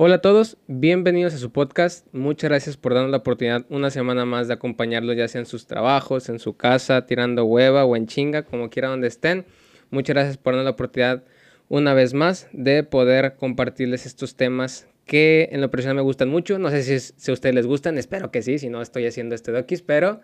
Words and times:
Hola 0.00 0.14
a 0.14 0.20
todos, 0.20 0.58
bienvenidos 0.68 1.34
a 1.34 1.38
su 1.38 1.50
podcast. 1.50 2.06
Muchas 2.12 2.50
gracias 2.50 2.76
por 2.76 2.94
darnos 2.94 3.10
la 3.10 3.16
oportunidad 3.16 3.66
una 3.68 3.90
semana 3.90 4.24
más 4.24 4.46
de 4.46 4.54
acompañarlos, 4.54 5.16
ya 5.16 5.26
sea 5.26 5.40
en 5.40 5.46
sus 5.46 5.66
trabajos, 5.66 6.28
en 6.28 6.38
su 6.38 6.56
casa, 6.56 7.04
tirando 7.04 7.44
hueva 7.44 7.84
o 7.84 7.96
en 7.96 8.06
chinga, 8.06 8.44
como 8.44 8.70
quiera 8.70 8.90
donde 8.90 9.08
estén. 9.08 9.44
Muchas 9.90 10.14
gracias 10.14 10.36
por 10.36 10.52
darnos 10.52 10.66
la 10.66 10.70
oportunidad 10.70 11.24
una 11.68 11.94
vez 11.94 12.14
más 12.14 12.46
de 12.52 12.84
poder 12.84 13.34
compartirles 13.34 14.06
estos 14.06 14.36
temas 14.36 14.86
que 15.04 15.48
en 15.50 15.60
lo 15.60 15.68
personal 15.68 15.96
me 15.96 16.02
gustan 16.02 16.28
mucho. 16.28 16.60
No 16.60 16.70
sé 16.70 16.84
si, 16.84 17.00
si 17.00 17.32
a 17.32 17.34
ustedes 17.34 17.56
les 17.56 17.66
gustan, 17.66 17.98
espero 17.98 18.30
que 18.30 18.40
sí, 18.42 18.60
si 18.60 18.68
no 18.68 18.80
estoy 18.80 19.04
haciendo 19.04 19.34
este 19.34 19.50
doquis, 19.50 19.82
pero 19.82 20.20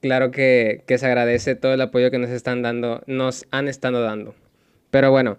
claro 0.00 0.32
que, 0.32 0.82
que 0.88 0.98
se 0.98 1.06
agradece 1.06 1.54
todo 1.54 1.72
el 1.72 1.80
apoyo 1.82 2.10
que 2.10 2.18
nos 2.18 2.30
están 2.30 2.62
dando, 2.62 3.04
nos 3.06 3.46
han 3.52 3.68
estado 3.68 4.02
dando. 4.02 4.34
Pero 4.90 5.12
bueno, 5.12 5.38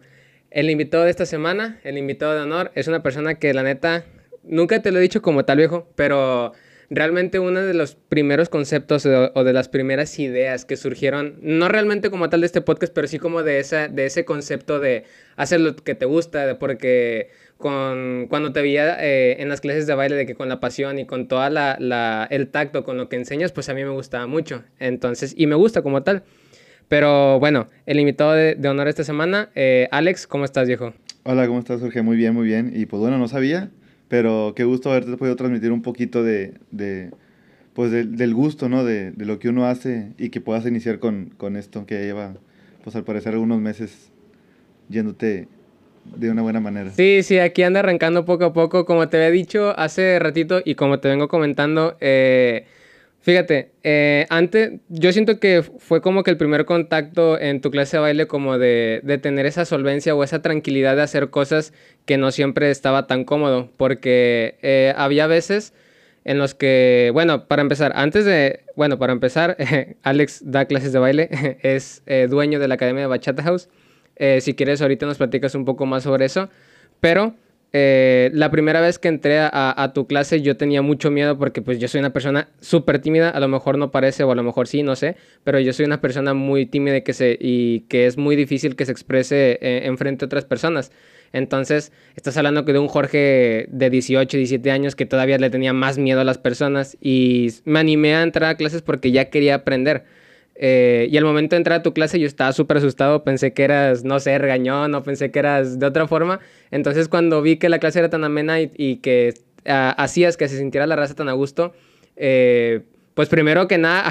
el 0.56 0.70
invitado 0.70 1.04
de 1.04 1.10
esta 1.10 1.26
semana, 1.26 1.82
el 1.84 1.98
invitado 1.98 2.34
de 2.34 2.40
honor, 2.40 2.72
es 2.76 2.88
una 2.88 3.04
persona 3.04 3.36
que 3.36 3.54
la 3.54 3.62
neta, 3.62 4.06
nunca 4.42 4.82
te 4.82 4.94
lo 4.94 5.00
he 5.00 5.02
dicho 5.02 5.22
como 5.22 5.44
tal 5.44 5.58
viejo, 5.58 5.86
pero 5.96 6.54
realmente 6.90 7.40
uno 7.40 7.62
de 7.62 7.74
los 7.74 7.96
primeros 7.96 8.48
conceptos 8.48 9.06
o, 9.06 9.44
de 9.44 9.54
las 9.54 9.68
primeras 9.68 10.18
ideas 10.18 10.64
que 10.64 10.78
surgieron, 10.78 11.36
no 11.42 11.68
realmente 11.68 12.10
como 12.10 12.30
tal 12.30 12.40
de 12.40 12.46
este 12.46 12.62
podcast, 12.62 12.94
pero 12.94 13.06
sí 13.10 13.20
como 13.20 13.44
de, 13.44 13.60
esa, 13.60 13.90
de 13.90 14.06
ese 14.06 14.24
concepto 14.24 14.80
de 14.80 15.04
hacer 15.36 15.60
lo 15.60 15.76
que 15.76 15.94
te 15.94 16.06
gusta, 16.06 16.58
porque 16.58 17.32
con, 17.58 18.28
cuando 18.30 18.54
te 18.54 18.62
veía 18.62 18.96
eh, 19.04 19.42
en 19.42 19.50
las 19.50 19.60
clases 19.60 19.88
de 19.88 19.96
baile, 19.96 20.16
de 20.16 20.26
que 20.26 20.36
con 20.36 20.48
la 20.48 20.62
pasión 20.62 21.00
y 21.00 21.06
con 21.06 21.28
toda 21.28 21.50
la, 21.50 21.76
la, 21.82 22.30
el 22.32 22.48
tacto 22.48 22.86
con 22.86 22.96
lo 22.96 23.10
que 23.10 23.18
enseñas, 23.18 23.52
pues 23.52 23.68
a 23.68 23.74
mí 23.74 23.84
me 23.84 23.90
gustaba 23.90 24.26
mucho. 24.26 24.64
Entonces, 24.80 25.34
y 25.36 25.48
me 25.48 25.56
gusta 25.56 25.82
como 25.82 26.02
tal. 26.04 26.24
Pero 26.88 27.40
bueno, 27.40 27.68
el 27.86 28.00
invitado 28.00 28.34
de, 28.34 28.58
honor 28.68 28.88
esta 28.88 29.04
semana, 29.04 29.50
eh, 29.56 29.88
Alex, 29.92 30.28
¿cómo 30.28 30.46
estás, 30.46 30.68
viejo? 30.68 30.94
Hola, 31.24 31.48
¿cómo 31.48 31.60
estás, 31.60 31.82
Jorge? 31.82 32.02
Muy 32.02 32.16
bien, 32.16 32.34
muy 32.34 32.46
bien. 32.46 32.72
Y 32.76 32.86
pues 32.86 33.00
bueno, 33.02 33.18
no 33.18 33.28
sabía, 33.28 33.72
pero 34.08 34.54
qué 34.56 34.64
gusto 34.64 34.92
haberte 34.92 35.18
podido 35.18 35.36
transmitir 35.36 35.72
un 35.72 35.82
poquito 35.82 36.24
de, 36.24 36.54
de 36.72 37.12
pues 37.74 37.92
del 37.92 38.34
gusto, 38.34 38.70
¿no? 38.70 38.86
De, 38.86 39.12
de, 39.12 39.26
lo 39.26 39.40
que 39.40 39.50
uno 39.50 39.66
hace 39.66 40.14
y 40.18 40.30
que 40.30 40.42
puedas 40.42 40.66
iniciar 40.66 41.00
con, 41.00 41.34
con 41.38 41.56
esto 41.58 41.86
que 41.86 42.00
lleva, 42.02 42.36
pues 42.84 42.96
al 42.96 43.04
parecer, 43.04 43.34
algunos 43.34 43.60
meses 43.60 44.12
yéndote 44.88 45.48
de 46.16 46.30
una 46.30 46.42
buena 46.42 46.60
manera. 46.60 46.92
Sí, 46.92 47.24
sí, 47.24 47.40
aquí 47.40 47.64
anda 47.64 47.80
arrancando 47.80 48.26
poco 48.26 48.46
a 48.46 48.54
poco. 48.54 48.86
Como 48.86 49.10
te 49.10 49.18
había 49.18 49.32
dicho 49.32 49.78
hace 49.78 50.20
ratito 50.20 50.62
y 50.64 50.76
como 50.76 51.00
te 51.00 51.10
vengo 51.10 51.28
comentando, 51.28 51.98
eh, 52.00 52.66
Fíjate, 53.26 53.72
eh, 53.82 54.28
antes 54.30 54.74
yo 54.88 55.12
siento 55.12 55.40
que 55.40 55.64
fue 55.64 56.00
como 56.00 56.22
que 56.22 56.30
el 56.30 56.38
primer 56.38 56.66
contacto 56.66 57.40
en 57.40 57.60
tu 57.60 57.72
clase 57.72 57.98
de 57.98 58.02
baile 58.02 58.28
como 58.28 58.60
de, 58.60 59.02
de, 59.02 59.18
tener 59.18 59.48
esa 59.48 59.66
solvencia 59.66 60.14
o 60.14 60.24
esa 60.24 60.44
tranquilidad 60.44 60.96
de 60.96 61.02
hacer 61.02 61.32
cosas 61.32 61.74
que 62.06 62.20
no 62.20 62.30
siempre 62.30 62.70
estaba 62.70 63.08
tan 63.08 63.24
cómodo, 63.24 63.72
porque 63.78 64.60
eh, 64.62 64.94
había 64.96 65.26
veces 65.26 65.74
en 66.24 66.38
los 66.38 66.54
que, 66.54 67.10
bueno, 67.14 67.48
para 67.48 67.64
empezar, 67.64 67.94
antes 67.96 68.26
de, 68.26 68.60
bueno, 68.76 69.00
para 69.00 69.14
empezar, 69.14 69.58
Alex 70.04 70.44
da 70.46 70.66
clases 70.66 70.94
de 70.94 71.00
baile, 71.00 71.30
es 71.64 72.04
eh, 72.06 72.28
dueño 72.30 72.60
de 72.60 72.68
la 72.68 72.76
Academia 72.76 73.02
de 73.02 73.08
Bachata 73.08 73.42
House. 73.42 73.70
si 74.40 74.54
quieres, 74.54 74.84
ahorita 74.84 75.08
nos 75.08 75.18
platicas 75.18 75.56
un 75.56 75.66
poco 75.66 75.88
más 75.88 76.04
sobre 76.04 76.26
eso, 76.26 76.50
pero 77.00 77.34
eh, 77.78 78.32
la 78.34 78.52
primera 78.52 78.80
vez 78.80 79.00
que 79.00 79.10
entré 79.10 79.38
a, 79.38 79.92
tu 79.94 80.08
clase 80.08 80.42
yo 80.42 80.56
tenía 80.56 80.82
mucho 80.82 81.12
miedo 81.12 81.38
porque 81.38 81.62
pues 81.62 81.78
yo 81.78 81.90
soy 81.90 82.00
una 82.00 82.14
persona 82.14 82.48
súper 82.62 83.00
tímida, 83.00 83.30
a 83.30 83.40
lo 83.42 83.50
mejor 83.50 83.78
no 83.78 83.92
parece 83.92 84.24
o 84.24 84.32
a 84.32 84.36
lo 84.36 84.44
mejor 84.44 84.70
sí, 84.70 84.82
no 84.82 84.96
sé, 84.96 85.18
pero 85.44 85.60
yo 85.60 85.74
soy 85.74 85.86
una 85.86 86.00
persona 86.00 86.34
muy 86.34 86.68
tímida 86.68 87.02
que, 87.02 87.12
se, 87.12 87.38
y 87.38 87.82
que 87.90 88.06
es 88.06 88.16
muy 88.18 88.38
difícil 88.38 88.78
que 88.78 88.86
se 88.86 88.94
exprese 88.94 89.60
eh, 89.62 89.82
en 89.88 89.98
frente 89.98 90.24
a 90.24 90.28
otras 90.28 90.46
personas. 90.46 90.94
Entonces, 91.34 91.92
estás 92.16 92.38
hablando 92.38 92.62
de 92.62 92.80
un 92.80 92.88
Jorge 92.88 93.68
de 93.70 93.90
18, 93.90 94.38
17 94.38 94.72
años 94.72 94.96
que 94.96 95.06
todavía 95.06 95.38
le 95.38 95.50
tenía 95.50 95.74
más 95.74 95.98
miedo 95.98 96.22
a 96.22 96.24
las 96.24 96.38
personas 96.38 96.96
y 97.02 97.50
me 97.66 97.80
animé 97.82 98.16
a 98.16 98.24
entrar 98.24 98.52
a 98.52 98.56
clases 98.56 98.84
porque 98.84 99.12
ya 99.12 99.30
quería 99.30 99.56
aprender. 99.56 100.06
Eh, 100.56 101.08
y 101.12 101.18
al 101.18 101.26
momento 101.26 101.56
de 101.56 101.58
entrar 101.58 101.80
a 101.80 101.84
tu 101.84 101.94
clase 101.94 102.20
yo 102.20 102.28
estaba 102.28 102.54
súper 102.54 102.78
asustado, 102.78 103.24
pensé 103.24 103.54
que 103.54 103.64
eras, 103.64 104.04
no 104.04 104.20
sé, 104.20 104.38
regañón, 104.38 104.92
no 104.92 105.04
pensé 105.04 105.32
que 105.32 105.40
eras 105.40 105.80
de 105.80 105.86
otra 105.86 106.08
forma. 106.08 106.40
Entonces 106.72 107.10
cuando 107.10 107.42
vi 107.42 107.58
que 107.58 107.70
la 107.70 107.80
clase 107.80 108.00
era 108.00 108.10
tan 108.10 108.24
amena 108.24 108.62
y, 108.62 108.98
que 108.98 109.34
ah, 109.66 109.94
hacías 109.98 110.38
que 110.38 110.48
se 110.48 110.58
sintiera 110.58 110.88
la 110.88 110.96
raza 110.96 111.14
tan 111.14 111.30
a 111.30 111.34
gusto, 111.34 111.74
eh, 112.16 112.82
pues 113.16 113.30
primero 113.30 113.70
que 113.70 113.78
nada 113.78 114.02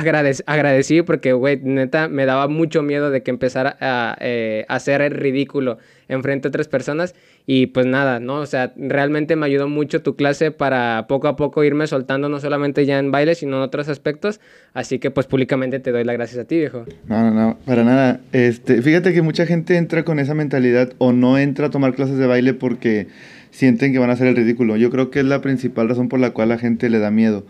agradecí 0.47 1.03
porque, 1.03 1.35
güey, 1.35 1.61
neta, 1.63 2.09
me 2.09 2.25
daba 2.25 2.49
mucho 2.49 2.83
miedo 2.83 3.11
de 3.11 3.23
que 3.23 3.31
empezara 3.31 3.77
a, 3.79 4.17
eh, 4.21 4.65
hacer 4.69 5.03
el 5.03 5.13
ridículo 5.13 5.77
enfrente 6.09 6.49
a 6.49 6.51
otras 6.51 6.69
personas. 6.69 7.15
Y 7.47 7.67
pues 7.67 7.85
nada, 7.85 8.21
¿no? 8.21 8.37
O 8.37 8.47
sea, 8.47 8.73
realmente 8.77 9.37
me 9.37 9.45
ayudó 9.45 9.69
mucho 9.69 10.01
tu 10.01 10.17
clase 10.17 10.51
para 10.51 11.07
poco 11.09 11.29
a 11.29 11.37
poco 11.37 11.63
irme 11.63 11.87
soltando, 11.87 12.31
no 12.31 12.41
solamente 12.41 12.87
ya 12.87 12.99
en 12.99 13.11
baile, 13.11 13.35
sino 13.35 13.57
en 13.59 13.63
otros 13.63 13.91
aspectos. 13.91 14.41
Así 14.73 14.99
que 14.99 15.11
pues 15.11 15.27
públicamente 15.27 15.79
te 15.79 15.93
doy 15.93 16.05
las 16.05 16.17
gracias 16.17 16.39
a 16.39 16.45
ti, 16.47 16.57
viejo. 16.57 16.87
No, 17.07 17.23
no, 17.23 17.31
no, 17.35 17.59
para 17.67 17.85
nada. 17.85 18.21
Este, 18.33 18.81
fíjate 18.81 19.13
que 19.13 19.21
mucha 19.21 19.45
gente 19.45 19.77
entra 19.77 20.05
con 20.05 20.19
esa 20.19 20.35
mentalidad 20.35 20.95
o 20.97 21.13
no 21.13 21.37
entra 21.37 21.67
a 21.67 21.71
tomar 21.71 21.95
clases 21.95 22.17
de 22.17 22.27
baile 22.27 22.55
porque 22.55 23.09
sienten 23.51 23.93
que 23.93 23.99
van 23.99 24.09
a 24.09 24.15
hacer 24.15 24.27
el 24.27 24.37
ridículo. 24.37 24.77
Yo 24.77 24.89
creo 24.91 25.11
que 25.11 25.21
es 25.21 25.27
la 25.27 25.43
principal 25.43 25.89
razón 25.89 26.09
por 26.09 26.21
la 26.21 26.31
cual 26.31 26.49
la 26.49 26.57
gente 26.57 26.89
le 26.89 26.99
da 26.99 27.11
miedo. 27.11 27.45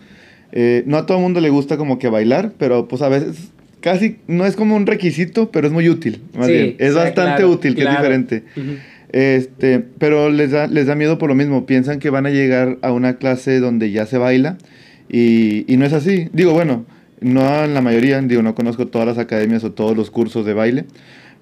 Eh, 0.51 0.83
no 0.87 0.97
a 0.97 1.07
todo 1.07 1.19
el 1.19 1.23
mundo 1.23 1.41
le 1.41 1.51
gusta 1.51 1.77
como 1.77 2.01
que 2.01 2.09
bailar, 2.09 2.53
pero 2.59 2.89
pues 2.89 3.01
a 3.03 3.09
veces 3.09 3.53
casi 3.81 4.17
no 4.27 4.47
es 4.47 4.57
como 4.57 4.77
un 4.77 4.87
requisito, 4.87 5.51
pero 5.51 5.67
es 5.67 5.73
muy 5.73 5.89
útil. 5.89 6.23
Más 6.37 6.49
bien. 6.49 6.75
Es 6.79 6.95
bastante 6.95 7.45
útil, 7.45 7.75
que 7.75 7.83
es 7.83 7.91
diferente. 7.91 8.43
Este, 9.15 9.79
pero 9.79 10.29
les 10.29 10.51
da, 10.51 10.67
les 10.67 10.89
da 10.89 10.97
miedo 10.97 11.19
por 11.19 11.29
lo 11.29 11.37
mismo. 11.37 11.67
Piensan 11.67 12.01
que 12.01 12.11
van 12.11 12.27
a 12.27 12.31
llegar 12.31 12.79
a 12.83 12.91
una 12.91 13.17
clase 13.19 13.61
donde 13.61 13.93
ya 13.93 14.07
se 14.07 14.19
baila 14.19 14.59
y, 15.09 15.73
y 15.73 15.77
no 15.77 15.87
es 15.87 15.93
así. 15.93 16.29
Digo, 16.33 16.53
bueno, 16.53 16.85
no 17.21 17.65
la 17.69 17.81
mayoría, 17.81 18.21
digo, 18.21 18.43
no 18.43 18.57
conozco 18.57 18.89
todas 18.89 19.07
las 19.07 19.19
academias 19.19 19.63
o 19.63 19.71
todos 19.71 19.97
los 19.97 20.11
cursos 20.11 20.45
de 20.45 20.53
baile, 20.53 20.87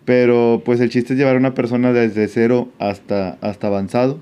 pero 0.04 0.60
pues 0.66 0.80
el 0.80 0.90
chiste 0.90 1.14
es 1.14 1.18
llevar 1.18 1.36
a 1.36 1.38
una 1.38 1.54
persona 1.54 1.94
desde 1.94 2.28
cero 2.28 2.68
hasta, 2.78 3.38
hasta 3.40 3.68
avanzado 3.68 4.20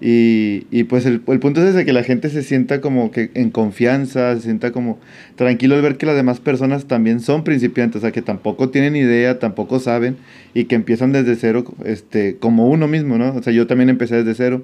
y, 0.00 0.66
y 0.70 0.84
pues 0.84 1.04
el, 1.04 1.20
el, 1.26 1.40
punto 1.40 1.62
es 1.62 1.74
ese, 1.74 1.84
que 1.84 1.92
la 1.92 2.02
gente 2.02 2.30
se 2.30 2.42
sienta 2.42 2.80
como 2.80 3.10
que 3.10 3.30
en 3.34 3.50
confianza, 3.50 4.34
se 4.36 4.42
sienta 4.42 4.72
como 4.72 4.98
tranquilo 5.36 5.74
al 5.74 5.82
ver 5.82 5.98
que 5.98 6.06
las 6.06 6.16
demás 6.16 6.40
personas 6.40 6.86
también 6.86 7.20
son 7.20 7.44
principiantes, 7.44 7.98
o 7.98 8.00
sea, 8.00 8.10
que 8.10 8.22
tampoco 8.22 8.70
tienen 8.70 8.96
idea, 8.96 9.38
tampoco 9.38 9.78
saben 9.78 10.16
y 10.54 10.64
que 10.64 10.74
empiezan 10.74 11.12
desde 11.12 11.36
cero, 11.36 11.64
este, 11.84 12.36
como 12.36 12.68
uno 12.68 12.88
mismo, 12.88 13.18
¿no? 13.18 13.34
O 13.34 13.42
sea, 13.42 13.52
yo 13.52 13.66
también 13.66 13.90
empecé 13.90 14.16
desde 14.16 14.34
cero. 14.34 14.62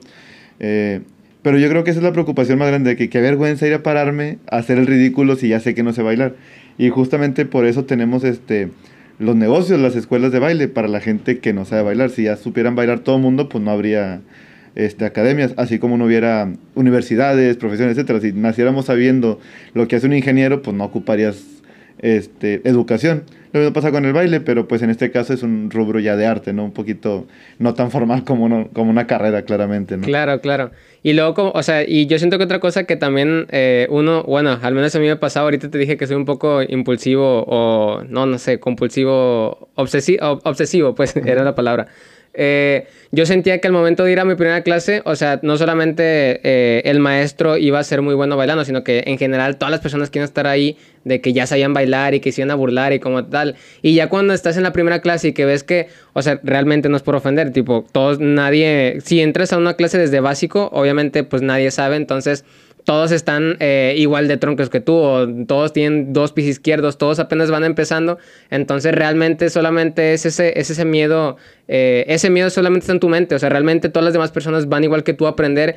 Eh, 0.59 1.03
pero 1.43 1.59
yo 1.59 1.69
creo 1.69 1.85
que 1.85 1.91
esa 1.91 2.01
es 2.01 2.05
la 2.05 2.13
preocupación 2.13 2.59
más 2.59 2.69
grande, 2.69 2.97
que 2.97 3.11
qué 3.11 3.21
vergüenza 3.21 3.67
ir 3.67 3.75
a 3.75 3.83
pararme 3.83 4.39
a 4.51 4.57
hacer 4.57 4.79
el 4.79 4.87
ridículo 4.87 5.37
si 5.37 5.49
ya 5.49 5.61
sé 5.61 5.75
que 5.75 5.83
no 5.83 5.93
sé 5.93 6.03
bailar. 6.03 6.35
Y 6.79 6.89
justamente 6.89 7.45
por 7.45 7.67
eso 7.67 7.85
tenemos 7.85 8.25
este 8.25 8.71
los 9.19 9.37
negocios, 9.37 9.81
las 9.81 9.97
escuelas 9.97 10.33
de 10.33 10.39
baile, 10.39 10.69
para 10.69 10.89
la 10.89 11.01
gente 11.01 11.39
que 11.39 11.53
no 11.53 11.65
sabe 11.65 11.83
bailar. 11.83 12.11
Si 12.11 12.25
ya 12.25 12.37
supieran 12.37 12.75
bailar 12.75 13.01
todo 13.01 13.17
el 13.17 13.23
mundo, 13.23 13.49
pues 13.49 13.63
no 13.63 13.71
habría 13.71 14.21
este, 14.76 15.04
academias, 15.04 15.54
así 15.56 15.78
como 15.78 15.97
no 15.97 16.04
hubiera 16.04 16.53
universidades, 16.75 17.56
profesiones, 17.56 17.97
etcétera. 17.97 18.20
Si 18.20 18.32
naciéramos 18.32 18.87
sabiendo 18.87 19.41
lo 19.75 19.88
que 19.88 19.97
hace 19.97 20.06
un 20.06 20.12
ingeniero, 20.12 20.62
pues 20.62 20.76
no 20.76 20.84
ocuparías 20.84 21.42
este, 21.98 22.60
educación. 22.69 23.25
Lo 23.53 23.60
mismo 23.60 23.72
pasa 23.72 23.91
con 23.91 24.04
el 24.04 24.12
baile, 24.12 24.41
pero 24.41 24.69
pues 24.69 24.82
en 24.82 24.91
este 24.91 25.10
caso 25.10 25.32
es 25.32 25.42
un 25.42 25.70
rubro 25.70 25.98
ya 25.98 26.14
de 26.14 26.26
arte, 26.26 26.53
¿no? 26.53 26.64
Un 26.64 26.72
poquito 26.72 27.26
no 27.59 27.72
tan 27.72 27.91
formal 27.91 28.22
como, 28.25 28.69
como 28.69 28.91
una 28.91 29.06
carrera, 29.06 29.42
claramente, 29.42 29.97
¿no? 29.97 30.04
Claro, 30.04 30.41
claro. 30.42 30.72
Y 31.03 31.14
luego, 31.14 31.32
como, 31.32 31.50
o 31.53 31.62
sea, 31.62 31.82
y 31.82 32.06
yo 32.06 32.19
siento 32.19 32.37
que 32.37 32.44
otra 32.44 32.60
cosa 32.60 32.84
que 32.84 32.97
también 32.97 33.47
eh, 33.50 33.87
uno, 33.88 34.25
bueno, 34.25 34.58
al 34.60 34.75
menos 34.75 34.94
a 34.94 34.98
mí 34.98 35.06
me 35.06 35.12
ha 35.12 35.20
pasado, 35.20 35.47
ahorita 35.47 35.70
te 35.70 35.78
dije 35.78 35.97
que 35.97 36.06
soy 36.06 36.16
un 36.16 36.26
poco 36.26 36.62
impulsivo 36.62 37.44
o, 37.47 38.04
no, 38.04 38.26
no 38.26 38.38
sé, 38.38 38.60
compulsivo, 38.60 39.70
obsesivo, 39.75 40.41
obsesivo 40.44 40.94
pues 40.94 41.16
era 41.25 41.43
la 41.43 41.54
palabra. 41.54 41.87
Eh, 42.37 42.87
yo 43.13 43.25
sentía 43.25 43.61
que 43.61 43.67
al 43.67 43.73
momento 43.73 44.05
de 44.05 44.13
ir 44.13 44.21
a 44.21 44.25
mi 44.25 44.35
primera 44.35 44.63
clase, 44.63 45.01
o 45.07 45.17
sea, 45.17 45.41
no 45.43 45.57
solamente 45.57 46.41
eh, 46.43 46.83
el 46.85 47.00
maestro 47.00 47.56
iba 47.56 47.79
a 47.79 47.85
ser 47.85 48.03
muy 48.03 48.15
bueno 48.15 48.37
bailando, 48.37 48.65
sino 48.65 48.85
que 48.85 49.05
en 49.06 49.17
general 49.17 49.56
todas 49.56 49.71
las 49.71 49.81
personas 49.81 50.11
quieren 50.11 50.27
estar 50.27 50.47
ahí 50.47 50.77
de 51.05 51.21
que 51.23 51.33
ya 51.33 51.47
sabían 51.47 51.73
bailar 51.73 52.15
y 52.15 52.21
que 52.21 52.31
se 52.33 52.43
iban 52.43 52.50
a 52.50 52.55
burlar 52.55 52.93
y 52.93 53.00
como 53.00 53.25
tal. 53.25 53.56
Y 53.81 53.94
ya 53.94 54.09
cuando 54.09 54.35
estás 54.35 54.56
en 54.59 54.65
la 54.65 54.73
primera 54.73 55.00
clase 55.00 55.29
y 55.29 55.33
que 55.33 55.47
ves 55.47 55.62
que, 55.62 55.88
o 56.12 56.21
sea, 56.21 56.38
realmente 56.43 56.88
no 56.88 56.97
es 56.97 57.03
por 57.03 57.17
ofender, 57.17 57.53
tipo, 57.53 57.87
todos, 57.91 58.21
nadie, 58.21 58.99
si 59.03 59.21
entras 59.21 59.53
a 59.53 59.56
una 59.56 59.75
clase 59.75 59.97
desde 59.97 60.21
básico, 60.21 60.69
obviamente 60.73 61.25
pues 61.25 61.41
nadie 61.43 61.71
sabe, 61.71 61.97
entonces 61.97 62.44
todos 62.87 63.11
están 63.11 63.56
eh, 63.59 63.97
igual 63.99 64.29
de 64.29 64.37
troncos 64.37 64.71
que 64.71 64.81
tú, 64.81 64.94
o 64.94 65.27
todos 65.47 65.73
tienen 65.73 66.12
dos 66.12 66.31
pies 66.31 66.47
izquierdos, 66.47 66.99
todos 66.99 67.19
apenas 67.19 67.50
van 67.50 67.65
empezando. 67.65 68.17
Entonces, 68.49 68.94
realmente 68.94 69.50
solamente 69.50 70.15
es 70.15 70.25
ese, 70.25 70.56
es 70.56 70.71
ese 70.71 70.85
miedo, 70.85 71.37
eh, 71.67 72.05
ese 72.06 72.31
miedo 72.31 72.49
solamente 72.49 72.85
está 72.85 72.93
en 72.93 73.00
tu 73.00 73.09
mente. 73.09 73.35
O 73.35 73.41
sea, 73.41 73.49
realmente 73.49 73.88
todas 73.88 74.05
las 74.05 74.12
demás 74.12 74.31
personas 74.31 74.69
van 74.69 74.85
igual 74.85 75.03
que 75.03 75.15
tú 75.15 75.27
a 75.27 75.31
aprender. 75.31 75.75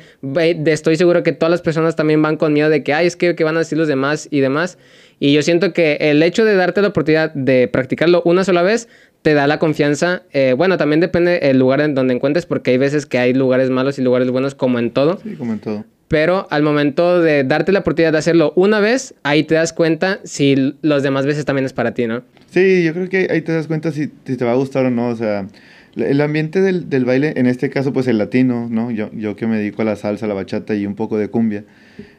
Estoy 0.66 0.94
seguro 0.94 1.24
que 1.24 1.32
todas 1.32 1.50
las 1.50 1.62
personas 1.62 1.96
también 1.96 2.22
van 2.22 2.36
con 2.36 2.52
miedo 2.52 2.70
de 2.70 2.84
que, 2.84 2.94
ay, 2.94 3.08
es 3.08 3.16
que, 3.16 3.34
que 3.34 3.42
van 3.42 3.56
a 3.56 3.58
decir 3.58 3.76
los 3.76 3.88
demás 3.88 4.28
y 4.30 4.38
demás. 4.38 4.78
Y 5.18 5.32
yo 5.32 5.42
siento 5.42 5.72
que 5.72 5.98
el 6.00 6.22
hecho 6.22 6.44
de 6.44 6.54
darte 6.54 6.80
la 6.80 6.88
oportunidad 6.88 7.34
de 7.34 7.66
practicarlo 7.66 8.22
una 8.24 8.44
sola 8.44 8.62
vez 8.62 8.86
te 9.22 9.34
da 9.34 9.48
la 9.48 9.58
confianza. 9.58 10.22
Eh, 10.32 10.54
bueno, 10.56 10.76
también 10.76 11.00
depende 11.00 11.40
el 11.50 11.58
lugar 11.58 11.80
en 11.80 11.96
donde 11.96 12.14
encuentres, 12.14 12.46
porque 12.46 12.70
hay 12.70 12.78
veces 12.78 13.04
que 13.04 13.18
hay 13.18 13.34
lugares 13.34 13.68
malos 13.68 13.98
y 13.98 14.02
lugares 14.02 14.30
buenos, 14.30 14.54
como 14.54 14.78
en 14.78 14.92
todo. 14.92 15.18
Sí, 15.24 15.34
como 15.34 15.54
en 15.54 15.58
todo. 15.58 15.84
Pero 16.10 16.48
al 16.50 16.64
momento 16.64 17.22
de 17.22 17.44
darte 17.44 17.70
la 17.70 17.78
oportunidad 17.78 18.10
de 18.10 18.18
hacerlo 18.18 18.52
una 18.56 18.80
vez, 18.80 19.14
ahí 19.22 19.44
te 19.44 19.54
das 19.54 19.72
cuenta 19.72 20.18
si 20.24 20.74
los 20.82 21.04
demás 21.04 21.24
veces 21.24 21.44
también 21.44 21.64
es 21.64 21.72
para 21.72 21.94
ti, 21.94 22.08
¿no? 22.08 22.24
Sí, 22.50 22.82
yo 22.82 22.92
creo 22.92 23.08
que 23.08 23.28
ahí 23.30 23.42
te 23.42 23.52
das 23.52 23.68
cuenta 23.68 23.92
si, 23.92 24.10
si 24.24 24.36
te 24.36 24.44
va 24.44 24.50
a 24.50 24.56
gustar 24.56 24.84
o 24.86 24.90
no. 24.90 25.06
O 25.06 25.14
sea, 25.14 25.46
el 25.94 26.20
ambiente 26.20 26.62
del, 26.62 26.90
del, 26.90 27.04
baile, 27.04 27.34
en 27.36 27.46
este 27.46 27.70
caso, 27.70 27.92
pues 27.92 28.08
el 28.08 28.18
latino, 28.18 28.66
¿no? 28.68 28.90
Yo, 28.90 29.12
yo 29.12 29.36
que 29.36 29.46
me 29.46 29.58
dedico 29.58 29.82
a 29.82 29.84
la 29.84 29.94
salsa, 29.94 30.26
la 30.26 30.34
bachata 30.34 30.74
y 30.74 30.84
un 30.84 30.96
poco 30.96 31.16
de 31.16 31.28
cumbia. 31.28 31.62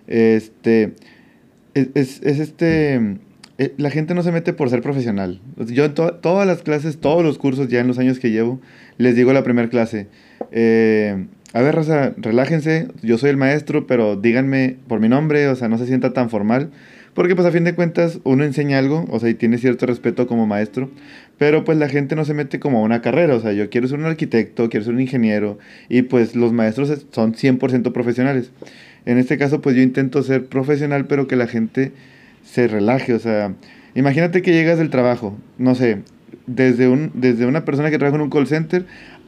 Este 0.08 0.94
es, 1.74 2.22
es, 2.24 2.40
este... 2.40 3.18
Eh, 3.58 3.74
la 3.76 3.90
gente 3.90 4.14
no 4.14 4.24
se 4.24 4.32
mete 4.32 4.54
por 4.54 4.70
ser 4.70 4.82
profesional. 4.82 5.42
Yo 5.58 5.84
en 5.84 5.94
todas 5.94 6.48
las 6.48 6.62
clases, 6.62 6.98
todos 6.98 7.24
los 7.24 7.38
cursos, 7.38 7.68
ya 7.68 7.82
en 7.82 7.88
los 7.88 8.00
años 8.00 8.20
que 8.20 8.32
llevo, 8.32 8.62
les 8.98 9.18
digo 9.18 9.34
la 9.34 9.44
primera 9.44 9.68
clase, 9.68 10.08
eh, 10.54 11.26
a 11.54 11.62
ver, 11.62 11.76
Rosa, 11.76 12.14
relájense, 12.18 12.88
yo 13.02 13.18
soy 13.18 13.30
el 13.30 13.38
maestro, 13.38 13.88
pero 13.88 14.16
díganme 14.16 14.78
por 14.88 15.00
mi 15.00 15.10
nombre, 15.10 15.48
o 15.48 15.56
sea, 15.56 15.68
no 15.68 15.78
se 15.78 15.86
sienta 15.86 16.14
tan 16.14 16.30
formal, 16.30 16.72
porque 17.14 17.36
pues 17.36 17.46
a 17.46 17.52
fin 17.52 17.66
de 17.66 17.76
cuentas 17.76 18.20
uno 18.24 18.46
enseña 18.46 18.78
algo, 18.78 19.06
o 19.10 19.20
sea, 19.20 19.30
y 19.30 19.34
tiene 19.34 19.58
cierto 19.58 19.86
respeto 19.86 20.28
como 20.28 20.48
maestro, 20.48 20.90
pero 21.38 21.66
pues 21.66 21.78
la 21.78 21.90
gente 21.90 22.16
no 22.16 22.24
se 22.24 22.34
mete 22.34 22.60
como 22.60 22.80
a 22.80 22.82
una 22.82 23.02
carrera, 23.02 23.36
o 23.36 23.40
sea, 23.42 23.52
yo 23.52 23.70
quiero 23.70 23.88
ser 23.88 24.00
un 24.00 24.06
arquitecto, 24.06 24.70
quiero 24.70 24.86
ser 24.86 24.94
un 24.94 25.02
ingeniero, 25.02 25.60
y 25.90 26.04
pues 26.04 26.36
los 26.36 26.54
maestros 26.54 27.06
son 27.12 27.34
100% 27.34 27.92
profesionales. 27.92 28.52
En 29.06 29.18
este 29.18 29.38
caso, 29.38 29.62
pues 29.62 29.76
yo 29.76 29.82
intento 29.82 30.24
ser 30.24 30.46
profesional, 30.46 31.06
pero 31.08 31.28
que 31.28 31.36
la 31.36 31.48
gente 31.48 31.92
se 32.44 32.68
relaje. 32.68 33.14
O 33.14 33.20
sea, 33.20 33.54
imagínate 33.96 34.42
que 34.42 34.54
llegas 34.54 34.78
del 34.78 34.90
trabajo, 34.90 35.36
no 35.58 35.76
sé, 35.76 36.00
desde, 36.48 36.88
un, 36.88 37.12
desde 37.14 37.46
una 37.46 37.66
persona 37.66 37.90
que 37.90 37.98
trabaja 37.98 38.18
en 38.18 38.24
un 38.24 38.30
call 38.30 38.48
center 38.48 38.86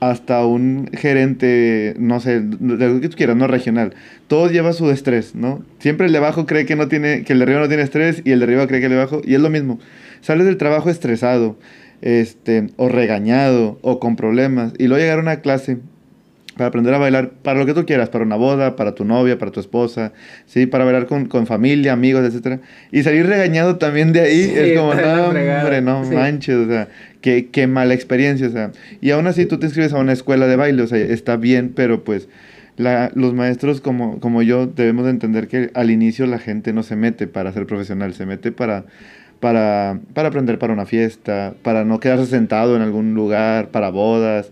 hasta 0.10 0.46
un 0.46 0.90
gerente, 0.94 1.96
no 1.98 2.20
sé, 2.20 2.42
de 2.42 2.88
lo 2.88 3.02
que 3.02 3.10
tú 3.10 3.18
quieras, 3.18 3.36
no 3.36 3.48
regional. 3.48 3.94
Todo 4.28 4.50
lleva 4.50 4.74
su 4.74 4.90
estrés, 4.92 5.36
¿no? 5.36 5.64
Siempre 5.80 6.08
el 6.08 6.12
de 6.12 6.18
abajo 6.18 6.46
cree 6.46 6.66
que, 6.66 6.76
no 6.76 6.88
tiene, 6.88 7.24
que 7.24 7.34
el 7.34 7.40
de 7.40 7.44
arriba 7.44 7.60
no 7.60 7.68
tiene 7.68 7.84
estrés 7.84 8.22
y 8.24 8.32
el 8.32 8.40
de 8.40 8.46
arriba 8.46 8.68
cree 8.68 8.80
que 8.80 8.88
el 8.88 8.92
de 8.94 8.98
abajo, 9.00 9.22
y 9.24 9.36
es 9.36 9.42
lo 9.42 9.50
mismo. 9.50 9.80
Sales 10.22 10.46
del 10.46 10.58
trabajo 10.58 10.90
estresado, 10.90 11.58
este, 12.02 12.68
o 12.76 12.90
regañado, 12.90 13.80
o 13.82 14.00
con 14.00 14.16
problemas, 14.16 14.74
y 14.78 14.88
luego 14.88 15.02
llegar 15.02 15.20
a 15.20 15.22
una 15.22 15.42
clase 15.42 15.78
para 16.56 16.68
aprender 16.68 16.94
a 16.94 16.98
bailar 16.98 17.32
para 17.42 17.60
lo 17.60 17.66
que 17.66 17.74
tú 17.74 17.86
quieras, 17.86 18.10
para 18.10 18.24
una 18.24 18.36
boda, 18.36 18.76
para 18.76 18.94
tu 18.94 19.06
novia, 19.06 19.38
para 19.38 19.52
tu 19.52 19.60
esposa, 19.60 20.14
¿sí? 20.46 20.66
Para 20.66 20.84
bailar 20.84 21.08
con, 21.08 21.26
con 21.26 21.48
familia, 21.48 21.94
amigos, 21.94 22.24
etc. 22.24 22.60
Y 22.92 23.04
salir 23.04 23.26
regañado 23.26 23.78
también 23.78 24.14
de 24.14 24.22
ahí 24.22 24.54
es 24.56 24.78
como, 24.78 24.94
no, 24.94 25.26
hombre, 25.28 25.82
no 25.82 26.04
manches, 26.04 26.56
o 26.56 26.68
sea, 26.68 26.88
qué, 27.22 27.50
qué 27.52 27.68
mala 27.68 27.94
experiencia, 27.94 28.48
o 28.48 28.52
sea. 28.52 28.72
Y 29.02 29.12
aún 29.12 29.28
así 29.28 29.46
tú 29.46 29.58
te 29.58 29.66
inscribes 29.66 29.94
a 29.94 29.98
una 29.98 30.14
escuela 30.14 30.48
de 30.48 30.56
baile, 30.56 30.84
o 30.84 30.88
sea, 30.88 31.00
está 31.00 31.38
bien, 31.38 31.72
pero 31.76 32.04
pues 32.04 32.28
la, 32.78 33.12
los 33.16 33.34
maestros 33.34 33.82
como, 33.82 34.20
como 34.20 34.42
yo 34.42 34.68
debemos 34.68 35.06
de 35.06 35.12
entender 35.12 35.48
que 35.48 35.72
al 35.74 35.92
inicio 35.92 36.26
la 36.28 36.40
gente 36.40 36.74
no 36.74 36.84
se 36.84 36.96
mete 36.96 37.28
para 37.28 37.52
ser 37.52 37.66
profesional, 37.66 38.14
se 38.14 38.26
mete 38.26 38.52
para, 38.52 38.86
para, 39.40 40.00
para 40.14 40.30
aprender 40.30 40.60
para 40.60 40.74
una 40.74 40.86
fiesta, 40.86 41.54
para 41.64 41.84
no 41.84 42.00
quedarse 42.00 42.28
sentado 42.28 42.76
en 42.76 42.82
algún 42.82 43.14
lugar, 43.14 43.70
para 43.70 43.90
bodas. 43.90 44.52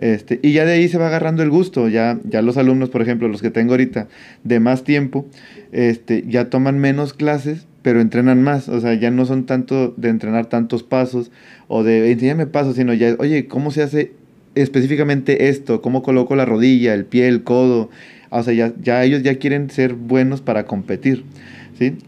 Este, 0.00 0.40
y 0.42 0.52
ya 0.52 0.64
de 0.64 0.72
ahí 0.72 0.88
se 0.88 0.96
va 0.96 1.08
agarrando 1.08 1.42
el 1.42 1.50
gusto, 1.50 1.86
ya, 1.88 2.18
ya 2.24 2.40
los 2.40 2.56
alumnos, 2.56 2.88
por 2.88 3.02
ejemplo, 3.02 3.28
los 3.28 3.42
que 3.42 3.50
tengo 3.50 3.74
ahorita 3.74 4.08
de 4.44 4.58
más 4.58 4.82
tiempo, 4.82 5.26
este, 5.72 6.24
ya 6.26 6.48
toman 6.48 6.78
menos 6.78 7.12
clases, 7.12 7.66
pero 7.82 8.00
entrenan 8.00 8.42
más, 8.42 8.70
o 8.70 8.80
sea, 8.80 8.94
ya 8.94 9.10
no 9.10 9.26
son 9.26 9.44
tanto 9.44 9.92
de 9.98 10.08
entrenar 10.08 10.46
tantos 10.46 10.82
pasos 10.82 11.30
o 11.68 11.82
de 11.82 12.10
enséñame 12.12 12.46
pasos, 12.46 12.76
sino 12.76 12.94
ya, 12.94 13.14
oye, 13.18 13.46
¿cómo 13.46 13.70
se 13.72 13.82
hace 13.82 14.12
específicamente 14.54 15.50
esto? 15.50 15.82
¿Cómo 15.82 16.02
coloco 16.02 16.34
la 16.34 16.46
rodilla, 16.46 16.94
el 16.94 17.04
pie, 17.04 17.28
el 17.28 17.42
codo? 17.42 17.90
O 18.30 18.42
sea, 18.42 18.54
ya, 18.54 18.72
ya 18.80 19.04
ellos 19.04 19.22
ya 19.22 19.34
quieren 19.34 19.68
ser 19.68 19.92
buenos 19.92 20.40
para 20.40 20.64
competir. 20.64 21.24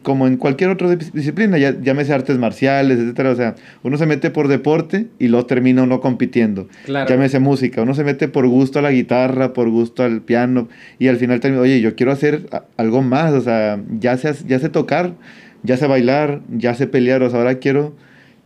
Como 0.03 0.27
en 0.27 0.37
cualquier 0.37 0.69
otra 0.71 0.95
disciplina, 0.95 1.57
ya, 1.57 1.81
llámese 1.81 2.13
artes 2.13 2.37
marciales, 2.37 2.99
etcétera. 2.99 3.31
O 3.31 3.37
sea, 3.37 3.55
uno 3.83 3.97
se 3.97 4.07
mete 4.07 4.31
por 4.31 4.49
deporte 4.49 5.07
y 5.19 5.29
luego 5.29 5.47
termina 5.47 5.83
uno 5.83 6.01
compitiendo. 6.01 6.69
Claro. 6.85 7.09
Llámese 7.09 7.39
música, 7.39 7.83
uno 7.83 7.95
se 7.95 8.05
mete 8.05 8.29
por 8.29 8.47
gusto 8.47 8.81
a 8.81 8.83
la 8.83 8.91
guitarra, 8.91 9.55
por 9.55 9.71
gusto 9.71 10.03
al 10.03 10.21
piano 10.21 10.69
y 10.99 11.09
al 11.09 11.17
final 11.17 11.41
termina, 11.41 11.63
oye, 11.63 11.81
yo 11.81 11.97
quiero 11.97 12.13
hacer 12.13 12.49
algo 12.77 13.03
más, 13.03 13.33
o 13.33 13.41
sea, 13.41 13.81
ya 13.99 14.17
sé, 14.19 14.35
ya 14.47 14.59
sé 14.59 14.69
tocar, 14.69 15.15
ya 15.63 15.77
sé 15.77 15.87
bailar, 15.87 16.43
ya 16.51 16.75
sé 16.75 16.87
pelear, 16.87 17.23
o 17.23 17.31
sea, 17.31 17.39
ahora 17.39 17.55
quiero 17.55 17.95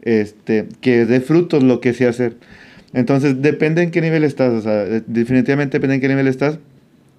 este, 0.03 0.67
que 0.81 1.07
dé 1.07 1.21
frutos 1.21 1.63
lo 1.63 1.81
que 1.81 1.93
sé 1.93 2.07
hacer. 2.07 2.37
Entonces, 2.93 3.43
depende 3.43 3.83
en 3.83 3.91
qué 3.91 4.01
nivel 4.01 4.23
estás, 4.23 4.53
o 4.53 4.61
sea, 4.61 4.85
definitivamente 5.07 5.79
depende 5.79 5.97
en 5.97 6.01
qué 6.01 6.09
nivel 6.09 6.29
estás. 6.29 6.61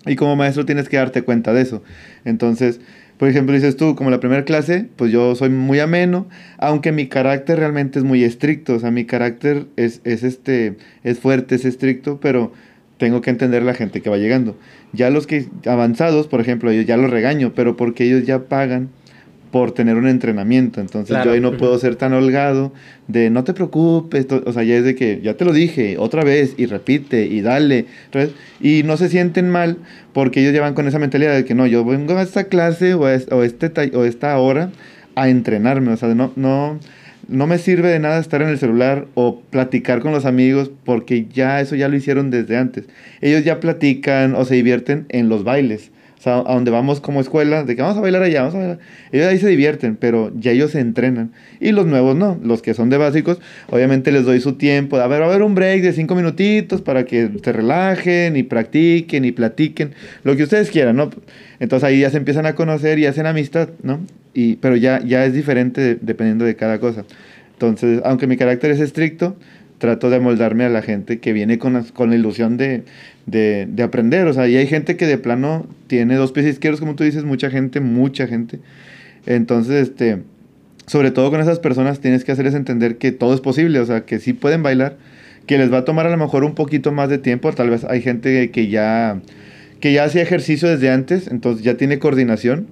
Y 0.05 0.15
como 0.15 0.35
maestro 0.37 0.65
tienes 0.65 0.87
que 0.87 0.97
darte 0.97 1.23
cuenta 1.23 1.53
de 1.53 1.61
eso. 1.61 1.83
Entonces, 2.23 2.79
por 3.17 3.27
ejemplo, 3.27 3.55
dices 3.55 3.77
tú, 3.77 3.95
como 3.95 4.11
la 4.11 4.19
primera 4.19 4.45
clase, 4.45 4.87
pues 4.95 5.11
yo 5.11 5.35
soy 5.35 5.49
muy 5.49 5.79
ameno, 5.79 6.27
aunque 6.59 6.91
mi 6.91 7.07
carácter 7.07 7.59
realmente 7.59 7.97
es 7.97 8.05
muy 8.05 8.23
estricto, 8.23 8.75
o 8.75 8.79
sea, 8.79 8.91
mi 8.91 9.05
carácter 9.05 9.65
es, 9.75 10.01
es, 10.03 10.23
este, 10.23 10.77
es 11.03 11.19
fuerte, 11.19 11.55
es 11.55 11.65
estricto, 11.65 12.19
pero 12.19 12.51
tengo 12.97 13.21
que 13.21 13.31
entender 13.31 13.63
la 13.63 13.73
gente 13.73 14.01
que 14.01 14.09
va 14.09 14.17
llegando. 14.17 14.55
Ya 14.93 15.09
los 15.09 15.25
que 15.25 15.47
avanzados, 15.65 16.27
por 16.27 16.41
ejemplo, 16.41 16.71
yo 16.71 16.81
ya 16.81 16.97
los 16.97 17.09
regaño, 17.09 17.53
pero 17.55 17.75
porque 17.75 18.03
ellos 18.03 18.25
ya 18.25 18.45
pagan 18.45 18.89
por 19.51 19.71
tener 19.71 19.95
un 19.95 20.07
entrenamiento. 20.07 20.81
Entonces 20.81 21.17
yo 21.23 21.31
ahí 21.31 21.39
no 21.39 21.57
puedo 21.57 21.77
ser 21.79 21.95
tan 21.95 22.13
holgado 22.13 22.73
de 23.07 23.29
no 23.29 23.43
te 23.43 23.53
preocupes, 23.53 24.27
o 24.31 24.53
sea, 24.53 24.63
ya 24.63 24.75
es 24.75 24.83
de 24.83 24.95
que 24.95 25.21
ya 25.23 25.35
te 25.35 25.45
lo 25.45 25.53
dije 25.53 25.97
otra 25.97 26.23
vez 26.23 26.53
y 26.57 26.65
repite 26.65 27.25
y 27.25 27.41
dale. 27.41 27.85
Y 28.61 28.83
no 28.83 28.97
se 28.97 29.09
sienten 29.09 29.49
mal 29.49 29.77
porque 30.13 30.41
ellos 30.41 30.53
llevan 30.53 30.73
con 30.73 30.87
esa 30.87 30.99
mentalidad 30.99 31.33
de 31.33 31.45
que 31.45 31.55
no, 31.55 31.67
yo 31.67 31.85
vengo 31.85 32.17
a 32.17 32.21
esta 32.21 32.45
clase 32.45 32.93
o, 32.93 33.01
o, 33.01 33.43
este, 33.43 33.71
o 33.95 34.05
esta 34.05 34.37
hora 34.37 34.71
a 35.15 35.29
entrenarme. 35.29 35.91
O 35.91 35.97
sea, 35.97 36.13
no, 36.13 36.33
no, 36.35 36.79
no 37.27 37.47
me 37.47 37.57
sirve 37.57 37.89
de 37.89 37.99
nada 37.99 38.19
estar 38.19 38.41
en 38.41 38.49
el 38.49 38.57
celular 38.57 39.07
o 39.13 39.41
platicar 39.49 40.01
con 40.01 40.11
los 40.11 40.25
amigos 40.25 40.71
porque 40.83 41.27
ya 41.33 41.61
eso 41.61 41.75
ya 41.75 41.87
lo 41.87 41.95
hicieron 41.95 42.31
desde 42.31 42.57
antes. 42.57 42.85
Ellos 43.21 43.43
ya 43.43 43.59
platican 43.59 44.35
o 44.35 44.45
se 44.45 44.55
divierten 44.55 45.05
en 45.09 45.29
los 45.29 45.43
bailes 45.43 45.91
o 46.17 46.21
sea, 46.21 46.39
a 46.39 46.53
donde 46.55 46.71
vamos 46.71 46.99
como 46.99 47.21
escuela, 47.21 47.63
de 47.63 47.75
que 47.75 47.81
vamos 47.83 47.97
a 47.97 48.01
bailar 48.01 48.23
allá, 48.23 48.41
vamos 48.41 48.55
a 48.55 48.57
bailar. 48.57 48.79
Ellos 49.11 49.27
ahí 49.27 49.37
se 49.37 49.47
divierten, 49.47 49.95
pero 49.95 50.31
ya 50.35 50.51
ellos 50.51 50.71
se 50.71 50.79
entrenan. 50.79 51.31
Y 51.59 51.71
los 51.73 51.85
nuevos 51.85 52.15
no, 52.15 52.39
los 52.43 52.63
que 52.63 52.73
son 52.73 52.89
de 52.89 52.97
básicos, 52.97 53.39
obviamente 53.69 54.11
les 54.11 54.25
doy 54.25 54.39
su 54.39 54.53
tiempo. 54.53 54.97
A 54.97 55.05
ver, 55.07 55.21
va 55.21 55.25
a 55.25 55.29
haber 55.29 55.43
un 55.43 55.53
break 55.53 55.83
de 55.83 55.93
cinco 55.93 56.15
minutitos 56.15 56.81
para 56.81 57.05
que 57.05 57.29
se 57.43 57.53
relajen 57.53 58.35
y 58.35 58.41
practiquen 58.41 59.25
y 59.25 59.31
platiquen, 59.31 59.93
lo 60.23 60.35
que 60.35 60.43
ustedes 60.43 60.71
quieran, 60.71 60.95
¿no? 60.95 61.11
Entonces 61.59 61.87
ahí 61.87 61.99
ya 61.99 62.09
se 62.09 62.17
empiezan 62.17 62.47
a 62.47 62.55
conocer 62.55 62.97
y 62.97 63.05
hacen 63.05 63.27
amistad, 63.27 63.69
¿no? 63.83 63.99
Y, 64.33 64.55
pero 64.55 64.75
ya, 64.75 64.99
ya 65.05 65.23
es 65.23 65.33
diferente 65.33 65.99
dependiendo 66.01 66.45
de 66.45 66.55
cada 66.55 66.79
cosa. 66.79 67.05
Entonces, 67.53 68.01
aunque 68.03 68.25
mi 68.25 68.37
carácter 68.37 68.71
es 68.71 68.79
estricto, 68.79 69.35
trato 69.77 70.09
de 70.09 70.19
moldarme 70.19 70.63
a 70.65 70.69
la 70.69 70.81
gente 70.81 71.19
que 71.19 71.33
viene 71.33 71.59
con, 71.59 71.83
con 71.93 72.09
la 72.09 72.15
ilusión 72.15 72.57
de, 72.57 72.83
de, 73.27 73.67
de, 73.69 73.83
aprender. 73.83 74.25
O 74.25 74.33
sea, 74.33 74.47
y 74.47 74.55
hay 74.57 74.65
gente 74.65 74.97
que 74.97 75.05
de 75.05 75.17
plano 75.19 75.67
tiene 75.85 76.15
dos 76.15 76.31
pies 76.31 76.47
izquierdos, 76.47 76.79
como 76.79 76.95
tú 76.95 77.03
dices, 77.03 77.23
mucha 77.23 77.51
gente, 77.51 77.79
mucha 77.79 78.25
gente. 78.25 78.59
Entonces, 79.27 79.89
este, 79.89 80.23
sobre 80.87 81.11
todo 81.11 81.29
con 81.29 81.41
esas 81.41 81.59
personas 81.59 81.99
tienes 81.99 82.23
que 82.23 82.31
hacerles 82.31 82.55
entender 82.55 82.97
que 82.97 83.11
todo 83.11 83.35
es 83.35 83.41
posible, 83.41 83.79
o 83.79 83.85
sea, 83.85 84.05
que 84.05 84.19
sí 84.19 84.33
pueden 84.33 84.63
bailar, 84.63 84.97
que 85.45 85.57
les 85.57 85.71
va 85.71 85.79
a 85.79 85.85
tomar 85.85 86.07
a 86.07 86.09
lo 86.09 86.17
mejor 86.17 86.43
un 86.43 86.55
poquito 86.55 86.91
más 86.91 87.09
de 87.09 87.17
tiempo, 87.17 87.51
tal 87.51 87.69
vez 87.69 87.83
hay 87.83 88.01
gente 88.01 88.49
que 88.51 88.67
ya, 88.69 89.19
que 89.81 89.93
ya 89.93 90.05
hacía 90.05 90.21
ejercicio 90.21 90.69
desde 90.69 90.89
antes, 90.89 91.27
entonces 91.27 91.63
ya 91.63 91.75
tiene 91.75 91.99
coordinación 91.99 92.67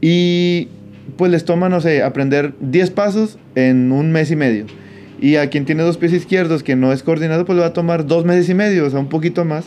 y 0.00 0.68
pues 1.16 1.32
les 1.32 1.44
toma, 1.44 1.68
no 1.68 1.80
sé, 1.80 2.02
aprender 2.02 2.54
10 2.60 2.90
pasos 2.90 3.38
en 3.56 3.90
un 3.90 4.12
mes 4.12 4.30
y 4.30 4.36
medio 4.36 4.66
y 5.22 5.36
a 5.36 5.48
quien 5.48 5.64
tiene 5.64 5.84
dos 5.84 5.98
pies 5.98 6.12
izquierdos, 6.12 6.64
que 6.64 6.74
no 6.74 6.92
es 6.92 7.04
coordinado, 7.04 7.44
pues 7.44 7.54
le 7.54 7.60
va 7.60 7.68
a 7.68 7.72
tomar 7.72 8.06
dos 8.06 8.24
meses 8.24 8.48
y 8.48 8.54
medio, 8.54 8.84
o 8.84 8.90
sea, 8.90 8.98
un 8.98 9.08
poquito 9.08 9.44
más. 9.44 9.66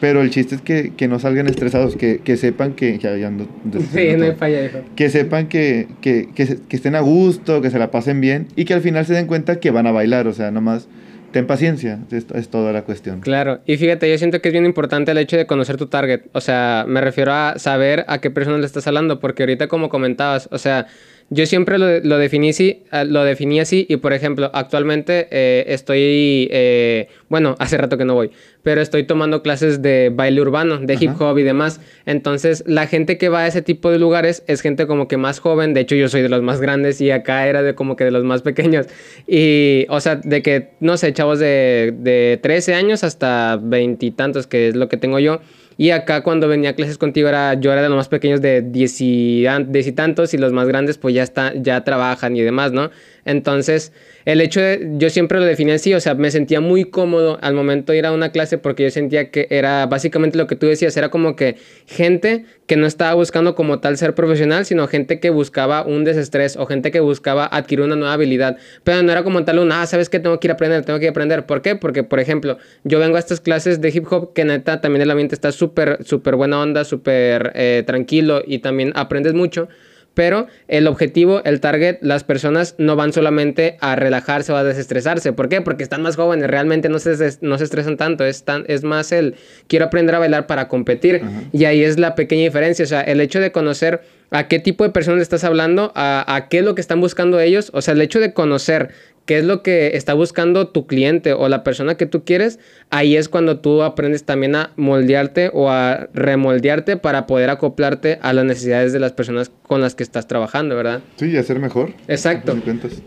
Pero 0.00 0.20
el 0.20 0.30
chiste 0.30 0.54
es 0.56 0.60
que, 0.60 0.92
que 0.94 1.08
no 1.08 1.18
salgan 1.18 1.46
estresados, 1.46 1.96
que, 1.96 2.18
que 2.18 2.36
sepan 2.36 2.72
que... 2.74 2.98
Ya, 2.98 3.16
ya 3.16 3.30
sí, 3.30 4.08
no 4.16 4.24
hay 4.24 4.32
falla, 4.32 4.64
hijo. 4.64 4.78
Que 4.94 5.08
sepan 5.08 5.48
que, 5.48 5.88
que, 6.02 6.28
que, 6.34 6.58
estén 6.70 6.94
a 6.94 7.00
gusto, 7.00 7.62
que 7.62 7.70
se 7.70 7.78
la 7.78 7.90
pasen 7.90 8.20
bien 8.20 8.48
y 8.56 8.66
que 8.66 8.74
al 8.74 8.82
final 8.82 9.06
se 9.06 9.14
den 9.14 9.26
cuenta 9.26 9.58
que 9.58 9.70
van 9.70 9.86
a 9.86 9.92
bailar, 9.92 10.26
o 10.26 10.34
sea, 10.34 10.50
nomás 10.50 10.88
ten 11.32 11.46
paciencia, 11.46 11.98
es, 12.10 12.26
es, 12.34 12.48
toda 12.48 12.72
la 12.72 12.82
cuestión. 12.82 13.20
Claro, 13.20 13.60
y 13.66 13.76
fíjate, 13.76 14.10
yo 14.10 14.16
siento 14.18 14.40
que 14.40 14.48
es 14.48 14.52
bien 14.52 14.64
importante 14.64 15.12
el 15.12 15.18
hecho 15.18 15.36
de 15.36 15.46
conocer 15.46 15.76
tu 15.76 15.86
target, 15.86 16.22
o 16.32 16.40
sea, 16.40 16.84
me 16.86 17.00
refiero 17.00 17.32
a 17.32 17.58
saber 17.58 18.04
a 18.08 18.20
qué 18.20 18.30
persona 18.30 18.58
le 18.58 18.66
estás 18.66 18.86
hablando, 18.86 19.18
porque 19.18 19.42
ahorita 19.42 19.66
como 19.66 19.88
comentabas, 19.88 20.48
o 20.52 20.58
sea, 20.58 20.86
yo 21.28 21.44
siempre 21.46 21.78
lo, 21.78 21.98
lo, 22.00 22.18
definí, 22.18 22.50
así, 22.50 22.84
ah, 22.92 23.04
lo 23.04 23.24
definí 23.24 23.58
así 23.58 23.84
y, 23.88 23.96
por 23.96 24.12
ejemplo, 24.12 24.48
actualmente 24.54 25.26
eh, 25.32 25.64
estoy, 25.68 26.48
eh, 26.52 27.08
bueno, 27.28 27.56
hace 27.58 27.76
rato 27.76 27.98
que 27.98 28.04
no 28.04 28.14
voy, 28.14 28.30
pero 28.62 28.80
estoy 28.80 29.04
tomando 29.04 29.42
clases 29.42 29.82
de 29.82 30.12
baile 30.14 30.40
urbano, 30.40 30.78
de 30.78 30.96
hip 31.00 31.20
hop 31.20 31.36
y 31.38 31.42
demás. 31.42 31.80
Entonces, 32.04 32.62
la 32.66 32.86
gente 32.86 33.18
que 33.18 33.28
va 33.28 33.40
a 33.40 33.46
ese 33.48 33.60
tipo 33.62 33.90
de 33.90 33.98
lugares 33.98 34.44
es 34.46 34.60
gente 34.60 34.86
como 34.86 35.08
que 35.08 35.16
más 35.16 35.40
joven. 35.40 35.74
De 35.74 35.80
hecho, 35.80 35.96
yo 35.96 36.08
soy 36.08 36.22
de 36.22 36.28
los 36.28 36.42
más 36.42 36.60
grandes 36.60 37.00
y 37.00 37.10
acá 37.10 37.48
era 37.48 37.62
de 37.62 37.74
como 37.74 37.96
que 37.96 38.04
de 38.04 38.12
los 38.12 38.22
más 38.22 38.42
pequeños. 38.42 38.86
Y, 39.26 39.86
o 39.88 40.00
sea, 40.00 40.16
de 40.16 40.42
que, 40.42 40.70
no 40.80 40.96
sé, 40.96 41.12
chavos 41.12 41.40
de, 41.40 41.92
de 41.98 42.38
13 42.40 42.74
años 42.74 43.02
hasta 43.02 43.58
veintitantos, 43.60 44.46
que 44.46 44.68
es 44.68 44.76
lo 44.76 44.88
que 44.88 44.96
tengo 44.96 45.18
yo. 45.18 45.40
Y 45.78 45.90
acá 45.90 46.22
cuando 46.22 46.48
venía 46.48 46.70
a 46.70 46.72
clases 46.74 46.96
contigo 46.96 47.28
era, 47.28 47.54
yo 47.54 47.72
era 47.72 47.82
de 47.82 47.88
los 47.88 47.96
más 47.96 48.08
pequeños 48.08 48.40
de 48.40 48.62
diez 48.62 49.00
y, 49.00 49.46
diez 49.68 49.86
y 49.86 49.92
tantos 49.92 50.32
y 50.32 50.38
los 50.38 50.52
más 50.52 50.66
grandes 50.66 50.96
pues 50.96 51.14
ya, 51.14 51.22
está, 51.22 51.52
ya 51.54 51.84
trabajan 51.84 52.34
y 52.36 52.42
demás, 52.42 52.72
¿no? 52.72 52.90
Entonces, 53.24 53.92
el 54.26 54.40
hecho 54.40 54.60
de, 54.60 54.88
yo 54.96 55.08
siempre 55.08 55.38
lo 55.38 55.46
definí 55.46 55.70
así, 55.70 55.94
o 55.94 56.00
sea, 56.00 56.16
me 56.16 56.32
sentía 56.32 56.60
muy 56.60 56.84
cómodo 56.84 57.38
al 57.42 57.54
momento 57.54 57.94
ir 57.94 58.04
a 58.06 58.12
una 58.12 58.32
clase 58.32 58.58
porque 58.58 58.82
yo 58.82 58.90
sentía 58.90 59.30
que 59.30 59.46
era 59.50 59.86
básicamente 59.86 60.36
lo 60.36 60.48
que 60.48 60.56
tú 60.56 60.66
decías, 60.66 60.96
era 60.96 61.10
como 61.10 61.36
que 61.36 61.54
gente 61.86 62.44
que 62.66 62.76
no 62.76 62.86
estaba 62.88 63.14
buscando 63.14 63.54
como 63.54 63.78
tal 63.78 63.96
ser 63.96 64.16
profesional, 64.16 64.66
sino 64.66 64.88
gente 64.88 65.20
que 65.20 65.30
buscaba 65.30 65.86
un 65.86 66.02
desestrés 66.02 66.56
o 66.56 66.66
gente 66.66 66.90
que 66.90 66.98
buscaba 66.98 67.46
adquirir 67.46 67.84
una 67.84 67.94
nueva 67.94 68.14
habilidad, 68.14 68.56
pero 68.82 69.00
no 69.04 69.12
era 69.12 69.22
como 69.22 69.44
tal 69.44 69.60
un, 69.60 69.70
ah, 69.70 69.86
¿sabes 69.86 70.08
qué? 70.08 70.18
Tengo 70.18 70.40
que 70.40 70.48
ir 70.48 70.50
a 70.50 70.54
aprender, 70.54 70.84
tengo 70.84 70.98
que 70.98 71.04
ir 71.04 71.10
a 71.10 71.12
aprender. 71.12 71.46
¿Por 71.46 71.62
qué? 71.62 71.76
Porque, 71.76 72.02
por 72.02 72.18
ejemplo, 72.18 72.58
yo 72.82 72.98
vengo 72.98 73.14
a 73.14 73.20
estas 73.20 73.40
clases 73.40 73.80
de 73.80 73.90
hip 73.90 74.10
hop 74.10 74.32
que 74.32 74.44
neta 74.44 74.80
también 74.80 75.02
el 75.02 75.10
ambiente 75.12 75.36
está 75.36 75.52
súper, 75.52 76.04
súper 76.04 76.34
buena 76.34 76.60
onda, 76.60 76.84
súper 76.84 77.52
eh, 77.54 77.84
tranquilo 77.86 78.42
y 78.44 78.58
también 78.58 78.90
aprendes 78.96 79.34
mucho 79.34 79.68
pero 80.16 80.46
el 80.66 80.86
objetivo, 80.86 81.42
el 81.44 81.60
target, 81.60 81.98
las 82.00 82.24
personas 82.24 82.74
no 82.78 82.96
van 82.96 83.12
solamente 83.12 83.76
a 83.80 83.96
relajarse 83.96 84.50
o 84.50 84.56
a 84.56 84.64
desestresarse. 84.64 85.34
¿Por 85.34 85.50
qué? 85.50 85.60
Porque 85.60 85.82
están 85.82 86.00
más 86.00 86.16
jóvenes, 86.16 86.48
realmente 86.48 86.88
no 86.88 86.98
se, 86.98 87.36
no 87.42 87.58
se 87.58 87.64
estresan 87.64 87.98
tanto, 87.98 88.24
es, 88.24 88.42
tan, 88.42 88.64
es 88.66 88.82
más 88.82 89.12
el 89.12 89.34
quiero 89.68 89.84
aprender 89.84 90.14
a 90.14 90.18
bailar 90.18 90.46
para 90.46 90.68
competir. 90.68 91.20
Y 91.52 91.66
ahí 91.66 91.84
es 91.84 91.98
la 91.98 92.14
pequeña 92.14 92.44
diferencia, 92.44 92.86
o 92.86 92.88
sea, 92.88 93.02
el 93.02 93.20
hecho 93.20 93.40
de 93.40 93.52
conocer 93.52 94.00
a 94.30 94.48
qué 94.48 94.58
tipo 94.58 94.84
de 94.84 94.90
personas 94.90 95.20
estás 95.20 95.44
hablando, 95.44 95.92
a, 95.94 96.34
a 96.34 96.48
qué 96.48 96.60
es 96.60 96.64
lo 96.64 96.74
que 96.74 96.80
están 96.80 97.02
buscando 97.02 97.38
ellos, 97.38 97.70
o 97.74 97.82
sea, 97.82 97.92
el 97.92 98.00
hecho 98.00 98.18
de 98.18 98.32
conocer 98.32 98.92
qué 99.26 99.38
es 99.38 99.44
lo 99.44 99.62
que 99.62 99.96
está 99.96 100.14
buscando 100.14 100.68
tu 100.68 100.86
cliente 100.86 101.32
o 101.32 101.48
la 101.48 101.64
persona 101.64 101.96
que 101.96 102.06
tú 102.06 102.24
quieres, 102.24 102.58
ahí 102.90 103.16
es 103.16 103.28
cuando 103.28 103.58
tú 103.58 103.82
aprendes 103.82 104.24
también 104.24 104.54
a 104.54 104.70
moldearte 104.76 105.50
o 105.52 105.68
a 105.68 106.08
remoldearte 106.14 106.96
para 106.96 107.26
poder 107.26 107.50
acoplarte 107.50 108.18
a 108.22 108.32
las 108.32 108.44
necesidades 108.44 108.92
de 108.92 109.00
las 109.00 109.12
personas 109.12 109.50
con 109.64 109.80
las 109.80 109.96
que 109.96 110.04
estás 110.04 110.28
trabajando, 110.28 110.76
¿verdad? 110.76 111.00
Sí, 111.16 111.26
y 111.26 111.36
hacer 111.36 111.58
mejor. 111.58 111.90
Exacto. 112.06 112.56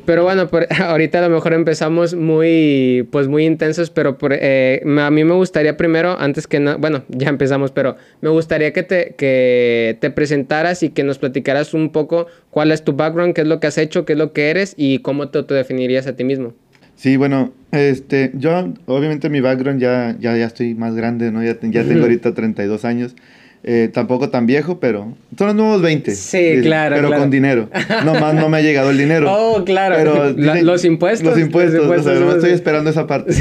Pero 0.05 0.23
bueno, 0.23 0.49
ahorita 0.79 1.19
a 1.19 1.21
lo 1.21 1.33
mejor 1.33 1.53
empezamos 1.53 2.13
muy, 2.13 3.07
pues 3.11 3.27
muy 3.29 3.45
intensos, 3.45 3.89
pero 3.89 4.17
eh, 4.29 4.81
a 4.99 5.09
mí 5.09 5.23
me 5.23 5.33
gustaría 5.33 5.77
primero, 5.77 6.17
antes 6.19 6.47
que 6.47 6.59
nada, 6.59 6.77
bueno, 6.77 7.03
ya 7.07 7.29
empezamos, 7.29 7.71
pero 7.71 7.95
me 8.19 8.29
gustaría 8.29 8.73
que 8.73 8.83
te, 8.83 9.15
que 9.17 9.97
te 10.01 10.11
presentaras 10.11 10.83
y 10.83 10.89
que 10.89 11.03
nos 11.03 11.17
platicaras 11.17 11.73
un 11.73 11.91
poco 11.91 12.27
cuál 12.49 12.71
es 12.71 12.83
tu 12.83 12.93
background, 12.93 13.33
qué 13.33 13.41
es 13.41 13.47
lo 13.47 13.61
que 13.61 13.67
has 13.67 13.77
hecho, 13.77 14.03
qué 14.03 14.13
es 14.13 14.19
lo 14.19 14.33
que 14.33 14.49
eres 14.49 14.73
y 14.75 14.99
cómo 14.99 15.29
te 15.29 15.37
autodefinirías 15.37 16.07
a 16.09 16.15
ti 16.15 16.23
mismo. 16.23 16.53
Sí, 16.95 17.15
bueno, 17.15 17.53
este, 17.71 18.31
yo 18.33 18.73
obviamente 18.85 19.29
mi 19.29 19.39
background 19.39 19.81
ya, 19.81 20.17
ya, 20.19 20.35
ya 20.35 20.45
estoy 20.45 20.75
más 20.75 20.95
grande, 20.95 21.31
¿no? 21.31 21.41
Ya, 21.41 21.57
ya 21.61 21.83
tengo 21.83 22.01
ahorita 22.01 22.33
32 22.33 22.83
años. 22.83 23.15
Eh, 23.61 23.89
tampoco 23.93 24.29
tan 24.29 24.45
viejo, 24.45 24.79
pero 24.79 25.15
son 25.37 25.47
los 25.47 25.55
nuevos 25.55 25.81
20. 25.81 26.15
Sí, 26.15 26.59
claro. 26.61 26.95
Pero 26.95 27.09
con 27.09 27.29
dinero. 27.29 27.69
No 28.05 28.13
más 28.13 28.33
no 28.33 28.47
me 28.47 28.57
ha 28.57 28.61
llegado 28.61 28.89
el 28.89 28.97
dinero. 28.97 29.27
Oh, 29.51 29.63
claro. 29.65 29.95
Pero, 29.97 30.61
los 30.63 30.85
impuestos. 30.85 31.29
Los 31.29 31.39
impuestos. 31.39 31.85
o 31.85 32.03
sea, 32.03 32.13
no 32.15 32.33
estoy 32.33 32.51
esperando 32.51 32.89
esa 32.89 33.07
parte. 33.07 33.33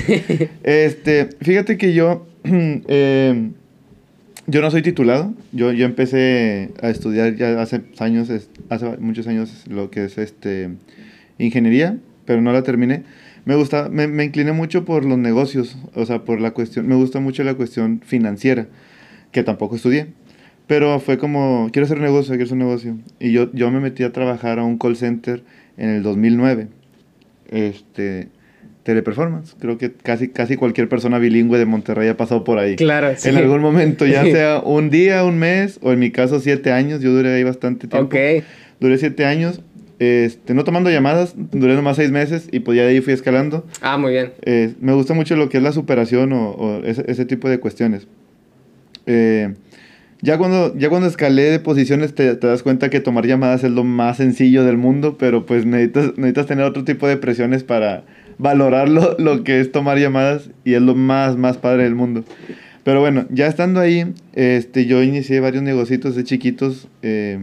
Este, 0.65 1.29
fíjate 1.41 1.77
que 1.77 1.93
yo, 1.93 2.27
eh, 2.45 3.51
yo 4.47 4.61
no 4.61 4.71
soy 4.71 4.83
titulado. 4.83 5.35
Yo, 5.53 5.73
yo 5.73 5.85
empecé 5.85 6.71
a 6.83 6.91
estudiar 6.91 7.37
ya 7.37 7.61
hace 7.61 7.83
años, 7.99 8.29
hace 8.69 8.87
muchos 8.99 9.27
años 9.29 9.65
lo 9.69 9.91
que 9.91 10.05
es 10.05 10.19
este 10.19 10.71
ingeniería, 11.39 11.97
pero 12.29 12.43
no 12.43 12.53
la 12.53 12.63
terminé. 12.63 13.05
Me 13.47 13.57
gusta, 13.57 13.89
me, 13.89 14.07
me 14.07 14.23
incliné 14.23 14.53
mucho 14.53 14.85
por 14.85 15.07
los 15.07 15.17
negocios, 15.17 15.79
o 15.95 16.05
sea, 16.05 16.27
por 16.27 16.43
la 16.43 16.51
cuestión, 16.51 16.87
me 16.87 16.95
gusta 16.95 17.21
mucho 17.21 17.43
la 17.43 17.55
cuestión 17.55 18.03
financiera, 18.05 18.67
que 19.33 19.43
tampoco 19.43 19.77
estudié. 19.77 20.09
Pero 20.67 21.01
fue 21.01 21.17
como, 21.17 21.71
quiero 21.73 21.87
hacer 21.87 21.97
un 21.97 22.05
negocio, 22.05 22.33
quiero 22.33 22.45
hacer 22.45 22.53
un 22.53 22.59
negocio. 22.59 22.99
Y 23.19 23.33
yo, 23.33 23.51
yo 23.55 23.71
me 23.71 23.81
metí 23.81 24.05
a 24.05 24.13
trabajar 24.13 24.59
a 24.59 24.65
un 24.65 24.77
call 24.77 24.97
center 24.97 25.43
en 25.79 25.89
el 25.89 26.03
2009. 26.03 26.69
Este, 27.51 28.29
teleperformance. 28.83 29.57
Creo 29.59 29.79
que 29.79 29.91
casi, 29.95 30.29
casi 30.29 30.57
cualquier 30.57 30.91
persona 30.91 31.19
bilingüe 31.19 31.59
de 31.59 31.65
Monterrey 31.65 32.09
ha 32.11 32.17
pasado 32.19 32.45
por 32.45 32.59
ahí. 32.59 32.77
Claro, 32.77 33.15
En 33.25 33.37
algún 33.39 33.63
momento, 33.63 34.05
ya 34.05 34.23
sea 34.25 34.61
un 34.61 34.91
día, 34.91 35.25
un 35.25 35.39
mes, 35.39 35.79
o 35.81 35.93
en 35.93 35.99
mi 35.99 36.11
caso 36.11 36.41
siete 36.41 36.73
años. 36.73 37.01
Yo 37.01 37.11
duré 37.11 37.35
ahí 37.35 37.45
bastante 37.45 37.89
tiempo. 37.89 38.15
Ok. 38.15 38.45
Duré 38.81 38.99
siete 38.99 39.25
años 39.25 39.63
este, 39.99 40.55
no 40.55 40.65
tomando 40.65 40.91
llamadas, 40.91 41.35
duré 41.37 41.75
nomás 41.75 41.97
seis 41.97 42.11
meses 42.11 42.49
y 42.53 42.61
pues 42.61 42.77
ya 42.77 42.85
de 42.85 42.91
ahí 42.91 43.01
fui 43.01 43.13
escalando. 43.13 43.67
Ah, 43.81 43.99
muy 43.99 44.13
bien. 44.13 44.33
Eh, 44.43 44.75
me 44.81 44.93
gusta 44.93 45.15
mucho 45.15 45.35
lo 45.35 45.49
que 45.49 45.57
es 45.57 45.63
la 45.63 45.73
superación 45.73 46.33
o, 46.33 46.83
ese, 46.85 47.25
tipo 47.25 47.49
de 47.49 47.59
cuestiones. 47.59 48.07
Eh, 49.07 49.55
ya, 50.21 50.39
cuando, 50.39 50.77
ya 50.77 50.89
cuando 50.89 51.09
escalé 51.09 51.45
de 51.45 51.59
posiciones 51.59 52.15
te, 52.15 52.37
das 52.37 52.63
cuenta 52.63 52.91
que 52.91 53.01
tomar 53.01 53.27
llamadas 53.27 53.65
es 53.65 53.73
lo 53.73 53.83
más 53.83 54.19
sencillo 54.19 54.65
del 54.65 54.77
mundo, 54.77 55.17
pero 55.19 55.47
pues 55.47 55.67
necesitas, 55.67 56.17
necesitas 56.17 56.47
tener 56.47 56.65
otro 56.65 56.85
tipo 56.85 57.09
de 57.09 57.17
presiones 57.17 57.65
para 57.65 58.05
valorar 58.39 58.89
lo, 58.89 59.17
lo, 59.19 59.43
que 59.43 59.61
es 59.61 59.73
tomar 59.73 59.99
llamadas 59.99 60.51
y 60.65 60.75
es 60.75 60.83
lo 60.83 60.95
más, 60.95 61.37
más 61.37 61.57
padre 61.57 61.85
del 61.85 61.97
mundo. 61.97 62.25
Pero 62.85 63.01
bueno, 63.01 63.27
ya 63.31 63.49
estando 63.49 63.81
ahí, 63.81 64.15
este, 64.35 64.87
yo 64.87 65.03
inicié 65.03 65.41
varios 65.41 65.63
negocios 65.63 66.15
de 66.15 66.25
chiquitos. 66.25 66.89
Eh, 67.03 67.41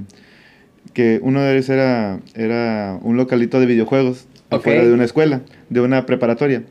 que 0.95 1.19
uno 1.21 1.43
de 1.43 1.53
ellos 1.53 1.69
era, 1.69 2.19
era 2.33 2.97
un 3.03 3.17
localito 3.17 3.59
de 3.59 3.67
videojuegos 3.67 4.27
afuera 4.49 4.83
de 4.83 4.93
una 4.93 5.03
escuela, 5.03 5.41
de 5.69 5.81
una 5.81 6.07
preparatoria. 6.07 6.63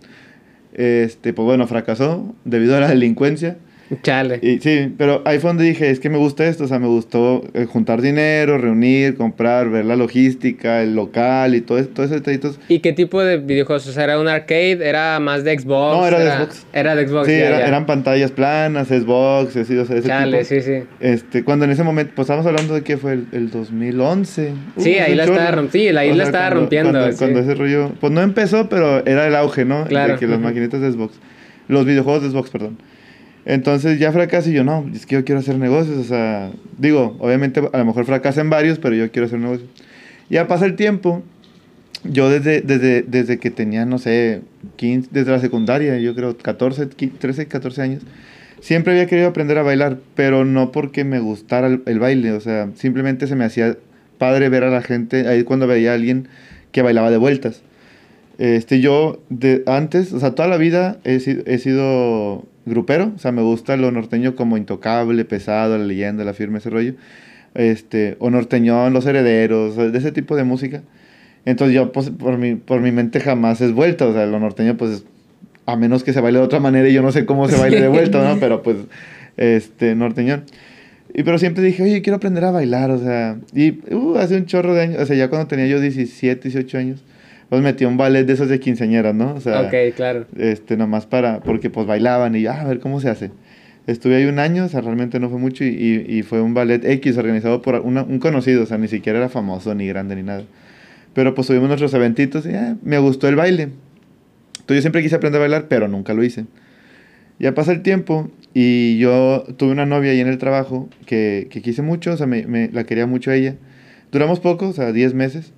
Este, 0.73 1.33
pues 1.33 1.45
bueno, 1.47 1.69
fracasó 1.69 2.35
debido 2.45 2.77
a 2.77 2.81
la 2.81 2.89
delincuencia. 2.89 3.59
Chale. 4.03 4.39
Y, 4.43 4.59
sí, 4.61 4.93
pero 4.97 5.23
ahí 5.25 5.39
fue 5.39 5.51
donde 5.51 5.65
dije, 5.65 5.91
es 5.91 6.01
que 6.01 6.09
me 6.09 6.17
gusta 6.17 6.47
esto, 6.47 6.65
o 6.65 6.69
sea, 6.69 6.79
me 6.79 6.87
gustó 6.87 7.45
eh, 7.53 7.67
juntar 7.67 8.01
dinero, 8.01 8.57
reunir, 8.59 9.17
comprar, 9.17 9.69
ver 9.69 9.85
la 9.85 9.97
logística, 9.97 10.83
el 10.83 10.95
local 10.95 11.55
y 11.55 11.61
todo, 11.61 11.79
eso, 11.79 11.91
todo 11.91 12.07
ese 12.07 12.15
detallitos. 12.17 12.59
¿Y 12.69 12.81
qué 12.81 12.93
tipo 12.93 13.23
de 13.23 13.37
videojuegos? 13.37 13.87
O 13.87 13.93
sea, 13.93 14.05
¿era 14.05 14.19
un 14.19 14.29
arcade? 14.29 14.79
¿Era 14.83 15.21
más 15.21 15.45
de 15.45 15.59
Xbox? 15.59 15.97
No, 15.97 16.07
era, 16.07 16.19
de 16.19 16.31
Xbox. 16.31 16.67
Era 16.73 16.95
de 16.95 17.09
Xbox, 17.09 17.27
Sí, 17.27 17.33
eran 17.35 17.87
pantallas 17.87 18.31
planas, 18.31 18.89
Xbox, 18.89 19.57
así, 19.57 19.77
o 19.77 19.85
sea, 19.85 19.97
ese 19.97 20.09
Chale, 20.09 20.45
sí, 20.45 20.61
sí. 20.63 20.83
Este, 21.01 21.45
cuando 21.45 21.67
en 21.67 21.71
ese 21.71 21.83
momento, 21.83 22.13
pues 22.17 22.27
estamos 22.27 22.47
hablando 22.47 22.75
de 22.75 22.83
que 22.83 22.97
fue 22.97 23.13
el, 23.13 23.51
2011. 23.51 24.53
Sí, 24.79 24.95
ahí 24.95 25.15
la 25.15 25.25
estaba 25.25 25.51
rompiendo, 25.51 26.01
sí, 26.01 26.07
ahí 26.07 26.15
la 26.15 26.25
estaba 26.25 26.51
rompiendo. 26.51 26.93
Cuando, 26.93 27.17
cuando, 27.17 27.41
ese 27.41 27.55
rollo, 27.55 27.93
pues 28.01 28.13
no 28.13 28.23
empezó, 28.23 28.69
pero 28.69 29.05
era 29.07 29.27
el 29.27 29.35
auge, 29.35 29.65
¿no? 29.65 29.85
Claro. 29.85 30.15
De 30.15 30.19
que 30.19 30.27
las 30.27 30.41
maquinitas 30.41 30.81
de 30.81 30.91
Xbox, 30.91 31.15
los 31.69 31.85
videojuegos 31.85 32.23
de 32.23 32.31
Xbox, 32.31 32.51
perdón. 32.51 32.79
Entonces 33.47 33.99
ya 33.99 34.11
fracasé 34.13 34.51
y 34.51 34.55
yo, 34.55 34.65
no, 34.65 34.89
es 34.95 35.05
que 35.05 35.17
yo 35.17 35.25
quiero 35.25 35.41
hacer 35.41 35.59
negocios, 35.59 35.99
o 35.99 36.05
sea, 36.05 36.51
digo, 36.79 37.17
obviamente 37.19 37.61
a 37.73 37.79
lo 37.79 37.85
mejor 37.85 38.07
fracasan 38.07 38.49
varios, 38.49 38.79
pero 38.79 38.95
yo 38.95 39.11
quiero 39.11 39.27
hacer 39.27 39.39
negocios. 39.39 39.69
Ya 40.31 40.49
pasa 40.49 40.65
el 40.65 40.77
tiempo, 40.77 41.23
yo 42.05 42.31
desde, 42.31 42.63
desde, 42.63 43.03
desde 43.03 43.39
que 43.39 43.51
tenía, 43.51 43.85
no 43.85 43.99
sé, 43.99 44.41
15, 44.77 45.11
desde 45.13 45.31
la 45.31 45.41
secundaria, 45.41 45.99
yo 45.99 46.15
creo 46.15 46.39
14, 46.39 46.87
13, 46.87 47.47
14 47.47 47.83
años, 47.83 48.03
siempre 48.61 48.95
había 48.95 49.07
querido 49.07 49.29
aprender 49.29 49.59
a 49.59 49.63
bailar, 49.63 49.99
pero 50.15 50.47
no 50.47 50.73
porque 50.73 51.05
me 51.05 51.21
gustara 51.21 51.67
el, 51.67 51.99
baile, 51.99 52.33
o 52.33 52.41
sea, 52.41 52.71
simplemente 52.77 53.27
se 53.27 53.37
me 53.37 53.45
hacía 53.45 53.77
padre 54.17 54.49
ver 54.49 54.65
a 54.65 54.71
la 54.71 54.81
gente, 54.81 55.29
ahí 55.29 55.45
cuando 55.45 55.67
veía 55.67 55.93
a 55.93 55.95
alguien 55.95 56.29
que 56.73 56.81
bailaba 56.81 57.11
de 57.11 57.19
vueltas. 57.19 57.63
Este, 58.39 58.81
yo 58.81 59.23
de, 59.29 59.63
antes, 59.67 60.15
o 60.15 60.19
sea, 60.19 60.35
toda 60.35 60.49
la 60.49 60.57
vida 60.57 60.99
he, 61.05 61.17
he 61.47 61.59
sido 61.59 62.47
grupero, 62.67 63.13
o 63.15 63.19
sea, 63.19 63.33
me 63.33 63.43
gusta 63.43 63.77
lo 63.77 63.91
norteño 63.91 64.35
como 64.35 64.57
intocable, 64.57 65.25
pesado, 65.25 65.79
la 65.79 65.85
leyenda, 65.85 66.25
la 66.25 66.35
firme, 66.35 66.59
ese 66.59 66.71
rollo. 66.71 66.95
Este, 67.55 68.17
o 68.19 68.31
norteñón, 68.31 68.93
los 68.93 69.07
herederos, 69.07 69.77
de 69.77 69.97
ese 69.97 70.13
tipo 70.13 70.37
de 70.37 70.45
música. 70.45 70.83
Entonces 71.45 71.75
yo, 71.75 71.93
pues, 71.93 72.11
por 72.11 72.39
mi, 72.39 72.55
por 72.55 72.81
mi 72.81 72.91
mente 72.91 73.21
jamás 73.21 73.61
es 73.61 73.73
vuelta, 73.73 74.07
o 74.07 74.13
sea, 74.13 74.27
lo 74.27 74.41
norteño, 74.41 74.77
pues, 74.77 75.05
a 75.67 75.77
menos 75.77 76.05
que 76.05 76.13
se 76.13 76.21
baile 76.21 76.39
de 76.39 76.45
otra 76.45 76.61
manera 76.61 76.89
y 76.89 76.93
yo 76.93 77.03
no 77.03 77.13
sé 77.13 77.27
cómo 77.27 77.49
se 77.49 77.57
baile 77.57 77.81
de 77.81 77.89
vuelta, 77.89 78.23
¿no? 78.23 78.37
Pero, 78.41 78.63
pues, 78.63 78.77
este, 79.37 79.95
norteñón. 79.95 80.45
Y 81.17 81.23
pero 81.23 81.39
siempre 81.39 81.63
dije, 81.63 81.81
oye, 81.85 82.03
quiero 82.03 82.17
aprender 82.17 82.45
a 82.45 82.51
bailar, 82.51 82.91
o 82.91 82.99
sea, 82.99 83.39
y 83.55 83.79
uh, 83.95 84.17
hace 84.17 84.37
un 84.37 84.47
chorro 84.47 84.75
de 84.75 84.83
años, 84.83 85.01
o 85.01 85.07
sea, 85.07 85.15
ya 85.15 85.29
cuando 85.29 85.47
tenía 85.47 85.69
yo 85.69 85.81
17, 85.81 86.49
18 86.49 86.77
años, 86.77 87.05
pues 87.49 87.63
metí 87.63 87.85
un 87.85 87.97
ballet 87.97 88.25
de 88.25 88.33
esos 88.33 88.49
de 88.49 88.61
quinceañeras, 88.61 89.15
¿no? 89.15 89.35
O 89.35 89.41
sea, 89.41 89.63
ok, 89.63 89.95
claro. 89.95 90.27
Este, 90.37 90.77
nomás 90.77 91.07
para, 91.07 91.41
porque 91.41 91.71
pues 91.71 91.87
bailaban 91.87 92.35
y 92.37 92.47
ah, 92.47 92.61
a 92.61 92.65
ver 92.65 92.81
cómo 92.81 93.01
se 93.01 93.11
hace. 93.11 93.31
Estuve 93.87 94.17
ahí 94.17 94.25
un 94.25 94.39
año, 94.39 94.65
o 94.65 94.69
sea, 94.69 94.81
realmente 94.81 95.21
no 95.21 95.29
fue 95.29 95.39
mucho 95.39 95.63
y, 95.63 96.07
y, 96.09 96.23
fue 96.23 96.41
un 96.41 96.55
ballet 96.55 96.83
X 96.85 97.19
organizado 97.19 97.61
por 97.61 97.75
un 97.81 98.19
conocido, 98.19 98.63
o 98.63 98.67
sea, 98.67 98.79
ni 98.79 98.89
siquiera 98.89 99.19
era 99.19 99.29
famoso, 99.29 99.75
ni 99.75 99.87
grande, 99.87 100.17
ni 100.17 100.23
nada. 100.23 100.45
Pero 101.13 101.35
pues 101.35 101.47
tuvimos 101.47 101.69
nuestros 101.69 101.93
eventitos 101.93 102.47
y 102.47 102.55
ah, 102.55 102.77
me 102.83 102.99
gustó 102.99 103.29
el 103.29 103.37
baile. 103.37 103.69
Entonces 104.55 104.77
yo 104.77 104.81
siempre 104.81 105.03
quise 105.03 105.17
aprender 105.17 105.39
a 105.41 105.45
bailar, 105.45 105.67
pero 105.69 105.87
nunca 105.87 106.15
lo 106.15 106.25
hice. 106.25 106.47
Ya 107.39 107.53
pasa 107.53 107.73
el 107.73 107.83
tiempo 107.83 108.31
y 108.55 108.97
yo 108.99 109.45
tuve 109.59 109.73
una 109.73 109.85
novia 109.85 110.13
ahí 110.13 110.21
en 110.21 110.29
el 110.29 110.39
trabajo 110.39 110.89
que, 111.05 111.49
que 111.51 111.61
quise 111.61 111.83
mucho, 111.83 112.13
o 112.13 112.17
sea, 112.17 112.27
me, 112.27 112.47
me, 112.47 112.71
la 112.73 112.85
quería 112.85 113.07
mucho 113.07 113.31
a 113.31 113.35
ella. 113.35 113.57
Duramos 114.13 114.41
poco, 114.41 114.69
o 114.69 114.73
sea, 114.73 114.93
10 114.93 115.13
meses. 115.13 115.53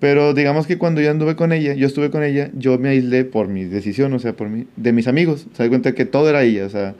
Pero 0.00 0.32
digamos 0.32 0.66
que 0.66 0.78
cuando 0.78 1.00
yo 1.00 1.10
anduve 1.10 1.34
con 1.34 1.52
ella, 1.52 1.74
yo 1.74 1.86
estuve 1.86 2.10
con 2.10 2.22
ella, 2.22 2.50
yo 2.54 2.78
me 2.78 2.90
aislé 2.90 3.24
por 3.24 3.48
mi 3.48 3.64
decisión, 3.64 4.12
o 4.12 4.18
sea, 4.18 4.32
por 4.32 4.48
mí, 4.48 4.66
de 4.76 4.92
mis 4.92 5.08
amigos. 5.08 5.46
Se 5.54 5.64
da 5.64 5.68
cuenta 5.68 5.92
que 5.92 6.04
todo 6.04 6.28
era 6.28 6.42
ella, 6.44 6.66
o 6.66 6.70
sea, 6.70 6.94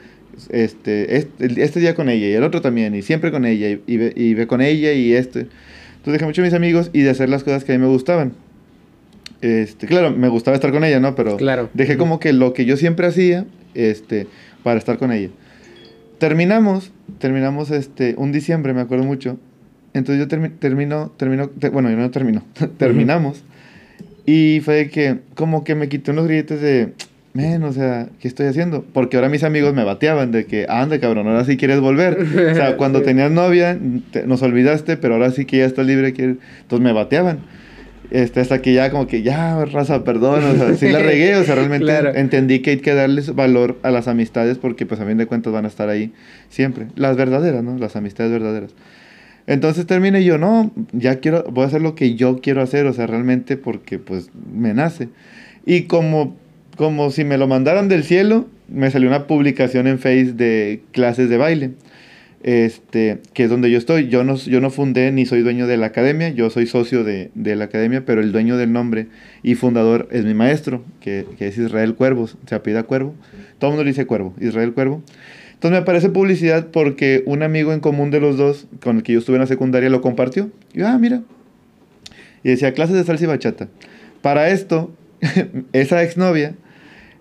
este, 0.50 1.17
este, 1.17 1.62
este, 1.62 1.81
día 1.81 1.95
con 1.95 2.09
ella 2.09 2.26
y 2.26 2.33
el 2.33 2.43
otro 2.43 2.61
también, 2.61 2.95
y 2.95 3.02
siempre 3.02 3.31
con 3.31 3.45
ella, 3.45 3.69
y, 3.69 3.83
y, 3.87 4.12
y 4.14 4.35
ve 4.35 4.47
con 4.47 4.61
ella 4.61 4.93
y 4.93 5.12
este. 5.12 5.40
Entonces 5.40 6.12
dejé 6.12 6.25
mucho 6.25 6.43
a 6.43 6.45
mis 6.45 6.55
amigos 6.55 6.90
y 6.93 7.02
de 7.02 7.11
hacer 7.11 7.28
las 7.28 7.45
cosas 7.45 7.64
que 7.64 7.73
a 7.73 7.78
mí 7.78 7.85
me 7.85 7.90
gustaban. 7.90 8.33
Este, 9.40 9.87
claro, 9.87 10.11
me 10.11 10.28
gustaba 10.28 10.57
estar 10.57 10.73
con 10.73 10.83
ella, 10.83 10.99
¿no? 10.99 11.14
Pero 11.14 11.37
claro. 11.37 11.71
dejé 11.75 11.97
como 11.97 12.19
que 12.19 12.33
lo 12.33 12.52
que 12.52 12.64
yo 12.64 12.76
siempre 12.76 13.07
hacía, 13.07 13.47
este, 13.75 14.26
para 14.64 14.78
estar 14.78 14.99
con 14.99 15.12
ella. 15.12 15.31
Terminamos, 16.19 16.90
terminamos 17.19 17.71
este, 17.71 18.14
un 18.19 18.33
diciembre, 18.33 18.75
me 18.75 18.81
acuerdo 18.81 19.05
mucho. 19.05 19.38
Entonces 19.95 20.21
yo 20.21 20.28
termino, 20.28 21.11
termino, 21.16 21.50
bueno, 21.73 21.90
yo 21.90 21.97
no 21.97 22.11
termino, 22.11 22.45
terminamos. 22.78 23.42
Y 24.26 24.61
fue 24.61 24.90
que 24.90 25.21
como 25.35 25.64
que 25.64 25.75
me 25.75 25.88
quité 25.88 26.11
unos 26.11 26.26
grilletes 26.26 26.61
de, 26.61 26.92
men, 27.33 27.62
o 27.62 27.73
sea, 27.73 28.09
¿qué 28.21 28.28
estoy 28.28 28.47
haciendo? 28.47 28.85
Porque 28.92 29.16
ahora 29.16 29.28
mis 29.28 29.45
amigos 29.45 29.75
me 29.75 29.85
bateaban 29.85 30.33
de 30.33 30.45
que, 30.45 30.66
anda 30.68 30.99
cabrón, 31.00 31.28
ahora 31.28 31.45
sí 31.45 31.57
quieres 31.57 31.80
volver. 31.80 32.18
O 32.52 32.54
sea, 32.54 32.76
cuando 32.76 33.02
tenías 33.02 33.30
novia, 33.30 33.78
nos 34.26 34.42
olvidaste, 34.42 34.97
pero 34.97 35.14
ahora 35.14 35.30
sí 35.30 35.45
que 35.45 35.59
ya 35.59 35.64
estás 35.64 35.87
libre. 35.87 36.09
Entonces 36.09 36.80
me 36.80 36.92
bateaban. 36.92 37.40
Este, 38.11 38.40
hasta 38.40 38.62
que 38.62 38.73
ya 38.73 38.90
como 38.90 39.07
que, 39.07 39.23
ya, 39.23 39.64
raza, 39.66 40.02
perdón, 40.02 40.42
o 40.42 40.54
sea, 40.57 40.75
sí 40.75 40.88
la 40.88 40.99
regué, 40.99 41.37
o 41.37 41.45
sea, 41.45 41.57
realmente 41.57 41.92
entendí 42.18 42.61
que 42.61 42.71
hay 42.71 42.76
que 42.78 42.95
darles 42.95 43.35
valor 43.35 43.78
a 43.83 43.90
las 43.90 44.09
amistades 44.09 44.57
porque 44.57 44.87
pues 44.87 44.99
a 45.00 45.04
fin 45.04 45.18
de 45.18 45.26
cuentas 45.26 45.52
van 45.52 45.66
a 45.66 45.68
estar 45.68 45.90
ahí 45.90 46.12
siempre. 46.49 46.87
Las 46.97 47.16
verdaderas, 47.16 47.62
¿no? 47.62 47.76
Las 47.76 47.97
amistades 47.97 48.33
verdaderas. 48.33 48.71
Entonces 49.49 49.87
terminé 49.87 50.23
yo, 50.23 50.38
no, 50.38 50.71
ya 50.93 51.19
quiero, 51.19 51.43
voy 51.50 51.64
a 51.64 51.67
hacer 51.67 51.83
lo 51.83 51.97
que 51.97 52.14
yo 52.14 52.40
quiero 52.40 52.62
hacer, 52.62 52.87
o 52.87 52.93
sea, 52.93 53.09
realmente 53.09 53.57
porque 53.57 53.99
pues 53.99 54.31
me 54.52 54.75
nace. 54.75 55.09
Y 55.67 55.83
como, 55.83 56.37
como 56.76 57.11
si 57.11 57.25
me 57.25 57.37
lo 57.37 57.49
mandaran 57.49 57.88
del 57.88 58.05
cielo, 58.05 58.47
me 58.69 58.90
salió 58.93 59.09
una 59.09 59.26
publicación 59.26 59.88
en 59.88 59.99
Face 59.99 60.33
de 60.35 60.83
clases 60.93 61.28
de 61.28 61.37
baile 61.38 61.71
este, 62.43 63.19
que 63.35 63.45
es 63.45 63.50
donde 63.50 63.71
yo 63.71 63.78
estoy. 63.78 64.09
Yo 64.09 64.25
no, 64.25 64.37
yo 64.37 64.61
no 64.61 64.71
fundé 64.71 65.11
ni 65.12 65.26
soy 65.26 65.43
dueño 65.43 65.67
de 65.67 65.76
la 65.76 65.87
academia, 65.87 66.28
yo 66.31 66.50
soy 66.50 66.67
socio 66.67 67.05
de, 67.05 67.31
de 67.35 67.57
la 67.57 67.64
academia, 67.64 68.05
pero 68.05 68.21
el 68.21 68.33
dueño 68.33 68.57
del 68.57 68.73
nombre 68.73 69.07
y 69.43 69.55
fundador 69.55 70.09
es 70.11 70.25
mi 70.25 70.35
maestro, 70.35 70.85
que, 71.00 71.26
es 71.38 71.59
Israel 71.59 71.95
Cuervos, 71.95 72.37
se 72.47 72.55
apida 72.55 72.85
Cuervo. 72.85 73.14
Todo 73.59 73.71
el 73.71 73.73
mundo 73.73 73.85
le 73.85 73.90
dice 73.90 74.07
Cuervo, 74.07 74.35
Israel 74.40 74.73
Cuervo. 74.73 75.02
Entonces 75.59 75.73
me 75.73 75.83
aparece 75.83 76.09
publicidad 76.09 76.69
porque 76.69 77.25
un 77.27 77.43
amigo 77.43 77.73
en 77.73 77.81
común 77.81 78.12
de 78.12 78.21
los 78.21 78.37
dos, 78.37 78.69
con 78.81 78.99
el 78.99 79.03
que 79.03 79.15
yo 79.15 79.19
estuve 79.19 79.35
en 79.35 79.41
la 79.41 79.49
secundaria, 79.49 79.91
lo 79.91 80.00
compartió. 80.00 80.50
Y 80.73 80.79
yo, 80.79 80.87
ah, 80.87 80.97
mira. 80.99 81.23
Y 82.45 82.50
decía, 82.50 82.75
clases 82.75 82.95
de 82.95 83.03
salsa 83.03 83.25
y 83.25 83.27
bachata. 83.27 83.67
Para 84.23 84.50
esto, 84.50 84.93
esa 85.73 86.05
exnovia 86.05 86.55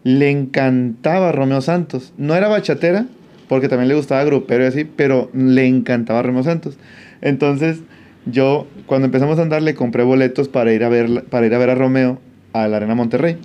le 0.03 0.29
encantaba 0.29 1.31
Romeo 1.31 1.61
Santos. 1.61 2.13
No 2.15 2.35
era 2.35 2.47
bachatera, 2.47 3.07
porque 3.47 3.69
también 3.69 3.87
le 3.87 3.95
gustaba 3.95 4.23
grupero 4.23 4.63
y 4.63 4.67
así, 4.67 4.83
pero 4.83 5.31
le 5.33 5.65
encantaba 5.65 6.21
Remo 6.21 6.43
Santos. 6.43 6.77
Entonces, 7.21 7.79
yo 8.25 8.67
cuando 8.85 9.05
empezamos 9.05 9.39
a 9.39 9.41
andar 9.41 9.63
le 9.63 9.73
compré 9.73 10.03
boletos 10.03 10.47
para 10.47 10.73
ir 10.73 10.83
a 10.83 10.89
ver 10.89 11.23
para 11.25 11.45
ir 11.47 11.53
a 11.55 11.57
ver 11.57 11.69
a 11.69 11.75
Romeo 11.75 12.19
a 12.53 12.67
la 12.67 12.77
Arena 12.77 12.93
Monterrey. 12.93 13.37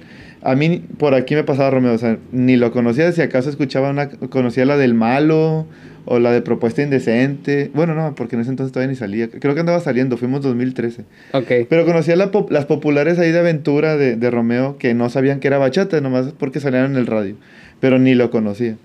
A 0.42 0.56
mí 0.56 0.84
por 0.98 1.14
aquí 1.14 1.34
me 1.34 1.44
pasaba 1.44 1.70
Romeo, 1.70 1.94
o 1.94 1.98
sea, 1.98 2.18
ni 2.32 2.56
lo 2.56 2.72
conocía, 2.72 3.12
si 3.12 3.22
acaso 3.22 3.48
escuchaba 3.48 3.90
una 3.90 4.08
conocía 4.08 4.64
la 4.64 4.76
del 4.76 4.94
malo 4.94 5.66
o 6.04 6.18
la 6.18 6.32
de 6.32 6.42
propuesta 6.42 6.82
indecente. 6.82 7.70
Bueno, 7.74 7.94
no, 7.94 8.14
porque 8.14 8.34
en 8.34 8.42
ese 8.42 8.50
entonces 8.50 8.72
todavía 8.72 8.90
ni 8.90 8.96
salía. 8.96 9.28
Creo 9.28 9.54
que 9.54 9.60
andaba 9.60 9.80
saliendo, 9.80 10.16
fuimos 10.16 10.42
2013. 10.42 11.04
Ok. 11.32 11.50
Pero 11.68 11.84
conocía 11.84 12.16
las 12.16 12.66
populares 12.66 13.18
ahí 13.18 13.30
de 13.30 13.38
aventura 13.38 13.96
de, 13.96 14.16
de 14.16 14.30
Romeo 14.30 14.78
que 14.78 14.94
no 14.94 15.08
sabían 15.10 15.40
que 15.40 15.48
era 15.48 15.58
bachata, 15.58 16.00
nomás 16.00 16.32
porque 16.38 16.60
salían 16.60 16.86
en 16.86 16.96
el 16.96 17.06
radio, 17.06 17.36
pero 17.80 17.98
ni 17.98 18.14
lo 18.14 18.30
conocía. 18.30 18.76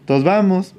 Entonces 0.00 0.24
vamos. 0.24 0.74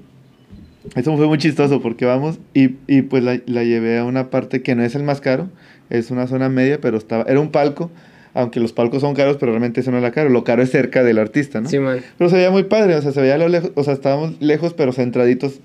Eso 0.95 1.17
fue 1.17 1.27
muy 1.27 1.37
chistoso 1.37 1.81
porque 1.81 2.05
vamos 2.05 2.39
y, 2.53 2.75
y 2.87 3.01
pues 3.01 3.21
la, 3.21 3.41
la, 3.45 3.65
llevé 3.65 3.97
a 3.97 4.05
una 4.05 4.29
parte 4.29 4.61
que 4.61 4.73
no 4.73 4.83
es 4.83 4.95
el 4.95 5.03
más 5.03 5.19
caro, 5.19 5.49
es 5.89 6.11
una 6.11 6.27
zona 6.27 6.47
media, 6.47 6.79
pero 6.79 6.97
estaba, 6.97 7.25
era 7.27 7.41
un 7.41 7.51
palco, 7.51 7.91
aunque 8.37 8.59
los 8.59 8.71
palcos 8.71 9.01
son 9.01 9.15
caros, 9.15 9.37
pero 9.39 9.51
realmente 9.51 9.81
eso 9.81 9.91
no 9.91 9.97
era 9.97 10.11
caro, 10.11 10.29
lo 10.29 10.43
caro 10.43 10.61
es 10.61 10.69
cerca 10.69 11.03
del 11.03 11.17
artista, 11.17 11.59
¿no? 11.59 11.69
Sí, 11.69 11.79
man. 11.79 11.99
Pero 12.17 12.29
se 12.29 12.35
veía 12.35 12.51
muy 12.51 12.63
padre, 12.63 12.95
o 12.95 13.01
sea, 13.01 13.11
se 13.11 13.19
veía 13.19 13.37
lo 13.37 13.47
lejos, 13.49 13.71
o 13.75 13.83
sea, 13.83 13.93
estábamos 13.93 14.39
lejos, 14.39 14.73
pero 14.73 14.93
centraditos. 14.93 15.59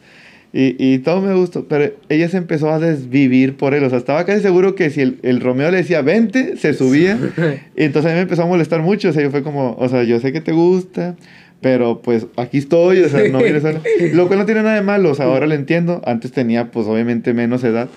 Y, 0.54 0.76
y, 0.78 0.98
todo 0.98 1.22
me 1.22 1.34
gustó, 1.34 1.66
pero 1.66 1.94
ella 2.10 2.28
se 2.28 2.36
empezó 2.36 2.70
a 2.70 2.78
desvivir 2.78 3.56
por 3.56 3.72
él, 3.72 3.84
o 3.84 3.88
sea, 3.88 3.98
estaba 3.98 4.26
casi 4.26 4.42
seguro 4.42 4.74
que 4.74 4.90
si 4.90 5.00
el, 5.00 5.18
el 5.22 5.40
Romeo 5.40 5.70
le 5.70 5.78
decía, 5.78 6.02
vente, 6.02 6.56
se 6.56 6.74
subía, 6.74 7.18
y 7.76 7.84
entonces 7.84 8.10
a 8.10 8.14
mí 8.14 8.16
me 8.16 8.22
empezó 8.22 8.42
a 8.42 8.46
molestar 8.46 8.82
mucho, 8.82 9.10
o 9.10 9.12
sea, 9.12 9.22
yo 9.22 9.30
fue 9.30 9.42
como, 9.42 9.74
o 9.78 9.88
sea, 9.88 10.02
yo 10.02 10.20
sé 10.20 10.32
que 10.32 10.42
te 10.42 10.52
gusta, 10.52 11.16
pero 11.62 12.02
pues 12.02 12.26
aquí 12.36 12.58
estoy, 12.58 13.00
o 13.00 13.08
sea, 13.08 13.26
no 13.28 13.38
vienes 13.42 13.64
a... 13.64 13.72
Lo 14.12 14.26
cual 14.26 14.40
no 14.40 14.44
tiene 14.44 14.62
nada 14.62 14.74
de 14.74 14.82
malo, 14.82 15.10
o 15.10 15.14
sea, 15.14 15.26
ahora 15.26 15.46
lo 15.46 15.54
entiendo. 15.54 16.02
Antes 16.04 16.32
tenía 16.32 16.72
pues 16.72 16.86
obviamente 16.88 17.32
menos 17.32 17.62
edad. 17.62 17.88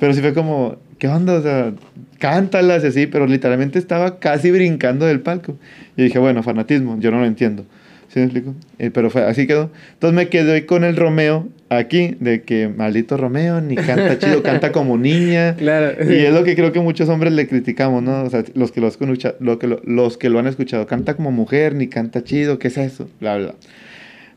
Pero 0.00 0.14
sí 0.14 0.20
fue 0.20 0.32
como, 0.34 0.78
¿qué 1.02 1.08
onda? 1.08 1.34
O 1.34 1.42
sea, 1.42 1.72
cántalas 2.20 2.84
así, 2.84 3.08
pero 3.08 3.26
literalmente 3.26 3.76
estaba 3.76 4.20
casi 4.20 4.52
brincando 4.52 5.04
del 5.04 5.18
palco. 5.18 5.56
Y 5.96 6.04
dije, 6.04 6.20
bueno, 6.20 6.44
fanatismo, 6.44 6.96
yo 7.00 7.10
no 7.10 7.18
lo 7.18 7.26
entiendo. 7.26 7.64
¿Sí 8.06 8.20
me 8.20 8.26
explico? 8.26 8.54
Eh, 8.78 8.92
pero 8.92 9.10
fue, 9.10 9.24
así 9.24 9.48
quedó. 9.48 9.72
Entonces 9.94 10.14
me 10.14 10.28
quedé 10.28 10.64
con 10.64 10.84
el 10.84 10.94
Romeo 10.94 11.48
aquí, 11.70 12.16
de 12.20 12.42
que 12.42 12.68
maldito 12.68 13.16
Romeo, 13.16 13.60
ni 13.60 13.74
canta 13.74 14.16
chido, 14.16 14.42
canta 14.44 14.70
como 14.70 14.96
niña. 14.96 15.56
Claro. 15.56 16.08
Y 16.08 16.18
es 16.18 16.32
lo 16.32 16.44
que 16.44 16.54
creo 16.54 16.70
que 16.70 16.78
muchos 16.78 17.08
hombres 17.08 17.32
le 17.32 17.48
criticamos, 17.48 18.00
¿no? 18.00 18.22
O 18.22 18.30
sea, 18.30 18.44
los 18.54 18.70
que 18.70 18.80
lo, 18.80 18.86
escucha, 18.86 19.34
lo 19.40 19.58
que 19.58 19.66
lo, 19.66 19.80
los 19.84 20.18
que 20.18 20.30
lo 20.30 20.38
han 20.38 20.46
escuchado, 20.46 20.86
canta 20.86 21.14
como 21.14 21.32
mujer, 21.32 21.74
ni 21.74 21.88
canta 21.88 22.22
chido, 22.22 22.60
¿qué 22.60 22.68
es 22.68 22.78
eso? 22.78 23.10
Bla, 23.18 23.38
bla. 23.38 23.54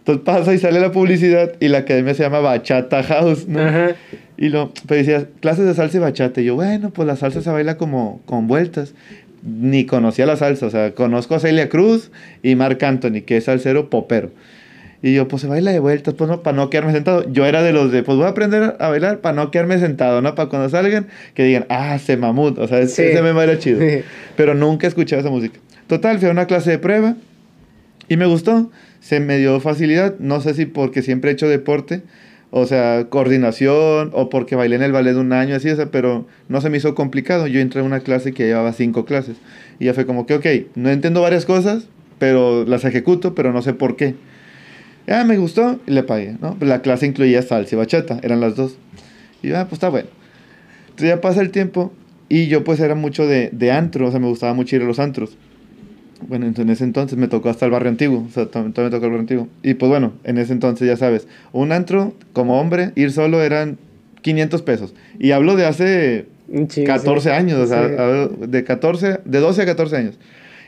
Entonces 0.06 0.24
pasa 0.24 0.54
y 0.54 0.60
sale 0.60 0.80
la 0.80 0.91
publicidad 0.91 1.54
y 1.60 1.68
la 1.68 1.80
academia 1.80 2.13
se 2.13 2.22
llama 2.22 2.39
Bachata 2.39 3.02
House, 3.02 3.48
¿no? 3.48 3.60
Ajá. 3.60 3.96
Y 4.38 4.50
lo, 4.50 4.72
pues 4.88 5.04
decía, 5.04 5.28
clases 5.39 5.65
de 5.65 5.74
salsa 5.74 5.98
y 5.98 6.00
bachata. 6.00 6.41
Y 6.41 6.46
yo, 6.46 6.54
bueno, 6.54 6.91
pues 6.91 7.08
la 7.08 7.15
salsa 7.15 7.41
se 7.41 7.50
baila 7.50 7.78
como 7.78 8.22
con 8.26 8.46
vueltas 8.46 8.94
ni 9.41 9.88
conocía 9.88 10.28
la 10.28 10.36
salsa. 10.36 10.68
O 10.68 10.70
sea, 10.70 10.94
conozco 10.94 11.34
a 11.34 11.39
Celia 11.39 11.70
Cruz 11.70 12.12
y 12.44 12.54
Marc 12.54 12.84
Anthony, 12.84 13.22
que 13.26 13.38
es 13.38 13.46
salsero 13.46 13.89
popero. 13.89 14.30
Y 15.02 15.15
yo, 15.15 15.28
pues 15.28 15.41
se 15.41 15.48
baila 15.48 15.72
de 15.72 15.80
vueltas, 15.80 16.13
pues 16.13 16.30
no, 16.30 16.44
para 16.44 16.56
no 16.56 16.70
quedarme 16.70 16.91
sentado. 16.91 17.28
Yo 17.32 17.48
era 17.48 17.63
de 17.63 17.74
los 17.74 17.91
de, 17.91 18.04
pues 18.04 18.15
voy 18.15 18.28
a 18.28 18.30
aprender 18.30 18.76
a 18.80 18.89
bailar 18.89 19.22
para 19.22 19.36
no 19.36 19.50
quedarme 19.50 19.80
sentado, 19.80 20.22
¿no? 20.22 20.36
Para 20.36 20.50
cuando 20.50 20.70
salgan, 20.70 21.08
que 21.34 21.44
digan, 21.44 21.65
ah, 21.70 21.98
se 21.98 22.15
mamut. 22.15 22.60
O 22.60 22.68
sea, 22.68 22.78
ese 22.80 23.22
me 23.24 23.32
baila 23.32 23.58
chido. 23.58 23.80
Pero 24.36 24.54
nunca 24.54 24.86
escuchaba 24.86 25.22
esa 25.22 25.32
música. 25.32 25.60
Total, 25.88 26.20
fui 26.20 26.28
a 26.28 26.32
una 26.32 26.46
clase 26.46 26.70
de 26.70 26.78
prueba 26.78 27.15
y 28.08 28.18
me 28.18 28.28
gustó. 28.28 28.70
Se 29.06 29.20
me 29.20 29.38
dio 29.38 29.60
facilidad. 29.60 30.15
No 30.18 30.41
sé 30.41 30.56
si 30.56 30.65
porque 30.65 31.04
siempre 31.04 31.30
he 31.30 31.34
hecho 31.34 31.48
deporte 31.48 32.02
o 32.58 32.65
sea, 32.65 33.08
coordinación, 33.10 34.12
o 34.13 34.30
porque 34.30 34.56
bailé 34.56 34.78
en 34.78 34.84
el 34.84 34.94
ballet 34.94 35.15
un 35.18 35.34
año, 35.34 35.58
así, 35.58 35.70
o 35.70 35.76
sea, 35.76 35.88
pero 35.88 36.26
no 36.48 36.62
se 36.62 36.70
me 36.70 36.78
hizo 36.78 36.96
complicado. 36.96 37.48
Yo 37.48 37.60
entré 37.60 37.82
en 37.82 37.86
una 37.86 38.00
clase 38.00 38.32
que 38.32 38.46
llevaba 38.46 38.72
cinco 38.72 39.04
clases. 39.04 39.36
Y 39.78 39.86
ya 39.86 39.94
fue 39.94 40.06
como 40.06 40.26
que, 40.26 40.36
ok, 40.36 40.46
no 40.76 40.89
entiendo 40.89 41.22
varias 41.22 41.46
cosas, 41.46 41.89
pero 42.18 42.63
las 42.63 42.86
ejecuto, 42.86 43.36
pero 43.36 43.52
no 43.52 43.62
sé 43.62 43.74
por 43.74 43.98
qué. 43.98 44.15
Ya 45.06 45.26
me 45.26 45.38
gustó 45.38 45.82
y 45.86 45.91
le 45.91 46.04
pagué, 46.04 46.38
¿no? 46.41 46.56
La 46.62 46.82
clase 46.82 47.06
incluía 47.06 47.41
salsa 47.41 47.76
y 47.76 47.78
bachata, 47.78 48.22
eran 48.24 48.39
las 48.39 48.56
dos. 48.56 48.78
Y 49.44 49.50
ya, 49.50 49.60
ah, 49.60 49.63
pues 49.65 49.74
está 49.74 49.89
bueno. 49.89 50.08
Entonces 50.86 51.10
ya 51.10 51.20
pasa 51.20 51.41
el 51.41 51.52
tiempo 51.52 51.91
y 52.30 52.48
yo 52.48 52.63
pues 52.63 52.80
era 52.80 52.96
mucho 52.96 53.28
de, 53.28 53.50
de 53.52 53.72
antro, 53.74 54.08
o 54.08 54.12
sea, 54.12 54.22
me 54.22 54.28
gustaba 54.28 54.54
mucho 54.54 54.78
ir 54.78 54.82
a 54.82 54.86
los 54.86 55.00
antros. 55.00 55.38
Bueno, 56.28 56.52
en 56.56 56.70
ese 56.70 56.84
entonces 56.84 57.18
me 57.18 57.28
tocó 57.28 57.50
hasta 57.50 57.66
el 57.66 57.72
barrio 57.72 57.90
antiguo, 57.90 58.26
o 58.28 58.32
sea, 58.32 58.48
también 58.48 58.74
me 58.76 58.90
tocó 58.90 59.06
el 59.06 59.12
barrio 59.12 59.20
antiguo. 59.20 59.48
Y 59.62 59.76
pues 59.76 59.90
bueno, 59.90 60.14
en 60.24 60.38
ese 60.38 60.54
entonces 60.54 60.88
ya 60.88 60.98
sabes, 60.98 61.28
un 61.52 61.72
antro 61.72 62.14
como 62.34 62.60
hombre, 62.60 62.92
ir 62.96 63.12
solo 63.12 63.44
eran 63.44 63.78
500 64.22 64.62
pesos. 64.64 64.94
Y 65.20 65.32
hablo 65.32 65.56
de 65.56 65.66
hace 65.66 66.26
14 66.86 67.32
años, 67.32 67.60
o 67.60 67.68
sea, 67.68 67.88
de 67.88 68.64
14, 68.64 69.20
de 69.24 69.40
12 69.40 69.62
a 69.62 69.66
14 69.66 69.98
años. 69.98 70.20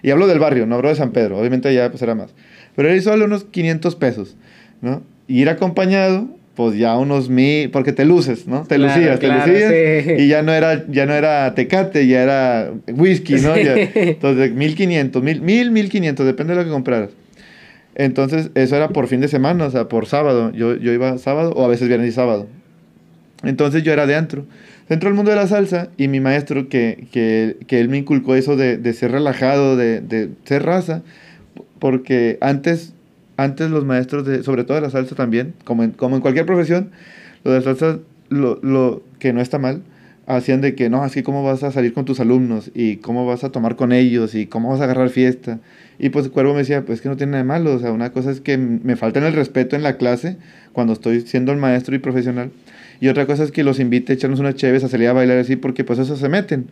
Y 0.03 0.11
hablo 0.11 0.27
del 0.27 0.39
barrio, 0.39 0.67
no 0.67 0.75
hablo 0.75 0.89
de 0.89 0.95
San 0.95 1.11
Pedro, 1.11 1.39
obviamente 1.39 1.73
ya 1.73 1.89
pues 1.89 2.01
era 2.03 2.13
más. 2.13 2.35
Pero 2.75 2.93
ir 2.93 3.01
solo 3.01 3.25
unos 3.25 3.45
500 3.45 3.95
pesos, 3.95 4.35
¿no? 4.81 5.01
Y 5.27 5.41
ir 5.41 5.49
acompañado, 5.49 6.27
pues 6.57 6.75
ya 6.77 6.97
unos 6.97 7.29
mil, 7.29 7.69
porque 7.71 7.93
te 7.93 8.03
luces, 8.03 8.47
¿no? 8.47 8.63
Te 8.63 8.75
Claro, 8.75 8.93
lucías, 8.99 9.19
claro, 9.19 9.43
te 9.45 9.51
lucías. 9.51 10.03
sí. 10.17 10.23
Y 10.23 10.27
ya 10.27 10.41
no 10.41 10.51
era, 10.51 10.83
ya 10.89 11.05
no 11.05 11.13
era 11.13 11.53
tecate, 11.55 12.05
ya 12.07 12.21
era 12.23 12.71
whisky, 12.93 13.35
¿no? 13.35 13.55
Ya- 13.55 13.75
entonces, 13.95 14.51
1500, 14.51 15.23
mil, 15.23 15.41
mil, 15.41 15.71
1500, 15.71 16.25
depende 16.25 16.53
de 16.53 16.59
lo 16.59 16.65
que 16.65 16.71
compraras. 16.71 17.11
Entonces, 17.95 18.49
eso 18.55 18.75
era 18.75 18.89
por 18.89 19.07
fin 19.07 19.21
de 19.21 19.27
semana, 19.27 19.65
o 19.65 19.71
sea, 19.71 19.87
por 19.87 20.05
sábado. 20.07 20.51
Yo, 20.51 20.75
yo 20.75 20.91
iba 20.91 21.17
sábado 21.19 21.51
o 21.55 21.63
a 21.63 21.67
veces 21.67 21.87
viernes 21.87 22.09
y 22.09 22.11
sábado. 22.11 22.47
Entonces 23.43 23.83
yo 23.83 23.93
era 23.93 24.05
de 24.07 24.15
antro. 24.15 24.45
Dentro 24.89 25.09
del 25.09 25.15
mundo 25.15 25.29
de 25.31 25.37
la 25.37 25.47
salsa 25.47 25.89
y 25.97 26.07
mi 26.07 26.19
maestro 26.19 26.69
que, 26.69 27.05
que, 27.11 27.57
que 27.67 27.79
él 27.79 27.89
me 27.89 27.97
inculcó 27.97 28.35
eso 28.35 28.55
de, 28.55 28.77
de 28.77 28.93
ser 28.93 29.11
relajado, 29.11 29.77
de, 29.77 30.01
de 30.01 30.29
ser 30.45 30.63
raza, 30.63 31.03
porque 31.79 32.37
antes, 32.41 32.93
antes 33.37 33.69
los 33.69 33.85
maestros, 33.85 34.25
de, 34.25 34.43
sobre 34.43 34.63
todo 34.63 34.75
de 34.75 34.81
la 34.81 34.89
salsa 34.89 35.15
también, 35.15 35.53
como 35.63 35.83
en, 35.83 35.91
como 35.91 36.15
en 36.15 36.21
cualquier 36.21 36.45
profesión, 36.45 36.91
lo 37.43 37.51
de 37.51 37.59
la 37.59 37.63
salsa, 37.63 37.99
lo, 38.29 38.59
lo 38.61 39.03
que 39.19 39.31
no 39.31 39.41
está 39.41 39.59
mal, 39.59 39.83
hacían 40.27 40.59
de 40.59 40.75
que 40.75 40.89
no, 40.89 41.03
así 41.03 41.23
cómo 41.23 41.43
vas 41.43 41.63
a 41.63 41.71
salir 41.71 41.93
con 41.93 42.03
tus 42.03 42.19
alumnos 42.19 42.69
y 42.73 42.97
cómo 42.97 43.25
vas 43.25 43.45
a 43.45 43.51
tomar 43.51 43.77
con 43.77 43.93
ellos 43.93 44.35
y 44.35 44.45
cómo 44.45 44.69
vas 44.69 44.81
a 44.81 44.83
agarrar 44.83 45.09
fiesta. 45.09 45.59
Y 45.99 46.09
pues 46.09 46.27
Cuervo 46.27 46.51
me 46.51 46.59
decía, 46.59 46.83
pues 46.83 46.99
que 46.99 47.07
no 47.07 47.15
tiene 47.15 47.31
nada 47.31 47.43
de 47.43 47.47
malo, 47.47 47.73
o 47.73 47.79
sea, 47.79 47.91
una 47.93 48.11
cosa 48.11 48.31
es 48.31 48.41
que 48.41 48.57
me 48.57 48.97
faltan 48.97 49.23
el 49.23 49.33
respeto 49.33 49.75
en 49.75 49.83
la 49.83 49.97
clase 49.97 50.37
cuando 50.73 50.93
estoy 50.93 51.21
siendo 51.21 51.53
el 51.53 51.57
maestro 51.57 51.95
y 51.95 51.99
profesional. 51.99 52.51
Y 52.99 53.07
otra 53.07 53.25
cosa 53.25 53.43
es 53.43 53.51
que 53.51 53.63
los 53.63 53.79
invite 53.79 54.11
a 54.11 54.15
echarnos 54.15 54.39
unas 54.39 54.55
cheves 54.55 54.83
a 54.83 54.89
salir 54.89 55.07
a 55.07 55.13
bailar 55.13 55.37
así 55.37 55.55
porque 55.55 55.83
pues 55.83 55.99
eso 55.99 56.17
se 56.17 56.29
meten. 56.29 56.67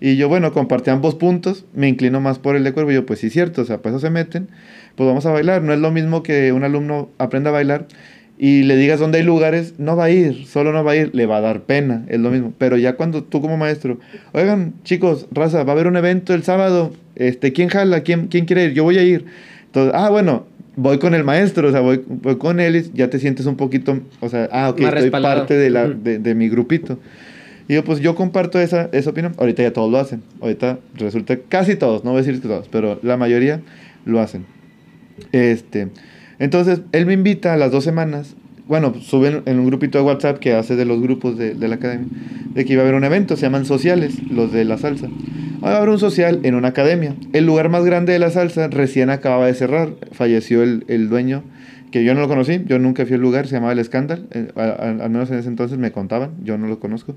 Y 0.00 0.16
yo, 0.16 0.28
bueno, 0.28 0.52
compartí 0.52 0.90
ambos 0.90 1.14
puntos, 1.14 1.64
me 1.74 1.88
inclino 1.88 2.20
más 2.20 2.38
por 2.38 2.56
el 2.56 2.64
de 2.64 2.72
Cuervo 2.72 2.90
y 2.90 2.94
yo, 2.94 3.06
pues 3.06 3.20
sí, 3.20 3.30
cierto, 3.30 3.62
o 3.62 3.64
sea, 3.64 3.78
pues 3.78 3.94
eso 3.94 4.00
se 4.00 4.10
meten, 4.10 4.48
pues 4.96 5.06
vamos 5.06 5.24
a 5.26 5.32
bailar. 5.32 5.62
No 5.62 5.72
es 5.72 5.78
lo 5.78 5.90
mismo 5.90 6.22
que 6.22 6.52
un 6.52 6.64
alumno 6.64 7.08
aprenda 7.18 7.50
a 7.50 7.52
bailar 7.52 7.86
y 8.36 8.64
le 8.64 8.76
digas 8.76 8.98
dónde 8.98 9.18
hay 9.18 9.24
lugares, 9.24 9.74
no 9.78 9.96
va 9.96 10.04
a 10.04 10.10
ir, 10.10 10.46
solo 10.46 10.72
no 10.72 10.82
va 10.82 10.92
a 10.92 10.96
ir, 10.96 11.10
le 11.14 11.26
va 11.26 11.36
a 11.36 11.40
dar 11.40 11.62
pena, 11.62 12.04
es 12.08 12.18
lo 12.18 12.30
mismo. 12.30 12.52
Pero 12.58 12.76
ya 12.76 12.94
cuando 12.94 13.22
tú 13.22 13.40
como 13.40 13.56
maestro, 13.56 13.98
oigan, 14.32 14.74
chicos, 14.82 15.26
raza, 15.30 15.62
va 15.62 15.72
a 15.72 15.74
haber 15.74 15.86
un 15.86 15.96
evento 15.96 16.34
el 16.34 16.42
sábado, 16.42 16.92
este, 17.14 17.52
¿quién 17.52 17.68
jala? 17.68 18.00
¿Quién, 18.00 18.26
quién 18.26 18.44
quiere 18.44 18.64
ir? 18.64 18.72
Yo 18.72 18.82
voy 18.82 18.98
a 18.98 19.02
ir. 19.04 19.24
Entonces, 19.66 19.92
ah, 19.94 20.10
bueno, 20.10 20.46
voy 20.76 20.98
con 20.98 21.14
el 21.14 21.22
maestro, 21.22 21.68
o 21.68 21.70
sea, 21.70 21.80
voy, 21.80 22.02
voy 22.06 22.36
con 22.36 22.58
él 22.58 22.76
y 22.76 22.90
ya 22.94 23.08
te 23.08 23.20
sientes 23.20 23.46
un 23.46 23.56
poquito, 23.56 24.00
o 24.20 24.28
sea, 24.28 24.48
ah, 24.50 24.70
ok, 24.70 24.80
respaldado. 24.80 25.36
parte 25.36 25.54
de, 25.54 25.70
la, 25.70 25.88
de, 25.88 26.18
de 26.18 26.34
mi 26.34 26.48
grupito. 26.48 26.98
Y 27.68 27.74
yo, 27.74 27.84
pues 27.84 28.00
yo 28.00 28.14
comparto 28.14 28.60
esa, 28.60 28.88
esa 28.92 29.10
opinión. 29.10 29.34
Ahorita 29.38 29.62
ya 29.62 29.72
todos 29.72 29.90
lo 29.90 29.98
hacen. 29.98 30.22
Ahorita 30.40 30.78
resulta 30.94 31.38
casi 31.48 31.76
todos, 31.76 32.04
no 32.04 32.10
voy 32.10 32.20
a 32.20 32.22
decir 32.22 32.40
que 32.40 32.48
todos, 32.48 32.68
pero 32.68 32.98
la 33.02 33.16
mayoría 33.16 33.60
lo 34.04 34.20
hacen. 34.20 34.44
Este, 35.32 35.88
entonces, 36.38 36.82
él 36.92 37.06
me 37.06 37.12
invita 37.12 37.54
a 37.54 37.56
las 37.56 37.70
dos 37.70 37.84
semanas. 37.84 38.34
Bueno, 38.66 38.94
suben 39.00 39.42
en 39.46 39.58
un 39.58 39.66
grupito 39.66 39.98
de 39.98 40.04
WhatsApp 40.04 40.38
que 40.38 40.54
hace 40.54 40.74
de 40.74 40.84
los 40.86 41.00
grupos 41.00 41.36
de, 41.36 41.54
de 41.54 41.68
la 41.68 41.74
academia, 41.74 42.08
de 42.54 42.64
que 42.64 42.72
iba 42.72 42.82
a 42.82 42.84
haber 42.84 42.94
un 42.94 43.04
evento, 43.04 43.36
se 43.36 43.42
llaman 43.42 43.66
sociales, 43.66 44.22
los 44.30 44.52
de 44.52 44.64
la 44.64 44.78
salsa. 44.78 45.08
Va 45.62 45.72
a 45.72 45.76
haber 45.76 45.90
un 45.90 45.98
social 45.98 46.40
en 46.44 46.54
una 46.54 46.68
academia. 46.68 47.14
El 47.32 47.44
lugar 47.46 47.68
más 47.68 47.84
grande 47.84 48.14
de 48.14 48.18
la 48.18 48.30
salsa 48.30 48.68
recién 48.68 49.10
acababa 49.10 49.46
de 49.46 49.54
cerrar. 49.54 49.94
Falleció 50.12 50.62
el, 50.62 50.84
el 50.88 51.08
dueño, 51.08 51.42
que 51.94 52.02
yo 52.02 52.12
no 52.12 52.20
lo 52.20 52.26
conocí, 52.26 52.60
yo 52.66 52.80
nunca 52.80 53.06
fui 53.06 53.14
al 53.14 53.20
lugar, 53.20 53.46
se 53.46 53.54
llamaba 53.54 53.72
El 53.72 53.78
Escándal, 53.78 54.26
eh, 54.32 54.48
al 54.56 55.10
menos 55.10 55.30
en 55.30 55.38
ese 55.38 55.46
entonces 55.46 55.78
me 55.78 55.92
contaban, 55.92 56.32
yo 56.42 56.58
no 56.58 56.66
lo 56.66 56.80
conozco. 56.80 57.14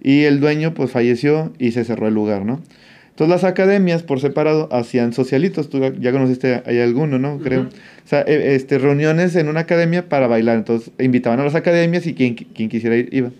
Y 0.00 0.22
el 0.22 0.40
dueño 0.40 0.72
pues 0.72 0.90
falleció 0.90 1.52
y 1.58 1.72
se 1.72 1.84
cerró 1.84 2.08
el 2.08 2.14
lugar, 2.14 2.46
¿no? 2.46 2.62
Entonces 3.10 3.28
las 3.28 3.44
academias 3.44 4.02
por 4.02 4.18
separado 4.18 4.70
hacían 4.72 5.12
socialitos, 5.12 5.68
tú 5.68 5.82
ya 6.00 6.10
conociste 6.10 6.62
ahí 6.64 6.78
alguno, 6.78 7.18
¿no? 7.18 7.38
Creo. 7.40 7.60
Ujú. 7.60 7.68
O 7.68 8.08
sea, 8.08 8.22
eh, 8.22 8.54
este, 8.54 8.78
reuniones 8.78 9.36
en 9.36 9.48
una 9.48 9.60
academia 9.60 10.08
para 10.08 10.26
bailar, 10.26 10.56
entonces 10.56 10.90
invitaban 10.98 11.40
a 11.40 11.44
las 11.44 11.54
academias 11.54 12.06
y 12.06 12.14
quien, 12.14 12.34
quien 12.34 12.70
quisiera 12.70 12.96
ir 12.96 13.10
iba. 13.12 13.30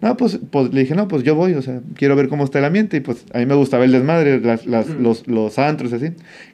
No, 0.00 0.16
pues, 0.16 0.40
pues 0.50 0.74
le 0.74 0.80
dije, 0.80 0.96
no, 0.96 1.06
pues 1.06 1.22
yo 1.22 1.36
voy, 1.36 1.54
o 1.54 1.62
sea, 1.62 1.80
quiero 1.94 2.16
ver 2.16 2.26
cómo 2.26 2.42
está 2.42 2.58
el 2.58 2.64
ambiente 2.64 2.96
y 2.96 3.00
pues 3.00 3.24
a 3.32 3.38
mí 3.38 3.46
me 3.46 3.54
gustaba 3.54 3.84
el 3.84 3.92
desmadre, 3.92 4.40
las, 4.40 4.66
las, 4.66 4.88
los, 4.88 5.28
los 5.28 5.60
antros, 5.60 5.92
así. 5.92 6.06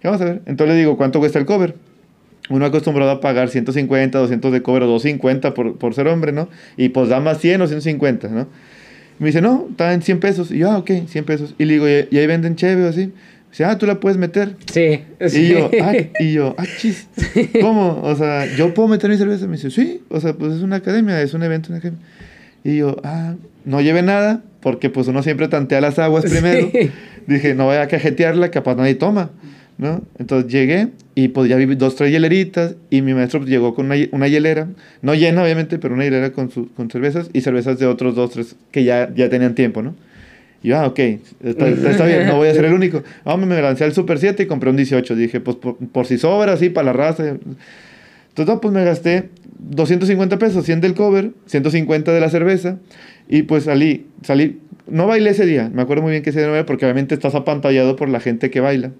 ¿Qué 0.02 0.06
vamos 0.06 0.20
a 0.20 0.26
ver? 0.26 0.42
Entonces 0.44 0.74
le 0.74 0.78
digo, 0.78 0.98
¿cuánto 0.98 1.18
cuesta 1.18 1.38
el 1.38 1.46
cover? 1.46 1.87
Uno 2.50 2.64
acostumbrado 2.64 3.10
a 3.10 3.20
pagar 3.20 3.48
150, 3.48 4.18
200 4.18 4.52
de 4.52 4.62
cover 4.62 4.82
o 4.84 4.86
250 4.86 5.54
por, 5.54 5.76
por 5.76 5.94
ser 5.94 6.08
hombre, 6.08 6.32
¿no? 6.32 6.48
Y 6.76 6.90
pues 6.90 7.08
da 7.08 7.20
más 7.20 7.38
100 7.40 7.62
o 7.62 7.66
150, 7.66 8.28
¿no? 8.28 8.48
Me 9.18 9.26
dice, 9.26 9.40
no, 9.40 9.66
está 9.70 9.92
en 9.92 10.02
100 10.02 10.20
pesos. 10.20 10.50
Y 10.50 10.58
yo, 10.58 10.70
ah, 10.70 10.78
ok, 10.78 10.90
100 11.06 11.24
pesos. 11.24 11.54
Y 11.58 11.64
le 11.64 11.72
digo, 11.74 11.88
¿y, 11.88 12.08
y 12.10 12.18
ahí 12.18 12.26
venden 12.26 12.56
cheve 12.56 12.84
o 12.84 12.88
así? 12.88 13.12
Dice, 13.50 13.64
ah, 13.64 13.78
tú 13.78 13.86
la 13.86 13.98
puedes 13.98 14.18
meter. 14.18 14.56
Sí. 14.70 15.02
sí. 15.26 15.40
Y 15.40 15.48
yo, 15.48 15.70
ah, 15.82 15.92
y 16.20 16.32
yo, 16.32 16.54
ah, 16.58 16.64
chis, 16.78 17.08
¿cómo? 17.60 18.00
O 18.02 18.14
sea, 18.14 18.46
¿yo 18.56 18.74
puedo 18.74 18.88
meter 18.88 19.10
mi 19.10 19.16
cerveza? 19.16 19.46
Me 19.46 19.56
dice, 19.56 19.70
sí, 19.70 20.02
o 20.08 20.20
sea, 20.20 20.34
pues 20.34 20.52
es 20.54 20.62
una 20.62 20.76
academia, 20.76 21.20
es 21.22 21.34
un 21.34 21.42
evento, 21.42 21.70
una 21.70 21.78
academia. 21.78 22.04
Y 22.64 22.76
yo, 22.76 22.96
ah, 23.04 23.34
no 23.64 23.80
lleve 23.80 24.02
nada, 24.02 24.42
porque 24.60 24.90
pues 24.90 25.08
uno 25.08 25.22
siempre 25.22 25.48
tantea 25.48 25.80
las 25.80 25.98
aguas 25.98 26.24
primero. 26.24 26.70
Sí. 26.72 26.90
Dije, 27.26 27.54
no 27.54 27.66
vaya 27.66 27.82
a 27.82 27.88
cajetearla, 27.88 28.50
capaz 28.50 28.74
nadie 28.74 28.94
toma, 28.94 29.30
¿no? 29.78 30.02
Entonces 30.18 30.50
llegué 30.52 30.88
y 31.14 31.28
pues 31.28 31.48
ya 31.48 31.56
vi 31.56 31.66
dos, 31.74 31.94
tres 31.96 32.10
hieleritas 32.10 32.74
y 32.90 33.00
mi 33.02 33.14
maestro 33.14 33.40
pues, 33.40 33.50
llegó 33.50 33.74
con 33.74 33.86
una, 33.86 33.96
una 34.12 34.28
hielera, 34.28 34.68
no 35.02 35.14
llena 35.14 35.42
obviamente, 35.42 35.78
pero 35.78 35.94
una 35.94 36.04
hielera 36.04 36.32
con, 36.32 36.50
su- 36.50 36.68
con 36.74 36.90
cervezas 36.90 37.30
y 37.32 37.40
cervezas 37.40 37.78
de 37.78 37.86
otros 37.86 38.14
dos, 38.14 38.30
tres 38.32 38.56
que 38.72 38.84
ya, 38.84 39.12
ya 39.14 39.28
tenían 39.30 39.54
tiempo, 39.54 39.82
¿no? 39.82 39.94
Y 40.62 40.68
yo, 40.68 40.78
ah, 40.78 40.86
ok, 40.88 40.98
está, 41.44 41.68
está- 41.68 42.04
bien, 42.06 42.26
no 42.26 42.36
voy 42.36 42.48
a 42.48 42.54
ser 42.54 42.64
el 42.64 42.72
único. 42.74 43.04
Ah, 43.24 43.36
me 43.36 43.62
lancé 43.62 43.84
al 43.84 43.92
Super 43.92 44.18
7 44.18 44.42
y 44.42 44.46
compré 44.46 44.70
un 44.70 44.76
18. 44.76 45.14
Dije, 45.14 45.38
pues 45.40 45.56
por, 45.56 45.76
por 45.76 46.04
si 46.06 46.18
sobra, 46.18 46.52
así, 46.54 46.68
para 46.68 46.86
la 46.86 46.92
raza. 46.92 47.28
Entonces, 47.28 48.54
no, 48.54 48.60
pues 48.60 48.74
me 48.74 48.84
gasté 48.84 49.28
250 49.60 50.38
pesos, 50.40 50.64
100 50.64 50.80
del 50.80 50.94
cover, 50.94 51.30
150 51.46 52.12
de 52.12 52.20
la 52.20 52.28
cerveza. 52.30 52.78
Y 53.28 53.42
pues 53.42 53.64
salí, 53.64 54.06
salí, 54.22 54.58
no 54.88 55.06
bailé 55.06 55.30
ese 55.30 55.46
día, 55.46 55.70
me 55.72 55.82
acuerdo 55.82 56.02
muy 56.02 56.10
bien 56.10 56.22
que 56.24 56.30
ese 56.30 56.40
día 56.40 56.46
no 56.48 56.52
bailé 56.54 56.64
porque 56.64 56.84
obviamente 56.86 57.14
estás 57.14 57.36
apantallado 57.36 57.94
por 57.94 58.08
la 58.08 58.18
gente 58.18 58.50
que 58.50 58.58
baila. 58.60 58.90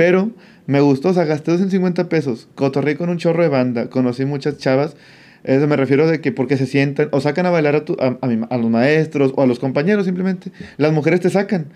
Pero 0.00 0.30
me 0.66 0.80
gustó, 0.80 1.10
o 1.10 1.12
sea, 1.12 1.24
gasté 1.26 1.50
250 1.50 2.08
pesos, 2.08 2.48
cotorré 2.54 2.96
con 2.96 3.10
un 3.10 3.18
chorro 3.18 3.42
de 3.42 3.50
banda, 3.50 3.90
conocí 3.90 4.24
muchas 4.24 4.56
chavas. 4.56 4.96
Eso 5.44 5.68
me 5.68 5.76
refiero 5.76 6.08
de 6.08 6.22
que 6.22 6.32
porque 6.32 6.56
se 6.56 6.64
sientan 6.64 7.08
o 7.12 7.20
sacan 7.20 7.44
a 7.44 7.50
bailar 7.50 7.76
a, 7.76 7.84
tu- 7.84 7.98
a, 8.00 8.16
a 8.22 8.56
los 8.56 8.70
maestros 8.70 9.34
o 9.36 9.42
a 9.42 9.46
los 9.46 9.58
compañeros 9.58 10.06
simplemente. 10.06 10.52
Las 10.78 10.94
mujeres 10.94 11.20
te 11.20 11.28
sacan. 11.28 11.66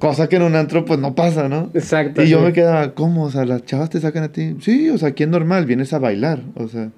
Cosa 0.00 0.28
que 0.28 0.34
en 0.36 0.42
un 0.42 0.56
antro 0.56 0.84
pues 0.84 0.98
no 0.98 1.14
pasa, 1.14 1.48
¿no? 1.48 1.70
Exacto. 1.72 2.24
Y 2.24 2.30
yo 2.30 2.40
sí. 2.40 2.46
me 2.46 2.52
quedaba, 2.52 2.94
¿cómo? 2.94 3.22
O 3.26 3.30
sea, 3.30 3.44
las 3.44 3.64
chavas 3.64 3.90
te 3.90 4.00
sacan 4.00 4.24
a 4.24 4.32
ti. 4.32 4.56
Sí, 4.60 4.90
o 4.90 4.98
sea, 4.98 5.10
aquí 5.10 5.22
es 5.22 5.28
normal, 5.28 5.64
vienes 5.66 5.92
a 5.92 6.00
bailar. 6.00 6.40
O 6.56 6.66
sea, 6.66 6.90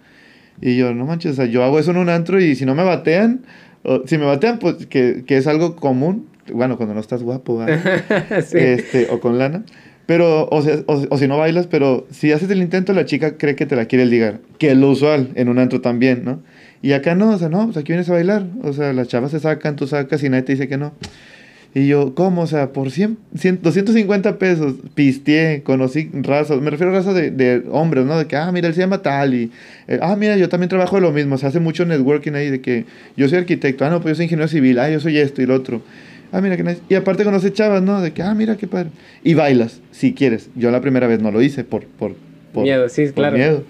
y 0.62 0.78
yo, 0.78 0.94
no 0.94 1.04
manches, 1.04 1.32
o 1.32 1.34
sea, 1.34 1.44
yo 1.44 1.62
hago 1.62 1.78
eso 1.78 1.90
en 1.90 1.98
un 1.98 2.08
antro 2.08 2.40
y 2.40 2.54
si 2.54 2.64
no 2.64 2.74
me 2.74 2.84
batean, 2.84 3.42
o, 3.82 4.00
si 4.06 4.16
me 4.16 4.24
batean, 4.24 4.58
pues 4.60 4.86
que, 4.86 5.24
que 5.26 5.36
es 5.36 5.46
algo 5.46 5.76
común. 5.76 6.32
Bueno, 6.50 6.78
cuando 6.78 6.94
no 6.94 7.00
estás 7.00 7.22
guapo, 7.22 7.62
este, 8.52 9.08
o 9.10 9.20
con 9.20 9.36
lana. 9.38 9.62
Pero, 10.06 10.48
o, 10.50 10.62
sea, 10.62 10.80
o, 10.86 11.02
o 11.08 11.18
si 11.18 11.28
no 11.28 11.38
bailas, 11.38 11.66
pero 11.66 12.06
si 12.10 12.32
haces 12.32 12.50
el 12.50 12.60
intento, 12.60 12.92
la 12.92 13.06
chica 13.06 13.36
cree 13.36 13.56
que 13.56 13.66
te 13.66 13.76
la 13.76 13.86
quiere 13.86 14.06
ligar. 14.06 14.40
Que 14.58 14.72
es 14.72 14.76
lo 14.76 14.90
usual 14.90 15.30
en 15.34 15.48
un 15.48 15.58
antro 15.58 15.80
también, 15.80 16.24
¿no? 16.24 16.42
Y 16.82 16.92
acá 16.92 17.14
no, 17.14 17.30
o 17.30 17.38
sea, 17.38 17.48
no, 17.48 17.64
pues 17.64 17.78
aquí 17.78 17.92
vienes 17.92 18.10
a 18.10 18.12
bailar. 18.12 18.46
O 18.62 18.72
sea, 18.74 18.92
las 18.92 19.08
chavas 19.08 19.30
se 19.30 19.40
sacan, 19.40 19.76
tú 19.76 19.86
sacas 19.86 20.22
y 20.22 20.28
nadie 20.28 20.42
te 20.42 20.52
dice 20.52 20.68
que 20.68 20.76
no. 20.76 20.92
Y 21.76 21.88
yo, 21.88 22.14
¿cómo? 22.14 22.42
O 22.42 22.46
sea, 22.46 22.72
por 22.72 22.92
100, 22.92 23.18
100 23.36 23.62
250 23.62 24.38
pesos, 24.38 24.74
pisteé, 24.94 25.62
conocí 25.64 26.08
razas, 26.12 26.60
me 26.60 26.70
refiero 26.70 26.92
a 26.92 26.94
razas 26.94 27.16
de, 27.16 27.32
de 27.32 27.64
hombres, 27.68 28.04
¿no? 28.04 28.16
De 28.16 28.26
que, 28.26 28.36
ah, 28.36 28.52
mira, 28.52 28.68
él 28.68 28.74
se 28.74 28.80
llama 28.80 29.02
tal 29.02 29.34
y, 29.34 29.50
eh, 29.88 29.98
ah, 30.00 30.14
mira, 30.14 30.36
yo 30.36 30.48
también 30.48 30.68
trabajo 30.68 30.94
de 30.94 31.02
lo 31.02 31.10
mismo, 31.10 31.36
se 31.36 31.48
hace 31.48 31.58
mucho 31.58 31.84
networking 31.84 32.32
ahí 32.34 32.48
de 32.48 32.60
que 32.60 32.84
yo 33.16 33.28
soy 33.28 33.38
arquitecto, 33.38 33.84
ah, 33.84 33.90
no, 33.90 34.00
pues 34.00 34.12
yo 34.12 34.14
soy 34.16 34.24
ingeniero 34.26 34.46
civil, 34.46 34.78
ah, 34.78 34.88
yo 34.88 35.00
soy 35.00 35.18
esto 35.18 35.42
y 35.42 35.46
lo 35.46 35.54
otro. 35.56 35.82
Ah, 36.36 36.40
mira, 36.40 36.56
que 36.56 36.64
nice. 36.64 36.80
Y 36.88 36.94
aparte 36.96 37.22
conoces 37.22 37.52
chavas, 37.52 37.80
¿no? 37.82 38.00
De 38.00 38.12
que, 38.12 38.22
ah, 38.22 38.34
mira, 38.34 38.56
qué 38.56 38.66
padre. 38.66 38.90
Y 39.22 39.34
bailas, 39.34 39.80
si 39.92 40.14
quieres. 40.14 40.50
Yo 40.56 40.70
la 40.72 40.80
primera 40.80 41.06
vez 41.06 41.20
no 41.20 41.30
lo 41.30 41.40
hice 41.40 41.62
por, 41.62 41.84
por, 41.86 42.14
por 42.52 42.64
Miedo, 42.64 42.88
sí, 42.88 43.04
por 43.06 43.14
claro. 43.14 43.36
miedo. 43.36 43.62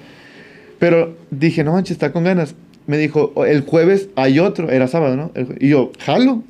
Pero 0.78 1.14
dije, 1.30 1.62
no 1.64 1.72
manches, 1.72 1.92
está 1.92 2.10
con 2.12 2.24
ganas. 2.24 2.54
Me 2.86 2.96
dijo, 2.98 3.32
"O- 3.34 3.44
el 3.44 3.62
jueves 3.62 4.08
hay 4.16 4.38
otro, 4.38 4.70
era 4.70 4.88
sábado, 4.88 5.14
¿no? 5.16 5.30
El 5.34 5.56
y 5.60 5.68
yo, 5.68 5.92
jalo. 5.98 6.42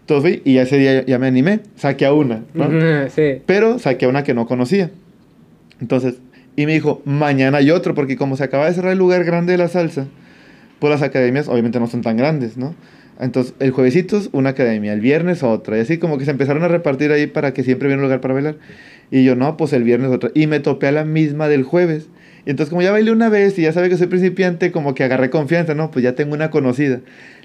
Entonces 0.00 0.40
y 0.44 0.58
ese 0.58 0.78
día 0.78 1.04
ya 1.04 1.18
me 1.18 1.26
animé, 1.26 1.60
saqué 1.76 2.06
a 2.06 2.12
una, 2.12 2.42
¿no? 2.54 2.68
Sí. 3.10 3.42
Pero 3.44 3.78
saqué 3.78 4.06
a 4.06 4.08
una 4.08 4.22
que 4.24 4.34
no 4.34 4.46
conocía. 4.46 4.90
Entonces, 5.80 6.14
y 6.56 6.66
me 6.66 6.72
dijo, 6.72 7.02
mañana 7.04 7.58
hay 7.58 7.70
otro, 7.70 7.94
porque 7.94 8.16
como 8.16 8.36
se 8.36 8.44
acaba 8.44 8.66
de 8.66 8.74
cerrar 8.74 8.92
el 8.92 8.98
lugar 8.98 9.24
grande 9.24 9.52
de 9.52 9.58
la 9.58 9.68
salsa, 9.68 10.06
pues 10.78 10.90
las 10.90 11.02
academias 11.02 11.48
obviamente 11.48 11.78
no 11.78 11.86
son 11.88 12.02
tan 12.02 12.16
grandes, 12.16 12.56
¿no? 12.56 12.74
Entonces, 13.18 13.54
el 13.58 13.72
juevesitos 13.72 14.30
una 14.32 14.50
academia, 14.50 14.92
el 14.92 15.00
viernes 15.00 15.42
otra, 15.42 15.76
y 15.76 15.80
así 15.80 15.98
como 15.98 16.18
que 16.18 16.24
se 16.24 16.30
empezaron 16.30 16.62
a 16.62 16.68
repartir 16.68 17.10
ahí 17.10 17.26
para 17.26 17.52
que 17.52 17.64
siempre 17.64 17.88
hubiera 17.88 17.98
un 17.98 18.04
lugar 18.04 18.20
para 18.20 18.34
bailar. 18.34 18.56
Y 19.10 19.24
yo, 19.24 19.34
no, 19.34 19.56
pues 19.56 19.72
el 19.72 19.82
viernes 19.82 20.10
otra. 20.10 20.30
Y 20.34 20.46
me 20.46 20.60
topé 20.60 20.86
a 20.86 20.92
la 20.92 21.04
misma 21.04 21.48
del 21.48 21.64
jueves. 21.64 22.08
Y 22.46 22.50
entonces, 22.50 22.70
como 22.70 22.82
ya 22.82 22.92
bailé 22.92 23.10
una 23.10 23.28
vez 23.28 23.58
y 23.58 23.62
ya 23.62 23.72
sabe 23.72 23.88
que 23.88 23.96
soy 23.96 24.06
principiante, 24.06 24.70
como 24.70 24.94
que 24.94 25.04
agarré 25.04 25.30
confianza, 25.30 25.74
¿no? 25.74 25.90
Pues 25.90 26.02
ya 26.02 26.14
tengo 26.14 26.34
una 26.34 26.50
conocida. 26.50 27.00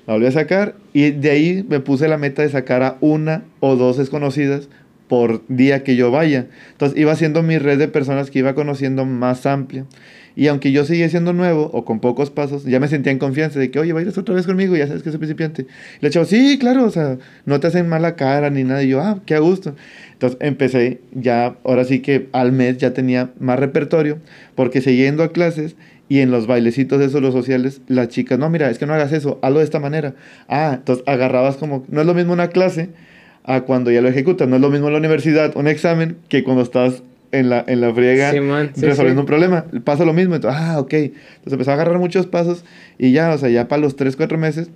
La 0.06 0.14
volví 0.14 0.28
a 0.28 0.32
sacar 0.32 0.76
y 0.92 1.12
de 1.12 1.32
ahí 1.32 1.66
me 1.68 1.80
puse 1.80 2.08
la 2.08 2.18
meta 2.18 2.42
de 2.42 2.50
sacar 2.50 2.84
a 2.84 2.98
una 3.00 3.44
o 3.62 3.76
dos 3.76 3.98
desconocidas 3.98 4.68
por 5.08 5.44
día 5.48 5.84
que 5.84 5.96
yo 5.96 6.12
vaya. 6.12 6.48
Entonces 6.72 7.00
iba 7.00 7.12
haciendo 7.12 7.42
mi 7.42 7.58
red 7.58 7.78
de 7.78 7.88
personas 7.88 8.30
que 8.30 8.40
iba 8.40 8.54
conociendo 8.54 9.06
más 9.06 9.46
amplia. 9.46 9.86
Y 10.36 10.48
aunque 10.48 10.72
yo 10.72 10.84
seguía 10.86 11.10
siendo 11.10 11.34
nuevo 11.34 11.70
o 11.74 11.86
con 11.86 12.00
pocos 12.00 12.30
pasos, 12.32 12.64
ya 12.64 12.80
me 12.80 12.88
sentía 12.88 13.12
en 13.12 13.20
confianza 13.20 13.60
de 13.60 13.70
que, 13.70 13.80
oye, 13.80 13.94
bailas 13.94 14.18
otra 14.18 14.34
vez 14.34 14.46
conmigo, 14.46 14.76
ya 14.76 14.88
sabes 14.88 15.04
que 15.04 15.12
soy 15.12 15.20
principiante. 15.20 15.68
Le 16.02 16.08
echaba, 16.08 16.26
sí, 16.26 16.58
claro, 16.60 16.86
o 16.86 16.90
sea, 16.90 17.18
no 17.46 17.60
te 17.60 17.68
hacen 17.68 17.88
mala 17.88 18.16
cara 18.16 18.50
ni 18.50 18.64
nada. 18.64 18.84
Y 18.84 18.90
yo, 18.90 19.02
ah, 19.02 19.22
qué 19.26 19.36
a 19.36 19.40
gusto. 19.40 19.76
Entonces 20.14 20.38
empecé 20.42 21.02
ya, 21.12 21.58
ahora 21.64 21.84
sí 21.84 22.00
que 22.00 22.30
al 22.32 22.52
mes 22.52 22.78
ya 22.78 22.94
tenía 22.94 23.32
más 23.40 23.60
repertorio, 23.60 24.20
porque 24.56 24.82
seguía 24.82 25.06
yendo 25.06 25.24
a 25.24 25.32
clases 25.32 25.76
y 26.10 26.20
en 26.20 26.32
los 26.32 26.48
bailecitos 26.48 27.02
esos, 27.02 27.22
los 27.22 27.34
sociales, 27.34 27.82
las 27.88 28.10
chicas, 28.10 28.38
no, 28.38 28.50
mira, 28.50 28.70
es 28.70 28.78
que 28.78 28.86
no 28.86 28.94
hagas 28.94 29.12
eso, 29.14 29.40
hazlo 29.42 29.60
de 29.60 29.66
esta 29.66 29.80
manera. 29.80 30.16
Ah, 30.48 30.74
entonces 30.76 31.04
agarrabas 31.08 31.58
como, 31.58 31.86
no 31.90 32.02
es 32.02 32.08
lo 32.08 32.14
mismo 32.14 32.34
una 32.34 32.50
clase 32.50 32.90
a 33.44 33.62
cuando 33.62 33.92
ya 33.92 34.02
lo 34.02 34.10
ejecutas, 34.10 34.48
no 34.48 34.56
es 34.56 34.62
lo 34.62 34.70
mismo 34.70 34.88
en 34.88 34.94
la 34.94 35.00
universidad, 35.00 35.56
un 35.56 35.68
examen, 35.68 36.18
que 36.30 36.44
cuando 36.44 36.64
estás 36.64 37.04
en 37.34 37.50
la, 37.50 37.66
en 37.68 37.82
la 37.82 37.94
friega 37.94 38.32
resolviendo 38.78 39.22
un 39.22 39.28
problema. 39.28 39.66
Pasa 39.84 40.06
lo 40.06 40.14
mismo. 40.14 40.36
Entonces, 40.36 40.62
ah, 40.62 40.80
ok. 40.80 40.94
Entonces 40.94 41.54
empezó 41.54 41.72
a 41.72 41.74
agarrar 41.74 42.00
muchos 42.00 42.28
pasos 42.28 42.64
y 42.98 43.12
ya, 43.12 43.32
o 43.32 43.38
sea, 43.38 43.50
ya 43.50 43.68
para 43.68 43.82
los 43.82 43.96
3, 43.98 44.16
4 44.16 44.38
meses, 44.38 44.70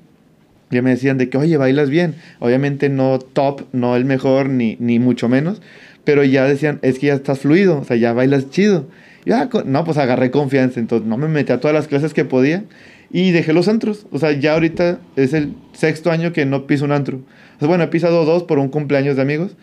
ya 0.69 0.81
me 0.81 0.89
decían 0.89 1.17
de 1.17 1.29
que, 1.29 1.37
oye, 1.37 1.55
bailas 1.55 1.89
bien. 1.89 2.15
Obviamente 2.39 2.89
no 2.89 3.19
top, 3.19 3.61
no 3.71 3.95
el 3.95 4.03
mejor, 4.03 4.49
ni, 4.49 4.75
ni 4.79 4.99
mucho 4.99 5.29
menos, 5.29 5.61
pero 6.03 6.23
ya 6.23 6.45
decían, 6.45 6.79
es 6.81 6.99
que 6.99 7.07
ya 7.07 7.13
estás 7.13 7.39
fluido, 7.39 7.79
o 7.79 7.83
sea, 7.85 7.95
ya 7.95 8.11
bailas 8.13 8.49
chido. 8.49 8.87
Ya, 9.25 9.49
no, 9.65 9.83
pues 9.83 9.97
agarré 9.97 10.31
confianza, 10.31 10.79
entonces 10.79 11.07
no 11.07 11.17
me 11.17 11.27
metí 11.27 11.51
a 11.51 11.59
todas 11.59 11.75
las 11.75 11.87
clases 11.87 12.13
que 12.13 12.25
podía 12.25 12.63
y 13.11 13.31
dejé 13.31 13.53
los 13.53 13.67
antros. 13.67 14.07
O 14.11 14.19
sea, 14.19 14.31
ya 14.31 14.53
ahorita 14.53 14.99
es 15.15 15.33
el 15.33 15.53
sexto 15.73 16.11
año 16.11 16.33
que 16.33 16.45
no 16.45 16.65
piso 16.65 16.85
un 16.85 16.91
antro. 16.91 17.17
O 17.57 17.59
sea, 17.59 17.67
bueno, 17.67 17.83
he 17.83 17.87
pisado 17.87 18.25
dos 18.25 18.43
por 18.43 18.57
un 18.57 18.69
cumpleaños 18.69 19.15
de 19.15 19.21
amigos, 19.21 19.55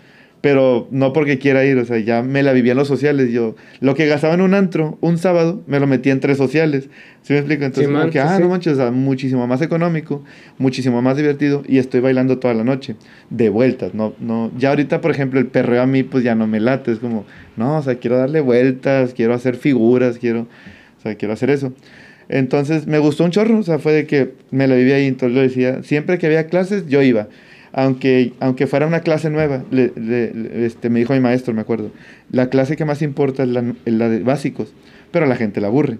pero 0.44 0.88
no 0.90 1.14
porque 1.14 1.38
quiera 1.38 1.64
ir, 1.64 1.78
o 1.78 1.86
sea, 1.86 1.98
ya 2.00 2.20
me 2.20 2.42
la 2.42 2.52
vivía 2.52 2.72
en 2.72 2.76
los 2.76 2.86
sociales. 2.86 3.32
Yo, 3.32 3.56
lo 3.80 3.94
que 3.94 4.04
gastaba 4.04 4.34
en 4.34 4.42
un 4.42 4.52
antro 4.52 4.98
un 5.00 5.16
sábado, 5.16 5.62
me 5.66 5.80
lo 5.80 5.86
metía 5.86 6.12
en 6.12 6.20
tres 6.20 6.36
sociales. 6.36 6.90
¿Sí 7.22 7.32
me 7.32 7.38
explico? 7.38 7.64
Entonces, 7.64 7.90
como 7.90 8.10
que, 8.10 8.20
ah, 8.20 8.38
no 8.38 8.50
manches, 8.50 8.74
o 8.74 8.76
sea, 8.76 8.90
muchísimo 8.90 9.46
más 9.46 9.62
económico, 9.62 10.22
muchísimo 10.58 11.00
más 11.00 11.16
divertido 11.16 11.62
y 11.66 11.78
estoy 11.78 12.00
bailando 12.00 12.40
toda 12.40 12.52
la 12.52 12.62
noche, 12.62 12.96
de 13.30 13.48
vueltas, 13.48 13.94
no, 13.94 14.12
no, 14.20 14.52
ya 14.58 14.68
ahorita, 14.68 15.00
por 15.00 15.12
ejemplo, 15.12 15.40
el 15.40 15.46
perreo 15.46 15.80
a 15.80 15.86
mí, 15.86 16.02
pues 16.02 16.22
ya 16.22 16.34
no 16.34 16.46
me 16.46 16.60
late, 16.60 16.92
es 16.92 16.98
como, 16.98 17.24
no, 17.56 17.78
o 17.78 17.82
sea, 17.82 17.94
quiero 17.94 18.18
darle 18.18 18.42
vueltas, 18.42 19.14
quiero 19.14 19.32
hacer 19.32 19.56
figuras, 19.56 20.18
quiero, 20.18 20.42
o 20.42 21.02
sea, 21.02 21.14
quiero 21.14 21.32
hacer 21.32 21.48
eso. 21.48 21.72
Entonces, 22.28 22.86
me 22.86 22.98
gustó 22.98 23.24
un 23.24 23.30
chorro, 23.30 23.58
o 23.58 23.62
sea, 23.62 23.78
fue 23.78 23.94
de 23.94 24.06
que 24.06 24.34
me 24.50 24.68
la 24.68 24.74
vivía 24.74 24.96
ahí, 24.96 25.06
entonces 25.06 25.34
lo 25.34 25.40
decía, 25.40 25.82
siempre 25.82 26.18
que 26.18 26.26
había 26.26 26.48
clases, 26.48 26.86
yo 26.86 27.00
iba 27.00 27.28
aunque, 27.76 28.32
aunque 28.38 28.68
fuera 28.68 28.86
una 28.86 29.00
clase 29.00 29.30
nueva, 29.30 29.64
este, 29.72 30.90
me 30.90 31.00
dijo 31.00 31.12
mi 31.12 31.18
maestro, 31.18 31.52
me 31.54 31.60
acuerdo, 31.60 31.90
la 32.30 32.48
clase 32.48 32.76
que 32.76 32.84
más 32.84 33.02
importa 33.02 33.42
es 33.42 33.48
la, 33.48 33.74
la 33.84 34.08
de 34.08 34.20
básicos, 34.20 34.72
pero 35.10 35.26
la 35.26 35.34
gente 35.34 35.60
la 35.60 35.66
aburre. 35.66 35.98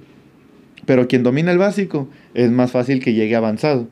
Pero 0.87 1.09
quien 1.09 1.25
domina 1.25 1.51
el 1.51 1.59
básico 1.59 2.09
es 2.35 2.51
más 2.53 2.71
fácil 2.71 3.03
que 3.03 3.13
llegue 3.13 3.35
avanzado. 3.35 3.89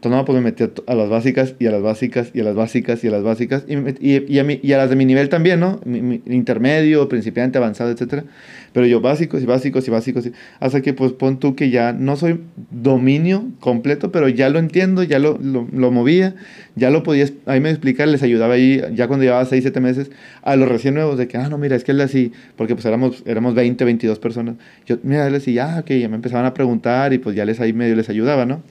Entonces, 0.00 0.18
no, 0.18 0.24
pues 0.24 0.36
me 0.36 0.40
metí 0.40 0.64
a, 0.64 0.94
las 0.94 1.10
básicas 1.10 1.54
y 1.58 1.66
a 1.66 1.70
las 1.70 1.82
básicas 1.82 2.30
y 2.32 2.40
a 2.40 2.44
las 2.44 2.54
básicas 2.54 3.04
y 3.04 3.08
a 3.08 3.10
las 3.10 3.22
básicas 3.22 3.64
y, 3.68 3.74
y, 4.00 4.38
a, 4.38 4.46
y 4.50 4.72
a, 4.72 4.78
las 4.78 4.88
de 4.88 4.96
mi 4.96 5.04
nivel 5.04 5.28
también, 5.28 5.60
¿no? 5.60 5.78
intermedio, 5.84 7.06
principiante, 7.10 7.58
avanzado, 7.58 7.90
etcétera. 7.90 8.24
Pero 8.72 8.86
yo 8.86 9.02
básicos 9.02 9.42
y 9.42 9.44
básicos 9.44 9.86
y 9.86 9.90
básicos. 9.90 10.30
hasta 10.58 10.80
que 10.80 10.94
pues 10.94 11.12
pon 11.12 11.38
tú 11.38 11.54
que 11.54 11.68
ya 11.68 11.92
no 11.92 12.16
soy 12.16 12.40
dominio 12.70 13.50
completo, 13.60 14.10
pero 14.10 14.30
ya 14.30 14.48
lo 14.48 14.58
entiendo, 14.58 15.02
ya 15.02 15.18
lo, 15.18 15.36
lo, 15.36 15.68
lo 15.70 15.90
movía, 15.90 16.34
ya 16.76 16.88
lo 16.88 17.02
podía, 17.02 17.26
ahí 17.44 17.60
me 17.60 17.68
explicar, 17.68 18.08
les 18.08 18.22
ayudaba 18.22 18.54
ahí, 18.54 18.82
ya 18.94 19.06
cuando 19.06 19.24
llevaba 19.24 19.44
6, 19.44 19.62
7 19.62 19.80
meses, 19.80 20.10
a 20.40 20.56
los 20.56 20.66
recién 20.66 20.94
nuevos 20.94 21.18
de 21.18 21.28
que, 21.28 21.36
ah, 21.36 21.50
no, 21.50 21.58
mira, 21.58 21.76
es 21.76 21.84
que 21.84 21.92
él 21.92 22.00
así, 22.00 22.32
porque 22.56 22.74
pues 22.74 22.86
éramos, 22.86 23.22
éramos 23.26 23.54
20, 23.54 23.84
22 23.84 24.18
personas. 24.18 24.54
Yo, 24.86 24.96
mira, 25.02 25.26
él 25.26 25.34
así, 25.34 25.58
ah, 25.58 25.80
ok, 25.80 25.90
ya 25.90 26.08
me 26.08 26.16
empezaban 26.16 26.46
a 26.46 26.54
preguntar 26.54 27.12
y 27.12 27.18
pues 27.18 27.36
ya 27.36 27.44
les 27.44 27.60
ahí 27.60 27.74
medio 27.74 27.94
les 27.96 28.08
ayudaba, 28.08 28.46
¿no? 28.46 28.62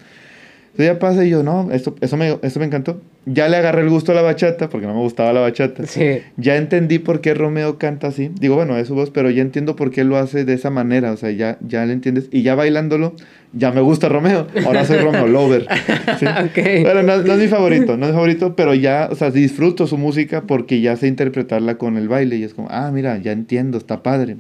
Entonces 0.80 0.96
ya 0.96 1.00
pasa 1.00 1.26
y 1.26 1.30
yo, 1.30 1.44
no, 1.44 1.70
esto, 1.74 1.94
eso, 2.00 2.16
me, 2.16 2.40
eso 2.42 2.58
me 2.58 2.66
encantó. 2.66 3.02
Ya 3.26 3.50
le 3.50 3.58
agarré 3.58 3.82
el 3.82 3.90
gusto 3.90 4.14
a 4.14 4.16
la 4.16 4.22
bachata, 4.22 4.70
porque 4.70 4.88
no 4.88 4.94
me 4.94 5.02
gustaba 5.02 5.34
la 5.34 5.42
bachata. 5.42 5.86
Sí. 5.86 6.22
Ya 6.38 6.56
entendí 6.56 7.00
por 7.00 7.20
qué 7.20 7.34
Romeo 7.34 7.78
canta 7.78 8.08
así. 8.08 8.32
Digo, 8.40 8.56
bueno, 8.56 8.78
es 8.78 8.88
su 8.88 8.96
voz, 8.96 9.10
pero 9.10 9.30
ya 9.30 9.42
entiendo 9.42 9.76
por 9.76 9.92
qué 9.92 10.06
lo 10.06 10.16
hace 10.16 10.46
de 10.46 10.54
esa 10.54 10.70
manera. 10.70 11.12
O 11.12 11.18
sea, 11.18 11.32
ya, 11.32 11.58
ya 11.60 11.86
le 11.86 11.92
entiendes. 11.92 12.30
Y 12.32 12.44
ya 12.44 12.56
bailándolo, 12.56 13.14
ya 13.52 13.74
me 13.74 13.82
gusta 13.82 14.08
Romeo. 14.08 14.48
Ahora 14.66 14.86
soy 14.86 15.00
Romeo 15.00 15.28
Lover. 15.28 15.68
¿sí? 16.18 16.26
Pero 16.54 17.04
no, 17.04 17.18
no, 17.24 17.34
es 17.34 17.40
mi 17.40 17.48
favorito, 17.50 17.98
no 17.98 18.06
es 18.06 18.12
mi 18.12 18.16
favorito, 18.16 18.56
pero 18.56 18.74
ya, 18.74 19.10
o 19.12 19.16
sea, 19.16 19.32
disfruto 19.32 19.86
su 19.86 19.98
música 19.98 20.44
porque 20.44 20.80
ya 20.80 20.96
sé 20.96 21.08
interpretarla 21.08 21.78
con 21.78 21.98
el 21.98 22.08
baile. 22.08 22.38
Y 22.38 22.44
es 22.44 22.54
como, 22.54 22.70
ah, 22.72 22.90
mira, 22.94 23.18
ya 23.18 23.34
entiendo, 23.34 23.78
está 23.78 24.02
padre. 24.02 24.38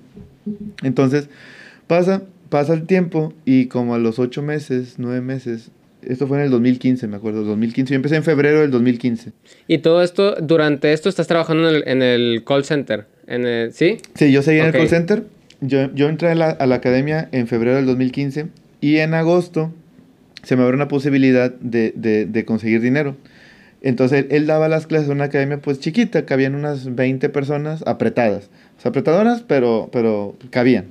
Entonces, 0.84 1.28
pasa, 1.88 2.22
pasa 2.48 2.74
el 2.74 2.84
tiempo 2.84 3.34
y 3.44 3.66
como 3.66 3.94
a 3.94 3.98
los 3.98 4.20
ocho 4.20 4.42
meses, 4.42 4.96
nueve 5.00 5.20
meses, 5.20 5.72
esto 6.02 6.28
fue 6.28 6.38
en 6.38 6.46
el 6.46 6.52
2015, 6.52 7.08
me 7.08 7.18
acuerdo, 7.18 7.44
2015. 7.44 7.92
Yo 7.92 7.96
empecé 7.96 8.16
en 8.16 8.24
febrero 8.24 8.62
del 8.62 8.72
2015. 8.72 9.32
¿Y 9.68 9.80
todo 9.80 10.02
esto, 10.02 10.36
durante 10.36 10.94
esto, 10.94 11.10
estás 11.10 11.28
trabajando 11.28 11.70
en 11.70 11.76
el, 11.76 11.84
en 11.88 12.02
el 12.02 12.44
call 12.46 12.66
center? 12.66 13.06
En 13.28 13.46
el, 13.46 13.74
¿Sí? 13.74 13.98
Sí, 14.16 14.32
yo 14.32 14.42
seguí 14.42 14.60
en 14.60 14.68
el 14.68 14.72
call 14.72 14.90
center. 14.90 15.24
Yo, 15.62 15.94
yo 15.94 16.08
entré 16.08 16.30
a 16.30 16.36
la, 16.36 16.50
a 16.50 16.66
la, 16.66 16.76
academia 16.76 17.28
en 17.32 17.48
febrero 17.48 17.76
del 17.76 17.86
2015 17.86 18.48
y 18.80 18.98
en 18.98 19.14
agosto 19.14 19.74
se 20.44 20.56
me 20.56 20.64
abrió 20.64 20.76
una 20.76 20.88
posibilidad 20.88 21.52
de, 21.52 21.94
de, 21.96 22.26
de 22.26 22.46
conseguir 22.46 22.82
dinero. 22.82 23.18
Entonces 23.82 24.26
él, 24.30 24.48
daba 24.48 24.68
las 24.68 24.88
clases 24.88 25.08
en 25.08 25.16
una 25.16 25.26
academia 25.26 25.60
pues 25.60 25.80
chiquita, 25.80 26.26
cabían 26.26 26.56
unas 26.56 26.96
20 26.96 27.30
personas 27.30 27.84
apretadas. 27.88 28.50
O 28.78 28.82
sea, 28.82 28.90
apretadoras, 28.90 29.42
pero, 29.42 29.90
pero 29.92 30.38
cabían. 30.50 30.88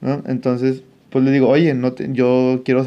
¿no? 0.00 0.22
Entonces 0.26 0.82
pues 1.14 1.24
le 1.24 1.30
digo, 1.30 1.48
oye, 1.48 1.74
no 1.74 1.94
yo 1.94 2.62
quiero 2.64 2.84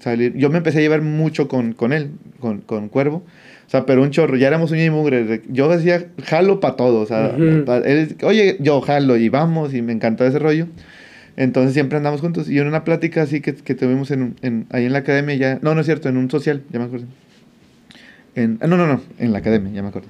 salir. 0.00 0.34
Yo 0.34 0.50
me 0.50 0.58
empecé 0.58 0.78
a 0.78 0.80
llevar 0.80 1.00
mucho 1.00 1.46
con, 1.46 1.74
con 1.74 1.92
él, 1.92 2.10
con, 2.40 2.60
con, 2.60 2.88
Cuervo. 2.88 3.18
O 3.18 3.70
sea, 3.70 3.86
pero 3.86 4.02
un 4.02 4.10
chorro, 4.10 4.36
ya 4.36 4.48
éramos 4.48 4.72
uña 4.72 4.84
y 4.84 4.90
mugre. 4.90 5.42
Yo 5.48 5.68
decía, 5.68 6.08
jalo 6.24 6.58
para 6.58 6.74
todo. 6.74 6.98
O 7.00 7.06
sea, 7.06 7.36
él, 7.36 8.16
oye, 8.24 8.56
yo 8.58 8.80
jalo 8.80 9.16
y 9.16 9.28
vamos, 9.28 9.74
y 9.74 9.80
me 9.80 9.92
encantó 9.92 10.26
ese 10.26 10.40
rollo. 10.40 10.66
Entonces 11.36 11.72
siempre 11.72 11.98
andamos 11.98 12.20
juntos. 12.20 12.50
Y 12.50 12.58
en 12.58 12.66
una 12.66 12.82
plática 12.82 13.22
así 13.22 13.40
que, 13.40 13.54
que 13.54 13.76
tuvimos 13.76 14.10
en, 14.10 14.34
en, 14.42 14.66
ahí 14.70 14.86
en 14.86 14.92
la 14.92 14.98
academia, 14.98 15.36
ya. 15.36 15.58
No, 15.62 15.76
no 15.76 15.82
es 15.82 15.86
cierto, 15.86 16.08
en 16.08 16.16
un 16.16 16.28
social, 16.32 16.64
ya 16.72 16.80
me 16.80 16.86
acuerdo. 16.86 17.06
En, 18.34 18.58
ah, 18.60 18.66
no, 18.66 18.76
no, 18.76 18.88
no, 18.88 19.00
en 19.20 19.30
la 19.30 19.38
academia, 19.38 19.70
ya 19.70 19.82
me 19.82 19.90
acuerdo. 19.90 20.08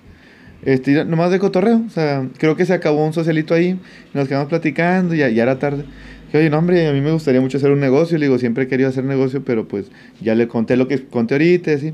Este, 0.62 1.04
nomás 1.04 1.30
de 1.30 1.38
cotorreo. 1.38 1.82
O 1.86 1.90
sea, 1.90 2.26
creo 2.38 2.56
que 2.56 2.64
se 2.64 2.72
acabó 2.72 3.04
un 3.04 3.12
socialito 3.12 3.52
ahí. 3.52 3.78
Nos 4.14 4.26
quedamos 4.26 4.48
platicando 4.48 5.14
y 5.14 5.18
ya, 5.18 5.28
ya 5.28 5.42
era 5.42 5.58
tarde 5.58 5.84
que, 6.32 6.38
oye, 6.38 6.50
no, 6.50 6.58
hombre, 6.58 6.88
a 6.88 6.92
mí 6.94 7.02
me 7.02 7.12
gustaría 7.12 7.42
mucho 7.42 7.58
hacer 7.58 7.70
un 7.70 7.78
negocio. 7.78 8.16
Le 8.16 8.24
digo, 8.26 8.38
siempre 8.38 8.64
he 8.64 8.66
querido 8.66 8.88
hacer 8.88 9.04
negocio, 9.04 9.44
pero 9.44 9.68
pues 9.68 9.86
ya 10.20 10.34
le 10.34 10.48
conté 10.48 10.76
lo 10.76 10.88
que 10.88 11.04
conté 11.04 11.34
ahorita, 11.34 11.72
así. 11.72 11.92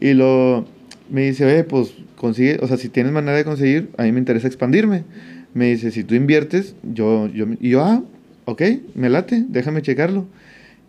Y 0.00 0.14
lo, 0.14 0.66
me 1.08 1.22
dice, 1.22 1.46
oye, 1.46 1.62
pues 1.62 1.94
consigue, 2.16 2.58
o 2.60 2.66
sea, 2.66 2.76
si 2.76 2.88
tienes 2.88 3.12
manera 3.12 3.36
de 3.36 3.44
conseguir, 3.44 3.90
a 3.96 4.02
mí 4.02 4.10
me 4.10 4.18
interesa 4.18 4.48
expandirme. 4.48 5.04
Me 5.54 5.66
dice, 5.66 5.92
si 5.92 6.02
tú 6.02 6.16
inviertes, 6.16 6.74
yo, 6.82 7.28
yo, 7.28 7.46
y 7.60 7.70
yo, 7.70 7.84
ah, 7.84 8.02
ok, 8.46 8.62
me 8.96 9.08
late, 9.08 9.44
déjame 9.48 9.80
checarlo. 9.80 10.26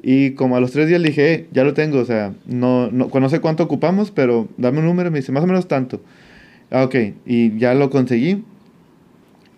Y 0.01 0.31
como 0.31 0.57
a 0.57 0.59
los 0.59 0.71
tres 0.71 0.87
días 0.87 0.99
le 0.99 1.09
dije, 1.09 1.33
eh, 1.33 1.47
ya 1.51 1.63
lo 1.63 1.75
tengo, 1.75 1.99
o 1.99 2.05
sea, 2.05 2.33
no, 2.47 2.89
no, 2.89 3.07
no 3.13 3.29
sé 3.29 3.39
cuánto 3.39 3.63
ocupamos, 3.63 4.09
pero 4.09 4.47
dame 4.57 4.79
un 4.79 4.85
número, 4.85 5.11
me 5.11 5.19
dice, 5.19 5.31
más 5.31 5.43
o 5.43 5.47
menos 5.47 5.67
tanto. 5.67 6.01
Ah, 6.71 6.85
ok, 6.85 6.95
y 7.27 7.57
ya 7.59 7.75
lo 7.75 7.91
conseguí. 7.91 8.43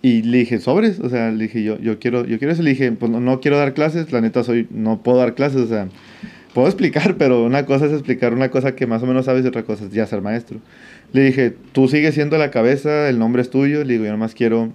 Y 0.02 0.24
le 0.24 0.40
dije, 0.40 0.60
sobres, 0.60 1.00
o 1.00 1.10
sea, 1.10 1.30
le 1.32 1.44
dije, 1.44 1.64
yo, 1.64 1.78
yo 1.80 2.00
quiero, 2.00 2.26
yo 2.26 2.40
quiero 2.40 2.54
eso, 2.54 2.64
le 2.64 2.72
dije, 2.72 2.92
pues 2.92 3.12
no, 3.12 3.40
quiero 3.40 3.58
dar 3.58 3.74
clases, 3.74 4.12
la 4.12 4.20
neta 4.20 4.44
soy, 4.44 4.68
no 4.72 5.04
puedo 5.04 5.20
dar 5.20 5.36
clases, 5.36 5.62
o 5.62 5.68
sea, 5.68 5.90
puedo 6.56 6.68
explicar, 6.68 7.16
pero 7.20 7.44
una 7.46 7.66
cosa 7.66 7.86
es 7.86 7.92
explicar 7.92 8.34
una 8.34 8.50
cosa 8.50 8.76
que 8.76 8.88
más 8.88 9.04
o 9.04 9.06
menos 9.06 9.26
sabes 9.26 9.46
y 9.46 9.48
otra 9.48 9.64
cosa 9.64 9.86
es 9.86 9.92
ya 9.92 10.08
ser 10.08 10.22
maestro. 10.22 10.60
Le 11.14 11.24
dije, 11.24 11.54
tú 11.72 11.88
sigues 11.88 12.16
siendo 12.16 12.38
la 12.38 12.50
cabeza, 12.50 13.10
el 13.10 13.20
nombre 13.20 13.44
es 13.44 13.52
tuyo, 13.52 13.84
le 13.84 13.94
digo, 13.94 14.06
yo 14.06 14.12
nomás 14.12 14.34
quiero 14.34 14.74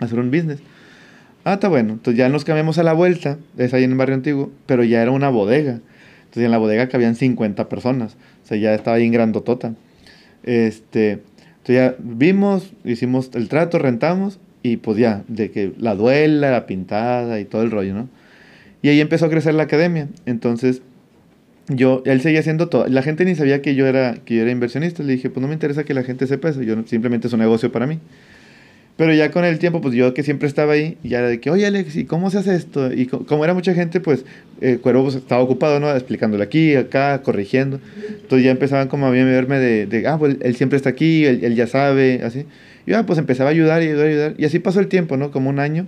hacer 0.00 0.18
un 0.18 0.30
business. 0.30 0.60
Ah, 1.44 1.54
está 1.54 1.68
bueno, 1.68 1.94
entonces 1.94 2.16
ya 2.16 2.30
nos 2.30 2.44
cambiamos 2.44 2.78
a 2.78 2.82
la 2.84 2.94
vuelta, 2.94 3.36
es 3.58 3.74
ahí 3.74 3.84
en 3.84 3.92
el 3.92 3.98
barrio 3.98 4.14
antiguo, 4.14 4.50
pero 4.64 4.82
ya 4.82 5.02
era 5.02 5.10
una 5.10 5.28
bodega. 5.28 5.80
Entonces 6.20 6.44
en 6.44 6.50
la 6.50 6.58
bodega 6.58 6.88
cabían 6.88 7.16
50 7.16 7.68
personas, 7.68 8.16
o 8.44 8.46
sea, 8.46 8.56
ya 8.56 8.74
estaba 8.74 8.96
ahí 8.96 9.04
en 9.04 9.12
grandotota. 9.12 9.74
Este, 10.42 11.20
entonces 11.58 11.76
ya 11.76 11.96
vimos, 11.98 12.72
hicimos 12.82 13.30
el 13.34 13.48
trato, 13.50 13.78
rentamos 13.78 14.40
y 14.64 14.78
pues 14.78 14.96
ya, 14.96 15.22
de 15.28 15.50
que 15.50 15.72
la 15.78 15.94
duela, 15.94 16.50
la 16.50 16.64
pintada 16.64 17.38
y 17.38 17.44
todo 17.44 17.62
el 17.62 17.70
rollo, 17.70 17.92
¿no? 17.92 18.08
Y 18.80 18.88
ahí 18.88 18.98
empezó 18.98 19.26
a 19.26 19.28
crecer 19.28 19.52
la 19.52 19.64
academia. 19.64 20.08
Entonces, 20.24 20.80
yo, 21.68 22.02
él 22.06 22.22
seguía 22.22 22.40
haciendo 22.40 22.70
todo. 22.70 22.86
La 22.88 23.02
gente 23.02 23.26
ni 23.26 23.34
sabía 23.34 23.60
que 23.60 23.74
yo 23.74 23.86
era, 23.86 24.14
que 24.24 24.36
yo 24.36 24.40
era 24.40 24.50
inversionista. 24.50 25.02
Le 25.02 25.12
dije, 25.12 25.28
pues 25.28 25.42
no 25.42 25.48
me 25.48 25.54
interesa 25.54 25.84
que 25.84 25.92
la 25.92 26.02
gente 26.02 26.26
sepa 26.26 26.48
eso. 26.48 26.62
Yo 26.62 26.82
simplemente 26.86 27.26
es 27.26 27.34
un 27.34 27.40
negocio 27.40 27.70
para 27.70 27.86
mí. 27.86 27.98
Pero 28.96 29.12
ya 29.12 29.30
con 29.30 29.44
el 29.44 29.58
tiempo, 29.58 29.82
pues 29.82 29.94
yo 29.94 30.14
que 30.14 30.22
siempre 30.22 30.48
estaba 30.48 30.72
ahí, 30.72 30.96
ya 31.02 31.18
era 31.18 31.28
de 31.28 31.40
que, 31.40 31.50
oye 31.50 31.66
Alex, 31.66 31.96
¿y 31.96 32.06
cómo 32.06 32.30
se 32.30 32.38
hace 32.38 32.54
esto? 32.54 32.90
Y 32.90 33.06
como 33.06 33.44
era 33.44 33.52
mucha 33.52 33.74
gente, 33.74 34.00
pues 34.00 34.24
eh, 34.62 34.78
Cuervo 34.80 35.02
pues, 35.02 35.16
estaba 35.16 35.42
ocupado, 35.42 35.78
¿no? 35.78 35.94
Explicándole 35.94 36.42
aquí, 36.42 36.74
acá, 36.74 37.20
corrigiendo. 37.20 37.80
Entonces 38.08 38.44
ya 38.46 38.50
empezaban 38.50 38.88
como 38.88 39.06
a 39.06 39.10
verme 39.10 39.58
de, 39.58 39.86
de 39.86 40.06
ah, 40.06 40.16
pues 40.16 40.36
él 40.40 40.56
siempre 40.56 40.78
está 40.78 40.88
aquí, 40.88 41.26
él, 41.26 41.40
él 41.42 41.54
ya 41.54 41.66
sabe, 41.66 42.22
así. 42.24 42.46
Y 42.86 42.92
ya, 42.92 43.06
pues 43.06 43.18
empezaba 43.18 43.50
a 43.50 43.52
ayudar 43.52 43.82
y 43.82 43.86
ayudar 43.86 44.06
y 44.06 44.10
ayudar. 44.10 44.34
Y 44.38 44.44
así 44.44 44.58
pasó 44.58 44.80
el 44.80 44.88
tiempo, 44.88 45.16
¿no? 45.16 45.30
Como 45.30 45.50
un 45.50 45.58
año. 45.58 45.86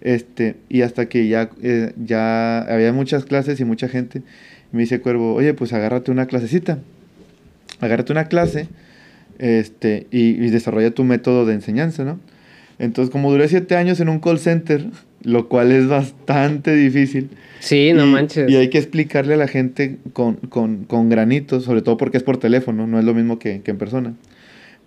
Este, 0.00 0.56
y 0.68 0.82
hasta 0.82 1.08
que 1.08 1.28
ya, 1.28 1.50
eh, 1.62 1.92
ya 1.96 2.60
había 2.60 2.92
muchas 2.92 3.24
clases 3.24 3.60
y 3.60 3.64
mucha 3.64 3.88
gente. 3.88 4.22
Me 4.72 4.80
dice 4.80 5.00
Cuervo, 5.00 5.34
oye, 5.34 5.54
pues 5.54 5.72
agárrate 5.72 6.10
una 6.10 6.26
clasecita. 6.26 6.78
Agárrate 7.80 8.12
una 8.12 8.26
clase 8.26 8.68
este, 9.38 10.06
y, 10.10 10.30
y 10.30 10.50
desarrolla 10.50 10.90
tu 10.90 11.04
método 11.04 11.46
de 11.46 11.54
enseñanza, 11.54 12.04
¿no? 12.04 12.20
Entonces, 12.78 13.10
como 13.10 13.30
duré 13.30 13.48
siete 13.48 13.76
años 13.76 13.98
en 14.00 14.08
un 14.08 14.20
call 14.20 14.38
center, 14.38 14.86
lo 15.22 15.48
cual 15.48 15.72
es 15.72 15.88
bastante 15.88 16.74
difícil. 16.74 17.30
Sí, 17.58 17.92
no 17.92 18.06
manches. 18.06 18.48
Y 18.48 18.56
hay 18.56 18.70
que 18.70 18.78
explicarle 18.78 19.34
a 19.34 19.36
la 19.36 19.48
gente 19.48 19.98
con, 20.12 20.36
con, 20.36 20.84
con, 20.84 21.08
granitos, 21.08 21.64
sobre 21.64 21.82
todo 21.82 21.96
porque 21.96 22.18
es 22.18 22.22
por 22.22 22.38
teléfono, 22.38 22.86
no 22.86 22.98
es 22.98 23.04
lo 23.04 23.14
mismo 23.14 23.38
que, 23.38 23.62
que 23.62 23.72
en 23.72 23.78
persona. 23.78 24.14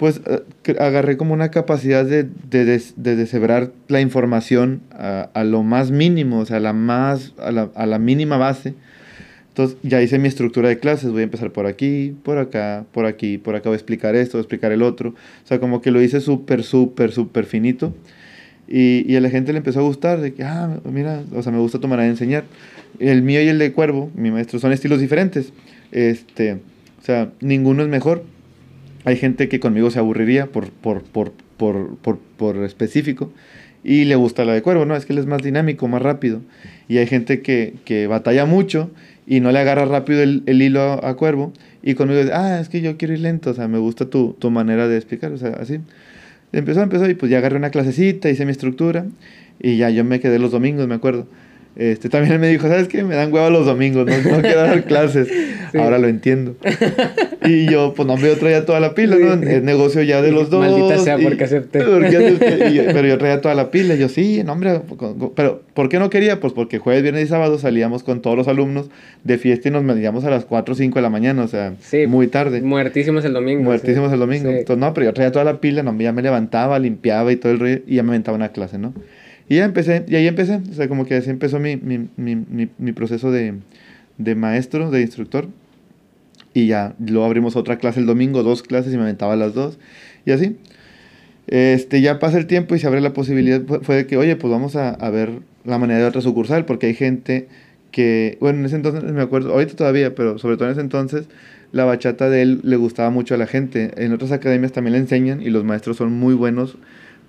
Pues 0.02 0.20
uh, 0.26 0.42
agarré 0.82 1.16
como 1.16 1.36
una 1.36 1.52
capacidad 1.52 2.04
de, 2.04 2.24
de, 2.24 2.66
de, 2.66 2.82
de 2.96 3.16
deshebrar 3.16 3.72
la 3.88 4.02
información 4.02 4.82
a, 4.92 5.30
a, 5.34 5.44
lo 5.44 5.62
más 5.62 5.92
mínimo, 5.92 6.40
o 6.40 6.46
sea, 6.46 6.60
la 6.60 6.74
más, 6.74 7.36
a, 7.38 7.52
la, 7.52 7.70
a 7.76 7.86
la 7.86 8.00
mínima 8.00 8.38
base 8.38 8.74
entonces 9.52 9.78
ya 9.84 10.02
hice 10.02 10.18
mi 10.18 10.30
estructura 10.30 10.70
de 10.70 10.80
clases, 10.80 11.12
voy 11.12 11.22
a 11.22 11.24
empezar 11.26 11.52
por 11.52 11.66
aquí, 11.66 12.16
por 12.24 12.38
acá, 12.38 12.86
por 12.94 13.06
aquí, 13.06 13.38
por 13.38 13.56
acá 13.56 13.68
voy 13.68 13.74
a 13.74 13.78
explicar 13.78 14.16
esto, 14.16 14.38
voy 14.38 14.40
a 14.40 14.44
explicar 14.44 14.72
el 14.72 14.82
otro. 14.82 15.10
O 15.10 15.48
sea, 15.48 15.60
como 15.60 15.82
que 15.82 15.92
lo 15.92 16.02
hice 16.02 16.22
súper, 16.22 16.64
súper, 16.64 17.12
súper 17.12 17.46
finito. 17.46 17.94
Y, 18.70 19.04
y, 19.12 19.18
a 19.18 19.20
la 19.20 19.30
gente 19.30 19.52
le 19.52 19.58
empezó 19.58 19.82
a 19.82 19.84
gustar, 19.84 20.22
de 20.22 20.34
que, 20.34 20.44
ah, 20.46 20.80
mira, 20.86 21.24
o 21.36 21.44
sea, 21.44 21.52
me 21.52 21.60
gusta 21.60 21.80
tu 21.80 21.90
manera 21.90 22.06
de 22.06 22.12
enseñar. 22.12 22.46
El 23.00 23.24
mío 23.24 23.42
y 23.42 23.50
el 23.50 23.60
de 23.60 23.74
Cuervo, 23.74 24.10
mi 24.16 24.32
maestro, 24.32 24.58
son 24.58 24.72
estilos 24.72 25.02
diferentes. 25.02 25.52
Este, 25.92 26.54
o 26.54 27.04
sea, 27.04 27.32
ninguno 27.42 27.84
es 27.84 27.90
mejor. 27.90 28.24
Hay 29.04 29.18
gente 29.18 29.50
que 29.50 29.60
conmigo 29.60 29.90
se 29.90 30.00
aburriría 30.00 30.48
por, 30.48 30.70
por, 30.70 31.04
por, 31.04 31.32
por, 31.58 32.20
por, 32.38 32.58
específico 32.64 33.32
y 33.84 34.06
le 34.06 34.16
gusta 34.16 34.46
la 34.46 34.54
de 34.54 34.62
Cuervo, 34.62 34.86
¿no? 34.86 34.96
Es 34.96 35.06
que 35.06 35.14
él 35.14 35.20
es 35.20 35.26
más 35.26 35.42
dinámico, 35.42 35.88
más 35.88 36.02
rápido. 36.02 36.42
Y 36.88 36.98
hay 36.98 37.08
gente 37.08 37.42
que, 37.42 37.74
que 37.86 38.08
batalla 38.08 38.46
mucho 38.46 38.92
y 39.26 39.40
no 39.40 39.52
le 39.52 39.60
agarra 39.60 39.86
rápido 39.86 40.22
el, 40.22 40.44
el 40.46 40.62
hilo 40.62 40.82
a, 40.82 41.10
a, 41.10 41.16
Cuervo 41.16 41.54
y 41.82 41.96
conmigo 41.96 42.20
dice, 42.20 42.34
ah, 42.34 42.60
es 42.60 42.70
que 42.70 42.82
yo 42.82 42.98
quiero 42.98 43.14
ir 43.14 43.22
lento, 43.22 43.52
o 43.52 43.54
sea, 43.54 43.68
me 43.68 43.80
gusta 43.80 44.06
tu, 44.06 44.34
tu 44.34 44.52
manera 44.52 44.88
de 44.88 44.98
explicar, 44.98 45.32
o 45.32 45.38
sea, 45.38 45.52
así. 45.60 45.80
Empezó, 46.52 46.82
empezó 46.82 47.10
y 47.10 47.14
pues 47.16 47.32
ya 47.32 47.38
agarré 47.38 47.56
una 47.56 47.70
clasecita, 47.70 48.30
hice 48.30 48.46
mi 48.46 48.52
estructura 48.52 49.06
y 49.60 49.78
ya 49.78 49.90
yo 49.90 50.04
me 50.04 50.20
quedé 50.20 50.38
los 50.38 50.52
domingos, 50.52 50.88
me 50.88 50.96
acuerdo. 50.96 51.28
Este, 51.76 52.10
también 52.10 52.34
él 52.34 52.40
me 52.40 52.50
dijo, 52.50 52.68
¿sabes 52.68 52.88
qué? 52.90 53.04
Me 53.04 53.16
dan 53.16 53.32
huevo 53.32 53.50
los 53.50 53.66
domingos, 53.66 54.06
no, 54.06 54.18
no 54.18 54.42
quiero 54.42 54.62
dar 54.62 54.84
clases. 54.86 55.28
Sí. 55.72 55.78
Ahora 55.78 56.00
lo 56.00 56.08
entiendo. 56.08 56.56
Y 57.46 57.72
yo, 57.72 57.94
pues 57.96 58.06
no, 58.06 58.18
yo 58.18 58.38
traía 58.38 58.66
toda 58.66 58.82
la 58.82 58.94
pila, 58.94 59.16
¿no? 59.16 59.34
El 59.34 59.64
negocio 59.64 60.04
ya 60.04 60.22
de 60.22 60.32
los 60.32 60.50
dos. 60.50 60.60
Maldita 60.60 60.98
sea, 60.98 61.18
y, 61.18 61.24
porque 61.28 61.46
acepté. 61.46 61.80
pero 62.94 63.08
yo 63.08 63.18
traía 63.18 63.40
toda 63.40 63.56
la 63.56 63.72
pila. 63.72 63.96
Y 63.96 64.00
yo, 64.00 64.10
sí, 64.10 64.44
no, 64.44 64.52
hombre, 64.52 64.82
pero 65.34 65.62
¿por 65.74 65.88
qué 65.88 65.98
no 65.98 66.10
quería? 66.10 66.42
Pues 66.42 66.52
porque 66.52 66.78
jueves, 66.78 67.04
viernes 67.04 67.26
y 67.26 67.28
sábado 67.28 67.58
salíamos 67.58 68.04
con 68.04 68.22
todos 68.22 68.36
los 68.36 68.50
alumnos 68.50 68.90
de 69.24 69.38
fiesta 69.38 69.70
y 69.70 69.72
nos 69.72 69.84
medíamos 69.84 70.26
a 70.26 70.30
las 70.30 70.44
4 70.44 70.74
o 70.74 70.76
5 70.76 70.96
de 70.96 71.02
la 71.02 71.10
mañana, 71.10 71.44
o 71.44 71.48
sea, 71.48 71.74
sí, 71.80 72.06
muy 72.06 72.28
tarde. 72.28 72.62
Muertísimos 72.62 73.24
el 73.24 73.34
domingo. 73.34 73.64
Muertísimos 73.64 74.10
sí. 74.10 74.14
el 74.16 74.20
domingo. 74.20 74.50
Entonces, 74.50 74.78
no, 74.78 74.94
pero 74.94 75.06
yo 75.06 75.14
traía 75.14 75.32
toda 75.32 75.46
la 75.46 75.62
pila, 75.62 75.84
no, 75.84 75.98
ya 75.98 76.12
me 76.12 76.22
levantaba, 76.22 76.80
limpiaba 76.80 77.32
y 77.32 77.38
todo 77.38 77.54
el 77.54 77.60
rollo, 77.60 77.80
y 77.88 77.96
ya 77.96 78.04
me 78.04 78.10
aventaba 78.10 78.36
una 78.36 78.50
clase, 78.50 78.78
¿no? 78.78 78.94
Y 79.52 79.58
ya 79.58 79.66
empecé, 79.66 80.06
y 80.08 80.16
ahí 80.16 80.28
empecé, 80.28 80.62
o 80.72 80.74
sea, 80.74 80.88
como 80.88 81.06
que 81.06 81.16
así 81.16 81.30
empezó 81.30 81.60
mi, 81.60 81.76
mi, 81.76 82.08
mi, 82.16 82.92
proceso 82.94 83.32
de, 83.32 83.56
de, 84.18 84.34
maestro, 84.34 84.90
de 84.92 85.02
instructor. 85.02 85.50
Y 86.54 86.68
ya, 86.68 86.96
luego 87.06 87.26
abrimos 87.26 87.58
otra 87.58 87.78
clase 87.78 88.00
el 88.00 88.06
domingo, 88.06 88.44
dos 88.44 88.64
clases 88.64 88.94
y 88.94 88.96
me 88.96 89.04
aventaba 89.04 89.36
las 89.36 89.54
dos. 89.54 89.78
Y 90.26 90.32
así. 90.32 90.56
Este, 91.48 92.00
ya 92.00 92.18
pasa 92.18 92.38
el 92.38 92.48
tiempo 92.48 92.76
y 92.76 92.80
se 92.80 92.88
abre 92.88 93.02
la 93.02 93.12
posibilidad, 93.12 93.62
fue 93.82 93.96
de 93.98 94.08
que, 94.08 94.16
oye, 94.16 94.38
pues 94.38 94.50
vamos 94.50 94.78
a, 94.78 94.92
a 94.92 95.10
ver 95.10 95.32
la 95.66 95.78
manera 95.78 96.00
de 96.00 96.06
otra 96.06 96.22
sucursal, 96.22 96.64
porque 96.64 96.88
hay 96.88 96.94
gente 96.94 97.50
que, 97.92 98.38
bueno, 98.40 98.60
en 98.60 98.66
ese 98.68 98.78
entonces 98.78 99.04
me 99.04 99.22
acuerdo, 99.22 99.52
ahorita 99.52 99.76
todavía, 99.76 100.16
pero 100.16 100.38
sobre 100.38 100.56
todo 100.56 100.68
en 100.70 100.72
ese 100.72 100.82
entonces, 100.82 101.28
la 101.74 101.84
bachata 101.84 102.30
de 102.30 102.42
él 102.42 102.62
le 102.64 102.78
gustaba 102.78 103.10
mucho 103.10 103.36
a 103.36 103.38
la 103.38 103.48
gente. 103.48 103.92
En 103.98 104.14
otras 104.14 104.32
academias 104.32 104.72
también 104.72 104.94
le 104.94 105.00
enseñan 105.00 105.42
y 105.42 105.50
los 105.50 105.66
maestros 105.66 105.98
son 105.98 106.14
muy 106.14 106.36
buenos, 106.36 106.78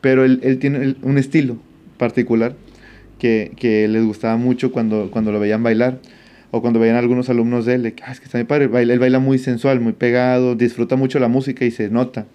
pero 0.00 0.24
él, 0.24 0.38
él 0.44 0.61
tiene 0.61 0.94
un 1.02 1.18
estilo, 1.18 1.58
particular 2.02 2.56
que, 3.20 3.52
que, 3.54 3.86
les 3.86 4.04
gustaba 4.04 4.36
mucho 4.36 4.72
cuando, 4.72 5.08
cuando 5.12 5.30
lo 5.30 5.38
veían 5.38 5.62
bailar 5.62 6.00
o 6.50 6.60
cuando 6.60 6.80
veían 6.80 6.96
algunos 6.96 7.30
alumnos 7.30 7.64
de 7.64 7.74
él, 7.74 7.84
de 7.84 7.94
que, 7.94 8.02
ah, 8.04 8.10
es 8.10 8.18
que 8.18 8.24
está 8.24 8.38
mi 8.38 8.44
padre, 8.44 8.66
baila, 8.66 8.92
él 8.92 8.98
baila 8.98 9.20
muy 9.20 9.38
sensual, 9.38 9.78
muy 9.78 9.92
pegado, 9.92 10.56
disfruta 10.56 10.96
mucho 10.96 11.20
la 11.20 11.28
música 11.28 11.64
y 11.64 11.70
se 11.70 11.90
nota. 11.90 12.26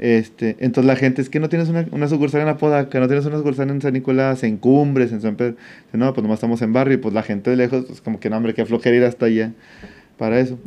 Este, 0.00 0.56
entonces 0.58 0.86
la 0.86 0.96
gente 0.96 1.22
es 1.22 1.28
que 1.28 1.38
no 1.38 1.48
tienes 1.48 1.68
una, 1.68 1.86
una 1.92 2.08
sucursal 2.08 2.40
en 2.40 2.48
Apodaca, 2.48 2.98
no 2.98 3.06
tienes 3.06 3.24
una 3.26 3.36
sucursal 3.36 3.70
en 3.70 3.80
San 3.80 3.92
Nicolás, 3.92 4.42
en 4.42 4.56
Cumbres, 4.56 5.12
en 5.12 5.20
San 5.20 5.36
Pedro. 5.36 5.54
No, 5.92 6.12
pues 6.12 6.22
nomás 6.22 6.38
estamos 6.38 6.60
en 6.62 6.72
barrio 6.72 6.94
y 6.94 6.96
pues 6.98 7.14
la 7.14 7.22
gente 7.22 7.50
de 7.50 7.56
lejos, 7.56 7.84
pues 7.86 8.00
como 8.00 8.18
que 8.18 8.28
no, 8.28 8.36
hombre, 8.36 8.54
que 8.54 8.66
flojera 8.66 8.96
ir 8.96 9.04
hasta 9.04 9.26
allá 9.26 9.52
para 10.16 10.40
eso. 10.40 10.58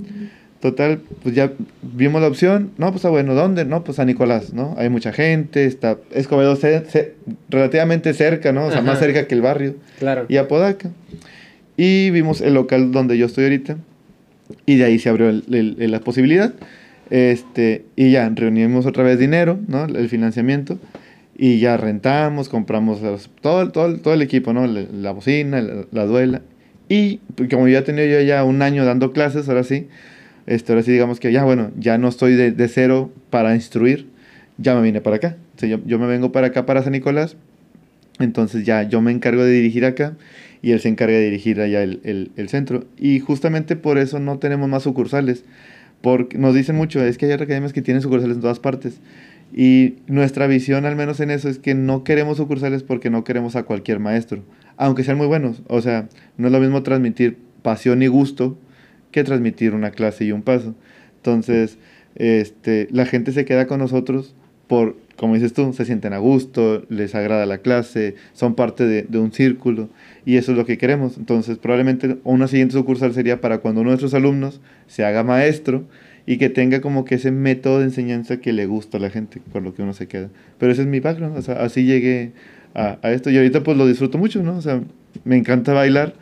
Total, 0.62 1.00
pues 1.24 1.34
ya 1.34 1.52
vimos 1.82 2.21
la 2.21 2.28
opción. 2.28 2.69
No, 2.78 2.88
pues 2.88 2.97
está 2.97 3.10
bueno, 3.10 3.34
¿dónde? 3.34 3.65
No, 3.65 3.84
pues 3.84 3.95
San 3.95 4.06
Nicolás, 4.06 4.54
¿no? 4.54 4.76
Hay 4.78 4.89
mucha 4.89 5.12
gente, 5.12 5.65
está 5.65 5.97
Escobedo 6.12 6.56
se, 6.56 6.86
se, 6.86 7.15
relativamente 7.50 8.13
cerca, 8.13 8.52
¿no? 8.52 8.67
O 8.67 8.69
sea, 8.69 8.80
Ajá. 8.82 8.91
más 8.91 9.00
cerca 9.00 9.26
que 9.26 9.34
el 9.34 9.41
barrio. 9.41 9.76
Claro. 9.97 10.28
Y 10.30 10.38
Apodaca. 10.38 10.91
Y 11.78 12.12
vimos 12.12 12.41
el 12.41 12.54
local 12.54 12.91
donde 12.91 13.17
yo 13.17 13.26
estoy 13.26 13.45
ahorita. 13.45 13.78
Y 14.67 14.78
de 14.78 14.86
ahí 14.86 15.00
se 15.00 15.10
abrió 15.10 15.30
el, 15.30 15.43
el, 15.52 15.78
el, 15.80 15.89
la 15.89 16.00
posibilidad. 16.00 16.54
Este, 17.10 17.86
y 17.95 18.12
ya 18.12 18.30
reunimos 18.30 18.86
otra 18.86 19.04
vez 19.04 19.17
dinero, 19.17 19.58
¿no? 19.67 19.86
El 19.86 20.10
financiamiento. 20.10 20.78
Y 21.36 21.58
ya 21.60 21.76
rentamos, 21.76 22.50
compramos 22.50 23.02
los, 23.02 23.32
todo, 23.41 23.71
todo, 23.71 23.97
todo 23.97 24.13
el 24.13 24.21
equipo, 24.21 24.54
¿no? 24.54 24.67
La, 24.67 24.84
la 24.93 25.10
bocina, 25.10 25.60
la, 25.60 25.86
la, 25.91 26.06
duela. 26.06 26.43
Y 26.88 27.17
como 27.50 27.67
ya 27.67 27.84
tenía 27.84 28.06
yo 28.06 28.21
ya 28.21 28.43
un 28.43 28.62
año 28.62 28.86
dando 28.86 29.12
clases, 29.12 29.50
ahora 29.50 29.63
sí 29.63 29.88
este, 30.48 30.72
ahora 30.72 30.84
sí 30.84 30.92
digamos 30.92 31.20
que 31.20 31.32
ya, 31.32 31.44
bueno, 31.44 31.72
ya 31.78 31.98
no 31.98 32.08
estoy 32.08 32.34
de, 32.34 32.52
de 32.52 32.68
cero 32.68 33.12
para 33.30 33.56
instruir, 33.56 34.08
ya 34.58 34.76
me 34.76 34.82
vine 34.82 35.02
para 35.02 35.18
acá. 35.18 35.38
O 35.56 35.60
sea, 35.60 35.70
yo, 35.70 35.80
yo, 35.86 36.00
me 36.00 36.08
vengo 36.08 36.32
para 36.32 36.48
acá, 36.48 36.66
para 36.66 36.84
San 36.84 36.94
Nicolás, 36.94 37.38
entonces 38.20 38.66
ya 38.66 38.84
yo 38.84 39.02
me 39.02 39.12
encargo 39.12 39.44
de 39.44 39.52
dirigir 39.52 39.86
acá 39.86 40.16
y 40.62 40.72
él 40.72 40.80
se 40.80 40.90
encarga 40.90 41.16
de 41.16 41.26
dirigir 41.26 41.60
allá 41.60 41.84
el, 41.84 42.32
el, 42.36 42.50
centro. 42.50 42.86
Y 42.98 43.20
justamente 43.20 43.76
por 43.76 43.98
eso 43.98 44.20
no 44.20 44.38
tenemos 44.38 44.70
más 44.70 44.84
sucursales, 44.84 45.44
porque 46.02 46.38
nos 46.38 46.54
dicen 46.54 46.76
mucho, 46.76 47.04
es 47.04 47.18
que 47.18 47.26
hay 47.26 47.32
academias 47.32 47.74
que 47.74 47.82
tienen 47.82 48.02
sucursales 48.02 48.38
en 48.38 48.42
todas 48.42 48.60
partes. 48.60 49.00
Y 49.54 49.96
nuestra 50.08 50.48
visión, 50.48 50.86
al 50.86 50.96
menos 50.96 51.20
en 51.20 51.32
eso, 51.32 51.50
es 51.50 51.60
que 51.60 51.74
no 51.74 52.04
queremos 52.04 52.38
sucursales 52.38 52.84
porque 52.84 53.10
no 53.10 53.24
queremos 53.24 53.56
a 53.56 53.64
cualquier 53.64 54.00
maestro, 54.00 54.44
aunque 54.78 55.04
sean 55.04 55.18
muy 55.18 55.28
buenos. 55.28 55.62
O 55.68 55.82
sea, 55.82 56.08
no 56.38 56.48
es 56.48 56.54
lo 56.54 56.60
mismo 56.60 56.84
transmitir 56.84 57.38
pasión 57.64 58.02
y 58.02 58.08
gusto 58.08 58.58
que 59.12 59.24
transmitir 59.24 59.74
una 59.74 59.91
clase 59.91 60.26
y 60.26 60.32
un 60.32 60.41
paso. 60.41 60.76
Entonces, 61.17 61.78
este, 62.15 62.88
la 62.91 63.06
gente 63.06 63.32
se 63.32 63.45
queda 63.45 63.67
con 63.67 63.80
nosotros 63.80 64.36
por, 64.67 64.95
como 65.17 65.34
dices 65.34 65.54
tú, 65.54 65.74
se 65.74 65.84
sienten 65.84 66.13
a 66.13 66.17
gusto, 66.17 66.86
les 66.88 67.13
agrada 67.13 67.45
la 67.45 67.58
clase, 67.58 68.15
son 68.34 68.56
parte 68.56 68.86
de, 68.86 69.04
de, 69.04 69.19
un 69.19 69.34
círculo 69.34 69.89
y 70.26 70.38
eso 70.38 70.54
es 70.54 70.58
lo 70.58 70.65
que 70.65 70.78
queremos. 70.78 71.17
Entonces, 71.17 71.58
probablemente 71.58 72.17
una 72.24 72.47
siguiente 72.47 72.74
sucursal 72.74 73.13
sería 73.13 73.41
para 73.41 73.58
cuando 73.58 73.82
uno 73.82 73.89
de 73.89 73.95
nuestros 73.95 74.13
alumnos 74.13 74.62
se 74.88 75.04
haga 75.04 75.24
maestro 75.24 75.84
y 76.26 76.38
que 76.38 76.50
tenga 76.50 76.80
como 76.80 77.04
que 77.04 77.15
ese 77.15 77.32
método 77.32 77.80
de 77.80 77.86
enseñanza 77.86 78.38
que 78.38 78.54
le 78.54 78.65
gusta 78.65 78.97
a 78.97 79.02
la 79.02 79.10
gente, 79.10 79.41
por 79.52 79.62
lo 79.62 79.74
que 79.74 79.82
uno 79.82 79.93
se 79.93 80.08
queda. 80.08 80.30
Pero 80.58 80.71
ese 80.71 80.84
es 80.84 80.88
mi 80.88 81.02
background, 81.02 81.38
o 81.38 81.41
sea, 81.41 81.56
así 81.56 81.84
llegué 81.84 82.32
a, 82.74 82.97
a 83.02 83.12
esto 83.12 83.30
y 83.30 83.38
ahorita 83.38 83.63
pues 83.63 83.78
lo 83.78 83.86
disfruto 83.88 84.17
mucho, 84.17 84.41
¿no? 84.41 84.56
O 84.56 84.62
sea, 84.62 84.82
me 85.26 85.36
encanta 85.36 85.74
bailar 85.74 86.13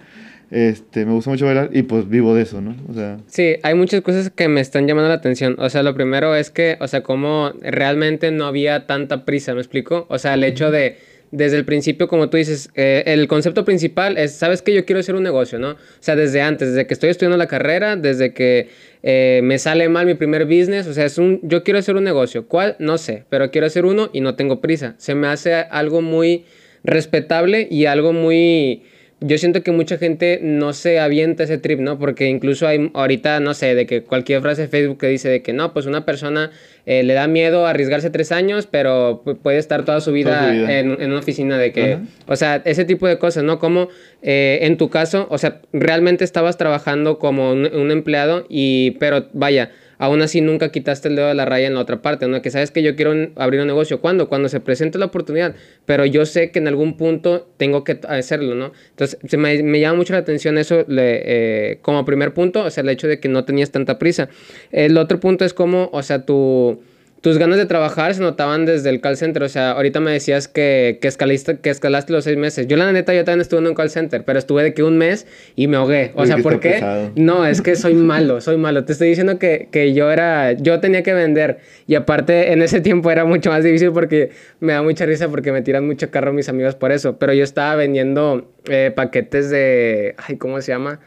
este, 0.51 1.05
me 1.05 1.13
gusta 1.13 1.29
mucho 1.29 1.45
bailar 1.45 1.69
y 1.73 1.83
pues 1.83 2.09
vivo 2.09 2.33
de 2.33 2.41
eso, 2.41 2.59
¿no? 2.61 2.75
O 2.89 2.93
sea... 2.93 3.17
Sí, 3.27 3.55
hay 3.61 3.75
muchas 3.75 4.01
cosas 4.01 4.31
que 4.31 4.47
me 4.47 4.61
están 4.61 4.87
llamando 4.87 5.09
la 5.09 5.15
atención. 5.15 5.55
O 5.59 5.69
sea, 5.69 5.83
lo 5.83 5.93
primero 5.93 6.35
es 6.35 6.49
que, 6.49 6.77
o 6.79 6.87
sea, 6.87 7.01
como 7.01 7.53
realmente 7.61 8.31
no 8.31 8.45
había 8.45 8.87
tanta 8.87 9.25
prisa, 9.25 9.53
¿me 9.53 9.59
explico? 9.59 10.07
O 10.09 10.17
sea, 10.17 10.33
el 10.33 10.43
hecho 10.43 10.71
de, 10.71 10.97
desde 11.31 11.57
el 11.57 11.65
principio, 11.65 12.07
como 12.07 12.29
tú 12.29 12.37
dices, 12.37 12.71
eh, 12.73 13.03
el 13.05 13.27
concepto 13.27 13.63
principal 13.63 14.17
es, 14.17 14.33
¿sabes 14.33 14.63
qué? 14.63 14.73
Yo 14.73 14.85
quiero 14.85 14.99
hacer 14.99 15.15
un 15.15 15.23
negocio, 15.23 15.59
¿no? 15.59 15.71
O 15.71 15.77
sea, 15.99 16.15
desde 16.15 16.41
antes, 16.41 16.69
desde 16.69 16.87
que 16.87 16.93
estoy 16.95 17.09
estudiando 17.09 17.37
la 17.37 17.47
carrera, 17.47 17.95
desde 17.95 18.33
que 18.33 18.69
eh, 19.03 19.41
me 19.43 19.59
sale 19.59 19.87
mal 19.89 20.07
mi 20.07 20.15
primer 20.15 20.45
business, 20.45 20.87
o 20.87 20.93
sea, 20.93 21.05
es 21.05 21.19
un, 21.19 21.39
yo 21.43 21.63
quiero 21.63 21.79
hacer 21.79 21.95
un 21.95 22.03
negocio. 22.03 22.47
¿Cuál? 22.47 22.75
No 22.79 22.97
sé, 22.97 23.25
pero 23.29 23.51
quiero 23.51 23.67
hacer 23.67 23.85
uno 23.85 24.09
y 24.13 24.21
no 24.21 24.35
tengo 24.35 24.61
prisa. 24.61 24.95
Se 24.97 25.13
me 25.13 25.27
hace 25.27 25.53
algo 25.53 26.01
muy 26.01 26.45
respetable 26.83 27.67
y 27.69 27.85
algo 27.85 28.13
muy 28.13 28.83
yo 29.21 29.37
siento 29.37 29.63
que 29.63 29.71
mucha 29.71 29.97
gente 29.97 30.39
no 30.41 30.71
se 30.71 30.99
avienta 30.99 31.43
ese 31.43 31.57
trip, 31.57 31.79
¿no? 31.79 31.99
Porque 31.99 32.27
incluso 32.27 32.67
hay 32.67 32.89
ahorita, 32.93 33.39
no 33.39 33.53
sé, 33.53 33.75
de 33.75 33.85
que 33.85 34.03
cualquier 34.03 34.41
frase 34.41 34.63
de 34.63 34.67
Facebook 34.69 34.97
que 34.97 35.07
dice 35.07 35.29
de 35.29 35.41
que 35.41 35.51
no, 35.51 35.73
pues 35.73 35.85
una 35.85 36.05
persona 36.05 36.51
eh, 36.85 37.03
le 37.03 37.13
da 37.13 37.27
miedo 37.27 37.65
arriesgarse 37.65 38.09
tres 38.09 38.31
años, 38.31 38.67
pero 38.69 39.21
puede 39.43 39.57
estar 39.57 39.83
toda 39.83 39.99
su 39.99 40.13
vida, 40.13 40.53
En, 40.71 40.91
una 40.91 41.19
oficina 41.19 41.57
de 41.57 41.71
que, 41.73 41.97
o 42.27 42.35
sea, 42.35 42.61
ese 42.63 42.85
tipo 42.85 43.07
de 43.07 43.17
cosas, 43.17 43.43
¿no? 43.43 43.59
Como 43.59 43.89
eh, 44.21 44.59
en 44.61 44.77
tu 44.77 44.89
caso, 44.89 45.27
o 45.29 45.37
sea, 45.37 45.61
realmente 45.73 46.23
estabas 46.23 46.57
trabajando 46.57 47.19
como 47.19 47.51
un, 47.51 47.65
un 47.73 47.91
empleado 47.91 48.45
y, 48.47 48.91
pero 48.99 49.27
vaya, 49.33 49.71
aún 49.99 50.21
así 50.23 50.41
nunca 50.41 50.71
quitaste 50.71 51.09
el 51.09 51.15
dedo 51.15 51.27
de 51.27 51.35
la 51.35 51.45
raya 51.45 51.67
en 51.67 51.75
la 51.75 51.81
otra 51.81 52.01
parte, 52.01 52.27
¿no? 52.27 52.41
Que 52.41 52.49
sabes 52.49 52.71
que 52.71 52.81
yo 52.81 52.95
quiero 52.95 53.13
abrir 53.35 53.61
un 53.61 53.67
negocio. 53.67 54.01
¿Cuándo? 54.01 54.29
Cuando 54.29 54.49
se 54.49 54.59
presente 54.59 54.97
la 54.97 55.05
oportunidad. 55.05 55.55
Pero 55.85 56.05
yo 56.05 56.25
sé 56.25 56.49
que 56.51 56.59
en 56.59 56.67
algún 56.67 56.97
punto 56.97 57.47
tengo 57.57 57.83
que 57.83 57.99
hacerlo, 58.07 58.55
¿no? 58.55 58.71
Entonces, 58.91 59.19
se 59.27 59.37
me, 59.37 59.79
llama 59.79 59.97
mucho 59.97 60.13
la 60.13 60.19
atención 60.19 60.57
eso 60.57 60.85
eh, 60.87 61.79
como 61.81 62.05
primer 62.05 62.33
punto, 62.33 62.63
o 62.63 62.69
sea, 62.71 62.81
el 62.81 62.89
hecho 62.89 63.07
de 63.07 63.19
que 63.19 63.27
no 63.27 63.45
tenías 63.45 63.71
tanta 63.71 63.99
prisa. 63.99 64.29
El 64.71 64.97
otro 64.97 65.19
punto 65.19 65.43
es 65.45 65.53
como, 65.53 65.89
o 65.91 66.01
sea, 66.01 66.25
tu 66.25 66.81
tus 67.21 67.37
ganas 67.37 67.57
de 67.57 67.65
trabajar 67.65 68.13
se 68.13 68.21
notaban 68.21 68.65
desde 68.65 68.89
el 68.89 69.01
call 69.01 69.17
center. 69.17 69.43
O 69.43 69.49
sea, 69.49 69.71
ahorita 69.71 69.99
me 69.99 70.11
decías 70.11 70.47
que, 70.47 70.99
que, 71.01 71.07
escalaste, 71.07 71.57
que 71.57 71.69
escalaste 71.69 72.13
los 72.13 72.23
seis 72.23 72.37
meses. 72.37 72.67
Yo, 72.67 72.77
la 72.77 72.91
neta, 72.91 73.13
yo 73.13 73.25
también 73.25 73.41
estuve 73.41 73.59
en 73.59 73.67
un 73.67 73.75
call 73.75 73.89
center, 73.89 74.23
pero 74.23 74.39
estuve 74.39 74.63
de 74.63 74.73
que 74.73 74.83
un 74.83 74.97
mes 74.97 75.27
y 75.55 75.67
me 75.67 75.77
ahogué. 75.77 76.11
O 76.15 76.25
sea, 76.25 76.37
¿por 76.37 76.59
qué? 76.59 77.11
No, 77.15 77.45
es 77.45 77.61
que 77.61 77.75
soy 77.75 77.93
malo, 77.93 78.41
soy 78.41 78.57
malo. 78.57 78.85
Te 78.85 78.93
estoy 78.93 79.09
diciendo 79.09 79.37
que, 79.37 79.67
que, 79.71 79.93
yo 79.93 80.11
era, 80.11 80.53
yo 80.53 80.79
tenía 80.79 81.03
que 81.03 81.13
vender. 81.13 81.59
Y 81.87 81.95
aparte, 81.95 82.53
en 82.53 82.61
ese 82.61 82.81
tiempo 82.81 83.11
era 83.11 83.25
mucho 83.25 83.49
más 83.49 83.63
difícil 83.63 83.91
porque 83.91 84.31
me 84.59 84.73
da 84.73 84.81
mucha 84.81 85.05
risa 85.05 85.27
porque 85.27 85.51
me 85.51 85.61
tiran 85.61 85.85
mucho 85.85 86.09
carro 86.11 86.31
mis 86.31 86.47
amigos 86.47 86.75
por 86.75 86.91
eso. 86.91 87.17
Pero 87.17 87.33
yo 87.33 87.43
estaba 87.43 87.75
vendiendo 87.75 88.49
eh, 88.69 88.91
paquetes 88.95 89.49
de, 89.49 90.15
ay, 90.17 90.37
¿cómo 90.37 90.61
se 90.61 90.71
llama? 90.71 90.99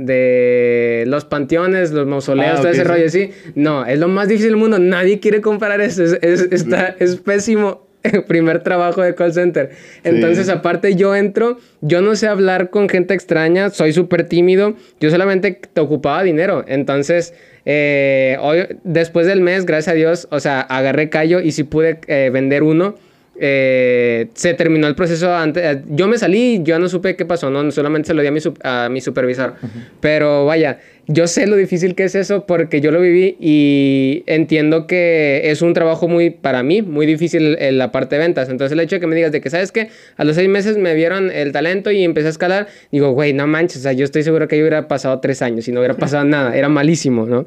De 0.00 1.04
los 1.06 1.26
panteones, 1.26 1.92
los 1.92 2.06
mausoleos, 2.06 2.58
ah, 2.58 2.62
todo 2.62 2.70
ese 2.70 2.84
rollo 2.84 3.06
así. 3.06 3.30
No, 3.54 3.84
es 3.84 3.98
lo 3.98 4.08
más 4.08 4.28
difícil 4.28 4.52
del 4.52 4.56
mundo. 4.56 4.78
Nadie 4.78 5.20
quiere 5.20 5.42
comprar 5.42 5.80
eso. 5.82 6.02
Es, 6.02 6.18
es, 6.22 6.48
está, 6.50 6.96
es 6.98 7.16
pésimo 7.16 7.86
el 8.02 8.24
primer 8.28 8.62
trabajo 8.62 9.02
de 9.02 9.14
call 9.14 9.34
center. 9.34 9.70
Entonces, 10.04 10.48
aparte, 10.48 10.94
yo 10.94 11.14
entro, 11.14 11.58
yo 11.82 12.00
no 12.00 12.16
sé 12.16 12.28
hablar 12.28 12.70
con 12.70 12.88
gente 12.88 13.12
extraña, 13.12 13.68
soy 13.68 13.92
súper 13.92 14.24
tímido, 14.24 14.74
yo 15.00 15.10
solamente 15.10 15.60
te 15.72 15.80
ocupaba 15.82 16.22
dinero. 16.22 16.64
Entonces, 16.66 17.34
eh, 17.66 18.38
hoy, 18.40 18.78
después 18.84 19.26
del 19.26 19.42
mes, 19.42 19.66
gracias 19.66 19.92
a 19.92 19.96
Dios, 19.96 20.28
o 20.30 20.40
sea, 20.40 20.62
agarré 20.62 21.10
callo 21.10 21.40
y 21.40 21.52
sí 21.52 21.64
pude 21.64 22.00
eh, 22.06 22.30
vender 22.32 22.62
uno 22.62 22.94
eh, 23.42 24.28
se 24.34 24.52
terminó 24.52 24.86
el 24.86 24.94
proceso 24.94 25.34
antes. 25.34 25.64
Eh, 25.64 25.82
yo 25.88 26.08
me 26.08 26.18
salí, 26.18 26.60
yo 26.62 26.78
no 26.78 26.90
supe 26.90 27.16
qué 27.16 27.24
pasó, 27.24 27.48
no 27.48 27.70
solamente 27.70 28.08
se 28.08 28.14
lo 28.14 28.20
di 28.20 28.28
a 28.28 28.30
mi, 28.30 28.40
a 28.62 28.88
mi 28.90 29.00
supervisor. 29.00 29.54
Pero 30.00 30.44
vaya, 30.44 30.78
yo 31.06 31.26
sé 31.26 31.46
lo 31.46 31.56
difícil 31.56 31.94
que 31.94 32.04
es 32.04 32.14
eso 32.14 32.44
porque 32.44 32.82
yo 32.82 32.90
lo 32.90 33.00
viví 33.00 33.38
y 33.40 34.24
entiendo 34.26 34.86
que 34.86 35.40
es 35.44 35.62
un 35.62 35.72
trabajo 35.72 36.06
muy, 36.06 36.28
para 36.28 36.62
mí, 36.62 36.82
muy 36.82 37.06
difícil 37.06 37.56
en 37.58 37.78
la 37.78 37.90
parte 37.92 38.16
de 38.16 38.20
ventas. 38.20 38.50
Entonces 38.50 38.72
el 38.72 38.80
hecho 38.80 38.96
de 38.96 39.00
que 39.00 39.06
me 39.06 39.16
digas 39.16 39.32
de 39.32 39.40
que, 39.40 39.48
¿sabes 39.48 39.72
qué? 39.72 39.88
A 40.18 40.24
los 40.24 40.36
seis 40.36 40.50
meses 40.50 40.76
me 40.76 40.94
vieron 40.94 41.30
el 41.30 41.50
talento 41.52 41.90
y 41.90 42.04
empecé 42.04 42.26
a 42.26 42.30
escalar, 42.30 42.68
digo, 42.92 43.12
güey, 43.12 43.32
no 43.32 43.46
manches, 43.46 43.78
o 43.78 43.82
sea, 43.84 43.92
yo 43.94 44.04
estoy 44.04 44.22
seguro 44.22 44.48
que 44.48 44.58
yo 44.58 44.64
hubiera 44.64 44.86
pasado 44.86 45.18
tres 45.20 45.40
años 45.40 45.66
y 45.66 45.72
no 45.72 45.80
hubiera 45.80 45.94
pasado 45.96 46.24
nada, 46.24 46.54
era 46.54 46.68
malísimo, 46.68 47.24
¿no? 47.24 47.46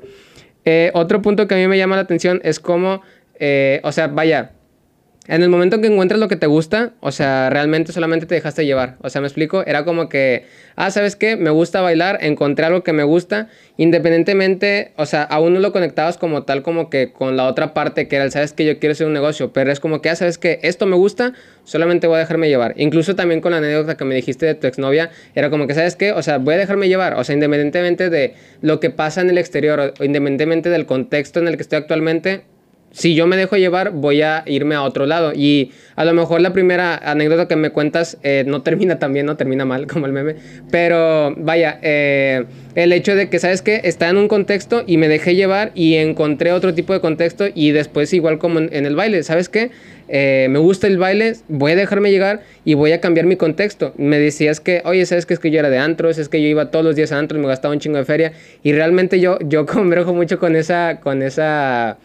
Eh, 0.65 0.89
otro 0.95 1.21
punto 1.21 1.47
que 1.47 1.53
a 1.53 1.57
mí 1.59 1.67
me 1.67 1.77
llama 1.77 1.97
la 1.97 2.01
atención 2.01 2.41
es 2.43 2.59
cómo, 2.59 3.03
o 3.83 3.91
sea, 3.91 4.07
vaya, 4.07 4.53
en 5.27 5.41
el 5.41 5.47
momento 5.49 5.79
que 5.79 5.87
encuentras 5.87 6.19
lo 6.19 6.27
que 6.27 6.35
te 6.35 6.47
gusta, 6.47 6.91
o 6.99 7.11
sea, 7.13 7.49
realmente 7.49 7.93
solamente 7.93 8.25
te 8.25 8.35
dejaste 8.35 8.65
llevar. 8.65 8.97
O 9.01 9.09
sea, 9.09 9.21
me 9.21 9.27
explico, 9.27 9.63
era 9.65 9.85
como 9.85 10.09
que, 10.09 10.45
ah, 10.75 10.91
¿sabes 10.91 11.15
qué? 11.15 11.37
Me 11.37 11.49
gusta 11.49 11.79
bailar, 11.79 12.17
encontré 12.21 12.65
algo 12.65 12.83
que 12.83 12.91
me 12.91 13.03
gusta, 13.03 13.47
independientemente, 13.77 14.91
o 14.97 15.05
sea, 15.05 15.23
aún 15.23 15.53
no 15.53 15.61
lo 15.61 15.71
conectabas 15.71 16.17
como 16.17 16.43
tal, 16.43 16.61
como 16.61 16.89
que 16.89 17.13
con 17.13 17.37
la 17.37 17.47
otra 17.47 17.73
parte 17.73 18.09
que 18.09 18.17
era 18.17 18.25
el, 18.25 18.31
¿sabes 18.31 18.51
que 18.51 18.65
Yo 18.65 18.79
quiero 18.79 18.91
hacer 18.91 19.07
un 19.07 19.13
negocio, 19.13 19.53
pero 19.53 19.71
es 19.71 19.79
como 19.79 20.01
que, 20.01 20.09
ah, 20.09 20.15
¿sabes 20.17 20.37
qué? 20.37 20.59
Esto 20.61 20.85
me 20.87 20.97
gusta, 20.97 21.31
solamente 21.63 22.07
voy 22.07 22.17
a 22.17 22.19
dejarme 22.19 22.49
llevar. 22.49 22.73
Incluso 22.75 23.15
también 23.15 23.39
con 23.39 23.53
la 23.53 23.59
anécdota 23.59 23.95
que 23.95 24.03
me 24.03 24.15
dijiste 24.15 24.45
de 24.45 24.55
tu 24.55 24.67
exnovia, 24.67 25.09
era 25.35 25.49
como 25.49 25.67
que, 25.67 25.73
¿sabes 25.73 25.95
qué? 25.95 26.11
O 26.11 26.21
sea, 26.21 26.37
voy 26.37 26.55
a 26.55 26.57
dejarme 26.57 26.89
llevar, 26.89 27.13
o 27.13 27.23
sea, 27.23 27.33
independientemente 27.33 28.09
de 28.09 28.33
lo 28.59 28.81
que 28.81 28.89
pasa 28.89 29.21
en 29.21 29.29
el 29.29 29.37
exterior, 29.37 29.93
o 29.97 30.03
independientemente 30.03 30.69
del 30.69 30.85
contexto 30.85 31.39
en 31.39 31.47
el 31.47 31.55
que 31.55 31.61
estoy 31.61 31.77
actualmente, 31.77 32.43
si 32.93 33.15
yo 33.15 33.25
me 33.25 33.35
dejo 33.35 33.57
llevar, 33.57 33.89
voy 33.89 34.21
a 34.21 34.43
irme 34.45 34.75
a 34.75 34.83
otro 34.83 35.07
lado. 35.07 35.33
Y 35.33 35.71
a 35.95 36.05
lo 36.05 36.13
mejor 36.13 36.41
la 36.41 36.53
primera 36.53 36.95
anécdota 36.95 37.47
que 37.47 37.55
me 37.55 37.71
cuentas 37.71 38.19
eh, 38.21 38.43
no 38.45 38.61
termina 38.61 38.99
tan 38.99 39.13
bien, 39.13 39.25
no 39.25 39.35
termina 39.35 39.65
mal 39.65 39.87
como 39.91 40.05
el 40.05 40.11
meme. 40.11 40.35
Pero 40.69 41.33
vaya, 41.35 41.79
eh, 41.81 42.45
el 42.75 42.93
hecho 42.93 43.15
de 43.15 43.29
que, 43.29 43.39
¿sabes 43.39 43.63
qué? 43.63 43.81
Está 43.83 44.09
en 44.09 44.17
un 44.17 44.27
contexto 44.27 44.83
y 44.85 44.97
me 44.97 45.07
dejé 45.07 45.35
llevar 45.35 45.71
y 45.73 45.95
encontré 45.95 46.51
otro 46.51 46.75
tipo 46.75 46.93
de 46.93 46.99
contexto 46.99 47.45
y 47.53 47.71
después 47.71 48.13
igual 48.13 48.37
como 48.37 48.59
en, 48.59 48.85
el 48.85 48.95
baile, 48.95 49.23
¿sabes 49.23 49.49
qué? 49.49 49.71
Eh, 50.07 50.45
me 50.51 50.59
gusta 50.59 50.85
el 50.85 50.99
baile, 50.99 51.33
voy 51.47 51.71
a 51.71 51.75
dejarme 51.75 52.11
llegar 52.11 52.43
y 52.63 52.75
voy 52.75 52.91
a 52.91 53.01
cambiar 53.01 53.25
mi 53.25 53.37
contexto. 53.37 53.95
Me 53.97 54.19
decías 54.19 54.59
que, 54.59 54.83
oye, 54.85 55.03
¿sabes 55.07 55.25
qué? 55.25 55.33
Es 55.33 55.39
que 55.39 55.49
yo 55.49 55.57
era 55.57 55.71
de 55.71 55.79
antros, 55.79 56.19
es 56.19 56.29
que 56.29 56.39
yo 56.43 56.47
iba 56.47 56.69
todos 56.69 56.85
los 56.85 56.95
días 56.95 57.11
a 57.11 57.17
antros, 57.17 57.41
me 57.41 57.47
gastaba 57.47 57.73
un 57.73 57.79
chingo 57.79 57.97
de 57.97 58.05
feria 58.05 58.33
y 58.61 58.71
realmente 58.71 59.19
yo, 59.19 59.39
yo 59.39 59.65
converjo 59.65 60.13
mucho 60.13 60.37
con 60.37 60.55
esa, 60.55 60.99
con 61.01 61.23
esa 61.23 61.97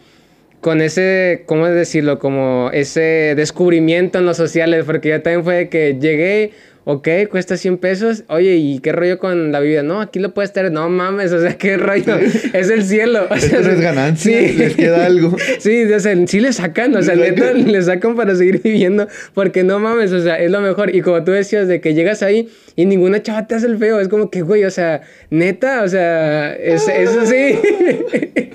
con 0.61 0.81
ese, 0.81 1.43
¿cómo 1.45 1.67
decirlo? 1.67 2.19
Como 2.19 2.69
ese 2.73 3.33
descubrimiento 3.35 4.19
en 4.19 4.25
los 4.25 4.37
sociales, 4.37 4.83
porque 4.85 5.09
yo 5.09 5.21
también 5.21 5.43
fue 5.43 5.69
que 5.69 5.97
llegué, 5.99 6.51
ok, 6.83 7.07
cuesta 7.29 7.55
100 7.55 7.77
pesos, 7.77 8.23
oye, 8.29 8.55
¿y 8.55 8.79
qué 8.79 8.91
rollo 8.91 9.19
con 9.19 9.51
la 9.51 9.59
vida? 9.59 9.83
No, 9.83 10.01
aquí 10.01 10.19
lo 10.19 10.33
puedes 10.33 10.51
tener, 10.53 10.71
no 10.71 10.89
mames, 10.89 11.31
o 11.33 11.39
sea, 11.39 11.57
qué 11.57 11.77
rollo, 11.77 12.17
es 12.17 12.69
el 12.69 12.83
cielo. 12.83 13.27
O 13.29 13.37
sea, 13.37 13.59
es 13.59 13.79
ganancia, 13.79 14.39
sí. 14.39 14.53
les 14.55 14.75
queda 14.75 15.05
algo. 15.05 15.35
Sí, 15.59 15.83
o 15.91 15.99
sea, 15.99 16.15
sí 16.25 16.39
le 16.39 16.51
sacan, 16.51 16.95
o 16.95 17.01
sea, 17.01 17.15
neta, 17.15 17.53
le 17.53 17.81
sacan 17.81 18.15
para 18.15 18.35
seguir 18.35 18.61
viviendo, 18.63 19.07
porque 19.33 19.63
no 19.63 19.79
mames, 19.79 20.11
o 20.11 20.21
sea, 20.21 20.39
es 20.39 20.49
lo 20.51 20.61
mejor. 20.61 20.95
Y 20.95 21.01
como 21.01 21.23
tú 21.23 21.31
decías, 21.31 21.67
de 21.67 21.79
que 21.79 21.93
llegas 21.93 22.23
ahí 22.23 22.49
y 22.75 22.85
ninguna 22.85 23.21
chava 23.21 23.45
te 23.45 23.55
hace 23.55 23.67
el 23.67 23.77
feo, 23.77 23.99
es 23.99 24.07
como 24.07 24.29
que, 24.29 24.41
güey, 24.41 24.63
o 24.63 24.71
sea, 24.71 25.01
neta, 25.29 25.83
o 25.83 25.87
sea, 25.87 26.53
es, 26.55 26.87
eso 26.87 27.25
sí, 27.25 27.59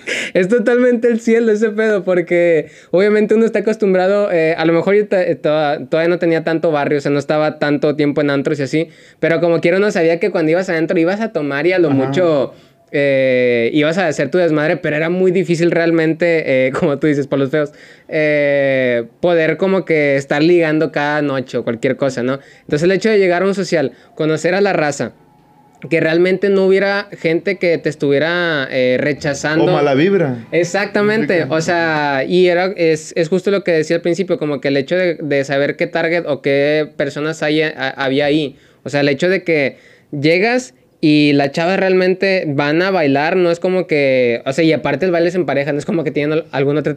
es 0.35 0.49
totalmente 0.49 1.09
el 1.09 1.21
cielo 1.21 1.53
ese 1.53 1.71
pedo, 1.71 2.05
porque 2.05 2.71
obviamente 2.91 3.35
uno 3.35 3.45
está 3.45 3.61
acostumbrado, 3.61 4.31
eh, 4.33 4.55
a 4.57 4.65
lo 4.65 4.73
mejor 4.73 4.95
yo 4.95 5.07
todavía 5.07 6.09
no 6.09 6.19
tenía 6.19 6.45
tanto 6.45 6.71
barrio, 6.71 6.99
o 6.99 7.01
sea, 7.01 7.11
no 7.11 7.19
estaba 7.19 7.59
tanto 7.59 7.97
tiempo 7.97 8.21
en 8.21 8.31
antros 8.31 8.61
y 8.61 8.63
así, 8.65 8.89
pero 9.21 9.41
como 9.41 9.61
quiero 9.61 9.79
no 9.79 9.91
sabía 9.91 10.21
que 10.21 10.31
cuando 10.31 10.53
ibas 10.53 10.69
adentro 10.69 10.99
ibas 10.99 11.21
a 11.21 11.33
tomar 11.33 11.67
y 11.67 11.73
a 11.73 11.79
lo 11.79 11.91
mucho... 11.91 12.53
Eh, 12.97 13.71
ibas 13.73 13.99
a 13.99 14.07
hacer 14.07 14.31
tu 14.31 14.39
desmadre, 14.39 14.77
pero 14.77 14.95
era 14.95 15.11
muy 15.11 15.33
difícil 15.33 15.73
realmente, 15.73 16.69
eh, 16.69 16.71
como 16.79 16.97
tú 17.01 17.09
dices, 17.09 17.27
por 17.27 17.41
los 17.41 17.51
feos, 17.51 17.73
eh, 18.07 19.09
poder 19.21 19.57
como 19.57 19.85
que 19.85 20.15
estar 20.15 20.41
ligando 20.41 20.93
cada 20.93 21.21
noche 21.21 21.59
o 21.59 21.65
cualquier 21.65 21.97
cosa, 21.97 22.23
¿no? 22.23 22.39
Entonces 22.61 22.85
el 22.85 22.93
hecho 22.93 23.11
de 23.11 23.19
llegar 23.19 23.43
a 23.43 23.47
un 23.47 23.55
social, 23.57 23.91
conocer 24.15 24.55
a 24.55 24.61
la 24.61 24.73
raza, 24.73 25.13
que 25.89 26.01
realmente 26.01 26.49
no 26.49 26.67
hubiera 26.67 27.09
gente 27.19 27.57
que 27.57 27.79
te 27.79 27.89
estuviera 27.89 28.67
rechazando. 28.99 29.65
O 29.65 29.73
mala 29.73 29.95
vibra. 29.95 30.47
Exactamente, 30.53 31.47
o 31.49 31.61
sea, 31.61 32.25
y 32.27 32.47
era, 32.49 32.73
es, 32.77 33.13
es, 33.17 33.29
justo 33.29 33.51
lo 33.51 33.65
que 33.65 33.73
decía 33.73 33.97
al 33.97 34.03
principio, 34.03 34.39
como 34.39 34.61
que 34.61 34.69
el 34.69 34.77
hecho 34.77 34.97
de, 34.97 35.15
de 35.15 35.45
saber 35.45 35.77
qué 35.77 35.87
target 35.87 36.25
o 36.27 36.43
qué 36.43 36.89
personas 36.97 37.43
hay, 37.43 37.63
había 37.63 38.27
ahí, 38.27 38.57
o 38.83 38.91
sea, 38.91 39.01
el 39.01 39.09
hecho 39.09 39.29
de 39.29 39.43
que 39.43 39.77
llegas 40.11 40.75
y 41.07 41.35
las 41.35 41.53
chavas 41.53 41.79
realmente 41.79 42.45
van 42.49 42.81
a 42.81 42.91
bailar, 42.91 43.37
no 43.37 43.51
es 43.51 43.61
como 43.61 43.87
que, 43.87 44.41
o 44.47 44.55
sea, 44.55 44.65
y 44.65 44.73
aparte 44.73 45.05
el 45.05 45.13
baile 45.13 45.29
es 45.29 45.35
en 45.35 45.45
pareja, 45.45 45.71
no 45.71 45.79
es 45.79 45.85
como 45.85 46.03
que 46.03 46.11
tienen 46.11 46.45
alguna 46.51 46.81
otra 46.81 46.97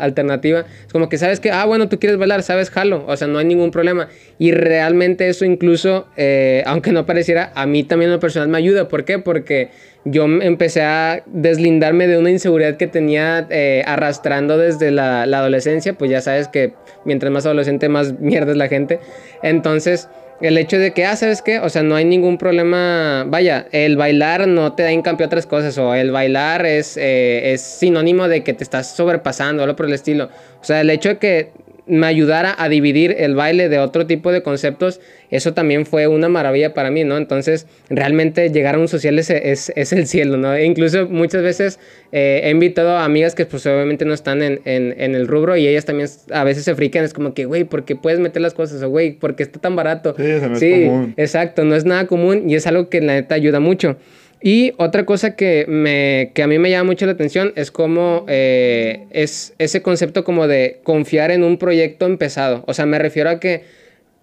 alternativa. 0.00 0.64
Es 0.86 0.90
como 0.90 1.10
que 1.10 1.18
sabes 1.18 1.38
que, 1.38 1.50
ah, 1.50 1.66
bueno, 1.66 1.90
tú 1.90 1.98
quieres 1.98 2.18
bailar, 2.18 2.42
sabes, 2.42 2.70
jalo, 2.70 3.04
o 3.06 3.14
sea, 3.14 3.28
no 3.28 3.38
hay 3.38 3.44
ningún 3.44 3.70
problema. 3.70 4.08
Y 4.38 4.52
realmente 4.52 5.28
eso 5.28 5.44
incluso, 5.44 6.06
eh, 6.16 6.62
aunque 6.64 6.92
no 6.92 7.04
pareciera, 7.04 7.52
a 7.54 7.66
mí 7.66 7.84
también 7.84 8.08
en 8.08 8.14
lo 8.14 8.20
personal 8.20 8.48
me 8.48 8.56
ayuda. 8.56 8.88
¿Por 8.88 9.04
qué? 9.04 9.18
Porque 9.18 9.68
yo 10.06 10.24
empecé 10.24 10.80
a 10.80 11.22
deslindarme 11.26 12.06
de 12.06 12.16
una 12.16 12.30
inseguridad 12.30 12.78
que 12.78 12.86
tenía 12.86 13.46
eh, 13.50 13.82
arrastrando 13.84 14.56
desde 14.56 14.90
la, 14.90 15.26
la 15.26 15.40
adolescencia, 15.40 15.92
pues 15.92 16.10
ya 16.10 16.22
sabes 16.22 16.48
que 16.48 16.72
mientras 17.04 17.30
más 17.30 17.44
adolescente, 17.44 17.90
más 17.90 18.14
mierda 18.18 18.52
es 18.52 18.56
la 18.56 18.68
gente. 18.68 18.98
Entonces 19.42 20.08
el 20.40 20.58
hecho 20.58 20.78
de 20.78 20.92
que, 20.92 21.04
ah, 21.04 21.16
¿sabes 21.16 21.42
qué? 21.42 21.60
O 21.60 21.68
sea, 21.68 21.82
no 21.82 21.94
hay 21.94 22.04
ningún 22.04 22.38
problema. 22.38 23.24
Vaya, 23.26 23.66
el 23.72 23.96
bailar 23.96 24.48
no 24.48 24.72
te 24.72 24.82
da 24.82 24.90
en 24.90 25.02
cambio 25.02 25.26
otras 25.26 25.46
cosas. 25.46 25.78
O 25.78 25.94
el 25.94 26.10
bailar 26.10 26.66
es, 26.66 26.96
eh, 26.96 27.52
es 27.52 27.60
sinónimo 27.60 28.28
de 28.28 28.42
que 28.42 28.52
te 28.52 28.64
estás 28.64 28.94
sobrepasando, 28.94 29.62
algo 29.62 29.76
por 29.76 29.86
el 29.86 29.92
estilo. 29.92 30.28
O 30.60 30.64
sea, 30.64 30.80
el 30.80 30.90
hecho 30.90 31.10
de 31.10 31.18
que 31.18 31.50
me 31.86 32.06
ayudara 32.06 32.54
a 32.56 32.68
dividir 32.68 33.14
el 33.18 33.34
baile 33.34 33.68
de 33.68 33.78
otro 33.78 34.06
tipo 34.06 34.30
de 34.30 34.42
conceptos, 34.42 35.00
eso 35.30 35.52
también 35.52 35.84
fue 35.86 36.06
una 36.06 36.28
maravilla 36.28 36.74
para 36.74 36.90
mí, 36.90 37.04
¿no? 37.04 37.16
Entonces, 37.16 37.66
realmente 37.90 38.50
llegar 38.50 38.76
a 38.76 38.78
un 38.78 38.88
social 38.88 39.18
es, 39.18 39.30
es, 39.30 39.92
el 39.92 40.06
cielo, 40.06 40.36
¿no? 40.36 40.54
E 40.54 40.64
incluso 40.64 41.08
muchas 41.08 41.42
veces 41.42 41.80
eh, 42.12 42.42
he 42.44 42.50
invitado 42.50 42.96
a 42.96 43.04
amigas 43.04 43.34
que 43.34 43.46
pues 43.46 43.66
obviamente 43.66 44.04
no 44.04 44.14
están 44.14 44.42
en, 44.42 44.60
en, 44.64 44.94
en, 44.98 45.14
el 45.14 45.26
rubro 45.26 45.56
y 45.56 45.66
ellas 45.66 45.84
también 45.84 46.08
a 46.32 46.44
veces 46.44 46.64
se 46.64 46.74
frican, 46.74 47.04
es 47.04 47.14
como 47.14 47.34
que, 47.34 47.46
güey, 47.46 47.64
¿por 47.64 47.84
qué 47.84 47.96
puedes 47.96 48.20
meter 48.20 48.42
las 48.42 48.54
cosas? 48.54 48.82
O, 48.82 48.88
güey, 48.88 49.12
¿por 49.12 49.34
qué 49.34 49.42
está 49.42 49.58
tan 49.58 49.74
barato? 49.74 50.14
Sí, 50.16 50.22
eso 50.22 50.48
no 50.48 50.56
sí, 50.56 50.72
es 50.72 50.88
común. 50.88 51.14
exacto, 51.16 51.64
no 51.64 51.74
es 51.74 51.84
nada 51.84 52.06
común 52.06 52.48
y 52.48 52.54
es 52.54 52.66
algo 52.66 52.88
que 52.88 53.00
la 53.00 53.14
neta 53.14 53.34
ayuda 53.34 53.58
mucho. 53.58 53.96
Y 54.42 54.72
otra 54.76 55.06
cosa 55.06 55.36
que, 55.36 55.64
me, 55.68 56.32
que 56.34 56.42
a 56.42 56.48
mí 56.48 56.58
me 56.58 56.68
llama 56.68 56.90
mucho 56.90 57.06
la 57.06 57.12
atención 57.12 57.52
es 57.54 57.70
como 57.70 58.24
eh, 58.28 59.06
es 59.10 59.54
ese 59.58 59.82
concepto 59.82 60.24
como 60.24 60.48
de 60.48 60.80
confiar 60.82 61.30
en 61.30 61.44
un 61.44 61.58
proyecto 61.58 62.06
empezado. 62.06 62.64
O 62.66 62.74
sea, 62.74 62.84
me 62.84 62.98
refiero 62.98 63.30
a 63.30 63.38
que 63.38 63.62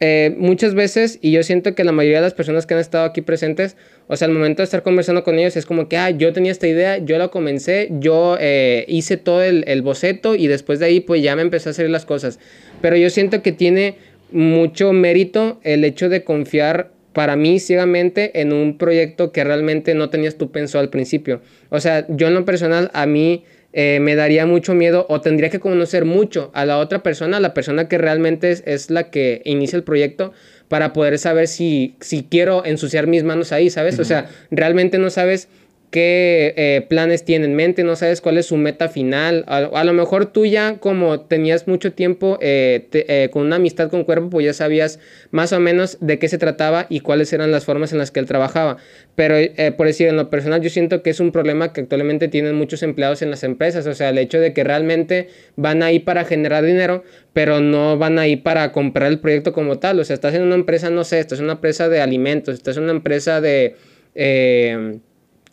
eh, 0.01 0.35
muchas 0.37 0.75
veces, 0.75 1.19
y 1.21 1.31
yo 1.31 1.43
siento 1.43 1.75
que 1.75 1.83
la 1.83 1.91
mayoría 1.91 2.17
de 2.17 2.23
las 2.23 2.33
personas 2.33 2.65
que 2.65 2.73
han 2.73 2.79
estado 2.79 3.05
aquí 3.05 3.21
presentes, 3.21 3.77
o 4.07 4.15
sea, 4.15 4.27
al 4.27 4.33
momento 4.33 4.61
de 4.61 4.65
estar 4.65 4.83
conversando 4.83 5.23
con 5.23 5.37
ellos 5.39 5.55
es 5.57 5.65
como 5.65 5.87
que, 5.87 5.97
ah, 5.97 6.09
yo 6.09 6.33
tenía 6.33 6.51
esta 6.51 6.67
idea, 6.67 6.97
yo 6.97 7.17
la 7.17 7.29
comencé, 7.29 7.87
yo 7.91 8.37
eh, 8.39 8.85
hice 8.87 9.17
todo 9.17 9.41
el, 9.41 9.63
el 9.67 9.81
boceto 9.81 10.35
y 10.35 10.47
después 10.47 10.79
de 10.79 10.85
ahí 10.85 10.99
pues 10.99 11.21
ya 11.21 11.35
me 11.35 11.41
empecé 11.41 11.69
a 11.69 11.71
hacer 11.71 11.89
las 11.89 12.05
cosas. 12.05 12.39
Pero 12.81 12.97
yo 12.97 13.09
siento 13.09 13.41
que 13.41 13.51
tiene 13.51 13.95
mucho 14.31 14.93
mérito 14.93 15.59
el 15.63 15.83
hecho 15.83 16.09
de 16.09 16.23
confiar 16.23 16.91
para 17.13 17.35
mí 17.35 17.59
ciegamente 17.59 18.41
en 18.41 18.53
un 18.53 18.77
proyecto 18.77 19.31
que 19.31 19.43
realmente 19.43 19.95
no 19.95 20.09
tenías 20.09 20.35
tú 20.35 20.51
pensado 20.51 20.81
al 20.81 20.89
principio. 20.89 21.41
O 21.69 21.79
sea, 21.79 22.05
yo 22.09 22.27
en 22.27 22.33
lo 22.33 22.45
personal, 22.45 22.91
a 22.93 23.05
mí 23.05 23.43
eh, 23.73 23.99
me 24.01 24.15
daría 24.15 24.45
mucho 24.45 24.73
miedo 24.73 25.05
o 25.09 25.21
tendría 25.21 25.49
que 25.49 25.59
conocer 25.59 26.05
mucho 26.05 26.51
a 26.53 26.65
la 26.65 26.77
otra 26.77 27.03
persona, 27.03 27.39
la 27.39 27.53
persona 27.53 27.87
que 27.87 27.97
realmente 27.97 28.51
es, 28.51 28.63
es 28.65 28.89
la 28.89 29.09
que 29.09 29.41
inicia 29.45 29.77
el 29.77 29.83
proyecto, 29.83 30.33
para 30.69 30.93
poder 30.93 31.17
saber 31.17 31.47
si, 31.47 31.95
si 31.99 32.23
quiero 32.23 32.63
ensuciar 32.63 33.07
mis 33.07 33.23
manos 33.23 33.51
ahí, 33.51 33.69
¿sabes? 33.69 33.99
O 33.99 34.05
sea, 34.05 34.29
realmente 34.51 34.99
no 34.99 35.09
sabes 35.09 35.49
qué 35.91 36.53
eh, 36.55 36.85
planes 36.87 37.25
tiene 37.25 37.45
en 37.45 37.55
mente, 37.55 37.83
no 37.83 37.95
sabes 37.95 38.21
cuál 38.21 38.37
es 38.37 38.45
su 38.47 38.57
meta 38.57 38.89
final. 38.89 39.43
A, 39.47 39.83
lo 39.83 39.93
mejor 39.93 40.27
tú 40.27 40.45
ya 40.45 40.77
como 40.77 41.21
tenías 41.21 41.67
mucho 41.67 41.93
tiempo 41.93 42.37
eh, 42.41 42.87
eh, 42.91 43.29
con 43.31 43.45
una 43.45 43.55
amistad 43.55 43.89
con 43.89 44.03
cuerpo, 44.03 44.29
pues 44.29 44.45
ya 44.45 44.53
sabías 44.53 44.99
más 45.31 45.51
o 45.51 45.59
menos 45.59 45.97
de 45.99 46.19
qué 46.19 46.27
se 46.27 46.37
trataba 46.37 46.85
y 46.89 46.99
cuáles 46.99 47.33
eran 47.33 47.51
las 47.51 47.65
formas 47.65 47.91
en 47.91 47.97
las 47.97 48.11
que 48.11 48.19
él 48.19 48.27
trabajaba. 48.27 48.77
Pero 49.15 49.35
por 49.75 49.87
decir, 49.87 50.07
en 50.07 50.15
lo 50.15 50.29
personal 50.29 50.61
yo 50.61 50.69
siento 50.69 51.01
que 51.01 51.09
es 51.09 51.19
un 51.19 51.31
problema 51.31 51.73
que 51.73 51.81
actualmente 51.81 52.27
tienen 52.27 52.55
muchos 52.55 52.83
empleados 52.83 53.21
en 53.21 53.31
las 53.31 53.43
empresas. 53.43 53.85
O 53.87 53.93
sea, 53.93 54.09
el 54.09 54.17
hecho 54.17 54.39
de 54.39 54.53
que 54.53 54.63
realmente 54.63 55.27
van 55.55 55.83
ahí 55.83 55.99
para 55.99 56.23
generar 56.23 56.63
dinero, 56.63 57.03
pero 57.33 57.59
no 57.59 57.97
van 57.97 58.17
ahí 58.19 58.37
para 58.37 58.71
comprar 58.71 59.11
el 59.11 59.19
proyecto 59.19 59.51
como 59.51 59.79
tal. 59.79 59.99
O 59.99 60.05
sea, 60.05 60.13
estás 60.13 60.35
en 60.35 60.43
una 60.43 60.55
empresa, 60.55 60.89
no 60.89 61.03
sé, 61.03 61.19
estás 61.19 61.39
en 61.39 61.45
una 61.45 61.53
empresa 61.53 61.89
de 61.89 61.99
alimentos, 61.99 62.53
estás 62.53 62.77
en 62.77 62.83
una 62.83 62.93
empresa 62.93 63.41
de 63.41 63.75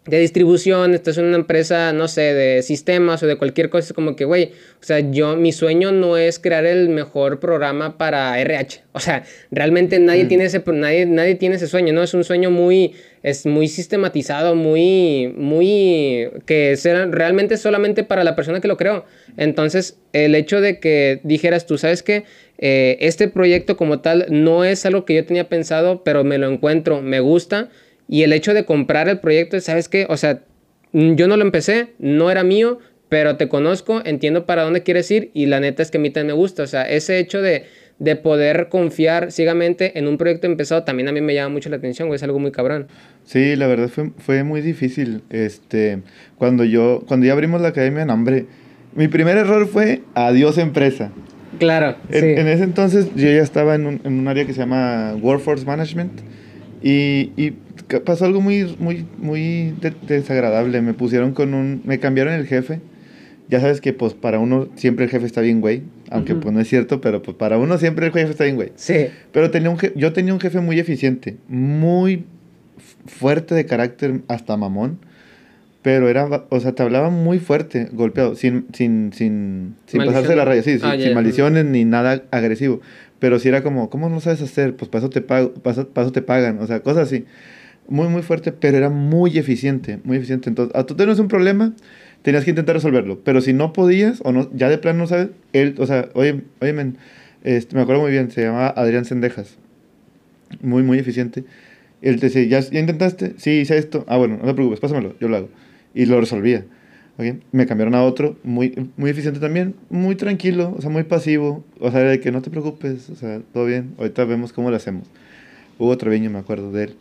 de 0.07 0.20
distribución, 0.20 0.94
esta 0.94 1.11
es 1.11 1.18
una 1.18 1.36
empresa, 1.36 1.92
no 1.92 2.09
sé, 2.09 2.34
de 2.34 2.62
sistemas 2.62 3.22
o 3.22 3.26
de 3.26 3.36
cualquier 3.36 3.70
cosa, 3.70 3.88
es 3.88 3.92
como 3.92 4.14
que, 4.14 4.24
güey, 4.24 4.52
o 4.80 4.84
sea, 4.84 5.00
yo, 5.00 5.36
mi 5.36 5.52
sueño 5.52 5.90
no 5.90 6.16
es 6.16 6.38
crear 6.38 6.64
el 6.64 6.88
mejor 6.88 7.40
programa 7.40 7.98
para 7.98 8.38
RH. 8.40 8.82
O 8.92 9.00
sea, 9.00 9.24
realmente 9.50 9.98
nadie, 9.98 10.24
mm. 10.24 10.28
tiene, 10.28 10.44
ese, 10.44 10.62
nadie, 10.66 11.07
nadie 11.07 11.34
tiene 11.34 11.57
ese 11.57 11.66
sueño, 11.66 11.92
¿no? 11.92 12.02
Es 12.02 12.14
un 12.14 12.24
sueño 12.24 12.50
muy, 12.50 12.94
es 13.22 13.44
muy 13.44 13.68
sistematizado, 13.68 14.54
muy, 14.54 15.32
muy, 15.36 16.28
que 16.46 16.76
será 16.76 17.07
realmente 17.07 17.57
solamente 17.57 18.04
para 18.04 18.24
la 18.24 18.36
persona 18.36 18.61
que 18.61 18.68
lo 18.68 18.76
creó. 18.76 19.04
Entonces, 19.36 19.98
el 20.12 20.34
hecho 20.34 20.61
de 20.61 20.78
que 20.78 21.20
dijeras 21.24 21.66
tú, 21.66 21.78
¿sabes 21.78 22.02
qué? 22.02 22.24
Eh, 22.59 22.96
este 23.00 23.28
proyecto 23.28 23.76
como 23.76 24.00
tal 24.00 24.26
no 24.30 24.64
es 24.64 24.86
algo 24.86 25.04
que 25.04 25.14
yo 25.14 25.26
tenía 25.26 25.48
pensado, 25.48 26.04
pero 26.04 26.24
me 26.24 26.38
lo 26.38 26.50
encuentro, 26.50 27.02
me 27.02 27.20
gusta 27.20 27.68
y 28.09 28.22
el 28.22 28.32
hecho 28.32 28.54
de 28.54 28.64
comprar 28.64 29.09
el 29.09 29.18
proyecto, 29.18 29.61
¿sabes 29.61 29.88
qué? 29.88 30.07
O 30.09 30.16
sea, 30.16 30.42
mm, 30.92 31.14
yo 31.14 31.28
no 31.28 31.36
lo 31.36 31.42
empecé, 31.42 31.94
no 31.98 32.30
era 32.30 32.44
mío, 32.44 32.78
pero 33.09 33.36
te 33.36 33.48
conozco, 33.48 34.02
entiendo 34.04 34.46
para 34.46 34.62
dónde 34.62 34.82
quieres 34.82 35.11
ir 35.11 35.30
y 35.32 35.46
la 35.46 35.61
neta 35.61 35.82
es 35.82 35.90
que 35.90 35.98
a 35.98 36.00
mí 36.00 36.11
también 36.11 36.36
me 36.36 36.40
gusta. 36.40 36.62
O 36.62 36.66
sea, 36.66 36.82
ese 36.82 37.18
hecho 37.18 37.40
de, 37.40 37.64
de 37.98 38.16
poder 38.16 38.68
confiar 38.68 39.32
ciegamente 39.32 39.98
en 39.98 40.07
un 40.09 40.18
proyecto 40.18 40.46
empezado 40.46 40.82
también 40.84 41.09
a 41.09 41.12
mí 41.12 41.20
me 41.20 41.34
llama 41.34 41.50
mucho 41.50 41.68
la 41.70 41.76
atención, 41.76 42.09
güey, 42.09 42.16
es 42.16 42.22
algo 42.22 42.38
muy 42.38 42.50
cabrón. 42.50 42.88
Sí, 43.24 43.57
la 43.57 43.66
verdad 43.66 43.88
fue, 43.88 44.11
fue 44.18 44.44
muy 44.44 44.61
difícil. 44.61 45.22
Este, 45.30 46.00
cuando 46.36 46.64
yo, 46.64 47.04
cuando 47.07 47.26
ya 47.26 47.32
abrimos 47.32 47.61
la 47.61 47.68
academia 47.68 48.02
en 48.02 48.11
hambre, 48.11 48.46
mi 48.94 49.09
primer 49.09 49.36
error 49.36 49.66
fue 49.66 50.02
adiós 50.14 50.59
empresa. 50.59 51.12
Claro. 51.59 51.96
En, 52.11 52.20
sí. 52.20 52.40
en 52.40 52.48
ese 52.48 52.64
entonces 52.64 53.09
yo 53.14 53.30
ya 53.30 53.42
estaba 53.42 53.74
en 53.74 53.86
un, 53.86 54.00
en 54.04 54.18
un 54.18 54.28
área 54.28 54.46
que 54.46 54.52
se 54.52 54.61
llama 54.61 55.14
Workforce 55.20 55.64
Management 55.64 56.12
y, 56.82 57.32
y 57.36 57.54
pasó 58.05 58.24
algo 58.24 58.41
muy, 58.41 58.76
muy, 58.78 59.07
muy 59.18 59.74
desagradable. 60.07 60.80
Me 60.82 60.95
pusieron 60.95 61.32
con 61.32 61.55
un... 61.55 61.82
Me 61.84 61.99
cambiaron 61.99 62.34
el 62.34 62.47
jefe. 62.47 62.80
Ya 63.49 63.61
sabes 63.61 63.80
que 63.80 63.93
pues 63.93 64.14
para 64.14 64.41
uno 64.41 64.68
siempre 64.74 65.05
el 65.05 65.11
jefe 65.11 65.26
está 65.26 65.41
bien 65.41 65.61
güey. 65.61 65.82
Aunque 66.11 66.34
pues 66.34 66.53
no 66.53 66.61
es 66.61 66.68
cierto, 66.68 67.01
pero 67.01 67.22
pues 67.22 67.37
para 67.37 67.59
uno 67.59 67.78
siempre 67.78 68.07
el 68.07 68.12
jefe 68.12 68.30
está 68.30 68.45
bien 68.45 68.57
güey. 68.57 68.72
Sí. 68.74 69.07
Pero 69.32 69.51
tenía 69.51 69.70
un 69.70 69.78
yo 69.95 70.12
tenía 70.12 70.34
un 70.34 70.41
jefe 70.41 70.61
muy 70.61 70.80
eficiente. 70.80 71.37
Muy 71.49 72.24
fuerte 73.07 73.55
de 73.55 73.64
carácter, 73.64 74.22
hasta 74.26 74.57
mamón. 74.57 74.99
Pero 75.82 76.09
era, 76.09 76.45
o 76.49 76.59
sea, 76.59 76.72
te 76.72 76.82
hablaba 76.82 77.11
muy 77.11 77.39
fuerte, 77.39 77.89
golpeado, 77.93 78.34
sin, 78.34 78.66
sin, 78.72 79.12
sin, 79.12 79.76
sin 79.87 80.05
pasarse 80.05 80.34
la 80.34 80.45
raya, 80.45 80.61
sí, 80.64 80.78
ah, 80.82 80.97
sin, 80.99 81.14
maldiciones 81.14 81.64
ni 81.64 81.84
nada 81.84 82.24
agresivo. 82.32 82.80
Pero 83.20 83.39
si 83.39 83.47
era 83.47 83.62
como, 83.62 83.89
¿cómo 83.89 84.09
no 84.09 84.18
sabes 84.18 84.43
hacer? 84.43 84.74
Pues 84.74 84.89
para 84.89 85.05
eso 85.05 85.11
te, 85.11 85.20
pago, 85.20 85.55
para 85.55 85.80
eso 85.80 86.12
te 86.12 86.22
pagan, 86.22 86.59
o 86.59 86.66
sea, 86.66 86.80
cosas 86.80 87.07
así 87.07 87.24
muy, 87.89 88.09
muy 88.09 88.22
fuerte, 88.22 88.53
pero 88.53 88.76
era 88.76 88.91
muy 88.91 89.39
eficiente, 89.39 89.99
muy 90.05 90.16
eficiente. 90.16 90.49
Entonces, 90.49 90.74
a 90.74 90.84
tú 90.84 90.95
tenías 90.95 91.18
un 91.18 91.28
problema, 91.28 91.72
tenías 92.22 92.45
que 92.45 92.51
intentar 92.51 92.74
resolverlo. 92.74 93.20
Pero 93.24 93.41
si 93.41 93.53
no 93.53 93.72
podías, 93.72 94.20
o 94.24 94.32
no, 94.32 94.51
ya 94.55 94.68
de 94.68 94.78
plano 94.78 95.01
no 95.01 95.07
sabes, 95.07 95.28
él, 95.53 95.74
o 95.78 95.87
sea, 95.87 96.09
oye, 96.14 96.43
oye, 96.61 96.72
men, 96.72 96.97
este, 97.45 97.76
me 97.76 97.82
acuerdo 97.82 98.03
muy 98.03 98.11
bien, 98.11 98.30
se 98.30 98.43
llamaba 98.43 98.68
Adrián 98.68 99.05
Sendejas. 99.05 99.57
Muy, 100.61 100.82
muy 100.82 100.99
eficiente. 100.99 101.45
Él 102.03 102.20
te 102.20 102.26
decía, 102.26 102.45
¿ya, 102.45 102.61
¿ya 102.61 102.80
intentaste? 102.80 103.34
Sí, 103.39 103.51
hice 103.61 103.78
esto. 103.78 104.05
Ah, 104.09 104.16
bueno, 104.16 104.37
no 104.37 104.47
te 104.47 104.55
preocupes, 104.55 104.80
pásamelo, 104.80 105.14
yo 105.20 105.28
lo 105.28 105.37
hago. 105.37 105.49
Y 105.95 106.07
lo 106.07 106.20
resolvía. 106.20 106.64
¿okay? 107.16 107.41
Me 107.53 107.66
cambiaron 107.66 107.95
a 107.95 108.03
otro, 108.03 108.37
muy, 108.45 108.91
muy 108.97 109.11
eficiente 109.11 109.41
también, 109.41 109.74
muy 109.91 110.14
tranquilo, 110.16 110.74
o 110.76 110.80
sea, 110.80 110.91
muy 110.91 111.05
pasivo. 111.05 111.64
O 111.80 111.91
sea, 111.91 112.01
de 112.01 112.20
que 112.20 112.32
no 112.32 112.43
te 112.43 112.51
preocupes, 112.51 113.11
o 113.11 113.16
sea, 113.16 113.41
todo 113.53 113.64
bien, 113.64 113.95
ahorita 113.99 114.24
vemos 114.24 114.53
cómo 114.53 114.70
lo 114.70 114.76
hacemos. 114.76 115.09
Hugo 115.78 115.97
Treviño, 115.97 116.30
me 116.30 116.39
acuerdo 116.39 116.72
de 116.72 116.84
él. 116.84 116.97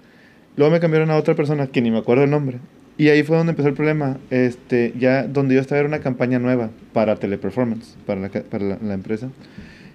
Luego 0.57 0.71
me 0.71 0.79
cambiaron 0.79 1.11
a 1.11 1.17
otra 1.17 1.35
persona 1.35 1.67
que 1.67 1.81
ni 1.81 1.91
me 1.91 1.97
acuerdo 1.97 2.23
el 2.23 2.29
nombre. 2.29 2.59
Y 2.97 3.09
ahí 3.09 3.23
fue 3.23 3.35
donde 3.35 3.51
empezó 3.51 3.67
el 3.67 3.73
problema. 3.73 4.17
Este, 4.29 4.93
ya 4.97 5.23
donde 5.23 5.55
yo 5.55 5.61
estaba 5.61 5.79
era 5.79 5.87
una 5.87 5.99
campaña 5.99 6.39
nueva 6.39 6.69
para 6.93 7.17
Teleperformance, 7.17 7.97
para 8.05 8.21
la, 8.21 8.29
para 8.29 8.77
la, 8.81 8.93
empresa. 8.93 9.29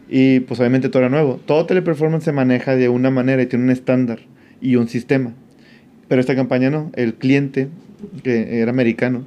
Y 0.08 0.40
pues 0.40 0.60
obviamente 0.60 0.88
todo 0.88 1.00
era 1.00 1.08
nuevo. 1.08 1.40
Todo 1.46 1.64
Teleperformance 1.66 2.24
se 2.24 2.32
maneja 2.32 2.76
de 2.76 2.88
una 2.88 3.10
manera 3.10 3.42
y 3.42 3.46
tiene 3.46 3.64
un 3.64 3.70
estándar 3.70 4.20
y 4.60 4.76
un 4.76 4.88
sistema. 4.88 5.32
Pero 6.08 6.20
esta 6.20 6.36
campaña 6.36 6.68
no. 6.68 6.90
El 6.94 7.14
cliente, 7.14 7.68
que 8.22 8.60
era 8.60 8.70
americano, 8.70 9.24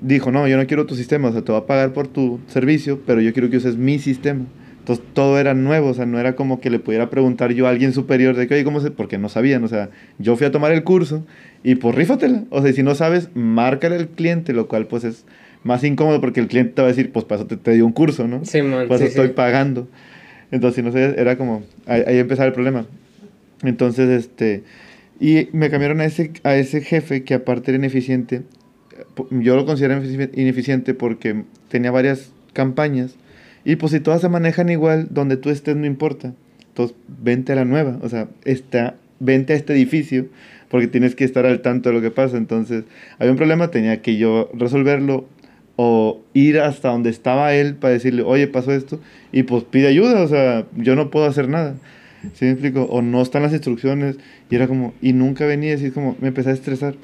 dijo, 0.00 0.32
no, 0.32 0.48
yo 0.48 0.56
no 0.56 0.66
quiero 0.66 0.86
tu 0.86 0.94
sistema, 0.94 1.28
o 1.28 1.32
sea, 1.32 1.42
te 1.42 1.52
voy 1.52 1.60
a 1.60 1.66
pagar 1.66 1.92
por 1.92 2.08
tu 2.08 2.40
servicio, 2.48 3.00
pero 3.06 3.20
yo 3.20 3.32
quiero 3.32 3.50
que 3.50 3.58
uses 3.58 3.76
mi 3.76 3.98
sistema. 3.98 4.46
Entonces 4.88 5.04
todo 5.12 5.38
era 5.38 5.52
nuevo, 5.52 5.88
o 5.88 5.94
sea, 5.94 6.06
no 6.06 6.18
era 6.18 6.34
como 6.34 6.60
que 6.60 6.70
le 6.70 6.78
pudiera 6.78 7.10
preguntar 7.10 7.52
yo 7.52 7.66
a 7.66 7.70
alguien 7.70 7.92
superior 7.92 8.34
de 8.34 8.46
que, 8.46 8.54
oye, 8.54 8.64
¿cómo 8.64 8.80
se...? 8.80 8.90
Porque 8.90 9.18
no 9.18 9.28
sabían, 9.28 9.62
o 9.62 9.68
sea, 9.68 9.90
yo 10.18 10.34
fui 10.34 10.46
a 10.46 10.50
tomar 10.50 10.72
el 10.72 10.82
curso 10.82 11.26
y 11.62 11.74
pues 11.74 11.94
rífatela. 11.94 12.44
O 12.48 12.62
sea, 12.62 12.72
si 12.72 12.82
no 12.82 12.94
sabes, 12.94 13.28
márcale 13.34 13.96
al 13.96 14.08
cliente, 14.08 14.54
lo 14.54 14.66
cual 14.66 14.86
pues 14.86 15.04
es 15.04 15.26
más 15.62 15.84
incómodo 15.84 16.22
porque 16.22 16.40
el 16.40 16.46
cliente 16.48 16.72
te 16.72 16.80
va 16.80 16.88
a 16.88 16.90
decir, 16.90 17.12
pues 17.12 17.26
para 17.26 17.42
eso 17.42 17.46
te, 17.46 17.58
te 17.58 17.72
dio 17.72 17.84
un 17.84 17.92
curso, 17.92 18.26
¿no? 18.26 18.46
Sí, 18.46 18.62
man, 18.62 18.88
Pues 18.88 19.00
sí, 19.00 19.08
estoy 19.08 19.26
sí. 19.26 19.32
pagando. 19.36 19.88
Entonces, 20.52 20.76
si 20.76 20.82
no 20.82 20.90
sabías, 20.90 21.18
era 21.18 21.36
como, 21.36 21.62
ahí, 21.84 22.04
ahí 22.06 22.16
empezaba 22.16 22.46
el 22.46 22.54
problema. 22.54 22.86
Entonces, 23.62 24.08
este, 24.08 24.62
y 25.20 25.48
me 25.52 25.68
cambiaron 25.68 26.00
a 26.00 26.06
ese, 26.06 26.32
a 26.44 26.56
ese 26.56 26.80
jefe 26.80 27.24
que 27.24 27.34
aparte 27.34 27.72
era 27.72 27.76
ineficiente. 27.76 28.40
Yo 29.30 29.54
lo 29.54 29.66
considero 29.66 30.02
ineficiente 30.32 30.94
porque 30.94 31.42
tenía 31.68 31.90
varias 31.90 32.32
campañas 32.54 33.16
y 33.64 33.76
pues 33.76 33.92
si 33.92 34.00
todas 34.00 34.20
se 34.20 34.28
manejan 34.28 34.68
igual, 34.68 35.08
donde 35.10 35.36
tú 35.36 35.50
estés 35.50 35.76
no 35.76 35.86
importa. 35.86 36.34
Entonces, 36.68 36.96
vente 37.08 37.52
a 37.52 37.56
la 37.56 37.64
nueva. 37.64 37.98
O 38.02 38.08
sea, 38.08 38.28
está, 38.44 38.94
vente 39.20 39.52
a 39.52 39.56
este 39.56 39.72
edificio 39.72 40.26
porque 40.68 40.86
tienes 40.86 41.14
que 41.14 41.24
estar 41.24 41.46
al 41.46 41.60
tanto 41.60 41.88
de 41.88 41.94
lo 41.94 42.00
que 42.00 42.10
pasa. 42.10 42.36
Entonces, 42.36 42.84
había 43.18 43.32
un 43.32 43.36
problema, 43.36 43.70
tenía 43.70 44.02
que 44.02 44.16
yo 44.16 44.50
resolverlo 44.54 45.26
o 45.80 46.20
ir 46.34 46.58
hasta 46.58 46.88
donde 46.88 47.08
estaba 47.10 47.54
él 47.54 47.76
para 47.76 47.94
decirle, 47.94 48.22
oye, 48.22 48.48
pasó 48.48 48.72
esto, 48.72 49.00
y 49.30 49.44
pues 49.44 49.62
pide 49.62 49.86
ayuda, 49.86 50.22
o 50.22 50.26
sea, 50.26 50.66
yo 50.76 50.96
no 50.96 51.08
puedo 51.08 51.26
hacer 51.26 51.48
nada. 51.48 51.76
¿Sí 52.34 52.46
me 52.46 52.50
explico? 52.50 52.82
O 52.90 53.00
no 53.00 53.22
están 53.22 53.42
las 53.42 53.52
instrucciones, 53.52 54.16
y 54.50 54.56
era 54.56 54.66
como, 54.66 54.92
y 55.00 55.12
nunca 55.12 55.46
venía, 55.46 55.74
así 55.74 55.92
como, 55.92 56.16
me 56.20 56.28
empecé 56.28 56.50
a 56.50 56.54
estresar. 56.54 56.96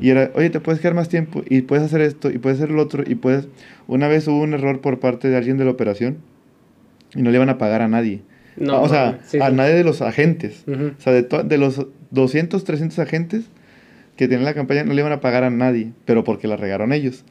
Y 0.00 0.10
era, 0.10 0.30
oye, 0.34 0.50
te 0.50 0.60
puedes 0.60 0.80
quedar 0.80 0.94
más 0.94 1.08
tiempo 1.08 1.42
y 1.48 1.62
puedes 1.62 1.84
hacer 1.84 2.00
esto 2.00 2.30
y 2.30 2.38
puedes 2.38 2.58
hacer 2.58 2.70
lo 2.70 2.82
otro 2.82 3.02
y 3.06 3.14
puedes... 3.14 3.48
Una 3.86 4.08
vez 4.08 4.26
hubo 4.28 4.40
un 4.40 4.54
error 4.54 4.80
por 4.80 4.98
parte 5.00 5.28
de 5.28 5.36
alguien 5.36 5.58
de 5.58 5.64
la 5.64 5.70
operación 5.72 6.18
y 7.14 7.22
no 7.22 7.30
le 7.30 7.36
iban 7.36 7.48
a 7.48 7.58
pagar 7.58 7.82
a 7.82 7.88
nadie. 7.88 8.22
No, 8.56 8.82
o 8.82 8.88
sea, 8.88 9.20
sí, 9.24 9.38
a 9.40 9.50
nadie 9.50 9.74
de 9.74 9.84
los 9.84 10.02
agentes. 10.02 10.64
Ujú. 10.66 10.92
O 10.98 11.00
sea, 11.00 11.12
de, 11.12 11.22
de 11.22 11.58
los 11.58 11.86
200, 12.10 12.64
300 12.64 12.98
agentes 12.98 13.44
que 14.16 14.28
tienen 14.28 14.44
la 14.44 14.54
campaña, 14.54 14.84
no 14.84 14.92
le 14.92 15.00
iban 15.00 15.12
a 15.12 15.20
pagar 15.20 15.44
a 15.44 15.50
nadie, 15.50 15.92
pero 16.04 16.24
porque 16.24 16.46
la 16.46 16.56
regaron 16.56 16.92
ellos. 16.92 17.24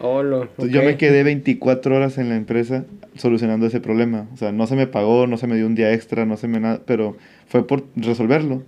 Olo, 0.00 0.42
Entonces, 0.42 0.74
Yo 0.74 0.80
ok. 0.80 0.86
me 0.86 0.96
quedé 0.96 1.22
24 1.22 1.94
horas 1.96 2.18
en 2.18 2.28
la 2.28 2.36
empresa 2.36 2.84
solucionando 3.14 3.66
ese 3.66 3.80
problema. 3.80 4.26
O 4.34 4.36
sea, 4.36 4.50
no 4.50 4.66
se 4.66 4.74
me 4.74 4.86
pagó, 4.86 5.26
no 5.26 5.36
se 5.36 5.46
me 5.46 5.54
dio 5.56 5.66
un 5.66 5.74
día 5.76 5.92
extra, 5.92 6.26
no 6.26 6.36
se 6.36 6.48
me 6.48 6.58
nada, 6.58 6.80
pero 6.84 7.16
fue 7.46 7.66
por 7.66 7.84
resolverlo. 7.94 8.62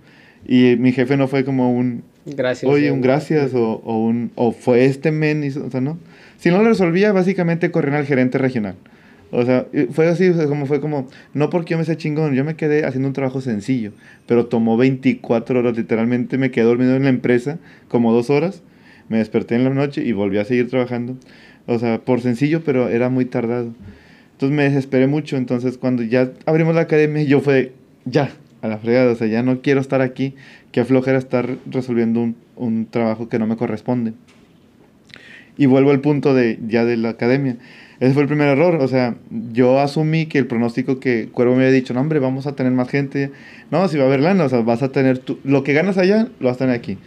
Y 0.47 0.75
mi 0.77 0.93
jefe 0.93 1.17
no 1.17 1.27
fue 1.27 1.43
como 1.43 1.73
un, 1.73 2.03
Gracias. 2.25 2.71
oye, 2.71 2.91
un 2.91 3.01
gracias 3.01 3.53
o, 3.53 3.81
o 3.83 3.97
un, 4.05 4.31
o 4.35 4.51
fue 4.51 4.85
este 4.85 5.11
men, 5.11 5.43
hizo- 5.43 5.65
o 5.65 5.71
sea, 5.71 5.81
no. 5.81 5.97
Si 6.37 6.49
no 6.49 6.61
lo 6.61 6.69
resolvía, 6.69 7.11
básicamente 7.11 7.71
corrían 7.71 7.95
al 7.95 8.05
gerente 8.05 8.37
regional. 8.37 8.75
O 9.31 9.43
sea, 9.45 9.65
fue 9.91 10.07
así, 10.07 10.29
o 10.29 10.33
sea, 10.35 10.45
como 10.47 10.65
fue 10.65 10.79
como, 10.79 11.07
no 11.33 11.49
porque 11.49 11.71
yo 11.71 11.77
me 11.77 11.83
sé 11.85 11.97
chingón, 11.97 12.35
yo 12.35 12.43
me 12.43 12.55
quedé 12.55 12.85
haciendo 12.85 13.07
un 13.07 13.13
trabajo 13.13 13.41
sencillo, 13.41 13.91
pero 14.27 14.45
tomó 14.45 14.77
24 14.77 15.59
horas, 15.59 15.75
literalmente 15.75 16.37
me 16.37 16.51
quedé 16.51 16.65
dormido 16.65 16.95
en 16.95 17.03
la 17.03 17.09
empresa 17.09 17.57
como 17.89 18.13
dos 18.13 18.29
horas, 18.29 18.61
me 19.09 19.17
desperté 19.17 19.55
en 19.55 19.63
la 19.63 19.71
noche 19.71 20.03
y 20.03 20.11
volví 20.13 20.37
a 20.37 20.45
seguir 20.45 20.69
trabajando. 20.69 21.17
O 21.67 21.79
sea, 21.79 21.99
por 21.99 22.21
sencillo, 22.21 22.61
pero 22.63 22.87
era 22.89 23.09
muy 23.09 23.25
tardado. 23.25 23.73
Entonces 24.33 24.55
me 24.55 24.63
desesperé 24.63 25.07
mucho, 25.07 25.37
entonces 25.37 25.77
cuando 25.77 26.03
ya 26.03 26.31
abrimos 26.45 26.75
la 26.75 26.81
academia, 26.81 27.23
yo 27.23 27.39
fue, 27.41 27.71
ya, 28.05 28.31
a 28.61 28.67
la 28.67 28.77
fregada, 28.77 29.11
o 29.11 29.15
sea, 29.15 29.27
ya 29.27 29.41
no 29.43 29.61
quiero 29.61 29.81
estar 29.81 30.01
aquí, 30.01 30.35
qué 30.75 30.83
flojera 30.83 31.17
estar 31.17 31.47
resolviendo 31.71 32.19
un, 32.19 32.35
un 32.57 32.85
trabajo 32.85 33.29
que 33.29 33.39
no 33.39 33.47
me 33.47 33.55
corresponde. 33.55 34.11
Y 35.57 35.67
vuelvo 35.67 35.91
al 35.91 36.01
punto 36.01 36.33
de 36.33 36.59
ya 36.67 36.83
de 36.83 36.97
la 36.97 37.09
academia. 37.11 37.55
Ese 38.01 38.11
fue 38.13 38.23
el 38.23 38.27
primer 38.27 38.49
error, 38.49 38.75
o 38.81 38.87
sea, 38.89 39.15
yo 39.53 39.79
asumí 39.79 40.25
que 40.25 40.37
el 40.37 40.47
pronóstico 40.47 40.99
que 40.99 41.29
Cuervo 41.31 41.55
me 41.55 41.63
había 41.63 41.73
dicho, 41.73 41.93
no 41.93 42.01
hombre, 42.01 42.19
vamos 42.19 42.45
a 42.45 42.53
tener 42.53 42.73
más 42.73 42.89
gente, 42.89 43.31
no, 43.71 43.87
si 43.87 43.95
va 43.97 44.03
a 44.03 44.07
haber 44.07 44.19
lana, 44.19 44.43
o 44.43 44.49
sea, 44.49 44.59
vas 44.59 44.83
a 44.83 44.91
tener, 44.91 45.19
tu- 45.19 45.39
lo 45.45 45.63
que 45.63 45.71
ganas 45.71 45.97
allá, 45.97 46.27
lo 46.41 46.47
vas 46.49 46.57
a 46.57 46.59
tener 46.59 46.75
aquí. 46.75 46.97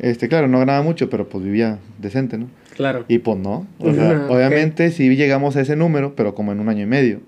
Este, 0.00 0.28
claro, 0.28 0.46
no 0.46 0.58
ganaba 0.58 0.82
mucho, 0.82 1.08
pero 1.08 1.30
pues 1.30 1.42
vivía 1.42 1.78
decente, 1.98 2.36
¿no? 2.36 2.48
Claro. 2.76 3.06
Y 3.08 3.20
pues 3.20 3.38
no, 3.38 3.66
o 3.78 3.94
sea, 3.94 4.10
Ok. 4.26 4.32
obviamente 4.32 4.90
sí 4.90 5.08
llegamos 5.16 5.56
a 5.56 5.62
ese 5.62 5.74
número, 5.76 6.14
pero 6.14 6.34
como 6.34 6.52
en 6.52 6.60
un 6.60 6.68
año 6.68 6.82
y 6.82 6.86
medio. 6.86 7.20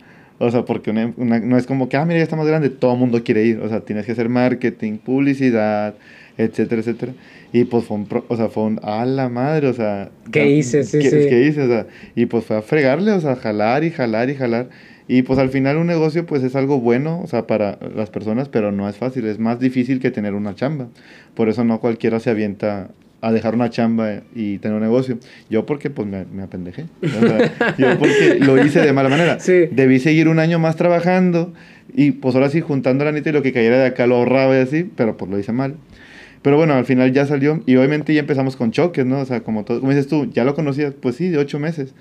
O 0.43 0.51
sea, 0.51 0.65
porque 0.65 0.91
una- 0.91 1.13
una- 1.17 1.39
no 1.39 1.57
es 1.59 1.67
como 1.67 1.89
que, 1.89 1.97
ah, 1.99 2.05
mira, 2.05 2.19
ya 2.19 2.25
está 2.25 2.35
más 2.35 2.47
grande, 2.47 2.71
todo 2.71 2.95
el 2.95 2.99
mundo 2.99 3.23
quiere 3.23 3.45
ir. 3.45 3.61
O 3.61 3.69
sea, 3.69 3.81
tienes 3.81 4.07
que 4.07 4.13
hacer 4.13 4.29
marketing, 4.29 4.97
publicidad, 4.99 5.95
etcétera, 6.39 6.81
etcétera. 6.81 7.13
Y 7.53 7.65
pues 7.65 7.85
fue 7.85 7.97
un, 7.99 8.07
pro- 8.07 8.25
o 8.29 8.37
sea, 8.37 8.49
fue 8.49 8.63
un, 8.65 8.81
a 8.83 9.05
la 9.05 9.29
madre, 9.29 9.69
o 9.69 9.75
sea. 9.75 10.11
¿Qué 10.33 10.49
hice? 10.51 10.83
Sí, 10.85 10.99
¿qué, 10.99 11.11
sí. 11.11 11.17
¿Qué 11.29 11.43
hice? 11.47 11.63
O 11.63 11.69
sea, 11.69 11.87
y 12.15 12.27
pues 12.27 12.45
fue 12.45 12.57
a 12.57 12.63
fregarle, 12.63 13.13
o 13.13 13.21
sea, 13.21 13.37
jalar 13.37 13.85
y 13.85 13.91
jalar 13.91 14.31
y 14.31 14.35
jalar. 14.35 14.69
Y 15.09 15.23
pues 15.23 15.39
al 15.41 15.49
final 15.51 15.77
un 15.77 15.89
negocio 15.89 16.25
pues 16.25 16.43
es 16.45 16.55
algo 16.55 16.81
bueno, 16.81 17.21
o 17.21 17.27
sea, 17.27 17.47
para 17.47 17.79
las 17.97 18.11
personas, 18.11 18.49
pero 18.49 18.71
no 18.71 18.89
es 18.89 18.97
fácil, 18.97 19.27
es 19.27 19.41
más 19.41 19.59
difícil 19.59 19.99
que 20.01 20.11
tener 20.13 20.35
una 20.35 20.55
chamba. 20.55 20.87
Por 21.35 21.49
eso 21.49 21.65
no 21.65 21.81
cualquiera 21.81 22.21
se 22.21 22.31
avienta 22.31 22.91
a 23.23 23.33
dejar 23.33 23.55
una 23.55 23.69
chamba 23.71 24.23
y 24.35 24.59
tener 24.59 24.77
un 24.77 24.83
negocio. 24.83 25.19
Yo 25.51 25.67
porque 25.67 25.91
pues 25.91 26.09
me, 26.09 26.25
me 26.27 26.43
apendejé. 26.43 26.87
O 27.03 27.27
sea, 27.27 27.75
yo 27.77 27.99
porque 27.99 28.39
lo 28.41 28.65
hice 28.65 28.81
de 28.81 28.93
mala 28.93 29.09
manera. 29.09 29.39
Sí. 29.41 29.67
Debí 29.71 29.99
seguir 29.99 30.29
un 30.29 30.39
año 30.39 30.59
más 30.59 30.77
trabajando 30.77 31.53
y 31.95 32.13
pues 32.13 32.35
ahora 32.35 32.49
sí 32.51 32.61
juntando 32.61 33.05
la 33.05 33.13
neta 33.13 33.31
y 33.31 33.33
lo 33.33 33.43
que 33.43 33.53
cayera 33.53 33.79
de 33.79 33.87
acá 33.87 34.07
lo 34.07 34.17
ahorraba 34.17 34.57
y 34.57 34.61
así, 34.61 34.91
pero 34.97 35.17
pues 35.17 35.31
lo 35.31 35.39
hice 35.39 35.53
mal. 35.53 35.75
Pero 36.43 36.57
bueno, 36.57 36.73
al 36.75 36.87
final 36.87 37.13
ya 37.13 37.27
salió 37.27 37.63
y 37.67 37.77
obviamente 37.77 38.15
ya 38.15 38.21
empezamos 38.21 38.57
con 38.57 38.71
choques, 38.71 39.05
¿no? 39.05 39.21
O 39.21 39.25
sea, 39.27 39.41
como 39.43 39.65
todo, 39.65 39.81
como 39.81 39.91
dices 39.93 40.09
tú, 40.09 40.31
ya 40.33 40.45
lo 40.45 40.55
conocías, 40.55 40.95
pues 40.99 41.17
sí, 41.17 41.29
de 41.29 41.37
ocho 41.37 41.59
meses. 41.59 41.95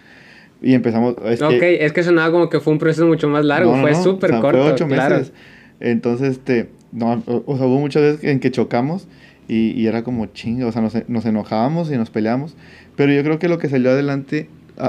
Y 0.62 0.74
empezamos... 0.74 1.16
es 1.26 1.40
que- 1.40 1.46
ok, 1.46 1.62
es 1.62 1.92
que 1.92 2.04
sonaba 2.04 2.32
como 2.32 2.50
que 2.50 2.62
fue 2.62 2.72
un 2.72 2.80
proceso 2.80 3.06
mucho 3.06 3.28
más 3.28 3.44
largo, 3.44 3.72
no, 3.72 3.78
no, 3.78 3.84
fue 3.84 3.92
no, 3.92 4.04
súper 4.04 4.30
o 4.32 4.34
sea, 4.34 4.42
corto. 4.42 4.62
Fue 4.62 4.72
ocho 4.72 4.88
claro. 4.88 5.18
meses. 5.18 5.34
Entonces, 5.82 6.32
este, 6.32 6.70
no, 6.94 7.22
o, 7.26 7.44
o 7.46 7.58
sea, 7.58 7.66
hubo 7.66 7.80
muchas 7.80 8.02
veces 8.02 8.24
en 8.24 8.40
que 8.40 8.52
chocamos 8.52 9.08
y, 9.50 9.88
era 9.88 10.04
como 10.04 10.28
chingo, 10.28 10.68
o 10.68 10.72
sea, 10.72 10.82
nos, 10.82 10.94
nos 11.10 11.26
enojábamos 11.26 11.92
y 11.92 11.98
nos 11.98 12.12
peleamos. 12.12 12.56
Pero 12.96 13.12
yo 13.12 13.24
creo 13.24 13.40
que 13.40 13.50
lo 13.50 13.58
que 13.58 13.68
salió 13.68 13.90
adelante, 13.90 14.48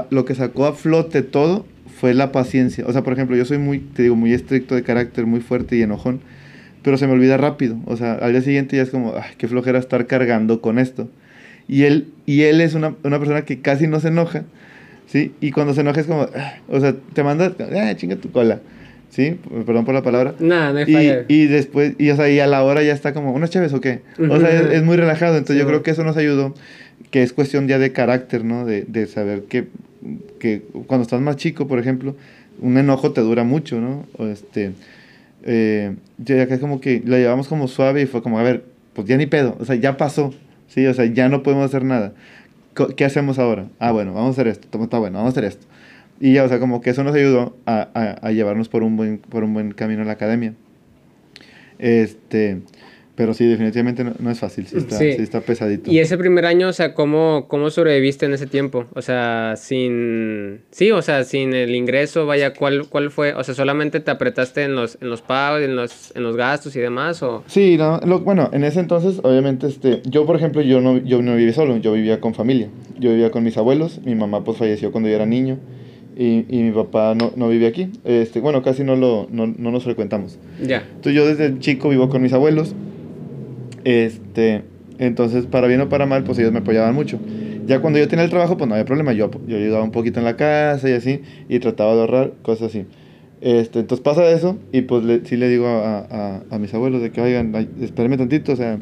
lo 0.09 0.23
que 0.23 0.35
sacó 0.35 0.65
a 0.65 0.73
flote 0.73 1.23
todo 1.23 1.65
fue 1.99 2.13
la 2.13 2.31
paciencia. 2.31 2.85
O 2.87 2.93
sea, 2.93 3.03
por 3.03 3.13
ejemplo, 3.13 3.35
yo 3.35 3.45
soy 3.45 3.57
muy, 3.57 3.79
te 3.79 4.03
digo, 4.03 4.15
muy 4.15 4.33
estricto 4.33 4.75
de 4.75 4.83
carácter, 4.83 5.25
muy 5.25 5.41
fuerte 5.41 5.75
y 5.75 5.81
enojón, 5.81 6.21
pero 6.83 6.97
se 6.97 7.07
me 7.07 7.13
olvida 7.13 7.37
rápido. 7.37 7.77
O 7.85 7.97
sea, 7.97 8.13
al 8.13 8.31
día 8.31 8.41
siguiente 8.41 8.77
ya 8.77 8.83
es 8.83 8.91
como, 8.91 9.13
ay, 9.15 9.31
qué 9.37 9.47
flojera 9.47 9.79
estar 9.79 10.05
cargando 10.07 10.61
con 10.61 10.77
esto. 10.77 11.09
Y 11.67 11.83
él, 11.83 12.07
y 12.25 12.41
él 12.41 12.61
es 12.61 12.75
una, 12.75 12.95
una 13.03 13.17
persona 13.17 13.43
que 13.43 13.61
casi 13.61 13.87
no 13.87 13.99
se 13.99 14.09
enoja, 14.09 14.43
¿sí? 15.07 15.33
Y 15.41 15.51
cuando 15.51 15.73
se 15.73 15.81
enoja 15.81 16.01
es 16.01 16.07
como, 16.07 16.27
ah, 16.35 16.55
o 16.67 16.79
sea, 16.79 16.95
te 17.13 17.23
manda, 17.23 17.55
ah, 17.59 17.95
chinga 17.95 18.15
tu 18.17 18.31
cola, 18.31 18.59
¿sí? 19.11 19.39
Perdón 19.65 19.85
por 19.85 19.93
la 19.93 20.01
palabra. 20.01 20.33
Nada, 20.39 20.73
no 20.73 20.79
hay 20.79 20.85
Y, 20.87 20.93
falla. 20.93 21.25
y 21.27 21.45
después, 21.45 21.93
y, 21.99 22.09
o 22.09 22.15
sea, 22.15 22.27
y 22.29 22.39
a 22.39 22.47
la 22.47 22.63
hora 22.63 22.81
ya 22.81 22.93
está 22.93 23.13
como, 23.13 23.31
¿unas 23.33 23.51
chaves 23.51 23.71
o 23.73 23.79
qué? 23.81 24.01
O 24.17 24.39
sea, 24.39 24.49
es, 24.49 24.73
es 24.73 24.83
muy 24.83 24.97
relajado. 24.97 25.33
Entonces 25.37 25.57
Sí, 25.57 25.61
yo 25.61 25.67
creo 25.67 25.83
que 25.83 25.91
eso 25.91 26.03
nos 26.03 26.17
ayudó, 26.17 26.55
que 27.11 27.21
es 27.21 27.31
cuestión 27.33 27.67
ya 27.67 27.77
de 27.77 27.91
carácter, 27.91 28.43
¿no? 28.43 28.65
De, 28.65 28.83
de 28.87 29.05
saber 29.05 29.43
que, 29.43 29.67
que 30.39 30.63
cuando 30.87 31.03
estás 31.03 31.21
más 31.21 31.35
chico, 31.35 31.67
por 31.67 31.77
ejemplo, 31.77 32.15
un 32.59 32.77
enojo 32.77 33.11
te 33.11 33.21
dura 33.21 33.43
mucho, 33.43 33.79
¿no? 33.79 34.05
O 34.17 34.25
este, 34.25 34.71
eh, 35.43 35.95
ya 36.17 36.41
acá 36.41 36.55
es 36.55 36.59
como 36.59 36.79
que 36.81 37.01
la 37.05 37.17
llevamos 37.17 37.47
como 37.47 37.67
suave 37.67 38.01
y 38.01 38.05
fue 38.05 38.21
como, 38.23 38.39
a 38.39 38.43
ver, 38.43 38.63
pues 38.93 39.07
ya 39.07 39.17
ni 39.17 39.25
pedo, 39.25 39.55
o 39.59 39.65
sea, 39.65 39.75
ya 39.75 39.97
pasó, 39.97 40.33
¿sí? 40.67 40.85
O 40.87 40.93
sea, 40.93 41.05
ya 41.05 41.29
no 41.29 41.43
podemos 41.43 41.65
hacer 41.65 41.83
nada. 41.83 42.13
¿Qué 42.95 43.03
hacemos 43.03 43.37
ahora? 43.37 43.67
Ah, 43.79 43.91
bueno, 43.91 44.13
vamos 44.13 44.29
a 44.29 44.31
hacer 44.41 44.47
esto, 44.47 44.81
está 44.81 44.97
bueno, 44.97 45.17
vamos 45.17 45.31
a 45.35 45.39
hacer 45.39 45.43
esto. 45.43 45.67
Y 46.21 46.33
ya, 46.33 46.43
o 46.43 46.47
sea, 46.47 46.59
como 46.59 46.79
que 46.81 46.91
eso 46.91 47.03
nos 47.03 47.15
ayudó 47.15 47.57
a, 47.65 47.89
a, 47.93 48.27
a 48.27 48.31
llevarnos 48.31 48.69
por 48.69 48.83
un, 48.83 48.95
buen, 48.95 49.17
por 49.17 49.43
un 49.43 49.53
buen 49.53 49.71
camino 49.73 50.01
en 50.01 50.07
la 50.07 50.13
academia. 50.13 50.53
Este, 51.79 52.59
pero 53.15 53.33
sí, 53.33 53.45
definitivamente 53.45 54.03
no, 54.03 54.13
no 54.19 54.29
es 54.31 54.39
fácil, 54.39 54.67
sí 54.67 54.77
está, 54.77 54.97
Sí. 54.97 55.13
sí 55.13 55.21
está 55.21 55.41
pesadito. 55.41 55.91
Y 55.91 55.99
ese 55.99 56.17
primer 56.17 56.45
año, 56.45 56.69
o 56.69 56.73
sea, 56.73 56.93
¿cómo, 56.93 57.45
¿cómo 57.47 57.69
sobreviviste 57.71 58.25
en 58.27 58.33
ese 58.33 58.45
tiempo? 58.47 58.85
O 58.93 59.01
sea, 59.01 59.55
sin... 59.57 60.61
Sí, 60.71 60.91
o 60.91 61.01
sea, 61.01 61.23
sin 61.23 61.53
el 61.53 61.73
ingreso, 61.75 62.25
vaya, 62.27 62.53
¿cuál, 62.53 62.87
cuál 62.87 63.09
fue? 63.11 63.33
O 63.33 63.43
sea, 63.43 63.53
¿solamente 63.55 63.99
te 63.99 64.11
apretaste 64.11 64.63
en 64.63 64.75
los, 64.75 64.97
en 65.01 65.09
los 65.09 65.21
pagos, 65.23 65.61
en 65.63 65.75
los, 65.75 66.15
en 66.15 66.23
los 66.23 66.35
gastos 66.37 66.75
y 66.75 66.79
demás? 66.79 67.21
O... 67.23 67.43
Sí, 67.47 67.77
no, 67.77 67.99
lo- 68.05 68.19
bueno, 68.19 68.49
en 68.53 68.63
ese 68.63 68.79
entonces, 68.79 69.19
obviamente, 69.23 69.67
este, 69.67 70.01
yo, 70.05 70.25
por 70.27 70.35
ejemplo, 70.35 70.61
yo 70.61 70.81
no, 70.81 70.97
yo 70.97 71.21
no 71.23 71.35
vivía 71.35 71.53
solo, 71.53 71.77
yo 71.77 71.93
vivía 71.93 72.19
con 72.21 72.33
familia. 72.35 72.69
Yo 72.99 73.09
vivía 73.09 73.31
con 73.31 73.43
mis 73.43 73.57
abuelos, 73.57 73.99
mi 74.05 74.13
mamá, 74.15 74.43
pues, 74.43 74.57
falleció 74.59 74.91
cuando 74.91 75.09
yo 75.09 75.15
era 75.15 75.25
niño, 75.25 75.57
y, 76.21 76.45
y 76.49 76.61
mi 76.61 76.71
papá 76.71 77.15
no, 77.15 77.31
no 77.35 77.49
vive 77.49 77.65
aquí. 77.65 77.89
Este, 78.05 78.41
bueno, 78.41 78.61
casi 78.61 78.83
no, 78.83 78.95
lo, 78.95 79.27
no, 79.31 79.47
no 79.47 79.71
nos 79.71 79.83
frecuentamos. 79.83 80.37
Ya. 80.63 80.83
Entonces, 80.95 81.13
yo 81.13 81.25
desde 81.25 81.57
chico 81.57 81.89
vivo 81.89 82.09
con 82.09 82.21
mis 82.21 82.31
abuelos, 82.31 82.75
este, 83.85 84.61
entonces, 84.99 85.47
para 85.47 85.65
bien 85.65 85.81
o 85.81 85.89
para 85.89 86.05
mal, 86.05 86.23
pues, 86.23 86.37
ellos 86.37 86.51
me 86.51 86.59
apoyaban 86.59 86.93
mucho. 86.93 87.17
Ya 87.65 87.79
cuando 87.79 87.97
yo 87.97 88.07
tenía 88.07 88.23
el 88.23 88.29
trabajo, 88.29 88.55
pues, 88.55 88.67
no 88.67 88.75
había 88.75 88.85
problema, 88.85 89.13
yo, 89.13 89.31
yo 89.47 89.57
ayudaba 89.57 89.83
un 89.83 89.89
poquito 89.89 90.19
en 90.19 90.25
la 90.25 90.35
casa 90.35 90.87
y 90.87 90.93
así, 90.93 91.21
y 91.49 91.57
trataba 91.57 91.95
de 91.95 92.01
ahorrar, 92.01 92.33
cosas 92.43 92.67
así. 92.67 92.85
Este, 93.41 93.79
entonces 93.79 94.03
pasa 94.03 94.29
eso 94.29 94.59
y 94.71 94.81
pues 94.81 95.03
le, 95.03 95.25
sí 95.25 95.35
le 95.35 95.49
digo 95.49 95.65
a, 95.65 96.01
a, 96.01 96.43
a 96.51 96.59
mis 96.59 96.71
abuelos 96.75 97.01
de 97.01 97.09
que, 97.09 97.19
oigan, 97.21 97.51
espérenme 97.81 98.17
tantito, 98.17 98.51
o 98.51 98.55
sea, 98.55 98.77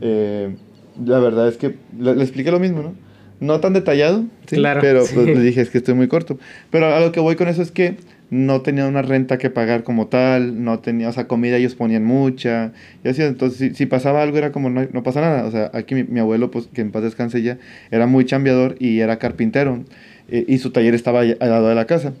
eh, 0.00 0.56
la 1.04 1.18
verdad 1.18 1.48
es 1.48 1.58
que 1.58 1.74
le, 2.00 2.16
le 2.16 2.22
expliqué 2.22 2.50
lo 2.50 2.58
mismo, 2.58 2.80
¿no? 2.82 3.07
No 3.40 3.60
tan 3.60 3.72
detallado, 3.72 4.24
¿sí? 4.46 4.56
Claro, 4.56 4.80
pero 4.80 5.04
sí. 5.04 5.14
pues 5.14 5.26
le 5.26 5.40
dije, 5.40 5.60
es 5.60 5.70
que 5.70 5.78
estoy 5.78 5.94
muy 5.94 6.08
corto. 6.08 6.38
Pero 6.70 6.92
a 6.94 7.00
lo 7.00 7.12
que 7.12 7.20
voy 7.20 7.36
con 7.36 7.48
eso 7.48 7.62
es 7.62 7.70
que 7.70 7.96
no 8.30 8.60
tenía 8.60 8.86
una 8.86 9.02
renta 9.02 9.38
que 9.38 9.48
pagar 9.48 9.84
como 9.84 10.08
tal, 10.08 10.62
no 10.62 10.80
tenía, 10.80 11.08
o 11.08 11.12
sea, 11.12 11.26
comida 11.26 11.56
ellos 11.56 11.74
ponían 11.74 12.04
mucha, 12.04 12.72
y 13.02 13.08
así, 13.08 13.22
entonces 13.22 13.58
si, 13.58 13.74
si 13.74 13.86
pasaba 13.86 14.22
algo 14.22 14.36
era 14.36 14.52
como, 14.52 14.68
no, 14.68 14.86
no 14.92 15.02
pasa 15.02 15.22
nada, 15.22 15.46
o 15.46 15.50
sea, 15.50 15.70
aquí 15.72 15.94
mi, 15.94 16.04
mi 16.04 16.20
abuelo, 16.20 16.50
pues 16.50 16.66
que 16.66 16.82
en 16.82 16.90
paz 16.90 17.04
descanse 17.04 17.40
ya, 17.40 17.56
era 17.90 18.06
muy 18.06 18.26
chambeador 18.26 18.76
y 18.80 19.00
era 19.00 19.18
carpintero, 19.18 19.82
eh, 20.30 20.44
y 20.46 20.58
su 20.58 20.72
taller 20.72 20.94
estaba 20.94 21.20
al 21.20 21.38
lado 21.38 21.68
de 21.68 21.74
la 21.74 21.86
casa. 21.86 22.12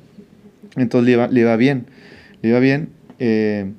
Entonces 0.76 1.06
le 1.06 1.12
iba, 1.12 1.28
le 1.28 1.40
iba 1.40 1.56
bien, 1.56 1.86
le 2.42 2.50
iba 2.50 2.58
bien. 2.58 2.88
eh, 3.18 3.70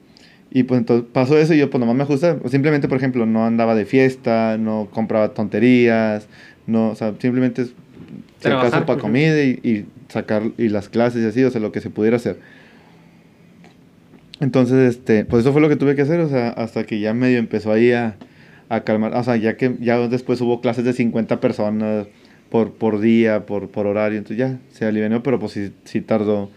y 0.52 0.64
pues 0.64 0.80
entonces 0.80 1.08
pasó 1.14 1.38
eso 1.38 1.54
y 1.54 1.60
yo 1.60 1.70
pues 1.70 1.80
nomás 1.80 1.96
me 1.96 2.04
ajusté. 2.04 2.36
Simplemente, 2.50 2.88
por 2.88 2.98
ejemplo, 2.98 3.28
no 3.28 3.46
andaba 3.46 3.76
de 3.76 3.86
fiesta, 3.86 4.58
no 4.58 4.88
compraba 4.92 5.36
tonterías, 5.36 6.28
no, 6.70 6.90
o 6.90 6.96
sea, 6.96 7.14
simplemente 7.20 7.64
es 7.64 7.74
si 8.40 8.48
acaso 8.48 8.86
para 8.86 9.00
comida 9.00 9.42
y, 9.44 9.60
y 9.64 9.86
sacar 10.08 10.44
y 10.58 10.70
las 10.70 10.90
clases 10.90 11.24
y 11.24 11.28
así, 11.28 11.44
o 11.44 11.52
sea, 11.52 11.62
lo 11.62 11.72
que 11.72 11.82
se 11.82 11.90
pudiera 11.90 12.18
hacer. 12.18 12.38
Entonces, 14.40 14.96
este, 14.96 15.26
pues 15.26 15.42
eso 15.42 15.52
fue 15.52 15.62
lo 15.62 15.68
que 15.68 15.76
tuve 15.76 15.96
que 15.96 16.04
hacer, 16.04 16.22
o 16.22 16.30
sea, 16.30 16.50
hasta 16.50 16.86
que 16.86 17.00
ya 17.00 17.14
medio 17.14 17.40
empezó 17.40 17.74
ahí 17.74 17.92
a, 17.92 18.16
a 18.70 18.82
calmar, 18.84 19.14
o 19.14 19.24
sea, 19.24 19.36
ya 19.36 19.58
que 19.58 19.76
ya 19.82 19.98
después 20.08 20.40
hubo 20.42 20.62
clases 20.62 20.86
de 20.86 20.94
50 20.94 21.42
personas 21.42 22.08
por, 22.50 22.72
por 22.72 23.02
día, 23.02 23.46
por, 23.46 23.70
por 23.70 23.86
horario, 23.86 24.18
entonces 24.18 24.38
ya 24.38 24.58
se 24.72 24.86
alivianó, 24.86 25.22
pero 25.24 25.40
pues 25.40 25.52
sí, 25.52 25.72
sí 25.84 26.00
tardó 26.00 26.50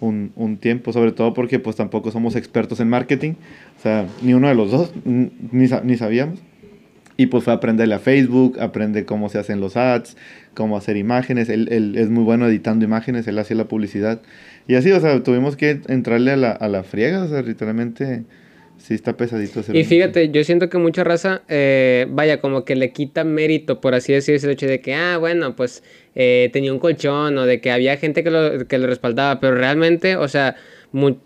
un, 0.00 0.32
un 0.36 0.58
tiempo, 0.58 0.92
sobre 0.92 1.10
todo 1.10 1.34
porque 1.34 1.58
pues 1.58 1.74
tampoco 1.74 2.12
somos 2.12 2.36
expertos 2.36 2.78
en 2.78 2.88
marketing, 2.88 3.32
o 3.78 3.82
sea, 3.82 4.06
ni 4.22 4.34
uno 4.34 4.48
de 4.48 4.54
los 4.54 4.70
dos, 4.70 4.92
ni, 5.04 5.30
ni 5.82 5.96
sabíamos. 5.96 6.40
Y 7.16 7.26
pues 7.26 7.44
fue 7.44 7.52
a 7.52 7.56
aprenderle 7.56 7.94
a 7.94 8.00
Facebook, 8.00 8.58
aprende 8.60 9.04
cómo 9.04 9.28
se 9.28 9.38
hacen 9.38 9.60
los 9.60 9.76
ads, 9.76 10.16
cómo 10.54 10.76
hacer 10.76 10.96
imágenes. 10.96 11.48
Él, 11.48 11.68
él 11.70 11.94
es 11.96 12.10
muy 12.10 12.24
bueno 12.24 12.48
editando 12.48 12.84
imágenes, 12.84 13.26
él 13.28 13.38
hacía 13.38 13.56
la 13.56 13.66
publicidad. 13.66 14.20
Y 14.66 14.74
así, 14.74 14.90
o 14.90 15.00
sea, 15.00 15.22
tuvimos 15.22 15.56
que 15.56 15.80
entrarle 15.88 16.32
a 16.32 16.36
la, 16.36 16.50
a 16.50 16.68
la 16.68 16.82
friega, 16.82 17.22
o 17.22 17.28
sea, 17.28 17.42
literalmente 17.42 18.24
sí 18.78 18.94
está 18.94 19.16
pesadito. 19.16 19.60
Hacer 19.60 19.76
y 19.76 19.84
fíjate, 19.84 20.30
yo 20.30 20.44
siento 20.44 20.68
que 20.68 20.78
mucha 20.78 21.04
raza, 21.04 21.42
eh, 21.48 22.06
vaya, 22.10 22.40
como 22.40 22.64
que 22.64 22.76
le 22.76 22.92
quita 22.92 23.24
mérito, 23.24 23.80
por 23.80 23.94
así 23.94 24.12
decirlo, 24.12 24.48
el 24.48 24.50
hecho 24.54 24.66
de 24.66 24.80
que, 24.80 24.94
ah, 24.94 25.16
bueno, 25.18 25.56
pues 25.56 25.82
eh, 26.14 26.50
tenía 26.52 26.72
un 26.72 26.78
colchón 26.78 27.38
o 27.38 27.46
de 27.46 27.60
que 27.60 27.70
había 27.70 27.96
gente 27.96 28.24
que 28.24 28.30
lo, 28.30 28.66
que 28.66 28.78
lo 28.78 28.86
respaldaba, 28.86 29.40
pero 29.40 29.54
realmente, 29.54 30.16
o 30.16 30.28
sea, 30.28 30.56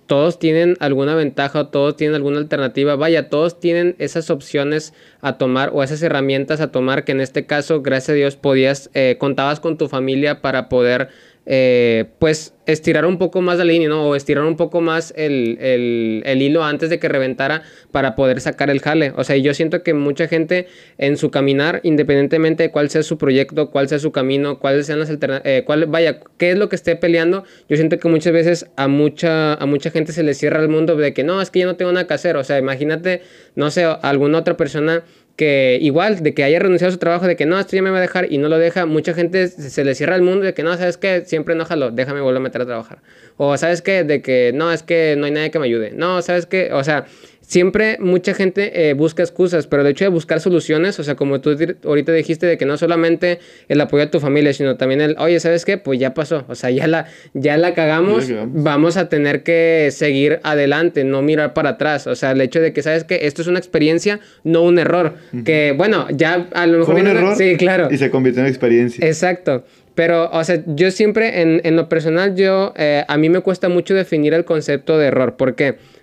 todos 0.06 0.38
tienen 0.38 0.76
alguna 0.80 1.14
ventaja 1.14 1.60
o 1.60 1.66
todos 1.66 1.96
tienen 1.96 2.14
alguna 2.14 2.38
alternativa. 2.38 2.96
Vaya, 2.96 3.28
todos 3.28 3.60
tienen 3.60 3.96
esas 3.98 4.30
opciones 4.30 4.94
a 5.20 5.36
tomar 5.36 5.70
o 5.74 5.82
esas 5.82 6.02
herramientas 6.02 6.60
a 6.60 6.72
tomar 6.72 7.04
que 7.04 7.12
en 7.12 7.20
este 7.20 7.44
caso, 7.44 7.82
gracias 7.82 8.10
a 8.10 8.14
Dios, 8.14 8.36
podías, 8.36 8.90
eh, 8.94 9.16
contabas 9.18 9.60
con 9.60 9.76
tu 9.76 9.88
familia 9.88 10.40
para 10.40 10.68
poder 10.68 11.08
eh, 11.51 12.05
pues 12.18 12.53
estirar 12.66 13.07
un 13.07 13.16
poco 13.16 13.40
más 13.40 13.57
la 13.57 13.64
línea, 13.64 13.88
¿no? 13.88 14.07
O 14.07 14.14
estirar 14.14 14.44
un 14.44 14.57
poco 14.57 14.82
más 14.82 15.14
el, 15.16 15.57
el, 15.61 16.42
hilo 16.42 16.62
antes 16.62 16.90
de 16.90 16.99
que 16.99 17.09
reventara 17.09 17.62
para 17.90 18.14
poder 18.14 18.42
sacar 18.42 18.68
el 18.68 18.80
jale. 18.80 19.14
O 19.16 19.24
sea, 19.24 19.34
yo 19.38 19.55
siento 19.55 19.82
que 19.82 19.94
mucha 19.94 20.28
gente 20.28 20.66
en 20.99 21.16
su 21.16 21.30
caminar, 21.30 21.80
independientemente 21.84 22.64
de 22.64 22.70
cuál 22.70 22.90
sea 22.90 23.03
su 23.03 23.16
proyecto, 23.16 23.70
cuál 23.70 23.88
sea 23.88 23.99
su 23.99 24.12
camino, 24.12 24.59
cuáles 24.59 24.84
sean 24.84 25.01
las 25.01 25.09
alternativas, 25.09 25.46
eh, 25.46 25.86
vaya, 25.88 26.20
qué 26.36 26.51
es 26.51 26.59
lo 26.59 26.68
que 26.68 26.76
esté 26.76 26.94
peleando, 26.96 27.44
yo 27.66 27.76
siento 27.76 27.99
que 27.99 28.09
muchas 28.09 28.34
veces 28.34 28.66
a 28.76 28.86
mucha, 28.86 29.55
a 29.55 29.64
mucha 29.64 29.90
gente 29.90 30.12
se 30.12 30.22
le 30.22 30.34
cierra 30.34 30.61
el 30.61 30.68
mundo 30.68 30.96
de 30.96 31.14
que 31.14 31.24
no, 31.24 31.40
es 31.40 31.51
que 31.51 31.61
yo 31.61 31.66
no 31.66 31.76
tengo 31.76 31.92
nada 31.92 32.07
que 32.07 32.12
hacer. 32.12 32.36
O 32.36 32.44
sea, 32.44 32.59
imagínate, 32.59 33.22
no 33.55 33.70
sé, 33.70 33.84
alguna 33.84 34.36
otra 34.40 34.59
persona 34.59 35.03
que 35.39 35.78
igual, 35.80 36.20
de 36.20 36.34
que 36.34 36.43
haya 36.43 36.59
renunciado 36.59 36.89
a 36.89 36.93
su 36.93 36.99
trabajo, 36.99 37.28
de 37.28 37.36
que 37.36 37.47
no, 37.47 37.61
esto 37.61 37.76
ya 37.76 37.80
me 37.80 37.91
va 37.91 37.99
a 37.99 38.01
dejar 38.01 38.26
y 38.30 38.39
no 38.39 38.49
lo 38.49 38.59
deja, 38.59 38.86
mucha 38.86 39.14
gente 39.14 39.47
se 39.47 39.84
le 39.84 39.95
cierra 39.95 40.16
el 40.16 40.22
mundo 40.22 40.45
de 40.45 40.53
que 40.53 40.64
no, 40.64 40.76
¿sabes 40.76 40.97
qué? 40.99 41.22
Siempre 41.24 41.55
enójalo, 41.55 41.93
déjame 41.93 42.20
volver 42.20 42.39
a 42.39 42.41
meter 42.41 42.62
a 42.62 42.66
trabajar. 42.66 42.99
O 43.36 43.57
¿sabes 43.57 43.80
qué? 43.80 44.03
De 44.03 44.20
que 44.20 44.51
no, 44.53 44.72
es 44.72 44.82
que 44.82 45.14
no 45.16 45.26
hay 45.26 45.30
nadie 45.30 45.53
que 45.53 45.61
me 45.61 45.66
ayude. 45.66 45.93
No, 45.93 46.22
¿sabes 46.22 46.47
qué? 46.47 46.72
O 46.72 46.82
sea, 46.82 47.07
siempre 47.49 47.96
mucha 47.99 48.34
gente 48.34 48.90
eh, 48.90 48.92
busca 48.92 49.22
excusas, 49.22 49.66
pero 49.66 49.80
el 49.80 49.88
hecho 49.88 50.05
de 50.05 50.11
buscar 50.11 50.38
soluciones, 50.38 51.01
o 51.01 51.03
sea, 51.03 51.16
como 51.16 51.40
tú 51.40 51.57
ahorita 51.84 52.12
dijiste, 52.12 52.46
de 52.46 52.59
que 52.59 52.66
no 52.66 52.76
solamente 52.76 53.38
el 53.68 53.80
apoyo 53.80 54.05
a 54.05 54.11
tu 54.11 54.20
familia, 54.20 54.53
sino 54.53 54.76
también 54.76 55.01
el, 55.01 55.16
oye, 55.18 55.40
¿sabes 55.40 55.64
qué? 55.64 55.78
Pues 55.78 55.99
ya 55.99 56.12
pasó, 56.12 56.44
o 56.46 56.55
sea, 56.55 56.70
ya 56.70 56.86
la, 56.86 57.07
ya 57.32 57.57
la 57.57 57.72
cagamos, 57.72 58.30
vamos 58.49 58.99
a 58.99 59.09
tener 59.09 59.42
que 59.42 59.88
seguir 59.92 60.40
adelante, 60.42 61.05
no 61.05 61.22
mirar 61.22 61.55
para 61.55 61.70
atrás, 61.70 62.07
o 62.07 62.14
sea, 62.14 62.32
el 62.32 62.40
hecho 62.42 62.61
de 62.61 62.74
que, 62.74 62.82
¿sabes 62.82 63.05
qué? 63.05 63.20
Esto 63.22 63.40
es 63.40 63.49
una 63.49 63.59
experiencia, 63.59 64.20
no 64.44 64.62
un 64.62 64.78
error, 64.78 65.14
que 65.46 65.72
bueno, 65.76 66.07
ya 66.11 66.49
a 66.53 66.66
lo 66.66 66.80
mejor... 66.80 66.94
Fue 66.94 67.01
un 67.01 67.09
error 67.09 67.34
sí, 67.34 67.57
claro. 67.57 67.88
Y 67.90 67.96
se 67.96 68.11
convirtió 68.11 68.42
en 68.42 68.49
experiencia. 68.49 69.07
Exacto. 69.07 69.64
Pero, 69.94 70.30
o 70.30 70.44
sea, 70.44 70.62
yo 70.64 70.92
siempre, 70.92 71.40
en, 71.40 71.61
en 71.64 71.74
lo 71.74 71.88
personal, 71.88 72.36
yo, 72.36 72.72
eh, 72.76 73.05
a 73.09 73.16
mí 73.16 73.30
me 73.30 73.40
cuesta 73.40 73.68
mucho 73.68 73.94
definir 73.94 74.32
el 74.32 74.44
concepto 74.44 74.96
de 74.96 75.07
error. 75.07 75.36
¿Por 75.36 75.57
qué? 75.57 75.74
Porque 75.74 75.97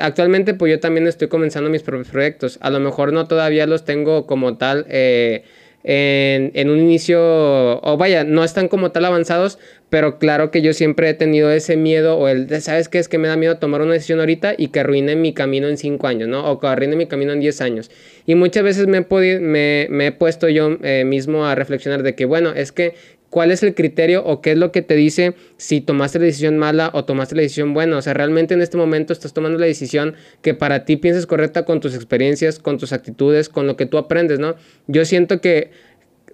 actualmente 0.00 0.54
pues 0.54 0.70
yo 0.70 0.80
también 0.80 1.06
estoy 1.06 1.28
comenzando 1.28 1.70
mis 1.70 1.82
propios 1.82 2.08
proyectos. 2.08 2.58
A 2.60 2.70
lo 2.70 2.80
mejor 2.80 3.12
no 3.12 3.26
todavía 3.26 3.66
los 3.66 3.84
tengo 3.84 4.26
como 4.26 4.56
tal 4.56 4.86
eh, 4.88 5.44
en, 5.84 6.50
en, 6.54 6.70
un 6.70 6.78
inicio, 6.78 7.20
o 7.20 7.96
vaya, 7.98 8.24
no 8.24 8.42
están 8.42 8.68
como 8.68 8.90
tal 8.90 9.04
avanzados, 9.04 9.58
pero 9.90 10.18
claro 10.18 10.50
que 10.50 10.62
yo 10.62 10.72
siempre 10.72 11.10
he 11.10 11.14
tenido 11.14 11.50
ese 11.50 11.76
miedo 11.76 12.18
o 12.18 12.26
el, 12.26 12.48
¿sabes 12.62 12.88
qué? 12.88 12.98
Es 12.98 13.06
que 13.06 13.18
me 13.18 13.28
da 13.28 13.36
miedo 13.36 13.58
tomar 13.58 13.82
una 13.82 13.92
decisión 13.92 14.18
ahorita 14.18 14.54
y 14.56 14.68
que 14.68 14.80
arruine 14.80 15.14
mi 15.14 15.34
camino 15.34 15.68
en 15.68 15.76
cinco 15.76 16.06
años, 16.06 16.28
¿no? 16.28 16.50
O 16.50 16.58
que 16.58 16.66
arruine 16.66 16.96
mi 16.96 17.06
camino 17.06 17.32
en 17.32 17.40
10 17.40 17.60
años. 17.60 17.90
Y 18.26 18.34
muchas 18.34 18.64
veces 18.64 18.86
me 18.88 18.98
he, 18.98 19.38
me, 19.40 19.86
me 19.90 20.06
he 20.06 20.12
puesto 20.12 20.48
yo 20.48 20.78
eh, 20.82 21.04
mismo 21.04 21.46
a 21.46 21.54
reflexionar 21.54 22.02
de 22.02 22.14
que, 22.14 22.24
bueno, 22.24 22.52
es 22.54 22.72
que 22.72 22.94
cuál 23.34 23.50
es 23.50 23.64
el 23.64 23.74
criterio 23.74 24.24
o 24.24 24.40
qué 24.40 24.52
es 24.52 24.58
lo 24.58 24.70
que 24.70 24.80
te 24.80 24.94
dice 24.94 25.34
si 25.56 25.80
tomaste 25.80 26.20
la 26.20 26.26
decisión 26.26 26.56
mala 26.56 26.90
o 26.92 27.04
tomaste 27.04 27.34
la 27.34 27.42
decisión 27.42 27.74
buena. 27.74 27.96
O 27.96 28.00
sea, 28.00 28.14
realmente 28.14 28.54
en 28.54 28.62
este 28.62 28.76
momento 28.76 29.12
estás 29.12 29.32
tomando 29.32 29.58
la 29.58 29.66
decisión 29.66 30.14
que 30.40 30.54
para 30.54 30.84
ti 30.84 30.96
piensas 30.96 31.26
correcta 31.26 31.64
con 31.64 31.80
tus 31.80 31.96
experiencias, 31.96 32.60
con 32.60 32.78
tus 32.78 32.92
actitudes, 32.92 33.48
con 33.48 33.66
lo 33.66 33.76
que 33.76 33.86
tú 33.86 33.98
aprendes, 33.98 34.38
¿no? 34.38 34.54
Yo 34.86 35.04
siento 35.04 35.40
que 35.40 35.72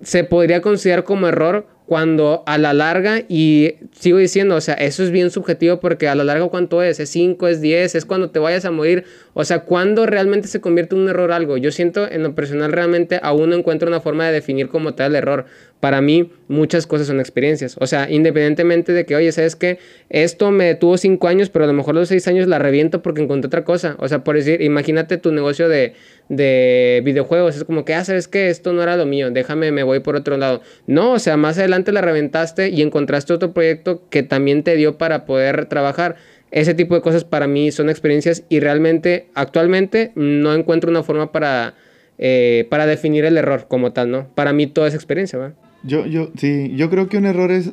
se 0.03 0.25
podría 0.25 0.61
considerar 0.61 1.05
como 1.05 1.27
error 1.27 1.67
cuando 1.91 2.45
a 2.47 2.57
la 2.57 2.73
larga, 2.73 3.25
y 3.29 3.75
sigo 3.91 4.19
diciendo, 4.19 4.55
o 4.55 4.61
sea, 4.61 4.75
eso 4.75 5.03
es 5.03 5.11
bien 5.11 5.33
subjetivo 5.33 5.81
porque 5.81 6.07
a 6.07 6.15
la 6.15 6.23
larga 6.23 6.47
cuánto 6.47 6.85
es, 6.85 7.01
es 7.01 7.11
5, 7.11 7.49
es 7.49 7.61
10, 7.61 7.97
es 7.97 8.05
cuando 8.05 8.31
te 8.31 8.39
vayas 8.39 8.65
a 8.65 8.71
morir, 8.71 9.03
o 9.35 9.45
sea, 9.45 9.65
cuando 9.65 10.07
realmente 10.07 10.47
se 10.47 10.61
convierte 10.61 10.95
en 10.95 11.03
un 11.03 11.09
error 11.09 11.33
algo. 11.33 11.57
Yo 11.57 11.73
siento 11.73 12.09
en 12.09 12.23
lo 12.23 12.33
personal 12.37 12.71
realmente 12.71 13.19
aún 13.25 13.51
no 13.51 13.57
encuentro 13.57 13.89
una 13.89 13.99
forma 14.01 14.25
de 14.25 14.33
definir 14.33 14.69
como 14.69 14.95
tal 14.95 15.11
el 15.11 15.17
error. 15.17 15.47
Para 15.81 16.03
mí 16.03 16.31
muchas 16.47 16.87
cosas 16.87 17.07
son 17.07 17.21
experiencias, 17.21 17.77
o 17.81 17.87
sea, 17.87 18.11
independientemente 18.11 18.93
de 18.93 19.07
que, 19.07 19.17
oye, 19.17 19.33
¿sabes 19.33 19.57
qué? 19.57 19.79
Esto 20.11 20.51
me 20.51 20.75
tuvo 20.75 20.99
5 20.99 21.27
años, 21.27 21.49
pero 21.49 21.65
a 21.65 21.69
lo 21.69 21.73
mejor 21.73 21.95
los 21.95 22.09
6 22.09 22.29
años 22.29 22.47
la 22.49 22.59
reviento 22.59 23.01
porque 23.01 23.23
encontré 23.23 23.47
otra 23.47 23.65
cosa. 23.65 23.97
O 23.99 24.07
sea, 24.07 24.23
por 24.23 24.37
decir, 24.37 24.61
imagínate 24.61 25.17
tu 25.17 25.33
negocio 25.33 25.71
de, 25.71 25.95
de 26.29 27.01
videojuegos, 27.05 27.57
es 27.57 27.65
como 27.65 27.85
que, 27.87 27.95
ah, 27.95 28.05
¿sabes 28.05 28.29
qué? 28.29 28.51
Esto 28.51 28.73
no 28.73 28.83
era 28.83 28.97
lo 28.97 29.07
mío, 29.07 29.31
déjame, 29.31 29.73
me 29.73 29.83
voy 29.83 30.01
por 30.01 30.17
otro 30.17 30.37
lado. 30.37 30.61
No, 30.87 31.13
o 31.13 31.19
sea, 31.19 31.37
más 31.37 31.59
adelante 31.59 31.93
la 31.93 32.03
reventaste 32.03 32.69
y 32.69 32.83
encontraste 32.83 33.33
otro 33.33 33.53
proyecto 33.53 34.03
que 34.11 34.23
también 34.23 34.63
te 34.63 34.77
dio 34.77 34.99
para 34.99 35.25
poder 35.25 35.67
trabajar. 35.67 36.17
Ese 36.51 36.75
tipo 36.75 36.95
de 36.95 37.01
cosas 37.01 37.25
para 37.25 37.47
mí 37.47 37.73
son 37.73 37.89
experiencias 37.89 38.45
y 38.49 38.61
realmente 38.61 39.29
actualmente 39.35 40.13
no 40.15 40.53
encuentro 40.53 40.91
una 40.91 41.03
forma 41.03 41.33
para, 41.33 41.75
eh, 42.19 42.67
para 42.71 42.87
definir 42.87 43.25
el 43.25 43.37
error 43.37 43.67
como 43.69 43.93
tal, 43.93 44.11
¿no? 44.11 44.29
Para 44.35 44.53
mí 44.53 44.67
toda 44.67 44.89
es 44.89 44.95
experiencia, 44.95 45.39
¿va? 45.39 45.53
Yo, 45.83 46.07
yo, 46.07 46.31
sí, 46.37 46.73
yo 46.77 46.91
creo 46.91 47.09
que 47.09 47.19
un 47.19 47.27
error 47.27 47.51
es 47.51 47.73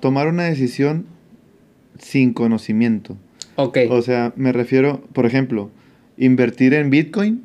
tomar 0.00 0.28
una 0.28 0.44
decisión 0.44 1.06
sin 1.98 2.32
conocimiento. 2.32 3.16
Ok. 3.56 3.78
O 3.90 4.02
sea, 4.02 4.32
me 4.36 4.52
refiero, 4.52 5.02
por 5.12 5.26
ejemplo, 5.26 5.70
invertir 6.16 6.74
en 6.74 6.90
Bitcoin 6.90 7.44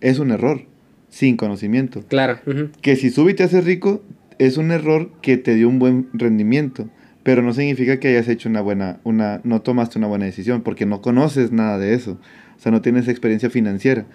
es 0.00 0.18
un 0.18 0.30
error 0.32 0.62
sin 1.08 1.36
conocimiento. 1.36 2.02
Claro. 2.08 2.38
Que 2.80 2.96
si 2.96 3.10
sube 3.10 3.32
y 3.32 3.34
te 3.34 3.44
haces 3.44 3.64
rico, 3.64 4.02
es 4.38 4.56
un 4.56 4.72
error 4.72 5.10
que 5.22 5.36
te 5.36 5.54
dio 5.54 5.68
un 5.68 5.78
buen 5.78 6.08
rendimiento, 6.12 6.88
pero 7.22 7.42
no 7.42 7.52
significa 7.54 8.00
que 8.00 8.08
hayas 8.08 8.28
hecho 8.28 8.48
una 8.48 8.60
buena, 8.60 8.98
una, 9.04 9.40
no 9.44 9.62
tomaste 9.62 9.98
una 9.98 10.08
buena 10.08 10.24
decisión, 10.24 10.62
porque 10.62 10.86
no 10.86 11.00
conoces 11.00 11.52
nada 11.52 11.78
de 11.78 11.94
eso, 11.94 12.18
o 12.56 12.60
sea, 12.60 12.72
no 12.72 12.82
tienes 12.82 13.08
experiencia 13.08 13.48
financiera. 13.48 14.06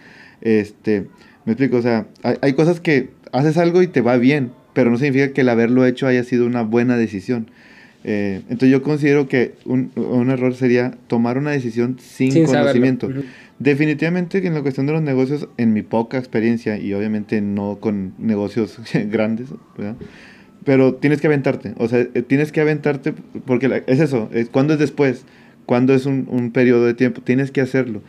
Este, 0.41 1.07
me 1.45 1.53
explico, 1.53 1.77
o 1.77 1.81
sea, 1.81 2.07
hay, 2.41 2.53
cosas 2.53 2.79
que 2.79 3.11
haces 3.31 3.57
algo 3.57 3.81
y 3.81 3.87
te 3.87 4.01
va 4.01 4.17
bien, 4.17 4.51
pero 4.73 4.91
no 4.91 4.97
significa 4.97 5.33
que 5.33 5.41
el 5.41 5.49
haberlo 5.49 5.85
hecho 5.85 6.07
haya 6.07 6.23
sido 6.23 6.45
una 6.45 6.61
buena 6.61 6.97
decisión. 6.97 7.47
Eh, 8.03 8.41
entonces 8.43 8.69
yo 8.69 8.81
considero 8.81 9.27
que 9.27 9.55
un, 9.65 9.91
un, 9.95 10.29
error 10.29 10.55
sería 10.55 10.91
tomar 11.07 11.37
una 11.37 11.51
decisión 11.51 11.97
sin, 11.99 12.45
conocimiento. 12.45 13.09
Definitivamente 13.59 14.41
que 14.41 14.47
en 14.47 14.53
la 14.53 14.61
cuestión 14.61 14.85
de 14.85 14.93
los 14.93 15.01
negocios, 15.01 15.49
en 15.57 15.73
mi 15.73 15.81
poca 15.81 16.17
experiencia 16.17 16.77
y 16.77 16.93
obviamente 16.93 17.41
no 17.41 17.77
con 17.81 18.13
negocios 18.17 18.79
grandes, 18.93 19.49
pero 20.63 20.95
tienes 20.95 21.19
que 21.19 21.27
aventarte, 21.27 21.73
o 21.77 21.87
sea, 21.89 21.99
eh, 21.99 22.23
tienes 22.25 22.53
que 22.53 22.61
aventarte 22.61 23.13
porque 23.45 23.83
es 23.87 23.99
eso, 23.99 24.29
es, 24.33 24.49
¿cuándo 24.49 24.73
es 24.73 24.79
después? 24.79 25.25
¿Cuándo 25.65 25.93
es 25.93 26.05
un, 26.05 26.27
un 26.29 26.51
periodo 26.51 26.85
de 26.85 26.93
tiempo? 26.93 27.21
Tienes 27.21 27.51
que 27.51 27.61
hacerlo. 27.61 28.01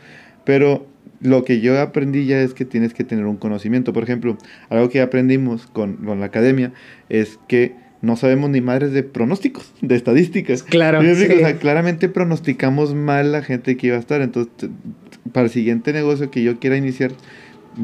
Pero 0.45 0.87
lo 1.21 1.43
que 1.43 1.61
yo 1.61 1.79
aprendí 1.79 2.25
ya 2.25 2.41
es 2.41 2.53
que 2.53 2.65
tienes 2.65 2.93
que 2.93 3.03
tener 3.03 3.25
un 3.25 3.37
conocimiento. 3.37 3.93
Por 3.93 4.03
ejemplo, 4.03 4.37
algo 4.69 4.89
que 4.89 5.01
aprendimos 5.01 5.67
con, 5.67 5.97
con 5.97 6.19
la 6.19 6.27
academia 6.27 6.73
es 7.09 7.39
que 7.47 7.75
no 8.01 8.15
sabemos 8.15 8.49
ni 8.49 8.61
madres 8.61 8.91
de 8.91 9.03
pronósticos, 9.03 9.73
de 9.81 9.95
estadísticas. 9.95 10.63
Claro. 10.63 10.99
O 10.99 11.15
sea, 11.15 11.57
claramente 11.57 12.09
pronosticamos 12.09 12.95
mal 12.95 13.31
la 13.31 13.43
gente 13.43 13.77
que 13.77 13.87
iba 13.87 13.95
a 13.95 13.99
estar. 13.99 14.21
Entonces, 14.21 14.69
para 15.31 15.45
el 15.45 15.51
siguiente 15.51 15.93
negocio 15.93 16.31
que 16.31 16.43
yo 16.43 16.59
quiera 16.59 16.77
iniciar, 16.77 17.11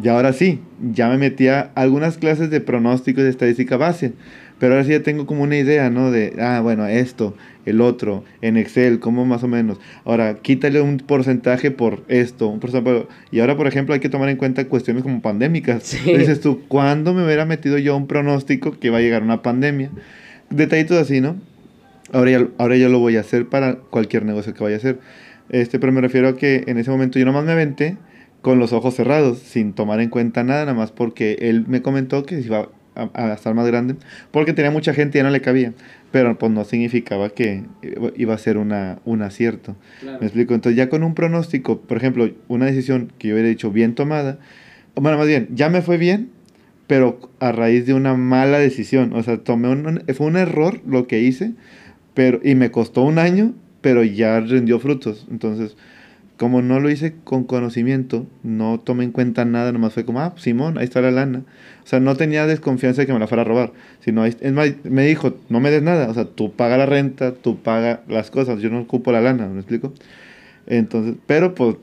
ya 0.01 0.15
ahora 0.15 0.33
sí, 0.33 0.59
ya 0.91 1.09
me 1.09 1.17
metí 1.17 1.47
a 1.47 1.71
algunas 1.75 2.17
clases 2.17 2.49
de 2.49 2.59
pronóstico 2.59 3.21
y 3.21 3.23
de 3.23 3.29
estadística 3.29 3.77
base. 3.77 4.13
Pero 4.59 4.73
ahora 4.73 4.85
sí 4.85 4.91
ya 4.91 5.03
tengo 5.03 5.27
como 5.27 5.43
una 5.43 5.57
idea, 5.57 5.89
¿no? 5.91 6.09
De, 6.09 6.33
ah, 6.39 6.61
bueno, 6.61 6.87
esto, 6.87 7.35
el 7.67 7.81
otro, 7.81 8.23
en 8.41 8.57
Excel, 8.57 8.99
como 8.99 9.25
más 9.25 9.43
o 9.43 9.47
menos. 9.47 9.77
Ahora, 10.05 10.35
quítale 10.35 10.81
un 10.81 10.97
porcentaje 10.97 11.69
por 11.69 12.03
esto, 12.07 12.47
un 12.47 12.59
porcentaje 12.59 13.07
Y 13.31 13.41
ahora, 13.41 13.57
por 13.57 13.67
ejemplo, 13.67 13.93
hay 13.93 13.99
que 13.99 14.09
tomar 14.09 14.29
en 14.29 14.37
cuenta 14.37 14.65
cuestiones 14.65 15.03
como 15.03 15.21
pandémicas. 15.21 15.97
Dices 16.05 16.39
tú, 16.39 16.61
¿cuándo 16.67 17.13
me 17.13 17.25
hubiera 17.25 17.45
metido 17.45 17.77
yo 17.77 17.95
un 17.97 18.07
pronóstico 18.07 18.71
que 18.79 18.89
va 18.89 18.99
a 18.99 19.01
llegar 19.01 19.21
una 19.21 19.41
pandemia? 19.41 19.91
Detallitos 20.49 20.97
así, 20.97 21.19
¿no? 21.19 21.35
Ahora 22.13 22.31
ya, 22.31 22.47
ahora 22.57 22.77
ya 22.77 22.87
lo 22.87 22.99
voy 22.99 23.17
a 23.17 23.19
hacer 23.19 23.47
para 23.47 23.75
cualquier 23.75 24.23
negocio 24.23 24.53
que 24.53 24.63
vaya 24.63 24.77
a 24.77 24.79
hacer. 24.79 24.99
Este, 25.49 25.77
pero 25.77 25.91
me 25.91 26.01
refiero 26.01 26.29
a 26.29 26.37
que 26.37 26.63
en 26.67 26.77
ese 26.77 26.89
momento 26.89 27.19
yo 27.19 27.25
nomás 27.25 27.43
me 27.43 27.51
aventé 27.51 27.97
con 28.41 28.59
los 28.59 28.71
ojos 28.71 28.95
cerrados, 28.95 29.39
sin 29.39 29.73
tomar 29.73 29.99
en 29.99 30.09
cuenta 30.09 30.43
nada, 30.43 30.61
nada 30.61 30.73
más 30.73 30.91
porque 30.91 31.37
él 31.41 31.65
me 31.67 31.81
comentó 31.81 32.25
que 32.25 32.39
iba 32.39 32.69
a, 32.95 33.33
estar 33.33 33.53
más 33.53 33.67
grande, 33.67 33.95
porque 34.31 34.53
tenía 34.53 34.71
mucha 34.71 34.93
gente 34.93 35.17
y 35.17 35.19
ya 35.19 35.23
no 35.23 35.29
le 35.29 35.41
cabía, 35.41 35.73
pero 36.11 36.37
pues 36.37 36.51
no 36.51 36.63
significaba 36.63 37.29
que 37.29 37.63
iba 38.15 38.33
a 38.33 38.37
ser 38.37 38.57
una, 38.57 38.99
un 39.05 39.21
acierto. 39.21 39.75
¿Me 40.03 40.25
explico? 40.25 40.53
Entonces 40.53 40.77
ya 40.77 40.89
con 40.89 41.03
un 41.03 41.13
pronóstico, 41.15 41.81
por 41.81 41.97
ejemplo, 41.97 42.29
una 42.47 42.65
decisión 42.65 43.11
que 43.17 43.29
yo 43.29 43.33
hubiera 43.33 43.49
dicho 43.49 43.71
bien 43.71 43.95
tomada, 43.95 44.39
bueno, 44.95 45.17
más 45.17 45.27
bien, 45.27 45.49
ya 45.51 45.69
me 45.69 45.81
fue 45.81 45.97
bien, 45.97 46.31
pero 46.87 47.19
a 47.39 47.51
raíz 47.51 47.85
de 47.85 47.93
una 47.93 48.15
mala 48.15 48.57
decisión. 48.59 49.13
O 49.13 49.21
sea, 49.21 49.37
tomé 49.37 49.69
un, 49.69 50.03
fue 50.15 50.27
un 50.27 50.37
error 50.37 50.81
lo 50.87 51.07
que 51.07 51.19
hice, 51.19 51.53
pero, 52.13 52.39
y 52.43 52.55
me 52.55 52.71
costó 52.71 53.03
un 53.03 53.19
año, 53.19 53.53
pero 53.81 54.03
ya 54.03 54.39
rindió 54.39 54.79
frutos. 54.79 55.27
Entonces, 55.29 55.75
como 56.37 56.61
no 56.61 56.79
lo 56.79 56.89
hice 56.89 57.15
con 57.23 57.43
conocimiento, 57.43 58.27
no 58.43 58.79
tomé 58.79 59.03
en 59.03 59.11
cuenta 59.11 59.43
nada, 59.43 59.71
nomás 59.71 59.93
fue 59.93 60.05
como, 60.05 60.21
ah, 60.21 60.33
Simón, 60.37 60.77
ahí 60.77 60.83
está 60.83 61.01
la 61.01 61.11
lana. 61.11 61.43
O 61.83 61.87
sea, 61.87 61.99
no 61.99 62.15
tenía 62.15 62.45
desconfianza 62.45 63.01
de 63.01 63.07
que 63.07 63.13
me 63.13 63.19
la 63.19 63.27
fuera 63.27 63.41
a 63.41 63.45
robar, 63.45 63.73
sino, 64.01 64.23
es 64.25 64.51
más, 64.53 64.69
me 64.83 65.05
dijo, 65.05 65.35
no 65.49 65.59
me 65.59 65.71
des 65.71 65.81
nada, 65.81 66.09
o 66.09 66.13
sea, 66.13 66.25
tú 66.25 66.53
paga 66.53 66.77
la 66.77 66.85
renta, 66.85 67.33
tú 67.33 67.57
paga 67.61 68.01
las 68.07 68.29
cosas, 68.29 68.61
yo 68.61 68.69
no 68.69 68.81
ocupo 68.81 69.11
la 69.11 69.21
lana, 69.21 69.47
¿me 69.47 69.59
explico? 69.59 69.93
Entonces, 70.67 71.15
pero 71.25 71.55
pues 71.55 71.77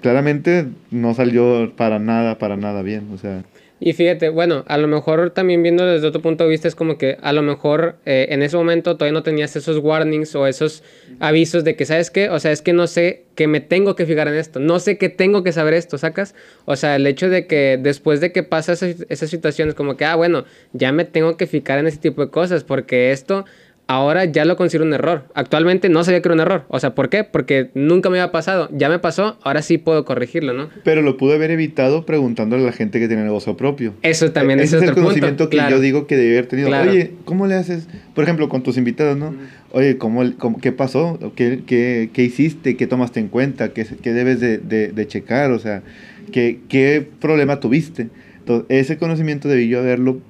claramente 0.00 0.68
no 0.90 1.14
salió 1.14 1.74
para 1.76 1.98
nada, 1.98 2.38
para 2.38 2.56
nada 2.56 2.82
bien, 2.82 3.08
o 3.12 3.18
sea... 3.18 3.44
Y 3.82 3.94
fíjate, 3.94 4.28
bueno, 4.28 4.62
a 4.68 4.76
lo 4.76 4.86
mejor 4.88 5.30
también 5.30 5.62
viendo 5.62 5.86
desde 5.86 6.06
otro 6.06 6.20
punto 6.20 6.44
de 6.44 6.50
vista 6.50 6.68
es 6.68 6.74
como 6.74 6.98
que 6.98 7.16
a 7.22 7.32
lo 7.32 7.40
mejor 7.40 7.96
eh, 8.04 8.26
en 8.28 8.42
ese 8.42 8.58
momento 8.58 8.98
todavía 8.98 9.14
no 9.14 9.22
tenías 9.22 9.56
esos 9.56 9.78
warnings 9.78 10.34
o 10.34 10.46
esos 10.46 10.84
avisos 11.18 11.64
de 11.64 11.76
que, 11.76 11.86
¿sabes 11.86 12.10
qué? 12.10 12.28
O 12.28 12.38
sea, 12.38 12.52
es 12.52 12.60
que 12.60 12.74
no 12.74 12.86
sé 12.86 13.24
que 13.34 13.46
me 13.46 13.60
tengo 13.60 13.96
que 13.96 14.04
fijar 14.04 14.28
en 14.28 14.34
esto, 14.34 14.60
no 14.60 14.80
sé 14.80 14.98
que 14.98 15.08
tengo 15.08 15.42
que 15.42 15.52
saber 15.52 15.72
esto, 15.72 15.96
¿sacas? 15.96 16.34
O 16.66 16.76
sea, 16.76 16.96
el 16.96 17.06
hecho 17.06 17.30
de 17.30 17.46
que 17.46 17.78
después 17.80 18.20
de 18.20 18.32
que 18.32 18.42
pasa 18.42 18.74
esa, 18.74 18.86
esa 19.08 19.26
situación 19.26 19.70
es 19.70 19.74
como 19.74 19.96
que, 19.96 20.04
ah, 20.04 20.14
bueno, 20.14 20.44
ya 20.74 20.92
me 20.92 21.06
tengo 21.06 21.38
que 21.38 21.46
fijar 21.46 21.78
en 21.78 21.86
ese 21.86 21.96
tipo 21.96 22.22
de 22.22 22.30
cosas 22.30 22.64
porque 22.64 23.12
esto 23.12 23.46
ahora 23.90 24.24
ya 24.24 24.44
lo 24.44 24.56
considero 24.56 24.84
un 24.84 24.94
error. 24.94 25.24
Actualmente 25.34 25.88
no 25.88 26.04
sabía 26.04 26.22
que 26.22 26.28
era 26.28 26.34
un 26.34 26.40
error. 26.40 26.64
O 26.68 26.78
sea, 26.78 26.94
¿por 26.94 27.08
qué? 27.08 27.24
Porque 27.24 27.70
nunca 27.74 28.08
me 28.08 28.20
había 28.20 28.30
pasado. 28.30 28.68
Ya 28.72 28.88
me 28.88 29.00
pasó, 29.00 29.36
ahora 29.42 29.62
sí 29.62 29.78
puedo 29.78 30.04
corregirlo, 30.04 30.52
¿no? 30.52 30.70
Pero 30.84 31.02
lo 31.02 31.16
pude 31.16 31.34
haber 31.34 31.50
evitado 31.50 32.06
preguntándole 32.06 32.62
a 32.62 32.66
la 32.66 32.72
gente 32.72 33.00
que 33.00 33.08
tiene 33.08 33.24
negocio 33.24 33.56
propio. 33.56 33.94
Eso 34.02 34.30
también 34.30 34.60
e-, 34.60 34.62
es, 34.62 34.74
otro 34.74 34.90
el 34.90 34.94
conocimiento 34.94 35.50
que 35.50 35.56
yo 35.68 35.80
digo 35.80 36.06
que 36.06 36.16
debe 36.16 36.38
haber 36.38 36.46
tenido. 36.46 36.68
Oye, 36.68 37.14
¿cómo 37.24 37.48
le 37.48 37.56
haces? 37.56 37.88
Por 38.14 38.22
ejemplo, 38.22 38.48
con 38.48 38.62
tus 38.62 38.76
invitados, 38.76 39.16
¿no? 39.16 39.34
Oye, 39.72 39.98
¿cómo, 39.98 40.22
qué 40.60 40.70
pasó? 40.70 41.18
¿Qué, 41.34 41.62
qué, 41.66 42.10
qué 42.12 42.22
hiciste? 42.22 42.76
¿Qué 42.76 42.86
tomaste 42.86 43.18
en 43.18 43.26
cuenta? 43.26 43.70
¿Qué, 43.72 43.84
qué 43.84 44.12
debes 44.12 44.38
de, 44.38 44.58
de, 44.58 45.06
checar? 45.08 45.50
O 45.50 45.58
sea, 45.58 45.82
¿qué, 46.30 46.60
¿qué 46.68 47.04
problema 47.20 47.58
tuviste? 47.58 48.08
Entonces, 48.38 48.66
ese 48.68 48.98
conocimiento 48.98 49.48
debí 49.48 49.68
yo 49.68 49.80
haberlo 49.80 50.20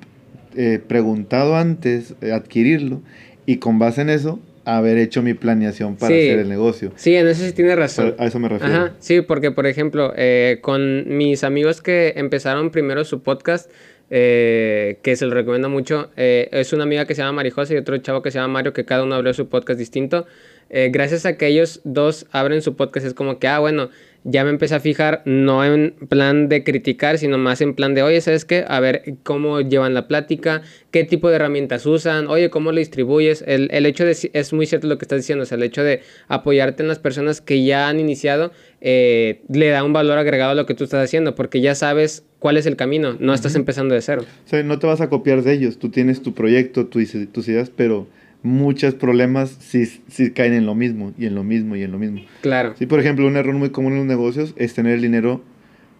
eh, 0.56 0.80
preguntado 0.84 1.56
antes, 1.56 2.14
eh, 2.22 2.32
adquirirlo 2.32 3.02
y 3.50 3.56
con 3.56 3.80
base 3.80 4.02
en 4.02 4.10
eso 4.10 4.38
haber 4.64 4.96
hecho 4.98 5.22
mi 5.22 5.34
planeación 5.34 5.96
para 5.96 6.14
hacer 6.14 6.38
el 6.38 6.48
negocio. 6.48 6.92
Sí, 6.94 7.16
en 7.16 7.26
eso 7.26 7.44
sí 7.44 7.52
tiene 7.52 7.74
razón. 7.74 8.14
A 8.16 8.26
eso 8.26 8.38
me 8.38 8.48
refiero. 8.48 8.72
Ajá, 8.72 8.92
sí, 9.00 9.22
porque 9.22 9.50
por 9.50 9.66
ejemplo, 9.66 10.12
eh, 10.16 10.58
con 10.60 11.16
mis 11.16 11.42
amigos 11.42 11.82
que 11.82 12.12
empezaron 12.14 12.70
primero 12.70 13.04
su 13.04 13.24
podcast, 13.24 13.68
eh, 14.08 14.98
que 15.02 15.16
se 15.16 15.26
lo 15.26 15.34
recomiendo 15.34 15.68
mucho, 15.68 16.10
eh, 16.16 16.48
es 16.52 16.72
una 16.72 16.84
amiga 16.84 17.06
que 17.06 17.16
se 17.16 17.22
llama 17.22 17.32
Marijosa 17.32 17.74
y 17.74 17.78
otro 17.78 17.98
chavo 17.98 18.22
que 18.22 18.30
se 18.30 18.38
llama 18.38 18.52
Mario, 18.52 18.72
que 18.72 18.84
cada 18.84 19.02
uno 19.02 19.16
abrió 19.16 19.34
su 19.34 19.48
podcast 19.48 19.80
distinto. 19.80 20.26
Gracias 20.70 21.26
a 21.26 21.36
que 21.36 21.46
ellos 21.48 21.80
dos 21.84 22.26
abren 22.30 22.62
su 22.62 22.76
podcast, 22.76 23.06
es 23.06 23.14
como 23.14 23.38
que, 23.38 23.48
ah, 23.48 23.58
bueno, 23.58 23.90
ya 24.24 24.44
me 24.44 24.50
empecé 24.50 24.74
a 24.74 24.80
fijar 24.80 25.22
no 25.24 25.64
en 25.64 25.94
plan 26.08 26.48
de 26.48 26.62
criticar, 26.62 27.18
sino 27.18 27.38
más 27.38 27.60
en 27.60 27.74
plan 27.74 27.94
de, 27.94 28.02
oye, 28.02 28.20
¿sabes 28.20 28.44
qué? 28.44 28.64
A 28.68 28.80
ver 28.80 29.14
cómo 29.22 29.60
llevan 29.60 29.94
la 29.94 30.08
plática, 30.08 30.62
qué 30.90 31.04
tipo 31.04 31.30
de 31.30 31.36
herramientas 31.36 31.86
usan, 31.86 32.26
oye, 32.28 32.50
cómo 32.50 32.72
lo 32.72 32.78
distribuyes. 32.78 33.42
El, 33.46 33.68
el 33.72 33.86
hecho 33.86 34.04
de, 34.04 34.16
es 34.32 34.52
muy 34.52 34.66
cierto 34.66 34.88
lo 34.88 34.98
que 34.98 35.04
estás 35.04 35.20
diciendo, 35.20 35.44
o 35.44 35.46
sea, 35.46 35.56
el 35.56 35.62
hecho 35.62 35.82
de 35.82 36.02
apoyarte 36.28 36.82
en 36.82 36.88
las 36.88 36.98
personas 36.98 37.40
que 37.40 37.64
ya 37.64 37.88
han 37.88 37.98
iniciado, 37.98 38.52
eh, 38.80 39.40
le 39.48 39.68
da 39.68 39.84
un 39.84 39.92
valor 39.92 40.18
agregado 40.18 40.52
a 40.52 40.54
lo 40.54 40.66
que 40.66 40.74
tú 40.74 40.84
estás 40.84 41.02
haciendo, 41.02 41.34
porque 41.34 41.60
ya 41.60 41.74
sabes 41.74 42.24
cuál 42.38 42.56
es 42.56 42.66
el 42.66 42.76
camino, 42.76 43.16
no 43.20 43.32
estás 43.32 43.54
empezando 43.54 43.94
de 43.94 44.02
cero. 44.02 44.24
O 44.46 44.48
sea, 44.48 44.62
no 44.62 44.78
te 44.78 44.86
vas 44.86 45.00
a 45.00 45.08
copiar 45.08 45.42
de 45.42 45.54
ellos, 45.54 45.78
tú 45.78 45.90
tienes 45.90 46.22
tu 46.22 46.34
proyecto, 46.34 46.86
tus 46.86 47.48
ideas, 47.48 47.70
pero 47.74 48.06
muchos 48.42 48.94
problemas 48.94 49.56
si, 49.60 49.86
si 49.86 50.30
caen 50.30 50.54
en 50.54 50.66
lo 50.66 50.74
mismo 50.74 51.12
y 51.18 51.26
en 51.26 51.34
lo 51.34 51.44
mismo 51.44 51.76
y 51.76 51.82
en 51.82 51.92
lo 51.92 51.98
mismo. 51.98 52.22
Claro. 52.40 52.74
Sí, 52.78 52.86
por 52.86 53.00
ejemplo, 53.00 53.26
un 53.26 53.36
error 53.36 53.54
muy 53.54 53.70
común 53.70 53.92
en 53.92 53.98
los 53.98 54.06
negocios 54.06 54.54
es 54.56 54.74
tener 54.74 54.94
el 54.94 55.02
dinero 55.02 55.42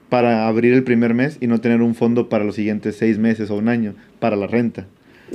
para 0.09 0.49
abrir 0.49 0.73
el 0.75 0.83
primer 0.83 1.15
mes 1.15 1.39
y 1.41 1.47
no 1.47 1.61
tener 1.61 1.83
un 1.83 1.95
fondo 1.95 2.29
para 2.29 2.45
los 2.45 2.57
siguientes 2.57 2.97
seis 2.97 3.19
meses 3.19 3.51
o 3.51 3.57
un 3.57 3.69
año 3.69 3.95
para 4.19 4.37
la 4.37 4.47
renta. 4.47 4.87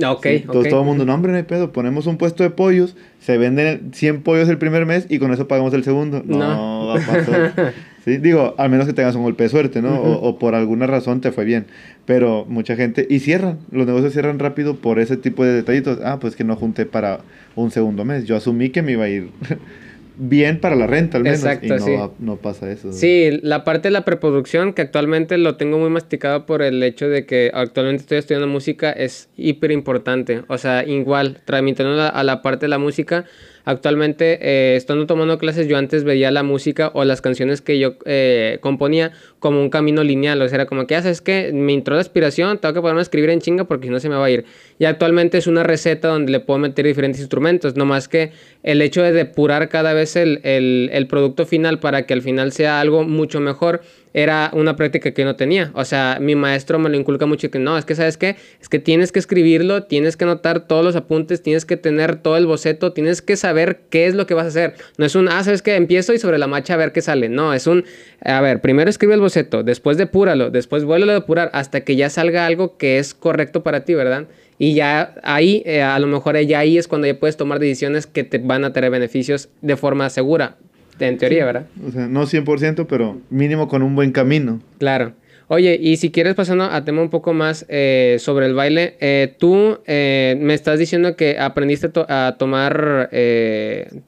Ah, 0.02 0.12
ok, 0.12 0.26
Entonces 0.26 0.70
todo 0.70 0.80
el 0.80 0.86
mundo, 0.86 1.06
no 1.06 1.14
hombre, 1.14 1.32
no 1.32 1.38
hay 1.38 1.44
pedo, 1.44 1.72
ponemos 1.72 2.06
un 2.06 2.18
puesto 2.18 2.42
de 2.42 2.50
pollos, 2.50 2.96
se 3.18 3.38
venden 3.38 3.92
100 3.94 4.22
pollos 4.22 4.48
el 4.50 4.58
primer 4.58 4.84
mes 4.84 5.06
y 5.08 5.18
con 5.18 5.32
eso 5.32 5.48
pagamos 5.48 5.72
el 5.72 5.84
segundo. 5.84 6.22
No, 6.24 6.88
va 6.88 7.00
a 7.00 7.06
pasar. 7.06 7.74
¿Sí? 8.06 8.18
Digo, 8.18 8.54
al 8.56 8.70
menos 8.70 8.86
que 8.86 8.92
tengas 8.92 9.16
un 9.16 9.24
golpe 9.24 9.42
de 9.42 9.48
suerte, 9.48 9.82
¿no? 9.82 10.00
o, 10.00 10.38
por 10.38 10.54
alguna 10.54 10.86
razón 10.86 11.20
te 11.20 11.32
fue 11.32 11.44
bien. 11.44 11.66
Pero 12.04 12.46
mucha 12.48 12.76
gente, 12.76 13.04
y 13.10 13.18
cierran, 13.18 13.58
los 13.72 13.84
negocios 13.84 14.12
cierran 14.12 14.38
rápido 14.38 14.76
por 14.76 15.00
ese 15.00 15.16
tipo 15.16 15.44
de 15.44 15.52
detallitos. 15.52 15.98
Ah, 16.04 16.20
pues 16.20 16.36
que 16.36 16.44
no 16.44 16.54
junté 16.54 16.86
para 16.86 17.18
un 17.56 17.72
segundo 17.72 18.04
mes. 18.04 18.24
Yo 18.24 18.36
asumí 18.36 18.70
que 18.70 18.80
me 18.82 18.92
iba 18.92 19.06
a 19.06 19.08
ir 19.08 19.30
bien 20.18 20.60
para 20.60 20.76
la 20.76 20.86
renta 20.86 21.16
al 21.16 21.24
menos. 21.24 21.40
Exacto, 21.40 21.66
y 21.66 21.70
no, 21.70 21.78
sí. 21.78 21.96
no 22.20 22.36
pasa 22.36 22.70
eso. 22.70 22.92
Sí, 22.92 23.40
la 23.42 23.64
parte 23.64 23.88
de 23.88 23.92
la 23.92 24.04
preproducción, 24.04 24.72
que 24.72 24.82
actualmente 24.82 25.36
lo 25.36 25.56
tengo 25.56 25.76
muy 25.76 25.90
masticado 25.90 26.46
por 26.46 26.62
el 26.62 26.80
hecho 26.84 27.08
de 27.08 27.26
que 27.26 27.50
actualmente 27.52 28.02
estoy 28.02 28.18
estudiando 28.18 28.46
música, 28.46 28.92
es 28.92 29.30
hiper 29.36 29.72
importante. 29.72 30.44
O 30.46 30.58
sea, 30.58 30.84
igual, 30.86 31.38
transmitiendo 31.44 32.00
a 32.00 32.22
la 32.22 32.40
parte 32.40 32.66
de 32.66 32.68
la 32.68 32.78
música 32.78 33.24
Actualmente, 33.66 34.38
eh, 34.40 34.76
estando 34.76 35.06
tomando 35.08 35.38
clases, 35.38 35.66
yo 35.66 35.76
antes 35.76 36.04
veía 36.04 36.30
la 36.30 36.44
música 36.44 36.92
o 36.94 37.04
las 37.04 37.20
canciones 37.20 37.60
que 37.60 37.80
yo 37.80 37.96
eh, 38.04 38.58
componía 38.60 39.10
como 39.38 39.60
un 39.60 39.70
camino 39.70 40.02
lineal. 40.02 40.40
O 40.42 40.48
sea, 40.48 40.56
era 40.56 40.66
como 40.66 40.86
que, 40.86 40.96
haces 40.96 41.20
ah, 41.20 41.24
que 41.24 41.50
me 41.52 41.74
entró 41.74 41.94
la 41.94 42.00
aspiración, 42.00 42.58
tengo 42.58 42.74
que 42.74 42.80
ponerme 42.80 43.00
a 43.00 43.02
escribir 43.02 43.30
en 43.30 43.40
chinga 43.40 43.64
porque 43.64 43.86
si 43.86 43.92
no 43.92 44.00
se 44.00 44.08
me 44.08 44.16
va 44.16 44.24
a 44.24 44.30
ir. 44.30 44.44
Y 44.78 44.84
actualmente 44.84 45.38
es 45.38 45.46
una 45.46 45.62
receta 45.62 46.08
donde 46.08 46.32
le 46.32 46.40
puedo 46.40 46.58
meter 46.58 46.86
diferentes 46.86 47.20
instrumentos. 47.20 47.76
No 47.76 47.84
más 47.84 48.08
que 48.08 48.32
el 48.62 48.82
hecho 48.82 49.02
de 49.02 49.12
depurar 49.12 49.68
cada 49.68 49.92
vez 49.92 50.16
el, 50.16 50.40
el, 50.44 50.90
el 50.92 51.06
producto 51.06 51.46
final 51.46 51.78
para 51.78 52.06
que 52.06 52.14
al 52.14 52.22
final 52.22 52.52
sea 52.52 52.80
algo 52.80 53.04
mucho 53.04 53.40
mejor 53.40 53.82
era 54.16 54.50
una 54.54 54.76
práctica 54.76 55.10
que 55.10 55.26
no 55.26 55.36
tenía. 55.36 55.70
O 55.74 55.84
sea, 55.84 56.16
mi 56.22 56.34
maestro 56.34 56.78
me 56.78 56.88
lo 56.88 56.96
inculca 56.96 57.26
mucho 57.26 57.50
que 57.50 57.58
no, 57.58 57.76
es 57.76 57.84
que 57.84 57.94
sabes 57.94 58.16
qué, 58.16 58.36
es 58.62 58.70
que 58.70 58.78
tienes 58.78 59.12
que 59.12 59.18
escribirlo, 59.18 59.82
tienes 59.82 60.16
que 60.16 60.24
anotar 60.24 60.66
todos 60.66 60.82
los 60.82 60.96
apuntes, 60.96 61.42
tienes 61.42 61.66
que 61.66 61.76
tener 61.76 62.16
todo 62.16 62.38
el 62.38 62.46
boceto, 62.46 62.94
tienes 62.94 63.20
que 63.20 63.36
saber 63.36 63.82
qué 63.90 64.06
es 64.06 64.14
lo 64.14 64.26
que 64.26 64.32
vas 64.32 64.46
a 64.46 64.48
hacer. 64.48 64.74
No 64.96 65.04
es 65.04 65.14
un, 65.16 65.28
ah, 65.28 65.44
sabes 65.44 65.60
que 65.60 65.76
empiezo 65.76 66.14
y 66.14 66.18
sobre 66.18 66.38
la 66.38 66.46
marcha 66.46 66.72
a 66.72 66.76
ver 66.78 66.92
qué 66.92 67.02
sale. 67.02 67.28
No, 67.28 67.52
es 67.52 67.66
un, 67.66 67.84
a 68.24 68.40
ver, 68.40 68.62
primero 68.62 68.88
escribe 68.88 69.12
el 69.12 69.20
boceto, 69.26 69.62
después 69.62 69.96
depuralo, 69.96 70.50
después 70.50 70.84
vuelve 70.84 71.10
a 71.10 71.14
depurar 71.14 71.50
hasta 71.52 71.82
que 71.82 71.96
ya 71.96 72.08
salga 72.10 72.46
algo 72.46 72.76
que 72.76 72.98
es 72.98 73.12
correcto 73.12 73.62
para 73.62 73.84
ti, 73.84 73.94
¿verdad? 73.94 74.26
Y 74.58 74.74
ya 74.74 75.14
ahí, 75.22 75.62
eh, 75.66 75.82
a 75.82 75.98
lo 75.98 76.06
mejor 76.06 76.38
ya 76.40 76.60
ahí 76.60 76.78
es 76.78 76.88
cuando 76.88 77.06
ya 77.06 77.18
puedes 77.18 77.36
tomar 77.36 77.58
decisiones 77.58 78.06
que 78.06 78.24
te 78.24 78.38
van 78.38 78.64
a 78.64 78.72
tener 78.72 78.90
beneficios 78.90 79.48
de 79.60 79.76
forma 79.76 80.08
segura. 80.10 80.56
En 80.98 81.18
teoría, 81.18 81.44
¿verdad? 81.44 81.66
O 81.86 81.90
sea, 81.90 82.06
no 82.06 82.22
100%, 82.22 82.86
pero 82.88 83.20
mínimo 83.28 83.68
con 83.68 83.82
un 83.82 83.94
buen 83.94 84.12
camino. 84.12 84.62
Claro. 84.78 85.12
Oye, 85.48 85.78
y 85.80 85.96
si 85.96 86.10
quieres 86.10 86.34
pasando 86.34 86.64
a 86.64 86.84
tema 86.84 87.02
un 87.02 87.10
poco 87.10 87.32
más 87.32 87.66
eh, 87.68 88.16
sobre 88.18 88.46
el 88.46 88.54
baile, 88.54 88.96
eh, 89.00 89.34
tú 89.38 89.78
eh, 89.86 90.36
me 90.40 90.54
estás 90.54 90.78
diciendo 90.78 91.14
que 91.14 91.38
aprendiste 91.38 91.88
a 92.08 92.34
tomar, 92.38 93.08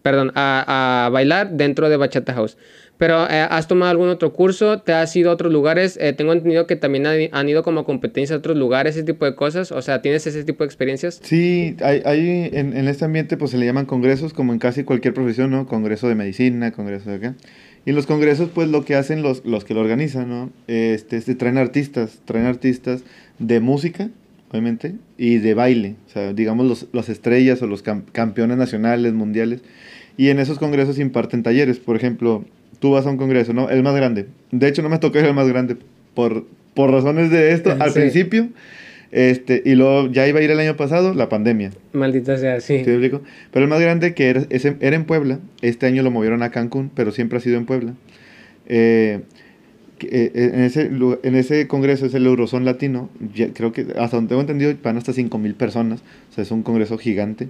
perdón, 0.03 0.33
a, 0.35 1.07
a, 1.07 1.09
bailar 1.11 1.51
dentro 1.51 1.89
de 1.89 1.97
Bachata 1.97 2.35
House. 2.35 2.57
Pero 2.99 3.31
eh, 3.31 3.47
¿has 3.49 3.69
tomado 3.69 3.91
algún 3.91 4.09
otro 4.09 4.33
curso? 4.33 4.81
¿Te 4.81 4.93
has 4.93 5.15
ido 5.15 5.31
a 5.31 5.35
otros 5.35 5.53
lugares? 5.53 5.97
Eh, 6.01 6.13
tengo 6.13 6.33
entendido 6.33 6.67
que 6.67 6.75
también 6.75 7.07
han, 7.07 7.49
ido 7.49 7.63
como 7.63 7.85
competencia 7.85 8.35
a 8.35 8.41
otros 8.41 8.57
lugares, 8.57 8.97
ese 8.97 9.05
tipo 9.05 9.25
de 9.25 9.37
cosas. 9.37 9.71
O 9.71 9.81
sea, 9.83 10.03
¿tienes 10.03 10.27
ese 10.27 10.43
tipo 10.43 10.65
de 10.65 10.67
experiencias? 10.67 11.21
Sí, 11.23 11.77
hay, 11.81 12.03
hay 12.05 12.51
en, 12.53 12.77
en, 12.77 12.89
este 12.89 13.05
ambiente 13.05 13.37
pues 13.37 13.53
se 13.53 13.59
le 13.59 13.67
llaman 13.67 13.87
congresos 13.87 14.35
como 14.35 14.53
en 14.53 14.59
casi 14.59 14.83
cualquier 14.83 15.15
profesión, 15.15 15.53
¿no? 15.53 15.67
Congreso 15.67 16.09
de 16.09 16.17
medicina, 16.17 16.73
congreso 16.73 17.09
de 17.09 17.17
acá. 17.17 17.35
Y 17.89 17.93
los 17.93 18.05
congresos 18.05 18.51
pues 18.53 18.69
lo 18.69 18.85
que 18.85 18.97
hacen 18.97 19.23
los, 19.23 19.47
los 19.47 19.65
que 19.65 19.73
lo 19.73 19.81
organizan, 19.81 20.29
¿no? 20.29 20.51
Este, 20.67 21.17
este, 21.17 21.35
traen 21.35 21.57
artistas, 21.57 22.21
traen 22.27 22.45
artistas 22.45 23.03
de 23.39 23.61
música, 23.61 24.11
obviamente, 24.51 24.97
y 25.17 25.39
de 25.39 25.55
baile. 25.55 25.97
O 26.07 26.11
sea, 26.11 26.35
digamos 26.35 26.67
los, 26.67 26.87
las 26.93 27.09
estrellas 27.09 27.63
o 27.63 27.67
los 27.67 27.83
campeones 27.83 28.59
nacionales, 28.59 29.15
mundiales. 29.15 29.63
Y 30.19 30.29
en 30.29 30.39
esos 30.39 30.59
congresos 30.59 30.99
imparten 30.99 31.43
talleres. 31.43 31.79
Por 31.79 31.97
ejemplo, 31.97 32.45
tú 32.79 32.91
vas 32.91 33.07
a 33.07 33.09
un 33.09 33.17
congreso, 33.17 33.55
¿no? 33.55 33.71
El 33.71 33.83
más 33.83 33.97
grande. 33.97 34.27
De 34.51 34.69
hecho, 34.69 34.83
no 34.83 34.91
me 34.91 34.99
tocó 34.99 35.17
el 35.17 35.33
más 35.33 35.49
grande 35.49 35.79
por, 36.13 36.45
por 36.75 36.91
razones 36.91 37.31
de 37.31 37.55
esto 37.55 37.75
al 37.81 37.95
principio. 37.95 38.51
Este, 39.11 39.63
y 39.65 39.75
luego 39.75 40.11
ya 40.11 40.29
iba 40.29 40.41
a 40.41 40.43
ir 40.43 40.51
el 40.51 40.61
año 40.61 40.77
pasado, 40.77 41.15
la 41.15 41.29
pandemia. 41.29 41.71
Maldita 41.93 42.37
sea, 42.37 42.61
sí. 42.61 42.83
¿Te 42.85 42.93
explico? 42.93 43.23
Pero 43.53 43.65
el 43.65 43.71
más 43.71 43.81
grande 43.81 44.15
que 44.15 44.29
era, 44.29 44.45
ese, 44.51 44.77
era 44.81 44.97
en 44.97 45.05
Puebla. 45.05 45.39
Este 45.63 45.87
año 45.87 46.03
lo 46.03 46.11
movieron 46.11 46.43
a 46.43 46.51
Cancún, 46.51 46.91
pero 46.95 47.11
siempre 47.11 47.39
ha 47.39 47.41
sido 47.41 47.57
en 47.57 47.67
Puebla. 47.67 47.95
Eh, 48.67 49.21
eh, 50.01 50.31
en, 50.35 50.61
ese, 50.61 50.91
en 51.23 51.35
ese 51.35 51.67
congreso 51.67 52.07
es 52.07 52.15
el 52.15 52.27
Eurozón 52.27 52.65
Latino. 52.65 53.09
creo 53.55 53.73
que 53.73 53.87
hasta 53.99 54.17
donde 54.17 54.29
tengo 54.29 54.43
entendido 54.43 54.73
van 54.83 54.97
hasta 54.97 55.13
5 55.13 55.39
mil 55.39 55.55
personas. 55.55 56.03
O 56.31 56.35
sea, 56.35 56.43
es 56.43 56.51
un 56.51 56.63
congreso 56.63 56.99
gigante 56.99 57.49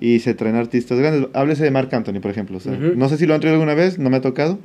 y 0.00 0.20
se 0.20 0.34
traen 0.34 0.56
artistas 0.56 0.98
grandes. 0.98 1.28
Háblese 1.32 1.64
de 1.64 1.70
Marc 1.70 1.92
Anthony, 1.92 2.20
por 2.20 2.30
ejemplo. 2.30 2.58
No 2.96 3.08
sé 3.08 3.16
si 3.16 3.26
lo 3.26 3.34
han 3.34 3.40
traído 3.40 3.54
alguna 3.54 3.74
vez, 3.74 3.98
no 3.98 4.10
me 4.10 4.16
ha 4.16 4.20
tocado, 4.20 4.58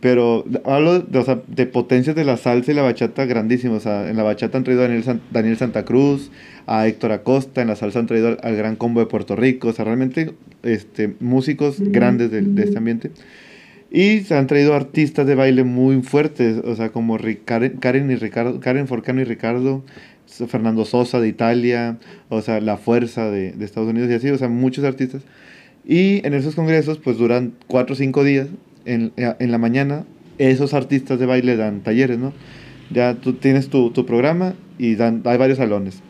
Pero 0.00 0.44
hablo 0.64 1.00
de, 1.00 1.18
o 1.18 1.24
sea, 1.24 1.42
de 1.48 1.66
potencias 1.66 2.14
de 2.14 2.24
la 2.24 2.36
salsa 2.36 2.70
y 2.70 2.74
la 2.74 2.82
bachata 2.82 3.24
grandísimos. 3.26 3.78
O 3.78 3.80
sea, 3.80 4.08
en 4.08 4.16
la 4.16 4.22
bachata 4.22 4.56
han 4.56 4.64
traído 4.64 4.84
a 4.84 4.88
Daniel, 4.88 5.20
Daniel 5.32 5.56
Santa 5.56 5.84
Cruz, 5.84 6.30
a 6.66 6.86
Héctor 6.86 7.12
Acosta, 7.12 7.62
en 7.62 7.68
la 7.68 7.76
salsa 7.76 7.98
han 7.98 8.06
traído 8.06 8.36
al, 8.40 8.56
Gran 8.56 8.76
Combo 8.76 9.00
de 9.00 9.06
Puerto 9.06 9.34
Rico. 9.34 9.68
O 9.68 9.72
sea, 9.72 9.84
realmente 9.84 10.34
este, 10.62 11.14
músicos 11.18 11.80
grandes 11.80 12.30
de, 12.30 12.42
de, 12.42 12.62
este 12.62 12.78
ambiente. 12.78 13.10
Y 13.90 14.20
se 14.20 14.36
han 14.36 14.46
traído 14.46 14.74
artistas 14.74 15.26
de 15.26 15.34
baile 15.34 15.64
muy 15.64 16.02
fuertes, 16.02 16.58
o 16.64 16.76
sea, 16.76 16.90
como 16.90 17.18
Karen, 17.44 17.78
Karen, 17.78 18.10
y 18.10 18.16
Ricardo, 18.16 18.60
Karen 18.60 18.86
Forcano 18.86 19.22
y 19.22 19.24
Ricardo, 19.24 19.82
Fernando 20.26 20.84
Sosa 20.84 21.20
de 21.20 21.28
Italia, 21.28 21.96
o 22.28 22.42
sea, 22.42 22.60
La 22.60 22.76
Fuerza 22.76 23.30
de, 23.30 23.52
de 23.52 23.64
Estados 23.64 23.88
Unidos 23.88 24.10
y 24.10 24.14
así, 24.14 24.28
o 24.28 24.36
sea, 24.36 24.48
muchos 24.48 24.84
artistas. 24.84 25.22
Y 25.86 26.24
en 26.26 26.34
esos 26.34 26.54
congresos, 26.54 26.98
pues 26.98 27.16
duran 27.16 27.54
cuatro 27.66 27.94
o 27.94 27.96
cinco 27.96 28.24
días 28.24 28.48
en, 28.88 29.12
en, 29.16 29.50
la 29.50 29.58
mañana, 29.58 30.04
esos 30.38 30.74
artistas 30.74 31.18
de 31.18 31.26
baile 31.26 31.56
dan 31.56 31.82
talleres, 31.82 32.18
¿no? 32.18 32.32
Ya 32.90 33.14
tú 33.14 33.34
tienes 33.34 33.68
tu, 33.68 33.90
tu 33.90 34.06
programa 34.06 34.54
y 34.78 34.94
dan, 34.94 35.22
hay 35.24 35.38
varios 35.38 35.58
salones. 35.58 36.02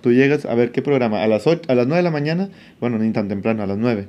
Tú 0.00 0.12
llegas 0.12 0.44
a 0.46 0.54
ver 0.54 0.72
qué 0.72 0.82
programa. 0.82 1.22
A 1.22 1.28
las, 1.28 1.46
8, 1.46 1.62
a 1.68 1.74
las 1.74 1.86
9 1.86 1.98
de 1.98 2.02
la 2.02 2.10
mañana, 2.10 2.48
bueno, 2.80 2.98
ni 2.98 3.10
tan 3.12 3.28
temprano, 3.28 3.62
a 3.62 3.66
las 3.66 3.78
9. 3.78 4.08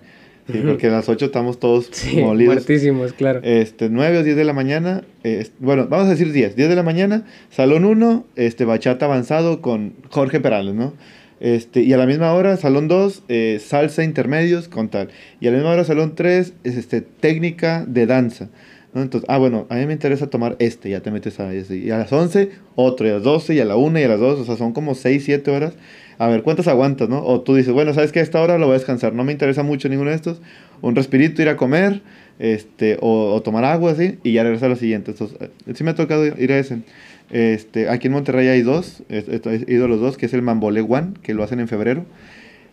Sí, 0.51 0.61
porque 0.65 0.87
a 0.87 0.91
las 0.91 1.07
8 1.07 1.25
estamos 1.25 1.59
todos 1.59 1.89
sí, 1.91 2.17
molidos. 2.17 2.55
Muertísimos, 2.55 3.13
claro. 3.13 3.39
Este, 3.43 3.89
9 3.89 4.17
o 4.17 4.23
10 4.23 4.35
de 4.35 4.43
la 4.43 4.53
mañana, 4.53 5.03
bueno, 5.59 5.87
vamos 5.87 6.07
a 6.07 6.09
decir 6.09 6.33
10. 6.33 6.55
10 6.55 6.67
de 6.67 6.75
la 6.75 6.83
mañana, 6.83 7.25
salón 7.49 7.85
1, 7.85 8.25
este, 8.35 8.65
bachata 8.65 9.05
avanzado 9.05 9.61
con 9.61 9.93
Jorge 10.09 10.41
Perales, 10.41 10.73
¿no? 10.73 10.93
Este, 11.39 11.81
y 11.81 11.93
a 11.93 11.97
la 11.97 12.05
misma 12.05 12.33
hora, 12.33 12.55
salón 12.57 12.87
2, 12.87 13.23
eh, 13.27 13.61
salsa 13.63 14.03
intermedios 14.03 14.67
con 14.67 14.89
tal. 14.89 15.09
Y 15.39 15.47
a 15.47 15.51
la 15.51 15.57
misma 15.57 15.71
hora, 15.71 15.83
salón 15.83 16.15
3, 16.15 16.53
es 16.63 16.77
este, 16.77 17.01
técnica 17.01 17.85
de 17.87 18.05
danza. 18.05 18.49
¿no? 18.93 19.01
Entonces, 19.01 19.27
ah, 19.29 19.37
bueno, 19.37 19.65
a 19.69 19.75
mí 19.75 19.85
me 19.85 19.93
interesa 19.93 20.27
tomar 20.27 20.55
este, 20.59 20.89
ya 20.89 21.01
te 21.01 21.11
metes 21.11 21.39
a 21.39 21.53
ese. 21.53 21.77
Y 21.77 21.91
a 21.91 21.97
las 21.97 22.13
11, 22.13 22.49
otro, 22.75 23.07
y 23.07 23.09
a 23.09 23.13
las 23.15 23.23
12, 23.23 23.55
y 23.55 23.59
a 23.59 23.65
la 23.65 23.75
1, 23.75 23.99
y 23.99 24.03
a 24.03 24.07
las 24.07 24.19
2, 24.19 24.39
o 24.39 24.45
sea, 24.45 24.55
son 24.55 24.73
como 24.73 24.95
6, 24.95 25.23
7 25.23 25.51
horas. 25.51 25.73
A 26.19 26.27
ver, 26.27 26.43
¿cuántas 26.43 26.67
aguantas, 26.67 27.09
no? 27.09 27.23
O 27.23 27.41
tú 27.41 27.55
dices, 27.55 27.73
bueno, 27.73 27.93
¿sabes 27.93 28.11
que 28.11 28.19
A 28.19 28.23
esta 28.23 28.41
hora 28.41 28.57
lo 28.57 28.67
voy 28.67 28.75
a 28.75 28.77
descansar, 28.77 29.13
no 29.13 29.23
me 29.23 29.31
interesa 29.31 29.63
mucho 29.63 29.89
ninguno 29.89 30.11
de 30.11 30.15
estos. 30.15 30.41
Un 30.81 30.95
respirito, 30.95 31.41
ir 31.41 31.49
a 31.49 31.57
comer, 31.57 32.01
este, 32.39 32.97
o, 33.01 33.41
tomar 33.43 33.65
agua, 33.65 33.91
así, 33.91 34.19
y 34.23 34.33
ya 34.33 34.43
regresar 34.43 34.67
a 34.67 34.69
lo 34.69 34.75
siguiente. 34.75 35.11
Entonces, 35.11 35.37
eh, 35.41 35.73
sí 35.73 35.83
me 35.83 35.91
ha 35.91 35.95
tocado 35.95 36.25
ir 36.25 36.51
a 36.51 36.59
ese. 36.59 36.79
Este, 37.33 37.89
aquí 37.89 38.07
en 38.07 38.13
Monterrey 38.13 38.47
hay 38.47 38.61
dos, 38.61 39.01
he 39.09 39.65
ido 39.67 39.87
los 39.87 39.99
dos, 39.99 40.17
que 40.17 40.27
es 40.27 40.33
el 40.35 40.43
Mambolé 40.43 40.81
One, 40.81 41.13
que 41.23 41.33
lo 41.33 41.43
hacen 41.43 41.59
en 41.59 41.67
febrero, 41.67 42.05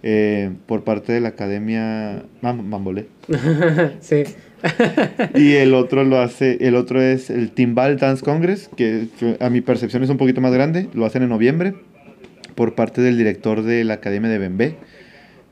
eh, 0.02 0.50
por 0.66 0.84
parte 0.84 1.14
de 1.14 1.20
la 1.20 1.30
Academia 1.30 2.24
Mambolé. 2.42 3.06
sí. 4.00 4.24
y 5.34 5.52
el 5.52 5.72
otro 5.72 6.04
lo 6.04 6.18
hace, 6.18 6.58
el 6.60 6.76
otro 6.76 7.00
es 7.00 7.30
el 7.30 7.52
Timbal 7.52 7.96
Dance 7.96 8.22
Congress, 8.22 8.68
que 8.76 9.08
a 9.40 9.48
mi 9.48 9.62
percepción 9.62 10.02
es 10.02 10.10
un 10.10 10.18
poquito 10.18 10.42
más 10.42 10.52
grande, 10.52 10.90
lo 10.92 11.06
hacen 11.06 11.22
en 11.22 11.30
noviembre, 11.30 11.72
por 12.54 12.74
parte 12.74 13.00
del 13.00 13.16
director 13.16 13.62
de 13.62 13.84
la 13.84 13.94
Academia 13.94 14.28
de 14.28 14.38
Bembé. 14.38 14.74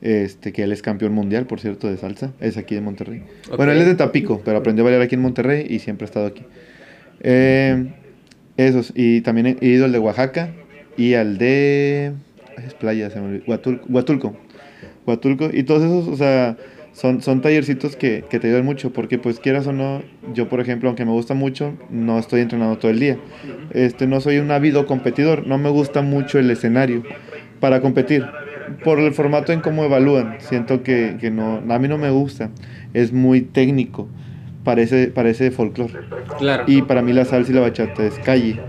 Este, 0.01 0.53
que 0.53 0.63
él 0.63 0.71
es 0.71 0.81
campeón 0.81 1.11
mundial, 1.11 1.45
por 1.45 1.59
cierto, 1.59 1.89
de 1.89 1.97
salsa. 1.97 2.31
Es 2.39 2.55
aquí 2.55 2.73
de 2.73 2.79
Monterrey. 2.79 3.23
Bueno, 3.57 3.73
él 3.73 3.79
es 3.79 3.85
de 3.87 3.95
Tapico, 3.95 4.41
pero 4.45 4.59
aprendió 4.59 4.83
a 4.83 4.85
bailar 4.85 5.01
aquí 5.01 5.15
en 5.15 5.21
Monterrey 5.21 5.65
y 5.69 5.79
siempre 5.79 6.05
ha 6.05 6.07
estado 6.07 6.27
aquí. 6.27 6.43
Eh, 7.19 7.89
esos. 8.67 8.91
Y 8.95 9.21
también 9.21 9.57
he 9.61 9.67
ido 9.67 9.85
al 9.85 9.91
de 9.91 9.99
Oaxaca 9.99 10.49
y 10.97 11.13
al 11.13 11.37
de. 11.37 12.13
Es 12.65 12.73
playa, 12.73 13.09
se 13.09 13.21
me. 13.21 13.41
Huatulco. 13.47 14.35
Huatulco. 15.05 15.49
Y 15.51 15.63
todos 15.63 15.83
esos, 15.83 16.07
o 16.07 16.17
sea, 16.17 16.57
son, 16.91 17.21
son 17.21 17.41
tallercitos 17.41 17.95
que, 17.95 18.25
que, 18.29 18.39
te 18.39 18.47
ayudan 18.47 18.65
mucho. 18.65 18.91
Porque, 18.91 19.17
pues, 19.17 19.39
quieras 19.39 19.65
o 19.67 19.73
no, 19.73 20.03
yo, 20.33 20.49
por 20.49 20.59
ejemplo, 20.59 20.89
aunque 20.89 21.05
me 21.05 21.11
gusta 21.11 21.33
mucho, 21.33 21.73
no 21.89 22.19
estoy 22.19 22.41
entrenando 22.41 22.77
todo 22.77 22.91
el 22.91 22.99
día. 22.99 23.17
Este, 23.71 24.07
no 24.07 24.19
soy 24.21 24.39
un 24.39 24.51
ávido 24.51 24.85
competidor. 24.85 25.47
No 25.47 25.57
me 25.57 25.69
gusta 25.69 26.01
mucho 26.01 26.37
el 26.37 26.51
escenario 26.51 27.03
para 27.59 27.81
competir. 27.81 28.25
Por 28.83 28.99
el 28.99 29.13
formato 29.13 29.51
en 29.51 29.61
cómo 29.61 29.83
evalúan. 29.83 30.35
Siento 30.39 30.83
que, 30.83 31.17
que 31.19 31.31
no. 31.31 31.63
A 31.69 31.79
mí 31.79 31.87
no 31.87 31.97
me 31.97 32.11
gusta. 32.11 32.51
Es 32.93 33.13
muy 33.13 33.41
técnico 33.41 34.07
parece, 34.69 35.07
parece 35.07 35.49
folclore. 35.49 35.93
Claro. 36.37 36.63
Y 36.67 36.83
para 36.83 37.01
mí 37.01 37.11
la 37.11 37.25
salsa 37.25 37.51
y 37.51 37.55
la 37.55 37.61
bachata 37.61 38.05
es 38.05 38.19
calle. 38.19 38.59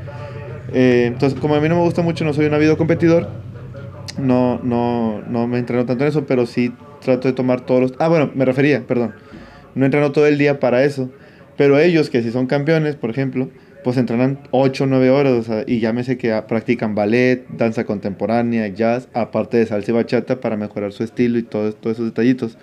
Eh, 0.72 1.04
entonces, 1.06 1.38
como 1.38 1.54
a 1.54 1.60
mí 1.60 1.68
no 1.68 1.76
me 1.76 1.82
gusta 1.82 2.00
mucho, 2.00 2.24
no 2.24 2.32
soy 2.32 2.46
un 2.46 2.54
habido 2.54 2.78
competidor, 2.78 3.28
no, 4.16 4.58
no, 4.62 5.20
no 5.28 5.46
me 5.46 5.58
entreno 5.58 5.84
tanto 5.84 6.04
en 6.04 6.08
eso, 6.08 6.24
pero 6.24 6.46
sí 6.46 6.72
trato 7.02 7.28
de 7.28 7.34
tomar 7.34 7.60
todos 7.60 7.82
los... 7.82 7.92
Ah, 7.98 8.08
bueno, 8.08 8.30
me 8.34 8.46
refería, 8.46 8.86
perdón. 8.86 9.12
No 9.74 9.84
entreno 9.84 10.10
todo 10.10 10.26
el 10.26 10.38
día 10.38 10.58
para 10.58 10.84
eso. 10.84 11.10
Pero 11.58 11.78
ellos, 11.78 12.08
que 12.08 12.22
si 12.22 12.30
son 12.30 12.46
campeones, 12.46 12.96
por 12.96 13.10
ejemplo, 13.10 13.50
pues 13.84 13.98
entrenan 13.98 14.38
8 14.52 14.84
o 14.84 14.86
9 14.86 15.10
horas, 15.10 15.32
o 15.34 15.42
sea, 15.42 15.64
y 15.66 15.80
llámese 15.80 16.16
que 16.16 16.32
practican 16.48 16.94
ballet, 16.94 17.46
danza 17.50 17.84
contemporánea, 17.84 18.68
jazz, 18.68 19.08
aparte 19.12 19.58
de 19.58 19.66
salsa 19.66 19.90
y 19.90 19.94
bachata 19.94 20.40
para 20.40 20.56
mejorar 20.56 20.92
su 20.92 21.04
estilo 21.04 21.38
y 21.38 21.42
todos 21.42 21.76
esos 21.84 22.06
detallitos. 22.06 22.56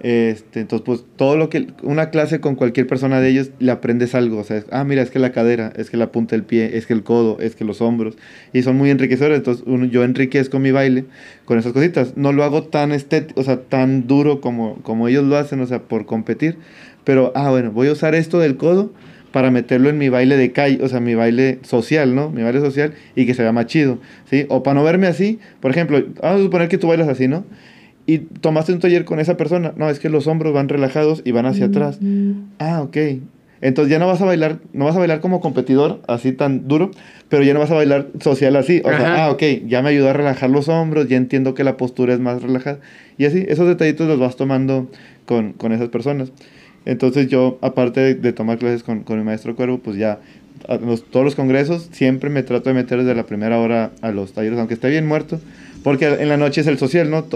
Este, 0.00 0.60
entonces, 0.60 0.84
pues 0.84 1.04
todo 1.16 1.36
lo 1.36 1.48
que 1.48 1.68
una 1.82 2.10
clase 2.10 2.40
con 2.40 2.56
cualquier 2.56 2.86
persona 2.86 3.20
de 3.20 3.30
ellos 3.30 3.50
le 3.58 3.70
aprendes 3.70 4.14
algo. 4.14 4.38
O 4.38 4.44
sea, 4.44 4.62
ah, 4.70 4.84
mira, 4.84 5.02
es 5.02 5.10
que 5.10 5.18
la 5.18 5.32
cadera, 5.32 5.72
es 5.76 5.90
que 5.90 5.96
la 5.96 6.12
punta 6.12 6.36
del 6.36 6.44
pie, 6.44 6.76
es 6.76 6.86
que 6.86 6.92
el 6.92 7.02
codo, 7.02 7.38
es 7.40 7.56
que 7.56 7.64
los 7.64 7.80
hombros. 7.80 8.16
Y 8.52 8.62
son 8.62 8.76
muy 8.76 8.90
enriquecedores. 8.90 9.38
Entonces, 9.38 9.64
uno, 9.66 9.86
yo 9.86 10.04
enriquezco 10.04 10.58
mi 10.58 10.72
baile 10.72 11.04
con 11.44 11.58
esas 11.58 11.72
cositas. 11.72 12.16
No 12.16 12.32
lo 12.32 12.44
hago 12.44 12.64
tan 12.64 12.92
estético, 12.92 13.40
o 13.40 13.44
sea, 13.44 13.60
tan 13.62 14.06
duro 14.06 14.40
como, 14.40 14.76
como 14.82 15.08
ellos 15.08 15.24
lo 15.24 15.36
hacen, 15.36 15.60
o 15.60 15.66
sea, 15.66 15.82
por 15.82 16.06
competir. 16.06 16.58
Pero, 17.04 17.32
ah, 17.34 17.50
bueno, 17.50 17.70
voy 17.70 17.88
a 17.88 17.92
usar 17.92 18.14
esto 18.14 18.38
del 18.38 18.56
codo 18.56 18.92
para 19.34 19.50
meterlo 19.50 19.88
en 19.88 19.98
mi 19.98 20.10
baile 20.10 20.36
de 20.36 20.52
calle, 20.52 20.78
o 20.80 20.88
sea, 20.88 21.00
mi 21.00 21.16
baile 21.16 21.58
social, 21.62 22.14
¿no? 22.14 22.30
Mi 22.30 22.44
baile 22.44 22.60
social 22.60 22.94
y 23.16 23.26
que 23.26 23.34
se 23.34 23.42
vea 23.42 23.50
más 23.50 23.66
chido, 23.66 23.98
¿sí? 24.30 24.46
O 24.48 24.62
para 24.62 24.74
no 24.74 24.84
verme 24.84 25.08
así, 25.08 25.40
por 25.60 25.72
ejemplo, 25.72 26.00
vamos 26.22 26.40
a 26.40 26.44
suponer 26.44 26.68
que 26.68 26.78
tú 26.78 26.86
bailas 26.86 27.08
así, 27.08 27.26
¿no? 27.26 27.44
Y 28.06 28.18
tomaste 28.18 28.72
un 28.72 28.80
taller 28.80 29.04
con 29.04 29.20
esa 29.20 29.36
persona. 29.36 29.72
No, 29.76 29.88
es 29.88 29.98
que 29.98 30.08
los 30.08 30.26
hombros 30.26 30.52
van 30.52 30.68
relajados 30.68 31.22
y 31.24 31.32
van 31.32 31.46
hacia 31.46 31.66
atrás. 31.66 31.98
Ah, 32.58 32.82
ok. 32.82 32.96
Entonces 33.60 33.90
ya 33.90 33.98
no 33.98 34.06
vas 34.06 34.20
a 34.20 34.26
bailar, 34.26 34.58
no 34.74 34.84
vas 34.84 34.94
a 34.94 34.98
bailar 34.98 35.20
como 35.20 35.40
competidor, 35.40 36.02
así 36.06 36.32
tan 36.32 36.68
duro, 36.68 36.90
pero 37.30 37.42
ya 37.44 37.54
no 37.54 37.60
vas 37.60 37.70
a 37.70 37.74
bailar 37.74 38.08
social 38.20 38.56
así. 38.56 38.82
O 38.84 38.90
sea, 38.90 39.24
ah, 39.24 39.30
ok, 39.30 39.42
ya 39.66 39.80
me 39.80 39.88
ayudó 39.88 40.10
a 40.10 40.12
relajar 40.12 40.50
los 40.50 40.68
hombros, 40.68 41.08
ya 41.08 41.16
entiendo 41.16 41.54
que 41.54 41.64
la 41.64 41.78
postura 41.78 42.12
es 42.12 42.20
más 42.20 42.42
relajada. 42.42 42.80
Y 43.16 43.24
así, 43.24 43.46
esos 43.48 43.66
detallitos 43.66 44.06
los 44.06 44.18
vas 44.18 44.36
tomando 44.36 44.90
con, 45.24 45.54
con 45.54 45.72
esas 45.72 45.88
personas. 45.88 46.30
Entonces 46.84 47.28
yo, 47.28 47.58
aparte 47.62 48.14
de, 48.14 48.32
tomar 48.34 48.58
clases 48.58 48.82
con, 48.82 49.00
con, 49.02 49.16
mi 49.18 49.24
maestro 49.24 49.56
Cuervo, 49.56 49.78
pues 49.78 49.96
ya 49.96 50.18
a 50.68 50.76
los, 50.76 51.04
todos 51.04 51.24
los 51.24 51.34
congresos 51.34 51.88
siempre 51.92 52.28
me 52.28 52.42
trato 52.42 52.68
de 52.68 52.74
meter 52.74 52.98
desde 52.98 53.14
la 53.14 53.24
primera 53.24 53.58
hora 53.58 53.92
a 54.02 54.10
los 54.10 54.32
talleres, 54.32 54.58
aunque 54.58 54.74
esté 54.74 54.90
bien 54.90 55.06
muerto, 55.06 55.40
porque 55.84 56.06
en 56.06 56.30
la 56.30 56.38
noche 56.38 56.62
es 56.62 56.66
el 56.66 56.78
social, 56.78 57.10
¿no? 57.10 57.26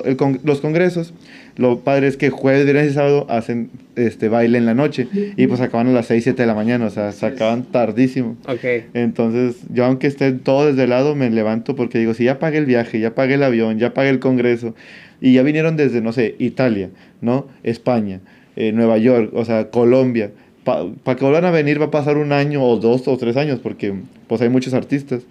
los 0.43 0.61
congresos, 0.63 1.13
lo 1.57 1.81
padre 1.81 2.09
es 2.09 2.17
que 2.17 2.31
jueves, 2.31 2.65
viernes 2.65 2.93
y 2.93 2.95
sábado 2.95 3.27
hacen 3.29 3.69
este 3.95 4.31
baile 4.31 4.57
en 4.57 4.65
la 4.65 4.73
noche 4.73 5.07
y 5.37 5.47
pues 5.47 5.61
acaban 5.61 5.89
a 5.89 5.93
las 5.93 6.07
6, 6.07 6.25
7 6.25 6.43
de 6.43 6.47
la 6.47 6.55
mañana, 6.55 6.87
o 6.87 6.91
sea, 6.91 7.13
se 7.13 7.27
acaban 7.27 7.65
tardísimo. 7.65 8.39
Ok. 8.49 8.65
Entonces, 8.95 9.57
yo 9.71 9.85
aunque 9.85 10.07
esté 10.07 10.33
todo 10.33 10.67
desde 10.67 10.85
el 10.85 10.91
lado, 10.91 11.15
me 11.15 11.29
levanto 11.29 11.77
porque 11.77 11.99
digo, 11.99 12.15
si 12.15 12.25
ya 12.25 12.39
pagué 12.39 12.57
el 12.57 12.65
viaje, 12.65 12.99
ya 12.99 13.15
pagué 13.15 13.35
el 13.35 13.43
avión, 13.43 13.79
ya 13.79 13.93
pagué 13.93 14.09
el 14.09 14.19
congreso 14.19 14.75
y 15.21 15.35
ya 15.35 15.43
vinieron 15.43 15.77
desde, 15.77 16.01
no 16.01 16.15
sé, 16.15 16.35
Italia, 16.39 16.89
¿no? 17.21 17.49
España, 17.65 18.21
eh, 18.57 18.73
Nueva 18.73 18.97
York, 18.97 19.31
o 19.35 19.45
sea, 19.45 19.69
Colombia. 19.69 20.31
Para 20.65 21.17
que 21.17 21.25
vuelvan 21.25 21.45
a 21.45 21.51
venir 21.51 21.81
va 21.81 21.87
a 21.87 21.91
pasar 21.91 22.17
un 22.17 22.33
año 22.33 22.63
o 22.63 22.79
dos 22.79 23.09
o 23.09 23.17
tres 23.19 23.37
años 23.37 23.59
porque 23.63 23.93
pues 24.27 24.41
hay 24.41 24.49
muchos 24.49 24.73
artistas. 24.73 25.23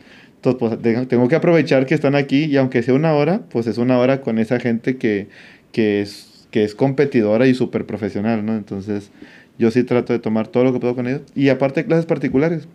Entonces, 0.51 0.79
pues 0.81 1.07
tengo 1.07 1.27
que 1.27 1.35
aprovechar 1.35 1.85
que 1.85 1.95
están 1.95 2.15
aquí 2.15 2.45
y 2.45 2.57
aunque 2.57 2.83
sea 2.83 2.93
una 2.93 3.13
hora, 3.13 3.41
pues 3.49 3.67
es 3.67 3.77
una 3.77 3.99
hora 3.99 4.21
con 4.21 4.39
esa 4.39 4.59
gente 4.59 4.97
que, 4.97 5.27
que, 5.71 6.01
es, 6.01 6.47
que 6.51 6.63
es 6.63 6.75
competidora 6.75 7.47
y 7.47 7.53
súper 7.53 7.85
profesional, 7.85 8.45
¿no? 8.45 8.55
Entonces, 8.55 9.11
yo 9.57 9.71
sí 9.71 9.83
trato 9.83 10.13
de 10.13 10.19
tomar 10.19 10.47
todo 10.47 10.63
lo 10.63 10.73
que 10.73 10.79
puedo 10.79 10.95
con 10.95 11.07
ellos. 11.07 11.21
Y 11.35 11.49
aparte 11.49 11.85
clases 11.85 12.05
particulares. 12.05 12.67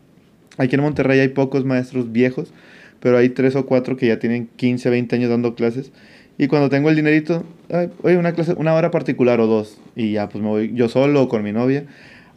Aquí 0.58 0.74
en 0.74 0.82
Monterrey 0.82 1.20
hay 1.20 1.28
pocos 1.28 1.64
maestros 1.64 2.12
viejos, 2.12 2.52
pero 3.00 3.16
hay 3.16 3.30
tres 3.30 3.56
o 3.56 3.64
cuatro 3.64 3.96
que 3.96 4.06
ya 4.08 4.18
tienen 4.18 4.48
15, 4.56 4.90
20 4.90 5.16
años 5.16 5.30
dando 5.30 5.54
clases. 5.54 5.92
Y 6.36 6.48
cuando 6.48 6.68
tengo 6.68 6.90
el 6.90 6.96
dinerito, 6.96 7.44
oye, 8.02 8.16
una 8.18 8.32
clase, 8.32 8.54
una 8.56 8.74
hora 8.74 8.90
particular 8.90 9.40
o 9.40 9.46
dos. 9.46 9.78
Y 9.96 10.12
ya, 10.12 10.28
pues 10.28 10.42
me 10.42 10.48
voy 10.48 10.72
yo 10.74 10.88
solo 10.88 11.22
o 11.22 11.28
con 11.28 11.42
mi 11.42 11.52
novia 11.52 11.86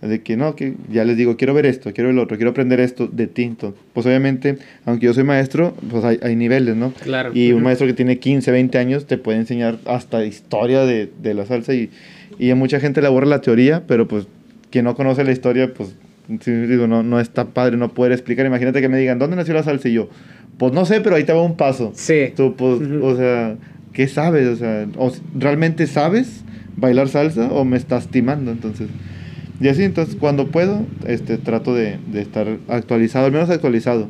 de 0.07 0.21
que 0.21 0.37
no, 0.37 0.55
que 0.55 0.73
ya 0.91 1.03
les 1.05 1.17
digo, 1.17 1.37
quiero 1.37 1.53
ver 1.53 1.65
esto, 1.65 1.93
quiero 1.93 2.09
ver 2.09 2.15
lo 2.15 2.23
otro, 2.23 2.37
quiero 2.37 2.51
aprender 2.51 2.79
esto 2.79 3.07
de 3.07 3.27
tinto. 3.27 3.75
Pues 3.93 4.05
obviamente, 4.05 4.57
aunque 4.85 5.05
yo 5.07 5.13
soy 5.13 5.23
maestro, 5.23 5.75
pues 5.89 6.03
hay, 6.03 6.19
hay 6.21 6.35
niveles, 6.35 6.75
¿no? 6.75 6.91
Claro. 6.91 7.31
Y 7.33 7.51
un 7.51 7.63
maestro 7.63 7.87
que 7.87 7.93
tiene 7.93 8.19
15, 8.19 8.51
20 8.51 8.77
años 8.77 9.05
te 9.05 9.17
puede 9.17 9.39
enseñar 9.39 9.77
hasta 9.85 10.23
historia 10.25 10.85
de, 10.85 11.09
de 11.21 11.33
la 11.33 11.45
salsa 11.45 11.73
y, 11.73 11.89
y, 12.37 12.51
a 12.51 12.55
mucha 12.55 12.79
gente 12.79 13.01
le 13.01 13.07
aburre 13.07 13.27
la 13.27 13.41
teoría, 13.41 13.83
pero 13.87 14.07
pues 14.07 14.27
quien 14.69 14.85
no 14.85 14.95
conoce 14.95 15.23
la 15.23 15.31
historia, 15.31 15.73
pues 15.73 15.95
digo, 16.27 16.87
no, 16.87 17.03
no 17.03 17.19
está 17.19 17.45
padre, 17.45 17.77
no 17.77 17.89
puede 17.89 18.13
explicar. 18.13 18.45
Imagínate 18.45 18.81
que 18.81 18.89
me 18.89 18.97
digan, 18.97 19.19
¿dónde 19.19 19.35
nació 19.35 19.53
la 19.53 19.63
salsa? 19.63 19.89
Y 19.89 19.93
yo, 19.93 20.09
pues 20.57 20.73
no 20.73 20.85
sé, 20.85 21.01
pero 21.01 21.15
ahí 21.15 21.23
te 21.23 21.33
va 21.33 21.41
un 21.41 21.57
paso. 21.57 21.91
Sí. 21.95 22.33
Tú, 22.35 22.55
pues, 22.55 22.81
o 23.01 23.15
sea, 23.15 23.55
¿qué 23.93 24.07
sabes? 24.07 24.47
O 24.47 24.55
sea, 24.55 24.87
¿realmente 25.37 25.87
sabes 25.87 26.43
bailar 26.75 27.07
salsa 27.09 27.47
o 27.51 27.65
me 27.65 27.77
estás 27.77 28.07
timando? 28.09 28.51
Entonces... 28.51 28.87
Y 29.59 29.67
así, 29.69 29.83
entonces, 29.83 30.15
cuando 30.15 30.47
puedo, 30.47 30.85
este, 31.07 31.37
trato 31.37 31.73
de, 31.73 31.97
de 32.07 32.21
estar 32.21 32.47
actualizado, 32.67 33.25
al 33.25 33.31
menos 33.31 33.49
actualizado. 33.49 34.07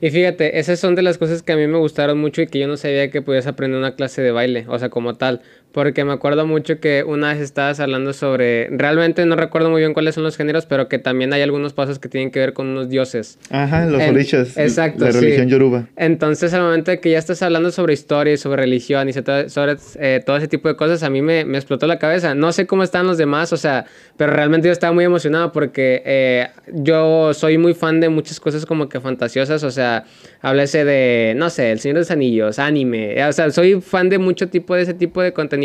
Y 0.00 0.10
fíjate, 0.10 0.58
esas 0.58 0.78
son 0.78 0.94
de 0.94 1.02
las 1.02 1.18
cosas 1.18 1.42
que 1.42 1.52
a 1.52 1.56
mí 1.56 1.66
me 1.66 1.78
gustaron 1.78 2.18
mucho 2.18 2.42
y 2.42 2.46
que 2.46 2.58
yo 2.58 2.68
no 2.68 2.76
sabía 2.76 3.10
que 3.10 3.22
podías 3.22 3.46
aprender 3.46 3.78
una 3.78 3.94
clase 3.94 4.22
de 4.22 4.32
baile, 4.32 4.66
o 4.68 4.78
sea, 4.78 4.90
como 4.90 5.14
tal. 5.14 5.40
Porque 5.74 6.04
me 6.04 6.12
acuerdo 6.12 6.46
mucho 6.46 6.78
que 6.78 7.02
una 7.04 7.32
vez 7.32 7.40
estabas 7.42 7.80
hablando 7.80 8.12
sobre. 8.12 8.68
Realmente 8.70 9.26
no 9.26 9.34
recuerdo 9.34 9.70
muy 9.70 9.80
bien 9.80 9.92
cuáles 9.92 10.14
son 10.14 10.22
los 10.22 10.36
géneros, 10.36 10.66
pero 10.66 10.86
que 10.88 11.00
también 11.00 11.32
hay 11.32 11.42
algunos 11.42 11.72
pasos 11.72 11.98
que 11.98 12.08
tienen 12.08 12.30
que 12.30 12.38
ver 12.38 12.52
con 12.52 12.68
unos 12.68 12.88
dioses. 12.88 13.40
Ajá, 13.50 13.84
los 13.86 14.00
En- 14.00 14.14
orishas. 14.14 14.56
exacto, 14.56 15.04
La 15.04 15.10
sí. 15.10 15.18
religión 15.18 15.48
yoruba. 15.48 15.88
Entonces, 15.96 16.54
al 16.54 16.62
momento 16.62 16.92
de 16.92 17.00
que 17.00 17.10
ya 17.10 17.18
estás 17.18 17.42
hablando 17.42 17.72
sobre 17.72 17.92
historia 17.92 18.32
y 18.34 18.36
sobre 18.36 18.62
religión 18.62 19.08
y 19.08 19.12
sobre 19.12 19.76
eh, 19.98 20.22
todo 20.24 20.36
ese 20.36 20.46
tipo 20.46 20.68
de 20.68 20.76
cosas, 20.76 21.02
a 21.02 21.10
mí 21.10 21.22
me, 21.22 21.44
me 21.44 21.58
explotó 21.58 21.88
la 21.88 21.98
cabeza. 21.98 22.36
No 22.36 22.52
sé 22.52 22.68
cómo 22.68 22.84
están 22.84 23.08
los 23.08 23.18
demás, 23.18 23.52
o 23.52 23.56
sea, 23.56 23.84
pero 24.16 24.32
realmente 24.32 24.68
yo 24.68 24.72
estaba 24.72 24.92
muy 24.92 25.02
emocionado 25.04 25.50
porque 25.50 26.02
eh, 26.06 26.46
yo 26.72 27.34
soy 27.34 27.58
muy 27.58 27.74
fan 27.74 27.98
de 27.98 28.08
muchas 28.10 28.38
cosas 28.38 28.64
como 28.64 28.88
que 28.88 29.00
fantasiosas, 29.00 29.64
o 29.64 29.72
sea, 29.72 30.04
háblese 30.40 30.84
de, 30.84 31.34
no 31.36 31.50
sé, 31.50 31.72
El 31.72 31.80
Señor 31.80 31.94
de 31.96 32.00
los 32.02 32.12
Anillos, 32.12 32.60
anime, 32.60 33.24
o 33.26 33.32
sea, 33.32 33.50
soy 33.50 33.80
fan 33.80 34.08
de 34.08 34.18
mucho 34.18 34.48
tipo 34.48 34.76
de 34.76 34.82
ese 34.82 34.94
tipo 34.94 35.20
de 35.20 35.32
contenido. 35.32 35.63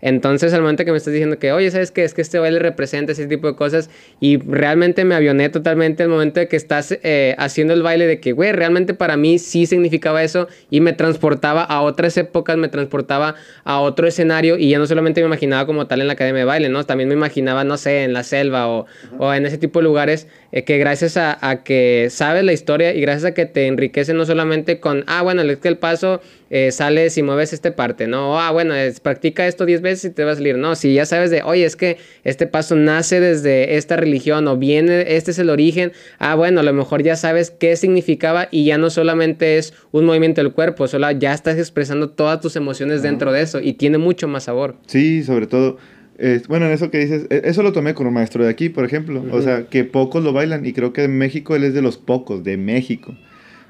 Entonces, 0.00 0.52
al 0.54 0.62
momento 0.62 0.84
que 0.84 0.92
me 0.92 0.98
estás 0.98 1.12
diciendo 1.12 1.38
que, 1.38 1.52
oye, 1.52 1.70
¿sabes 1.70 1.90
qué? 1.90 2.04
Es 2.04 2.14
que 2.14 2.22
este 2.22 2.38
baile 2.38 2.58
representa 2.58 3.12
ese 3.12 3.26
tipo 3.26 3.46
de 3.46 3.54
cosas 3.54 3.90
y 4.20 4.38
realmente 4.38 5.04
me 5.04 5.14
avioné 5.14 5.48
totalmente 5.48 6.02
el 6.02 6.08
momento 6.08 6.40
de 6.40 6.48
que 6.48 6.56
estás 6.56 6.96
eh, 7.02 7.34
haciendo 7.38 7.74
el 7.74 7.82
baile 7.82 8.06
de 8.06 8.20
que, 8.20 8.32
güey, 8.32 8.52
realmente 8.52 8.94
para 8.94 9.16
mí 9.16 9.38
sí 9.38 9.66
significaba 9.66 10.22
eso 10.22 10.48
y 10.70 10.80
me 10.80 10.92
transportaba 10.92 11.62
a 11.62 11.82
otras 11.82 12.16
épocas, 12.16 12.56
me 12.56 12.68
transportaba 12.68 13.34
a 13.64 13.80
otro 13.80 14.06
escenario 14.06 14.56
y 14.56 14.70
ya 14.70 14.78
no 14.78 14.86
solamente 14.86 15.20
me 15.20 15.26
imaginaba 15.26 15.66
como 15.66 15.86
tal 15.86 16.00
en 16.00 16.06
la 16.06 16.14
academia 16.14 16.40
de 16.40 16.46
baile, 16.46 16.68
¿no? 16.68 16.84
También 16.84 17.08
me 17.08 17.14
imaginaba, 17.14 17.64
no 17.64 17.76
sé, 17.76 18.04
en 18.04 18.12
la 18.12 18.22
selva 18.22 18.68
o, 18.68 18.86
o 19.18 19.34
en 19.34 19.46
ese 19.46 19.58
tipo 19.58 19.80
de 19.80 19.84
lugares 19.84 20.28
eh, 20.52 20.64
que 20.64 20.78
gracias 20.78 21.16
a, 21.16 21.38
a 21.46 21.62
que 21.62 22.08
sabes 22.10 22.44
la 22.44 22.52
historia 22.52 22.94
y 22.94 23.00
gracias 23.00 23.24
a 23.24 23.34
que 23.34 23.46
te 23.46 23.66
enriquece 23.66 24.14
no 24.14 24.24
solamente 24.24 24.80
con, 24.80 25.04
ah, 25.06 25.22
bueno, 25.22 25.42
es 25.42 25.58
que 25.58 25.68
el 25.68 25.78
paso 25.78 26.20
eh, 26.50 26.72
sales 26.72 27.16
y 27.16 27.22
mueves 27.22 27.52
esta 27.52 27.74
parte, 27.76 28.06
¿no? 28.08 28.32
O, 28.32 28.38
ah, 28.38 28.50
bueno, 28.50 28.74
es- 28.74 29.00
practica 29.00 29.46
esto 29.46 29.64
10 29.66 29.80
veces 29.82 30.10
y 30.10 30.14
te 30.14 30.24
va 30.24 30.32
a 30.32 30.34
salir. 30.34 30.58
No, 30.58 30.74
si 30.74 30.92
ya 30.92 31.06
sabes 31.06 31.30
de, 31.30 31.42
oye, 31.42 31.64
es 31.64 31.76
que 31.76 31.96
este 32.24 32.46
paso 32.46 32.74
nace 32.76 33.20
desde 33.20 33.76
esta 33.76 33.96
religión 33.96 34.46
o 34.48 34.56
viene, 34.56 35.16
este 35.16 35.30
es 35.30 35.38
el 35.38 35.48
origen, 35.48 35.92
ah, 36.18 36.34
bueno, 36.34 36.60
a 36.60 36.62
lo 36.64 36.72
mejor 36.72 37.02
ya 37.02 37.16
sabes 37.16 37.50
qué 37.50 37.76
significaba 37.76 38.48
y 38.50 38.64
ya 38.64 38.78
no 38.78 38.90
solamente 38.90 39.58
es 39.58 39.72
un 39.92 40.04
movimiento 40.04 40.42
del 40.42 40.52
cuerpo, 40.52 40.88
solo 40.88 41.10
ya 41.12 41.32
estás 41.32 41.56
expresando 41.56 42.10
todas 42.10 42.40
tus 42.40 42.56
emociones 42.56 43.02
dentro 43.02 43.32
de 43.32 43.42
eso 43.42 43.60
y 43.60 43.74
tiene 43.74 43.98
mucho 43.98 44.28
más 44.28 44.44
sabor. 44.44 44.76
Sí, 44.86 45.22
sobre 45.22 45.46
todo. 45.46 45.78
eh, 46.22 46.42
bueno, 46.48 46.66
en 46.66 46.72
eso 46.72 46.90
que 46.90 46.98
dices, 46.98 47.26
eh, 47.30 47.42
eso 47.44 47.62
lo 47.62 47.72
tomé 47.72 47.94
con 47.94 48.06
un 48.06 48.12
maestro 48.12 48.44
de 48.44 48.50
aquí, 48.50 48.68
por 48.68 48.84
ejemplo. 48.84 49.24
O 49.32 49.40
sea, 49.40 49.68
que 49.70 49.84
pocos 49.84 50.22
lo 50.22 50.34
bailan 50.34 50.66
y 50.66 50.74
creo 50.74 50.92
que 50.92 51.04
en 51.04 51.16
México 51.16 51.56
él 51.56 51.64
es 51.64 51.72
de 51.72 51.80
los 51.80 51.96
pocos, 51.96 52.44
de 52.44 52.58
México. 52.58 53.16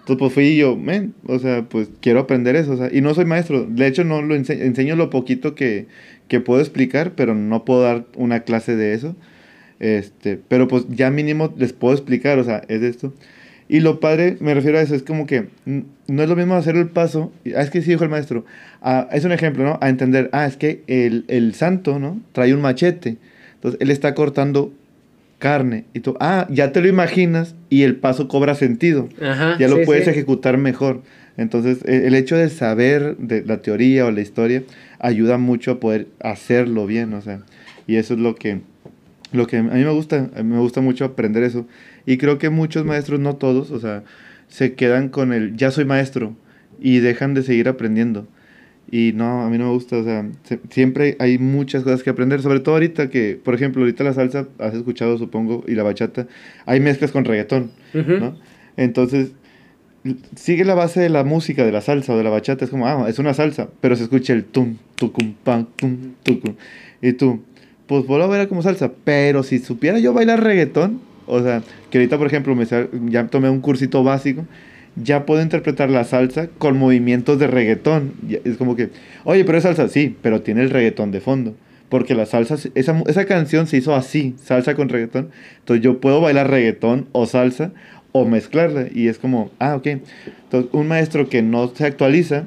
Entonces, 0.00 0.18
pues 0.18 0.32
fui 0.32 0.44
y 0.48 0.56
yo, 0.58 0.76
men, 0.76 1.14
o 1.26 1.38
sea, 1.38 1.62
pues 1.68 1.88
quiero 2.00 2.20
aprender 2.20 2.56
eso. 2.56 2.72
O 2.72 2.76
sea, 2.76 2.88
y 2.92 3.00
no 3.00 3.14
soy 3.14 3.24
maestro. 3.26 3.66
De 3.66 3.86
hecho, 3.86 4.04
no 4.04 4.22
lo 4.22 4.34
ense- 4.36 4.60
enseño 4.62 4.96
lo 4.96 5.10
poquito 5.10 5.54
que, 5.54 5.86
que 6.28 6.40
puedo 6.40 6.60
explicar, 6.60 7.12
pero 7.14 7.34
no 7.34 7.64
puedo 7.64 7.82
dar 7.82 8.06
una 8.16 8.40
clase 8.40 8.76
de 8.76 8.94
eso. 8.94 9.16
Este, 9.78 10.38
pero 10.48 10.68
pues 10.68 10.84
ya 10.90 11.10
mínimo 11.10 11.54
les 11.56 11.72
puedo 11.72 11.94
explicar, 11.94 12.38
o 12.38 12.44
sea, 12.44 12.62
es 12.68 12.82
esto. 12.82 13.14
Y 13.68 13.80
lo 13.80 14.00
padre, 14.00 14.36
me 14.40 14.52
refiero 14.52 14.78
a 14.78 14.82
eso, 14.82 14.94
es 14.96 15.02
como 15.04 15.26
que 15.26 15.46
no 15.64 16.22
es 16.22 16.28
lo 16.28 16.34
mismo 16.36 16.54
hacer 16.56 16.76
el 16.76 16.88
paso, 16.88 17.32
ah, 17.56 17.62
es 17.62 17.70
que 17.70 17.82
sí 17.82 17.90
dijo 17.90 18.02
el 18.02 18.10
maestro, 18.10 18.44
ah, 18.82 19.08
es 19.12 19.24
un 19.24 19.30
ejemplo, 19.32 19.62
¿no? 19.64 19.78
A 19.80 19.88
entender, 19.88 20.28
ah, 20.32 20.44
es 20.46 20.56
que 20.56 20.82
el, 20.88 21.24
el 21.28 21.54
santo, 21.54 22.00
¿no? 22.00 22.20
Trae 22.32 22.52
un 22.52 22.60
machete, 22.62 23.18
entonces 23.54 23.80
él 23.80 23.90
está 23.90 24.14
cortando 24.14 24.72
carne, 25.40 25.86
y 25.94 26.00
tú, 26.00 26.16
ah, 26.20 26.46
ya 26.50 26.70
te 26.70 26.80
lo 26.80 26.86
imaginas 26.86 27.56
y 27.68 27.82
el 27.82 27.96
paso 27.96 28.28
cobra 28.28 28.54
sentido, 28.54 29.08
Ajá. 29.20 29.56
ya 29.58 29.66
lo 29.66 29.78
sí, 29.78 29.82
puedes 29.86 30.04
sí. 30.04 30.10
ejecutar 30.10 30.56
mejor. 30.58 31.02
Entonces, 31.36 31.78
e- 31.86 32.06
el 32.06 32.14
hecho 32.14 32.36
de 32.36 32.48
saber 32.50 33.16
de 33.16 33.42
la 33.44 33.62
teoría 33.62 34.06
o 34.06 34.12
la 34.12 34.20
historia 34.20 34.62
ayuda 35.00 35.38
mucho 35.38 35.72
a 35.72 35.80
poder 35.80 36.06
hacerlo 36.20 36.86
bien, 36.86 37.14
o 37.14 37.22
sea, 37.22 37.40
y 37.88 37.96
eso 37.96 38.14
es 38.14 38.20
lo 38.20 38.36
que, 38.36 38.60
lo 39.32 39.46
que 39.48 39.56
a 39.56 39.62
mí 39.62 39.82
me 39.84 39.90
gusta, 39.90 40.30
a 40.36 40.42
mí 40.42 40.52
me 40.54 40.60
gusta 40.60 40.80
mucho 40.80 41.04
aprender 41.04 41.42
eso. 41.42 41.66
Y 42.06 42.18
creo 42.18 42.38
que 42.38 42.50
muchos 42.50 42.84
maestros, 42.84 43.18
no 43.18 43.36
todos, 43.36 43.70
o 43.70 43.80
sea, 43.80 44.04
se 44.48 44.74
quedan 44.74 45.08
con 45.08 45.32
el 45.32 45.56
ya 45.56 45.70
soy 45.70 45.84
maestro 45.86 46.36
y 46.80 46.98
dejan 46.98 47.34
de 47.34 47.42
seguir 47.42 47.68
aprendiendo. 47.68 48.28
Y 48.92 49.12
no, 49.14 49.42
a 49.44 49.50
mí 49.50 49.56
no 49.56 49.66
me 49.66 49.70
gusta, 49.72 49.98
o 49.98 50.04
sea, 50.04 50.26
se- 50.44 50.58
siempre 50.70 51.16
hay 51.20 51.38
muchas 51.38 51.84
cosas 51.84 52.02
que 52.02 52.10
aprender, 52.10 52.42
sobre 52.42 52.58
todo 52.60 52.74
ahorita 52.74 53.08
que, 53.08 53.38
por 53.42 53.54
ejemplo, 53.54 53.82
ahorita 53.82 54.02
la 54.02 54.14
salsa, 54.14 54.48
has 54.58 54.74
escuchado 54.74 55.16
supongo, 55.16 55.64
y 55.68 55.74
la 55.74 55.82
bachata, 55.84 56.26
hay 56.66 56.80
mezclas 56.80 57.12
con 57.12 57.24
reggaetón. 57.24 57.70
¿no? 58.20 58.36
Entonces, 58.76 59.30
sigue 60.34 60.64
la 60.64 60.74
base 60.74 61.00
de 61.00 61.08
la 61.08 61.24
música, 61.24 61.64
de 61.64 61.72
la 61.72 61.80
salsa 61.80 62.14
o 62.14 62.16
de 62.16 62.24
la 62.24 62.30
bachata, 62.30 62.64
es 62.64 62.70
como, 62.70 62.86
ah, 62.86 63.06
es 63.08 63.18
una 63.18 63.34
salsa, 63.34 63.68
pero 63.80 63.96
se 63.96 64.04
escucha 64.04 64.32
el 64.32 64.44
tum, 64.44 64.76
tucum, 64.96 65.34
pam, 65.44 65.66
tum, 65.76 65.96
tucum. 66.22 66.54
Y 67.02 67.12
tú, 67.12 67.42
pues 67.86 68.04
a 68.08 68.26
ver 68.26 68.48
como 68.48 68.62
salsa, 68.62 68.92
pero 69.04 69.42
si 69.42 69.58
supiera 69.58 69.98
yo 69.98 70.12
bailar 70.12 70.42
reggaetón, 70.42 71.00
o 71.26 71.42
sea, 71.42 71.62
que 71.90 71.98
ahorita, 71.98 72.18
por 72.18 72.26
ejemplo, 72.26 72.54
me, 72.54 72.66
ya 73.10 73.26
tomé 73.28 73.50
un 73.50 73.60
cursito 73.60 74.02
básico, 74.02 74.46
ya 74.96 75.26
puedo 75.26 75.42
interpretar 75.42 75.90
la 75.90 76.04
salsa 76.04 76.48
con 76.58 76.78
movimientos 76.78 77.38
de 77.38 77.46
reggaetón. 77.46 78.12
Es 78.44 78.56
como 78.56 78.76
que, 78.76 78.90
oye, 79.24 79.44
pero 79.44 79.58
es 79.58 79.64
salsa, 79.64 79.88
sí, 79.88 80.16
pero 80.22 80.42
tiene 80.42 80.62
el 80.62 80.70
reggaetón 80.70 81.10
de 81.10 81.20
fondo. 81.20 81.54
Porque 81.88 82.14
la 82.14 82.26
salsa, 82.26 82.56
esa, 82.74 83.02
esa 83.06 83.24
canción 83.24 83.66
se 83.66 83.76
hizo 83.76 83.94
así, 83.94 84.34
salsa 84.42 84.74
con 84.74 84.88
reggaetón. 84.88 85.30
Entonces 85.58 85.82
yo 85.82 86.00
puedo 86.00 86.20
bailar 86.20 86.50
reggaetón 86.50 87.08
o 87.12 87.26
salsa 87.26 87.72
o 88.12 88.24
mezclarla. 88.24 88.86
Y 88.92 89.08
es 89.08 89.18
como, 89.18 89.50
ah, 89.58 89.76
ok. 89.76 89.86
Entonces 89.86 90.70
un 90.72 90.88
maestro 90.88 91.28
que 91.28 91.42
no 91.42 91.68
se 91.74 91.86
actualiza, 91.86 92.44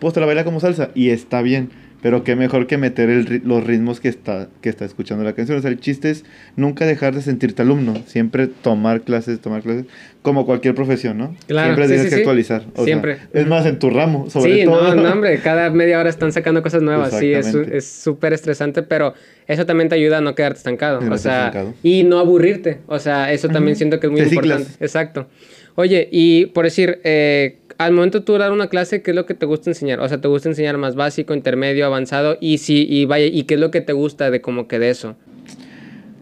pues 0.00 0.14
te 0.14 0.20
la 0.20 0.26
baila 0.26 0.44
como 0.44 0.60
salsa 0.60 0.90
y 0.94 1.10
está 1.10 1.42
bien. 1.42 1.70
Pero 2.04 2.22
qué 2.22 2.36
mejor 2.36 2.66
que 2.66 2.76
meter 2.76 3.08
el 3.08 3.40
los 3.46 3.64
ritmos 3.64 3.98
que 3.98 4.08
está, 4.10 4.50
que 4.60 4.68
está 4.68 4.84
escuchando 4.84 5.24
la 5.24 5.32
canción. 5.32 5.56
O 5.56 5.62
sea, 5.62 5.70
el 5.70 5.80
chiste 5.80 6.10
es 6.10 6.26
nunca 6.54 6.84
dejar 6.84 7.14
de 7.14 7.22
sentirte 7.22 7.62
alumno. 7.62 7.94
Siempre 8.04 8.46
tomar 8.46 9.00
clases, 9.00 9.40
tomar 9.40 9.62
clases. 9.62 9.86
Como 10.20 10.44
cualquier 10.44 10.74
profesión, 10.74 11.16
¿no? 11.16 11.34
Claro, 11.46 11.68
Siempre 11.68 11.84
sí, 11.84 11.88
tienes 11.88 12.04
sí, 12.04 12.10
que 12.10 12.14
sí. 12.16 12.20
actualizar. 12.20 12.64
O 12.74 12.76
sea, 12.76 12.84
Siempre. 12.84 13.16
es 13.32 13.46
más, 13.46 13.64
en 13.64 13.78
tu 13.78 13.88
ramo, 13.88 14.28
sobre 14.28 14.52
sí, 14.54 14.64
todo. 14.66 14.94
no, 14.94 15.02
no, 15.02 15.12
hombre, 15.12 15.38
cada 15.38 15.70
media 15.70 15.98
hora 15.98 16.10
están 16.10 16.30
sacando 16.30 16.62
cosas 16.62 16.82
nuevas, 16.82 17.18
sí, 17.18 17.32
es 17.32 17.38
Exactamente. 17.38 17.78
es 17.78 17.86
súper 17.86 18.34
estresante, 18.34 18.82
pero 18.82 19.14
eso 19.46 19.64
también 19.64 19.88
te 19.88 19.94
ayuda 19.94 20.18
a 20.18 20.20
no 20.20 20.34
quedarte 20.34 20.58
estancado, 20.58 21.00
no 21.00 21.14
o 21.14 21.16
sea, 21.16 21.46
estancado. 21.46 21.72
y 21.82 22.04
no 22.04 22.18
aburrirte, 22.18 22.80
o 22.86 22.98
sea, 22.98 23.32
eso 23.32 23.48
también 23.48 23.76
siento 23.76 23.98
que 23.98 24.08
es 24.08 24.12
muy 24.12 24.20
Te 24.20 24.28
importante. 24.28 24.64
ciclas. 24.64 24.82
Exacto. 24.82 25.26
Oye, 25.74 26.06
y 26.12 26.46
por 26.46 26.66
decir, 26.66 27.00
eh, 27.02 27.56
al 27.78 27.92
momento 27.92 28.20
de 28.20 28.24
tú 28.24 28.32
dar 28.38 28.52
una 28.52 28.68
clase, 28.68 29.02
¿qué 29.02 29.10
es 29.10 29.14
lo 29.16 29.26
que 29.26 29.34
te 29.34 29.46
gusta 29.46 29.70
enseñar? 29.70 30.00
O 30.00 30.08
sea, 30.08 30.20
¿te 30.20 30.28
gusta 30.28 30.48
enseñar 30.48 30.76
más 30.78 30.94
básico, 30.94 31.34
intermedio, 31.34 31.86
avanzado? 31.86 32.36
Y 32.40 32.58
si, 32.58 32.86
y 32.88 33.04
vaya, 33.06 33.26
¿y 33.26 33.44
qué 33.44 33.54
es 33.54 33.60
lo 33.60 33.70
que 33.70 33.80
te 33.80 33.92
gusta 33.92 34.30
de 34.30 34.40
como 34.40 34.68
que 34.68 34.78
de 34.78 34.90
eso? 34.90 35.16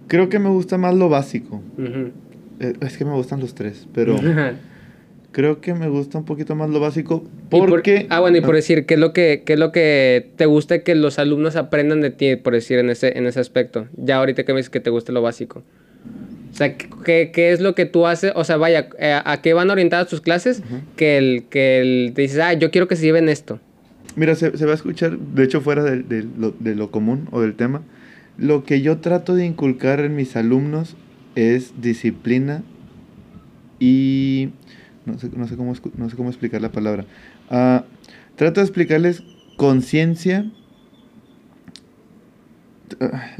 Creo 0.08 0.28
que 0.28 0.38
me 0.38 0.48
gusta 0.48 0.78
más 0.78 0.94
lo 0.94 1.08
básico. 1.08 1.62
Eh, 2.60 2.74
Es 2.80 2.96
que 2.98 3.04
me 3.04 3.12
gustan 3.12 3.40
los 3.40 3.54
tres, 3.54 3.86
pero 3.94 4.16
creo 5.32 5.60
que 5.60 5.74
me 5.74 5.88
gusta 5.88 6.18
un 6.18 6.24
poquito 6.24 6.54
más 6.54 6.68
lo 6.70 6.80
básico 6.80 7.24
Y 7.46 7.58
por- 7.60 7.68
porque... 7.70 8.06
ah, 8.10 8.20
bueno, 8.20 8.36
y 8.36 8.40
por 8.42 8.54
decir, 8.54 8.84
¿qué 8.86 8.94
es 8.94 9.00
lo 9.00 9.12
que, 9.12 9.42
qué 9.46 9.54
es 9.54 9.58
lo 9.58 9.72
que 9.72 10.30
te 10.36 10.46
gusta 10.46 10.80
que 10.82 10.94
los 10.94 11.18
alumnos 11.18 11.56
aprendan 11.56 12.00
de 12.02 12.10
ti, 12.10 12.36
por 12.36 12.52
decir, 12.52 12.78
en 12.78 12.90
ese, 12.90 13.16
en 13.16 13.26
ese 13.26 13.40
aspecto? 13.40 13.86
Ya 13.96 14.18
ahorita 14.18 14.44
que 14.44 14.52
me 14.52 14.58
dices 14.58 14.70
que 14.70 14.80
te 14.80 14.90
gusta 14.90 15.12
lo 15.12 15.22
básico. 15.22 15.62
O 16.52 16.54
sea, 16.54 16.76
¿qué, 16.76 17.30
qué 17.32 17.52
es 17.52 17.60
lo 17.60 17.74
que 17.74 17.86
tú 17.86 18.06
haces? 18.06 18.32
O 18.36 18.44
sea, 18.44 18.58
vaya, 18.58 18.90
eh, 18.98 19.18
¿a 19.24 19.40
qué 19.40 19.54
van 19.54 19.70
orientadas 19.70 20.08
tus 20.08 20.20
clases? 20.20 20.62
Que 20.96 21.16
el, 21.16 21.44
que 21.48 21.80
el, 21.80 22.12
te 22.14 22.22
dices, 22.22 22.38
ah, 22.40 22.52
yo 22.52 22.70
quiero 22.70 22.88
que 22.88 22.96
se 22.96 23.04
lleven 23.04 23.28
esto. 23.30 23.58
Mira, 24.16 24.34
se, 24.34 24.56
se 24.58 24.66
va 24.66 24.72
a 24.72 24.74
escuchar, 24.74 25.16
de 25.18 25.44
hecho, 25.44 25.62
fuera 25.62 25.82
de, 25.82 26.02
de 26.02 26.26
lo, 26.38 26.50
de 26.50 26.74
lo 26.74 26.90
común 26.90 27.28
o 27.32 27.40
del 27.40 27.54
tema. 27.54 27.82
Lo 28.36 28.64
que 28.64 28.82
yo 28.82 28.98
trato 28.98 29.34
de 29.34 29.46
inculcar 29.46 30.00
en 30.00 30.14
mis 30.14 30.36
alumnos 30.36 30.96
es 31.34 31.80
disciplina 31.80 32.62
y... 33.80 34.50
No 35.04 35.18
sé, 35.18 35.30
no 35.34 35.48
sé, 35.48 35.56
cómo, 35.56 35.74
no 35.96 36.10
sé 36.10 36.16
cómo 36.16 36.28
explicar 36.28 36.60
la 36.60 36.70
palabra. 36.70 37.06
Ah, 37.50 37.84
trato 38.36 38.60
de 38.60 38.66
explicarles 38.66 39.24
conciencia. 39.56 40.48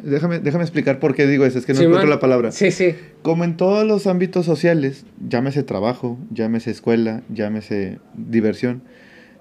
Déjame, 0.03 0.39
déjame 0.41 0.65
explicar 0.65 0.99
por 0.99 1.15
qué 1.15 1.27
digo 1.27 1.45
eso, 1.45 1.59
es 1.59 1.67
que 1.67 1.73
no 1.73 1.79
Sí, 1.79 1.85
encuentro 1.85 2.09
man. 2.09 2.17
la 2.17 2.21
palabra. 2.21 2.53
Sí, 2.53 2.71
sí. 2.71 2.95
Como 3.23 3.45
en 3.45 3.57
todos 3.57 3.87
los 3.87 4.07
ámbitos 4.07 4.47
sociales, 4.47 5.05
llámese 5.29 5.63
trabajo, 5.63 6.19
llámese 6.31 6.71
escuela, 6.71 7.23
llámese 7.33 7.99
diversión, 8.15 8.83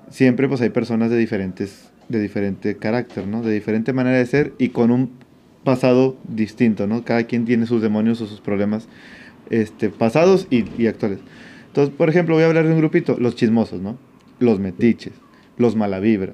siempre 0.09 0.47
pues 0.47 0.61
hay 0.61 0.69
personas 0.69 1.09
de 1.09 1.17
diferentes 1.17 1.89
de 2.09 2.19
diferente 2.19 2.75
carácter, 2.75 3.25
¿no? 3.25 3.41
De 3.41 3.53
diferente 3.53 3.93
manera 3.93 4.17
de 4.17 4.25
ser 4.25 4.51
y 4.57 4.69
con 4.69 4.91
un 4.91 5.11
pasado 5.63 6.17
distinto, 6.27 6.85
¿no? 6.85 7.05
Cada 7.05 7.23
quien 7.23 7.45
tiene 7.45 7.65
sus 7.67 7.81
demonios 7.81 8.19
o 8.19 8.27
sus 8.27 8.41
problemas 8.41 8.87
este, 9.49 9.89
pasados 9.89 10.45
y, 10.49 10.65
y 10.77 10.87
actuales. 10.87 11.19
Entonces, 11.67 11.95
por 11.95 12.09
ejemplo, 12.09 12.35
voy 12.35 12.43
a 12.43 12.47
hablar 12.47 12.65
de 12.67 12.73
un 12.73 12.79
grupito, 12.79 13.15
los 13.17 13.35
chismosos, 13.37 13.81
¿no? 13.81 13.97
Los 14.39 14.59
metiches, 14.59 15.13
los 15.57 15.77
mala 15.77 15.99
vibra. 15.99 16.33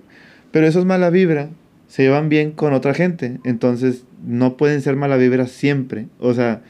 Pero 0.51 0.65
esos 0.65 0.85
mala 0.85 1.11
vibra 1.11 1.49
se 1.87 2.03
llevan 2.03 2.29
bien 2.29 2.51
con 2.51 2.73
otra 2.73 2.93
gente. 2.93 3.39
Entonces, 3.43 4.03
no 4.25 4.57
pueden 4.57 4.81
ser 4.81 4.95
mala 4.95 5.17
vibra 5.17 5.47
siempre. 5.47 6.07
O 6.19 6.33
sea, 6.33 6.61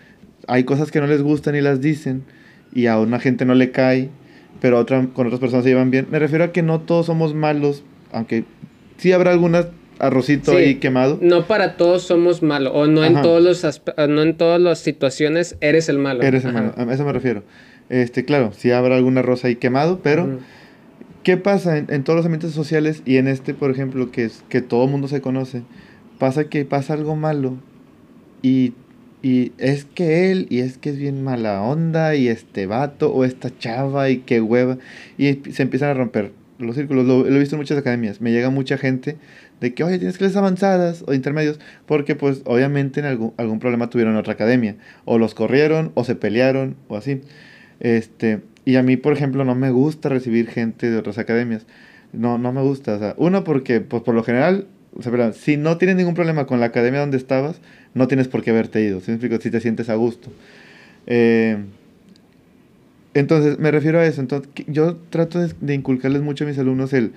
hay 0.47 0.63
cosas 0.63 0.91
que 0.91 0.99
no 1.01 1.07
les 1.07 1.21
gustan 1.21 1.55
y 1.55 1.61
las 1.61 1.81
dicen, 1.81 2.23
y 2.73 2.87
a 2.87 2.99
una 2.99 3.19
gente 3.19 3.45
no 3.45 3.55
le 3.55 3.71
cae, 3.71 4.09
pero 4.61 4.79
otra, 4.79 5.07
con 5.13 5.27
otras 5.27 5.39
personas 5.39 5.63
se 5.63 5.69
llevan 5.69 5.91
bien. 5.91 6.07
Me 6.11 6.19
refiero 6.19 6.43
a 6.43 6.51
que 6.51 6.63
no 6.63 6.81
todos 6.81 7.05
somos 7.05 7.33
malos, 7.33 7.83
aunque 8.11 8.45
sí 8.97 9.11
habrá 9.11 9.31
algunas 9.31 9.67
arrocito 9.99 10.51
ahí 10.51 10.75
quemado. 10.75 11.19
No 11.21 11.47
para 11.47 11.75
todos 11.75 12.03
somos 12.03 12.43
malos, 12.43 12.73
o 12.75 12.87
no 12.87 13.03
en, 13.03 13.21
todos 13.21 13.41
los 13.41 13.81
no 14.09 14.21
en 14.21 14.37
todas 14.37 14.61
las 14.61 14.79
situaciones 14.79 15.57
eres 15.61 15.89
el 15.89 15.97
malo. 15.97 16.23
Eres 16.23 16.45
el 16.45 16.53
malo, 16.53 16.73
a 16.75 16.93
eso 16.93 17.05
me 17.05 17.13
refiero. 17.13 17.43
Este, 17.89 18.25
claro, 18.25 18.51
sí 18.53 18.71
habrá 18.71 18.95
alguna 18.95 19.21
rosa 19.21 19.47
ahí 19.47 19.55
quemado, 19.55 19.99
pero 20.03 20.39
¿qué 21.27 21.35
pasa 21.35 21.77
en, 21.77 22.03
todos 22.05 22.15
los 22.15 22.25
ambientes 22.25 22.53
sociales 22.53 23.03
y 23.03 23.17
en 23.17 23.27
este, 23.27 23.53
por 23.53 23.69
ejemplo, 23.69 24.11
que 24.11 24.23
es 24.23 24.45
que 24.47 24.61
todo 24.61 24.85
el 24.85 24.91
mundo 24.91 25.09
se 25.09 25.19
conoce? 25.19 25.63
Pasa 26.19 26.45
que 26.45 26.63
pasa 26.63 26.93
algo 26.93 27.17
malo 27.17 27.57
y, 28.41 28.75
y 29.21 29.51
es 29.57 29.83
que 29.83 30.31
él, 30.31 30.47
y 30.49 30.59
es 30.59 30.77
que 30.77 30.89
es 30.89 30.97
bien 30.97 31.25
mala 31.25 31.61
onda, 31.63 32.15
y 32.15 32.29
este 32.29 32.65
vato, 32.65 33.13
o 33.13 33.25
esta 33.25 33.49
chava, 33.57 34.09
y 34.09 34.19
qué 34.19 34.39
hueva, 34.39 34.77
y 35.17 35.33
se 35.51 35.63
empiezan 35.63 35.89
a 35.89 35.95
romper 35.95 36.31
los 36.59 36.77
círculos. 36.77 37.05
Lo, 37.05 37.25
lo 37.25 37.35
he 37.35 37.39
visto 37.39 37.55
en 37.55 37.59
muchas 37.59 37.77
academias. 37.77 38.21
Me 38.21 38.31
llega 38.31 38.49
mucha 38.49 38.77
gente 38.77 39.17
de 39.59 39.73
que, 39.73 39.83
oye, 39.83 39.97
tienes 39.97 40.17
clases 40.17 40.37
avanzadas 40.37 41.03
o 41.07 41.13
intermedios, 41.13 41.59
porque 41.87 42.15
pues 42.15 42.41
obviamente 42.45 43.01
en 43.01 43.05
algún, 43.05 43.33
algún 43.35 43.59
problema 43.59 43.89
tuvieron 43.89 44.13
en 44.13 44.19
otra 44.21 44.31
academia, 44.35 44.77
o 45.03 45.17
los 45.17 45.33
corrieron, 45.33 45.91
o 45.93 46.05
se 46.05 46.15
pelearon, 46.15 46.77
o 46.87 46.95
así. 46.95 47.19
Este, 47.79 48.41
y 48.65 48.75
a 48.75 48.83
mí, 48.83 48.97
por 48.97 49.13
ejemplo, 49.13 49.45
no 49.45 49.55
me 49.55 49.71
gusta 49.71 50.09
recibir 50.09 50.47
gente 50.49 50.89
de 50.89 50.97
otras 50.97 51.17
academias. 51.17 51.65
No, 52.13 52.37
no 52.37 52.51
me 52.53 52.61
gusta. 52.61 52.95
O 52.95 52.99
sea, 52.99 53.15
uno, 53.17 53.43
porque 53.43 53.81
pues 53.81 54.03
por 54.03 54.15
lo 54.15 54.23
general, 54.23 54.67
o 54.93 55.01
sea, 55.01 55.33
si 55.33 55.57
no 55.57 55.77
tienes 55.77 55.95
ningún 55.95 56.15
problema 56.15 56.45
con 56.45 56.59
la 56.59 56.67
academia 56.67 56.99
donde 56.99 57.17
estabas, 57.17 57.61
no 57.93 58.07
tienes 58.07 58.27
por 58.27 58.43
qué 58.43 58.51
haberte 58.51 58.81
ido, 58.81 58.99
¿sí? 59.01 59.17
si 59.19 59.51
te 59.51 59.59
sientes 59.61 59.89
a 59.89 59.95
gusto. 59.95 60.29
Eh, 61.05 61.57
entonces, 63.13 63.59
me 63.59 63.71
refiero 63.71 63.99
a 63.99 64.05
eso. 64.05 64.21
Entonces, 64.21 64.49
yo 64.67 64.97
trato 65.09 65.39
de, 65.39 65.53
de 65.59 65.73
inculcarles 65.73 66.21
mucho 66.21 66.43
a 66.43 66.47
mis 66.47 66.59
alumnos 66.59 66.93
el 66.93 67.13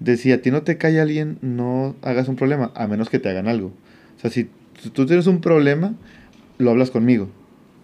de 0.00 0.16
si 0.16 0.32
a 0.32 0.42
ti 0.42 0.50
no 0.50 0.62
te 0.62 0.76
cae 0.76 1.00
alguien, 1.00 1.38
no 1.40 1.96
hagas 2.02 2.28
un 2.28 2.36
problema, 2.36 2.72
a 2.74 2.86
menos 2.86 3.08
que 3.10 3.18
te 3.18 3.28
hagan 3.28 3.48
algo. 3.48 3.72
O 4.16 4.20
sea, 4.20 4.30
si 4.30 4.48
tú 4.92 5.06
tienes 5.06 5.26
un 5.26 5.40
problema, 5.40 5.94
lo 6.58 6.70
hablas 6.70 6.90
conmigo. 6.90 7.28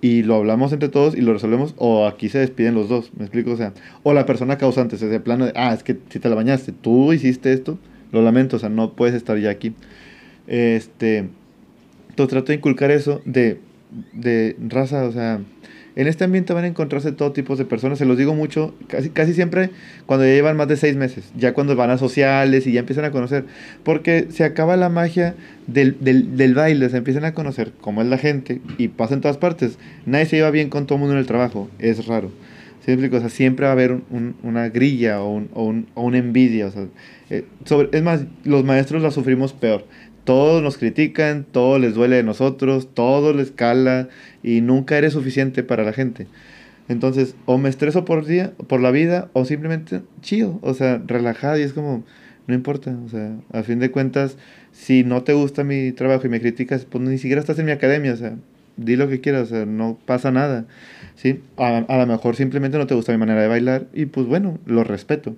Y 0.02 0.22
lo 0.22 0.36
hablamos 0.36 0.72
entre 0.72 0.89
todos 0.89 1.14
y 1.14 1.20
lo 1.20 1.35
resolvemos, 1.35 1.74
o 1.77 2.06
aquí 2.06 2.31
se 2.31 2.39
despiden 2.39 2.74
los 2.74 2.89
dos, 2.89 3.12
¿me 3.16 3.24
explico? 3.24 3.52
O 3.52 3.56
sea, 3.56 3.74
o 4.02 4.14
la 4.14 4.24
persona 4.24 4.56
causante, 4.56 4.97
ese 4.97 5.20
plano 5.20 5.44
de, 5.47 5.52
ah, 5.55 5.74
es 5.74 5.82
que 5.82 5.98
si 6.09 6.18
te 6.18 6.28
la 6.31 6.35
bañaste, 6.35 6.72
tú 6.72 7.12
hiciste 7.12 7.52
esto, 7.52 7.78
lo 8.10 8.22
lamento, 8.22 8.56
o 8.56 8.59
sea, 8.59 8.70
no 8.70 8.94
puedes 8.94 9.14
estar 9.14 9.39
ya 9.39 9.51
aquí. 9.51 9.74
Este, 10.47 11.28
entonces 12.09 12.31
trato 12.31 12.47
de 12.47 12.55
inculcar 12.55 12.90
eso 12.90 13.20
de, 13.27 13.60
de 14.12 14.56
raza, 14.59 15.05
o 15.05 15.12
sea, 15.12 15.40
en 15.96 16.06
este 16.06 16.24
ambiente 16.24 16.52
van 16.52 16.64
a 16.64 16.66
encontrarse 16.66 17.12
todo 17.12 17.32
tipo 17.32 17.56
de 17.56 17.64
personas, 17.64 17.98
se 17.98 18.04
los 18.04 18.16
digo 18.16 18.34
mucho, 18.34 18.74
casi, 18.86 19.10
casi 19.10 19.34
siempre 19.34 19.70
cuando 20.06 20.24
ya 20.24 20.32
llevan 20.32 20.56
más 20.56 20.68
de 20.68 20.76
seis 20.76 20.96
meses, 20.96 21.30
ya 21.36 21.52
cuando 21.52 21.76
van 21.76 21.90
a 21.90 21.98
sociales 21.98 22.66
y 22.66 22.72
ya 22.72 22.80
empiezan 22.80 23.04
a 23.04 23.10
conocer, 23.10 23.44
porque 23.82 24.26
se 24.30 24.44
acaba 24.44 24.76
la 24.76 24.88
magia 24.88 25.34
del, 25.66 25.96
del, 26.00 26.36
del 26.36 26.54
baile, 26.54 26.88
se 26.88 26.96
empiezan 26.96 27.24
a 27.24 27.34
conocer 27.34 27.72
cómo 27.80 28.02
es 28.02 28.08
la 28.08 28.18
gente 28.18 28.60
y 28.78 28.88
pasa 28.88 29.14
en 29.14 29.20
todas 29.20 29.36
partes. 29.36 29.78
Nadie 30.06 30.26
se 30.26 30.36
lleva 30.36 30.50
bien 30.50 30.68
con 30.68 30.86
todo 30.86 30.96
el 30.96 31.00
mundo 31.00 31.14
en 31.14 31.20
el 31.20 31.26
trabajo, 31.26 31.68
es 31.78 32.06
raro. 32.06 32.30
O 32.80 33.20
sea, 33.20 33.28
siempre 33.28 33.64
va 33.64 33.70
a 33.70 33.72
haber 33.72 33.92
un, 33.92 34.34
una 34.42 34.68
grilla 34.68 35.20
o, 35.20 35.30
un, 35.30 35.48
o, 35.54 35.64
un, 35.64 35.86
o 35.94 36.02
una 36.02 36.18
envidia. 36.18 36.70
Sea, 36.70 36.86
eh, 37.28 37.44
sobre, 37.64 37.96
es 37.96 38.02
más, 38.02 38.24
los 38.44 38.64
maestros 38.64 39.02
la 39.02 39.10
sufrimos 39.10 39.52
peor 39.52 39.84
todos 40.31 40.62
nos 40.62 40.78
critican, 40.78 41.43
todo 41.43 41.81
les 41.81 41.97
duele 41.97 42.15
de 42.15 42.23
nosotros, 42.23 42.94
todo 42.94 43.32
les 43.32 43.51
cala 43.51 44.09
y 44.44 44.61
nunca 44.61 44.97
eres 44.97 45.15
suficiente 45.15 45.65
para 45.65 45.82
la 45.82 45.93
gente. 45.93 46.28
Entonces, 46.89 47.35
o 47.47 47.59
me 47.59 47.69
estreso 47.69 48.05
por 48.05 48.24
día, 48.24 48.52
por 48.69 48.81
la 48.81 48.93
vida, 48.93 49.28
o 49.32 49.44
simplemente 49.44 50.02
chido, 50.23 50.61
o 50.62 50.73
sea, 50.73 51.02
relajado 51.05 51.59
y 51.59 51.62
es 51.62 51.73
como, 51.73 52.05
no 52.47 52.55
importa, 52.55 52.97
o 53.05 53.09
sea, 53.09 53.39
a 53.52 53.65
fin 53.65 53.81
de 53.81 53.90
cuentas, 53.90 54.36
si 54.70 55.02
no 55.02 55.24
te 55.24 55.32
gusta 55.32 55.65
mi 55.65 55.90
trabajo 55.90 56.28
y 56.28 56.31
me 56.31 56.40
criticas, 56.40 56.85
pues 56.85 57.02
ni 57.02 57.19
siquiera 57.19 57.40
estás 57.40 57.59
en 57.59 57.66
mi 57.66 57.73
academia, 57.73 58.12
o 58.12 58.16
sea, 58.16 58.36
di 58.77 58.94
lo 58.94 59.09
que 59.09 59.20
quieras, 59.20 59.51
o 59.51 59.57
sea, 59.57 59.66
no 59.66 59.98
pasa 60.07 60.31
nada, 60.31 60.65
¿sí? 61.16 61.40
A, 61.57 61.78
a 61.78 61.98
lo 61.98 62.07
mejor 62.07 62.36
simplemente 62.36 62.78
no 62.78 62.86
te 62.86 62.94
gusta 62.94 63.11
mi 63.11 63.19
manera 63.19 63.43
de 63.43 63.48
bailar 63.48 63.86
y 63.93 64.07
pues 64.07 64.28
bueno, 64.28 64.61
lo 64.65 64.85
respeto 64.85 65.35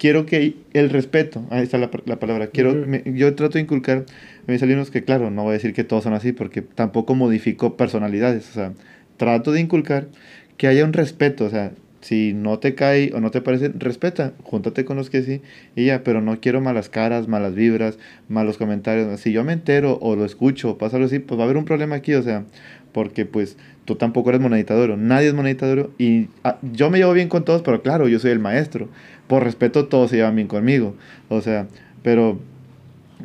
quiero 0.00 0.24
que 0.24 0.56
el 0.72 0.88
respeto, 0.88 1.46
ahí 1.50 1.62
está 1.62 1.76
la, 1.76 1.90
la 2.06 2.18
palabra, 2.18 2.46
quiero, 2.46 2.86
yo 3.04 3.34
trato 3.34 3.58
de 3.58 3.60
inculcar 3.60 4.06
a 4.48 4.50
mis 4.50 4.62
alumnos 4.62 4.90
que, 4.90 5.04
claro, 5.04 5.30
no 5.30 5.42
voy 5.42 5.50
a 5.50 5.52
decir 5.52 5.74
que 5.74 5.84
todos 5.84 6.04
son 6.04 6.14
así, 6.14 6.32
porque 6.32 6.62
tampoco 6.62 7.14
modifico 7.14 7.76
personalidades, 7.76 8.48
o 8.48 8.52
sea, 8.54 8.72
trato 9.18 9.52
de 9.52 9.60
inculcar 9.60 10.08
que 10.56 10.68
haya 10.68 10.86
un 10.86 10.94
respeto, 10.94 11.44
o 11.44 11.50
sea, 11.50 11.72
si 12.00 12.32
no 12.32 12.58
te 12.58 12.74
cae 12.74 13.12
o 13.14 13.20
no 13.20 13.30
te 13.30 13.42
parece, 13.42 13.68
respeta, 13.76 14.32
júntate 14.42 14.86
con 14.86 14.96
los 14.96 15.10
que 15.10 15.22
sí, 15.22 15.42
y 15.76 15.84
ya, 15.84 16.02
pero 16.02 16.22
no 16.22 16.40
quiero 16.40 16.62
malas 16.62 16.88
caras, 16.88 17.28
malas 17.28 17.54
vibras, 17.54 17.98
malos 18.26 18.56
comentarios, 18.56 19.20
si 19.20 19.32
yo 19.32 19.44
me 19.44 19.52
entero 19.52 19.98
o 20.00 20.16
lo 20.16 20.24
escucho 20.24 20.78
pasa 20.78 20.96
algo 20.96 21.08
así, 21.08 21.18
pues 21.18 21.38
va 21.38 21.42
a 21.42 21.44
haber 21.44 21.58
un 21.58 21.66
problema 21.66 21.96
aquí, 21.96 22.14
o 22.14 22.22
sea, 22.22 22.46
porque 22.92 23.26
pues 23.26 23.58
tú 23.90 23.96
tampoco 23.96 24.28
eres 24.28 24.40
moneditador, 24.40 24.96
nadie 24.96 25.26
es 25.26 25.34
moneditador 25.34 25.90
y 25.98 26.28
ah, 26.44 26.58
yo 26.62 26.90
me 26.90 26.98
llevo 26.98 27.12
bien 27.12 27.28
con 27.28 27.44
todos, 27.44 27.62
pero 27.62 27.82
claro, 27.82 28.06
yo 28.06 28.20
soy 28.20 28.30
el 28.30 28.38
maestro, 28.38 28.88
por 29.26 29.42
respeto 29.42 29.86
todos 29.86 30.10
se 30.10 30.16
llevan 30.16 30.36
bien 30.36 30.46
conmigo. 30.46 30.94
O 31.28 31.40
sea, 31.40 31.66
pero 32.04 32.38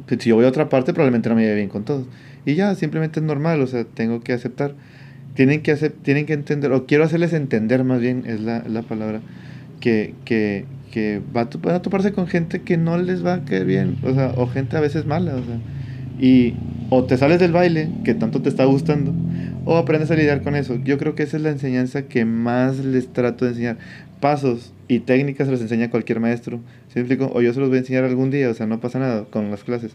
pues, 0.08 0.24
si 0.24 0.30
yo 0.30 0.36
voy 0.36 0.46
a 0.46 0.48
otra 0.48 0.68
parte 0.68 0.92
probablemente 0.92 1.30
no 1.30 1.36
me 1.36 1.44
lleve 1.44 1.58
bien 1.58 1.70
con 1.70 1.86
todos. 1.86 2.08
Y 2.48 2.56
ya, 2.56 2.74
simplemente 2.74 3.20
es 3.20 3.26
normal, 3.28 3.62
o 3.62 3.68
sea, 3.68 3.84
tengo 3.84 4.22
que 4.22 4.34
aceptar. 4.34 4.74
Tienen 5.36 5.62
que, 5.62 5.72
hacer, 5.72 5.92
tienen 5.92 6.26
que 6.26 6.34
entender, 6.34 6.72
o 6.72 6.88
quiero 6.88 7.04
hacerles 7.04 7.34
entender 7.34 7.84
más 7.84 8.02
bien, 8.02 8.24
es 8.26 8.40
la, 8.42 8.64
la 8.68 8.82
palabra, 8.82 9.22
que, 9.80 10.16
que, 10.26 10.66
que 10.92 11.22
va 11.36 11.42
a, 11.42 11.50
van 11.62 11.76
a 11.76 11.82
toparse 11.84 12.12
con 12.12 12.26
gente 12.26 12.64
que 12.64 12.78
no 12.78 12.98
les 12.98 13.24
va 13.24 13.36
a 13.36 13.46
caer 13.46 13.66
bien, 13.66 13.98
o 14.02 14.16
sea, 14.16 14.34
o 14.36 14.48
gente 14.48 14.78
a 14.78 14.80
veces 14.80 15.06
mala, 15.06 15.36
o 15.36 15.44
sea. 15.44 15.60
Y 16.20 16.54
o 16.90 17.04
te 17.04 17.18
sales 17.18 17.40
del 17.40 17.52
baile, 17.52 17.90
que 18.04 18.14
tanto 18.14 18.42
te 18.42 18.50
está 18.50 18.66
gustando, 18.66 19.14
o 19.66 19.78
aprendes 19.78 20.12
a 20.12 20.16
lidiar 20.16 20.42
con 20.44 20.56
eso. 20.56 20.76
Yo 20.84 20.98
creo 20.98 21.16
que 21.16 21.24
esa 21.24 21.38
es 21.38 21.44
la 21.44 21.50
enseñanza 21.50 22.04
que 22.04 22.26
más 22.26 22.80
les 22.80 23.12
trato 23.12 23.46
de 23.46 23.52
enseñar. 23.52 23.78
Pasos 24.20 24.72
y 24.88 25.00
técnicas 25.00 25.48
se 25.48 25.52
los 25.52 25.62
enseña 25.62 25.90
cualquier 25.90 26.20
maestro. 26.20 26.60
¿Sí 26.94 27.02
O 27.20 27.42
yo 27.42 27.54
se 27.54 27.60
los 27.60 27.70
voy 27.70 27.78
a 27.78 27.82
enseñar 27.82 28.04
algún 28.04 28.32
día, 28.32 28.50
o 28.50 28.54
sea, 28.54 28.66
no 28.66 28.80
pasa 28.80 29.00
nada 29.00 29.26
con 29.26 29.52
las 29.52 29.64
clases. 29.64 29.92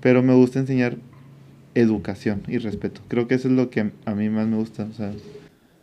Pero 0.00 0.22
me 0.22 0.34
gusta 0.34 0.60
enseñar 0.60 0.96
educación 1.74 2.42
y 2.48 2.58
respeto. 2.58 3.00
Creo 3.08 3.26
que 3.26 3.34
eso 3.34 3.48
es 3.48 3.54
lo 3.54 3.70
que 3.70 3.90
a 4.04 4.14
mí 4.14 4.28
más 4.28 4.46
me 4.46 4.56
gusta. 4.56 4.86
O 4.90 4.92
sea, 4.92 5.12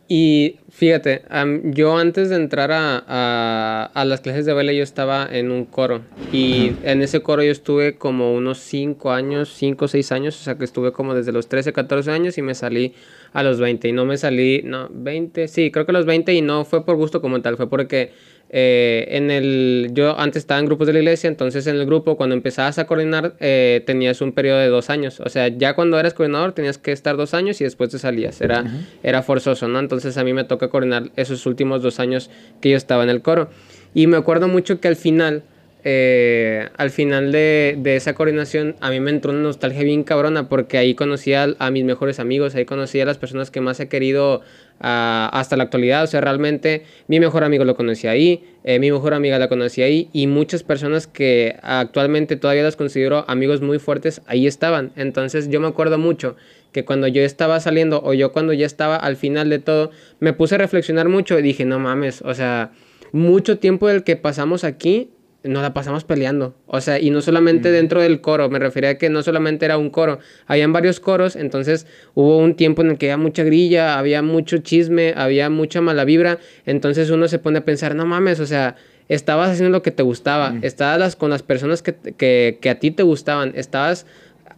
y 0.06 0.56
fíjate, 0.68 1.22
yo 1.64 1.96
antes 1.96 2.28
de 2.28 2.36
entrar 2.36 2.72
a, 2.72 3.84
a, 3.86 4.04
las 4.04 4.20
clases 4.20 4.44
de 4.44 4.52
baile 4.52 4.76
yo 4.76 4.82
estaba 4.82 5.26
en 5.30 5.50
un 5.50 5.64
coro. 5.64 6.02
Y 6.30 6.72
en 6.82 7.00
ese 7.00 7.20
coro 7.20 7.42
yo 7.42 7.50
estuve 7.50 7.96
como 7.96 8.34
unos 8.34 8.58
5 8.58 9.12
años, 9.12 9.50
5 9.54 9.86
o 9.86 9.88
6 9.88 10.12
años, 10.12 10.38
o 10.38 10.44
sea 10.44 10.56
que 10.56 10.64
estuve 10.64 10.92
como 10.92 11.14
desde 11.14 11.32
los 11.32 11.48
13, 11.48 11.72
14 11.72 12.10
años 12.10 12.36
y 12.36 12.42
me 12.42 12.54
salí 12.54 12.92
a 13.32 13.42
los 13.42 13.58
20 13.58 13.88
y 13.88 13.92
no 13.92 14.04
me 14.04 14.18
salí, 14.18 14.62
no, 14.62 14.88
20, 14.92 15.48
sí, 15.48 15.70
creo 15.70 15.86
que 15.86 15.92
a 15.92 15.94
los 15.94 16.06
20 16.06 16.34
y 16.34 16.42
no 16.42 16.64
fue 16.64 16.84
por 16.84 16.96
gusto 16.96 17.22
como 17.22 17.40
tal, 17.40 17.56
fue 17.56 17.70
porque 17.70 18.12
eh, 18.56 19.08
en 19.16 19.32
el, 19.32 19.90
yo 19.94 20.16
antes 20.16 20.42
estaba 20.42 20.60
en 20.60 20.66
grupos 20.66 20.86
de 20.86 20.92
la 20.92 21.00
iglesia, 21.00 21.26
entonces 21.26 21.66
en 21.66 21.74
el 21.74 21.86
grupo 21.86 22.16
cuando 22.16 22.36
empezabas 22.36 22.78
a 22.78 22.86
coordinar 22.86 23.34
eh, 23.40 23.82
tenías 23.84 24.20
un 24.20 24.30
periodo 24.30 24.60
de 24.60 24.68
dos 24.68 24.90
años. 24.90 25.18
O 25.18 25.28
sea, 25.28 25.48
ya 25.48 25.74
cuando 25.74 25.98
eras 25.98 26.14
coordinador 26.14 26.52
tenías 26.52 26.78
que 26.78 26.92
estar 26.92 27.16
dos 27.16 27.34
años 27.34 27.60
y 27.60 27.64
después 27.64 27.90
te 27.90 27.98
salías. 27.98 28.40
Era, 28.40 28.64
era 29.02 29.24
forzoso, 29.24 29.66
¿no? 29.66 29.80
Entonces 29.80 30.16
a 30.18 30.22
mí 30.22 30.32
me 30.32 30.44
toca 30.44 30.68
coordinar 30.68 31.10
esos 31.16 31.46
últimos 31.46 31.82
dos 31.82 31.98
años 31.98 32.30
que 32.60 32.70
yo 32.70 32.76
estaba 32.76 33.02
en 33.02 33.10
el 33.10 33.22
coro. 33.22 33.50
Y 33.92 34.06
me 34.06 34.16
acuerdo 34.16 34.46
mucho 34.46 34.78
que 34.78 34.86
al 34.86 34.94
final 34.94 35.42
eh, 35.86 36.70
al 36.78 36.88
final 36.88 37.30
de, 37.30 37.76
de, 37.78 37.96
esa 37.96 38.14
coordinación 38.14 38.74
a 38.80 38.88
mí 38.88 39.00
me 39.00 39.10
entró 39.10 39.32
una 39.32 39.42
nostalgia 39.42 39.82
bien 39.82 40.02
cabrona 40.02 40.48
porque 40.48 40.78
ahí 40.78 40.94
conocí 40.94 41.34
a, 41.34 41.46
mis 41.70 41.84
mejores 41.84 42.18
amigos, 42.20 42.54
ahí 42.54 42.64
conocí 42.64 43.00
a 43.00 43.04
las 43.04 43.18
personas 43.18 43.50
que 43.50 43.60
más 43.60 43.78
he 43.80 43.88
querido 43.88 44.40
ah, 44.80 45.28
hasta 45.34 45.58
la 45.58 45.64
actualidad. 45.64 46.02
O 46.02 46.06
sea, 46.06 46.22
realmente 46.22 46.84
mi 47.06 47.20
mejor 47.20 47.44
amigo 47.44 47.64
lo 47.64 47.76
conocí 47.76 48.06
ahí, 48.06 48.44
eh, 48.64 48.78
mi 48.78 48.90
mejor 48.90 49.12
amiga 49.12 49.38
la 49.38 49.50
conocí 49.50 49.82
ahí 49.82 50.08
y 50.14 50.26
muchas 50.26 50.62
personas 50.62 51.06
que 51.06 51.56
actualmente 51.60 52.36
todavía 52.36 52.62
las 52.62 52.76
considero 52.76 53.26
amigos 53.28 53.60
muy 53.60 53.78
fuertes 53.78 54.22
ahí 54.24 54.46
estaban. 54.46 54.90
Entonces 54.96 55.50
yo 55.50 55.60
me 55.60 55.68
acuerdo 55.68 55.98
mucho 55.98 56.34
que 56.72 56.86
cuando 56.86 57.08
yo 57.08 57.20
estaba 57.20 57.60
saliendo 57.60 58.02
o 58.02 58.14
yo 58.14 58.32
cuando 58.32 58.54
ya 58.54 58.64
estaba 58.64 58.96
al 58.96 59.16
final 59.16 59.50
de 59.50 59.58
todo, 59.58 59.90
me 60.18 60.32
puse 60.32 60.54
a 60.54 60.58
reflexionar 60.58 61.10
mucho 61.10 61.38
y 61.38 61.42
dije, 61.42 61.66
no 61.66 61.78
mames, 61.78 62.22
o 62.22 62.32
sea, 62.32 62.72
mucho 63.12 63.58
tiempo 63.58 63.86
del 63.86 64.02
que 64.02 64.16
pasamos 64.16 64.64
aquí 64.64 65.10
nos 65.44 65.62
la 65.62 65.74
pasamos 65.74 66.04
peleando. 66.04 66.54
O 66.66 66.80
sea, 66.80 66.98
y 66.98 67.10
no 67.10 67.20
solamente 67.20 67.70
dentro 67.70 68.00
del 68.00 68.20
coro, 68.20 68.48
me 68.48 68.58
refería 68.58 68.90
a 68.90 68.94
que 68.98 69.10
no 69.10 69.22
solamente 69.22 69.66
era 69.66 69.76
un 69.76 69.90
coro, 69.90 70.18
habían 70.46 70.72
varios 70.72 71.00
coros, 71.00 71.36
entonces 71.36 71.86
hubo 72.14 72.38
un 72.38 72.54
tiempo 72.56 72.82
en 72.82 72.90
el 72.90 72.98
que 72.98 73.12
había 73.12 73.22
mucha 73.22 73.44
grilla, 73.44 73.98
había 73.98 74.22
mucho 74.22 74.58
chisme, 74.58 75.12
había 75.16 75.50
mucha 75.50 75.80
mala 75.80 76.04
vibra, 76.04 76.38
entonces 76.64 77.10
uno 77.10 77.28
se 77.28 77.38
pone 77.38 77.58
a 77.58 77.64
pensar, 77.64 77.94
no 77.94 78.06
mames, 78.06 78.40
o 78.40 78.46
sea, 78.46 78.76
estabas 79.08 79.50
haciendo 79.50 79.70
lo 79.70 79.82
que 79.82 79.90
te 79.90 80.02
gustaba, 80.02 80.54
estabas 80.62 81.14
con 81.14 81.28
las 81.28 81.42
personas 81.42 81.82
que, 81.82 81.94
que, 81.94 82.58
que 82.60 82.70
a 82.70 82.78
ti 82.78 82.90
te 82.90 83.02
gustaban, 83.02 83.52
estabas 83.54 84.06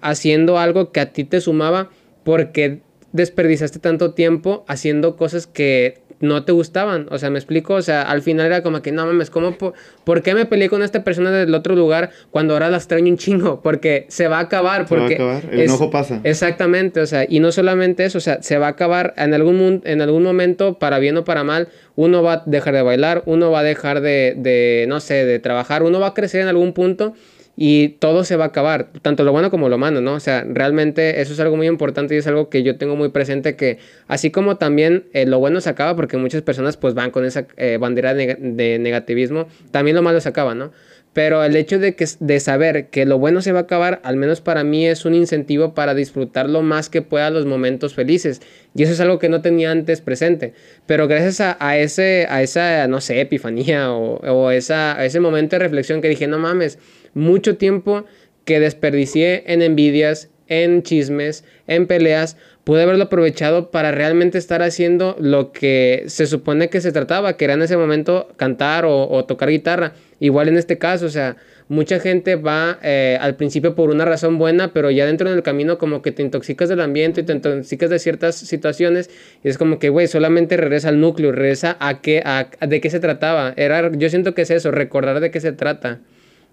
haciendo 0.01 0.59
algo 0.59 0.93
que 0.93 1.01
a 1.01 1.13
ti 1.13 1.25
te 1.25 1.41
sumaba 1.41 1.91
porque 2.23 2.81
desperdiciaste 3.13 3.81
tanto 3.81 4.15
tiempo 4.15 4.65
haciendo 4.69 5.17
cosas 5.17 5.47
que 5.47 6.06
no 6.21 6.45
te 6.45 6.53
gustaban. 6.53 7.07
O 7.11 7.19
sea, 7.19 7.31
me 7.31 7.39
explico. 7.39 7.75
O 7.75 7.83
sea, 7.83 8.03
al 8.03 8.23
final 8.23 8.47
era 8.47 8.63
como 8.63 8.83
que 8.83 8.93
no 8.93 9.07
mames, 9.07 9.31
¿cómo 9.31 9.57
por, 9.57 10.23
qué 10.23 10.35
me 10.35 10.47
peleé 10.47 10.69
con 10.69 10.83
esta 10.83 11.05
persona 11.05 11.31
del 11.31 11.55
otro 11.55 11.75
lugar 11.75 12.11
cuando 12.31 12.55
ahora 12.55 12.71
la 12.71 12.77
extraño 12.77 13.11
un 13.11 13.19
chingo? 13.19 13.61
Porque 13.63 14.07
se 14.09 14.29
va 14.29 14.39
a 14.39 14.43
acabar. 14.43 14.87
Porque 14.87 15.17
se 15.17 15.23
va 15.23 15.35
a 15.35 15.39
acabar. 15.39 15.55
El 15.55 15.61
enojo 15.61 15.91
pasa. 15.91 16.21
Exactamente. 16.25 17.01
O 17.01 17.07
sea, 17.07 17.27
y 17.29 17.41
no 17.41 17.53
solamente 17.53 18.05
eso. 18.05 18.19
O 18.19 18.23
sea, 18.23 18.43
se 18.43 18.59
va 18.59 18.67
a 18.67 18.71
acabar 18.71 19.15
en 19.17 19.35
algún, 19.35 19.83
en 19.85 20.01
algún 20.01 20.23
momento, 20.23 20.79
para 20.79 20.99
bien 20.99 21.17
o 21.17 21.25
para 21.25 21.45
mal. 21.45 21.69
Uno 21.95 22.23
va 22.23 22.33
a 22.35 22.43
dejar 22.47 22.75
de 22.75 22.83
bailar, 22.83 23.23
uno 23.27 23.51
va 23.51 23.61
a 23.61 23.63
dejar 23.63 24.01
de, 24.01 24.35
de, 24.37 24.85
no 24.89 25.01
sé, 25.01 25.25
de 25.25 25.39
trabajar, 25.39 25.83
uno 25.83 25.99
va 25.99 26.09
a 26.09 26.15
crecer 26.15 26.43
en 26.43 26.49
algún 26.49 26.75
punto 26.75 27.15
y 27.57 27.89
todo 27.89 28.23
se 28.25 28.37
va 28.37 28.45
a 28.45 28.49
acabar, 28.49 28.91
tanto 29.01 29.25
lo 29.25 29.33
bueno 29.33 29.51
como 29.51 29.71
lo 29.71 29.79
malo, 29.79 30.03
¿no? 30.03 30.15
O 30.15 30.21
sea, 30.21 30.45
realmente 30.47 31.23
eso 31.23 31.33
es 31.33 31.41
algo 31.41 31.57
muy 31.57 31.67
importante 31.67 32.15
y 32.15 32.19
es 32.19 32.27
algo 32.27 32.51
que 32.51 32.63
yo 32.63 32.77
tengo 32.77 32.97
muy 32.97 33.09
presente 33.09 33.57
que 33.57 33.79
así 34.09 34.31
como 34.31 34.57
también 34.59 35.05
eh, 35.15 35.25
lo 35.25 35.39
bueno 35.39 35.63
se 35.63 35.71
acaba 35.71 35.97
porque 35.97 36.19
muchas 36.19 36.43
personas 36.43 36.77
pues 36.77 36.93
van 36.93 37.11
con 37.11 37.25
esa 37.25 37.47
eh, 37.57 37.79
bandera 37.81 38.13
de, 38.13 38.79
negativismo, 38.79 39.49
también 39.71 39.97
lo 39.97 40.03
malo 40.03 40.21
se 40.21 40.29
acaba, 40.29 40.55
¿no? 40.55 40.71
Pero 41.17 41.43
el 41.43 41.57
hecho 41.57 41.79
de, 41.79 41.95
que, 41.95 42.05
de 42.21 42.41
saber 42.41 42.89
que 42.89 43.07
lo 43.07 43.19
bueno 43.19 43.41
se 43.41 43.51
va 43.51 43.61
a 43.61 43.63
acabar, 43.63 44.03
al 44.05 44.17
menos 44.17 44.43
para 44.43 44.65
mí 44.65 44.87
es 44.87 45.07
un 45.07 45.15
incentivo 45.15 45.73
para 45.73 45.95
disfrutar 45.95 46.47
lo 46.47 46.61
más 46.61 46.91
que 46.91 47.01
pueda 47.01 47.31
los 47.31 47.47
momentos 47.47 47.95
felices. 47.95 48.43
Y 48.75 48.83
eso 48.83 48.93
es 48.93 49.01
algo 49.01 49.19
que 49.19 49.31
no 49.31 49.41
tenía 49.41 49.71
antes 49.71 50.03
presente. 50.03 50.53
Pero 50.85 51.09
gracias 51.09 51.57
a, 51.59 51.79
ese, 51.79 52.27
a 52.29 52.43
esa, 52.43 52.87
no 52.87 53.01
sé, 53.01 53.19
epifanía 53.23 53.95
o, 53.95 54.17
o 54.31 54.51
esa, 54.51 54.95
a 54.95 55.07
ese 55.07 55.19
momento 55.19 55.57
de 55.57 55.61
reflexión 55.61 56.03
que 56.03 56.11
dije, 56.11 56.27
no 56.27 56.39
mames, 56.39 56.79
mucho 57.15 57.57
tiempo 57.57 58.05
que 58.45 58.61
desperdicié 58.61 59.45
en 59.47 59.63
envidias, 59.63 60.29
en 60.49 60.83
chismes, 60.83 61.45
en 61.67 61.87
peleas, 61.87 62.37
pude 62.67 62.83
haberlo 62.83 63.05
aprovechado 63.05 63.71
para 63.71 63.93
realmente 63.93 64.39
estar 64.39 64.61
haciendo 64.61 65.15
lo 65.21 65.53
que 65.53 66.03
se 66.09 66.27
supone 66.27 66.69
que 66.69 66.81
se 66.81 66.91
trataba, 66.91 67.37
que 67.37 67.45
era 67.45 67.55
en 67.55 67.63
ese 67.63 67.77
momento 67.77 68.27
cantar 68.35 68.85
o, 68.89 69.25
tocar 69.25 69.51
guitarra. 69.51 69.93
Igual 70.19 70.49
en 70.49 70.57
este 70.57 70.77
caso, 70.77 71.07
o 71.07 71.09
sea, 71.09 71.37
mucha 71.69 72.01
gente 72.01 72.35
va 72.35 72.81
eh, 72.83 73.19
al 73.21 73.37
principio 73.37 73.77
por 73.77 73.91
una 73.91 74.05
razón 74.05 74.37
buena, 74.39 74.73
pero 74.73 74.91
ya 74.91 75.07
dentro 75.07 75.31
del 75.31 75.45
camino 75.45 75.79
como 75.79 76.03
que 76.03 76.11
te 76.11 76.25
intoxicas 76.25 76.69
del 76.69 76.81
ambiente 76.81 77.21
y 77.21 77.25
te 77.25 77.35
intoxicas 77.35 77.89
de 77.89 78.01
ciertas 78.01 78.35
situaciones 78.35 79.11
y 79.45 79.49
es 79.49 79.59
como 79.59 79.79
que, 79.79 79.89
güey, 79.89 80.09
solamente 80.09 80.57
regresa 80.57 80.89
al 80.89 81.01
núcleo, 81.01 81.31
regresa 81.31 81.77
a 81.79 82.01
qué, 82.01 82.21
a, 82.25 82.49
de 82.67 82.81
qué 82.81 82.91
se 82.91 82.99
trataba. 82.99 83.55
Era, 83.57 83.93
yo 83.93 84.11
siento 84.11 84.35
que 84.35 84.43
es 84.43 84.51
eso, 84.51 84.73
recordar 84.73 85.21
de 85.21 85.31
qué 85.31 85.39
se 85.39 85.53
trata. 85.53 86.01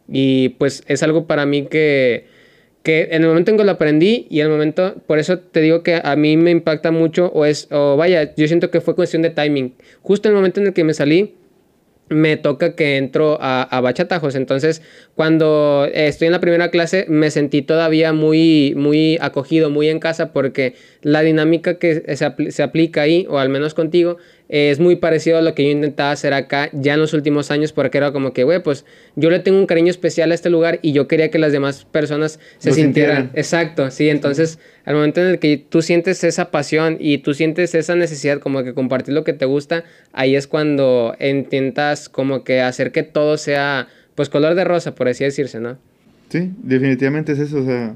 Y 0.08 0.50
pues 0.60 0.84
es 0.86 1.02
algo 1.02 1.26
para 1.26 1.48
mí 1.48 1.66
que, 1.66 2.28
que 2.84 3.10
en 3.12 3.24
el 3.24 3.30
momento 3.30 3.52
en 3.52 3.58
que 3.58 3.64
lo 3.64 3.72
aprendí 3.72 4.28
y 4.30 4.42
en 4.42 4.48
el 4.48 4.52
momento, 4.52 4.96
por 5.08 5.18
eso 5.18 5.40
te 5.40 5.62
digo 5.62 5.84
que 5.84 6.02
a 6.04 6.16
mí 6.18 6.36
me 6.36 6.52
impacta 6.52 6.92
mucho 6.92 7.28
o 7.34 7.46
es, 7.46 7.68
o 7.72 7.96
vaya, 7.96 8.36
yo 8.36 8.48
siento 8.48 8.70
que 8.70 8.82
fue 8.82 8.94
cuestión 8.94 9.22
de 9.22 9.30
timing. 9.30 9.74
Justo 10.02 10.28
en 10.28 10.34
el 10.34 10.36
momento 10.36 10.60
en 10.60 10.68
el 10.68 10.74
que 10.74 10.84
me 10.84 10.94
salí, 10.94 11.34
me 12.10 12.36
toca 12.36 12.76
que 12.76 12.98
entro 12.98 13.38
a, 13.42 13.64
a, 13.64 13.82
bachatajos. 13.82 14.36
Entonces, 14.36 14.82
cuando 15.16 15.88
estoy 15.94 16.28
en 16.28 16.34
la 16.34 16.42
primera 16.42 16.70
clase, 16.70 17.06
me 17.08 17.32
sentí 17.32 17.62
todavía 17.62 18.12
muy, 18.12 18.74
muy 18.76 19.18
acogido, 19.22 19.70
muy 19.70 19.88
en 19.88 20.00
casa, 20.00 20.34
porque 20.34 20.76
la 21.02 21.22
dinámica 21.22 21.80
que 21.80 22.16
se, 22.16 22.52
se 22.52 22.64
aplica 22.64 23.02
ahí, 23.02 23.26
o 23.30 23.40
al 23.40 23.50
menos 23.50 23.74
contigo, 23.74 24.18
es 24.50 24.80
muy 24.80 24.98
parecido 24.98 25.38
a 25.38 25.42
lo 25.42 25.56
que 25.56 25.64
yo 25.64 25.72
intentaba 25.72 26.12
hacer 26.12 26.34
acá 26.34 26.70
ya 26.74 26.94
en 26.94 27.00
los 27.00 27.14
últimos 27.14 27.50
años 27.50 27.72
porque 27.72 27.98
era 27.98 28.12
como 28.12 28.34
que, 28.34 28.44
güey, 28.44 28.62
pues 28.62 28.86
yo 29.16 29.30
le 29.30 29.40
tengo 29.40 29.58
un 29.58 29.66
cariño 29.66 29.90
especial 29.90 30.32
a 30.32 30.36
este 30.36 30.50
lugar 30.50 30.80
y 30.82 30.92
yo 30.92 31.08
quería 31.08 31.32
que 31.32 31.40
las 31.40 31.52
demás 31.52 31.86
personas 31.86 32.40
se 32.58 32.72
sintieran. 32.72 33.32
Exacto, 33.34 33.90
sí, 33.90 34.10
entonces 34.10 34.60
al 34.86 34.96
momento 34.96 35.22
en 35.22 35.28
el 35.28 35.40
que 35.40 35.58
tú 35.58 35.82
sientes 35.82 36.24
esa 36.24 36.52
pasión 36.52 36.98
y 37.00 37.20
tú 37.20 37.34
sientes 37.34 37.74
esa 37.74 37.96
necesidad 37.96 38.40
como 38.40 38.64
que 38.64 38.74
compartir 38.74 39.14
lo 39.14 39.24
que 39.24 39.34
te 39.34 39.46
gusta, 39.46 39.86
ahí 40.12 40.36
es 40.36 40.48
cuando 40.48 41.16
intentas 41.20 42.10
como 42.10 42.44
que 42.44 42.62
hacer 42.62 42.92
que 42.92 43.04
todo 43.04 43.38
sea 43.38 43.88
pues 44.16 44.30
color 44.30 44.56
de 44.56 44.64
rosa, 44.64 44.94
por 44.94 45.08
así 45.08 45.24
decirse, 45.24 45.60
¿no? 45.60 45.78
Sí, 46.30 46.52
definitivamente 46.64 47.32
es 47.32 47.40
eso, 47.40 47.58
o 47.60 47.66
sea, 47.66 47.96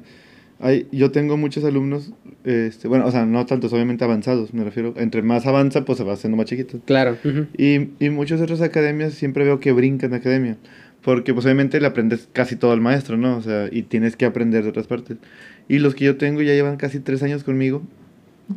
hay, 0.59 0.88
yo 0.91 1.11
tengo 1.11 1.38
muchos 1.38 1.63
alumnos, 1.63 2.13
este, 2.43 2.88
bueno, 2.88 3.05
o 3.05 3.11
sea, 3.11 3.25
no 3.25 3.45
tantos, 3.45 3.71
obviamente 3.73 4.03
avanzados, 4.03 4.53
me 4.53 4.63
refiero. 4.63 4.93
Entre 4.97 5.21
más 5.21 5.45
avanza, 5.45 5.85
pues 5.85 5.99
se 5.99 6.03
va 6.03 6.13
haciendo 6.13 6.35
más 6.35 6.47
chiquito. 6.47 6.79
Claro. 6.85 7.17
y, 7.57 7.89
y 7.99 8.09
muchas 8.09 8.41
otras 8.41 8.61
academias 8.61 9.13
siempre 9.13 9.43
veo 9.43 9.59
que 9.59 9.71
brincan 9.71 10.11
de 10.11 10.17
academia. 10.17 10.57
Porque, 11.03 11.34
pues, 11.34 11.45
obviamente 11.45 11.79
le 11.79 11.88
aprendes 11.88 12.27
casi 12.34 12.55
todo 12.55 12.71
al 12.71 12.81
maestro, 12.81 13.17
¿no? 13.17 13.38
O 13.38 13.41
sea, 13.41 13.69
y 13.71 13.84
tienes 13.84 14.15
que 14.15 14.25
aprender 14.25 14.63
de 14.63 14.69
otras 14.69 14.88
partes. 14.88 15.17
Y 15.69 15.79
los 15.79 15.93
que 15.93 16.05
yo 16.05 16.17
tengo 16.17 16.41
ya 16.41 16.53
llevan 16.53 16.77
casi 16.77 16.99
tres 16.99 17.21
años 17.21 17.43
conmigo. 17.43 17.84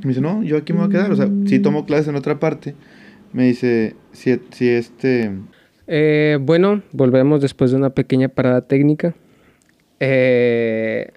Me 0.02 0.09
dice, 0.09 0.20
no, 0.20 0.43
yo 0.43 0.56
aquí 0.56 0.72
me 0.72 0.78
voy 0.78 0.89
a 0.89 0.90
quedar. 0.90 1.12
O 1.12 1.16
sea, 1.16 1.28
si 1.47 1.59
tomo 1.59 1.85
clases 1.85 2.09
en 2.09 2.16
otra 2.16 2.40
parte, 2.40 2.74
me 3.32 3.44
dice, 3.44 3.94
si, 4.12 4.40
si 4.52 4.68
este. 4.68 5.32
Eh, 5.86 6.39
bueno, 6.40 6.82
volvemos 6.93 7.43
después 7.43 7.72
de 7.72 7.77
una 7.77 7.90
pequeña 7.90 8.28
parada 8.28 8.62
técnica. 8.62 9.14
Eh 9.98 11.10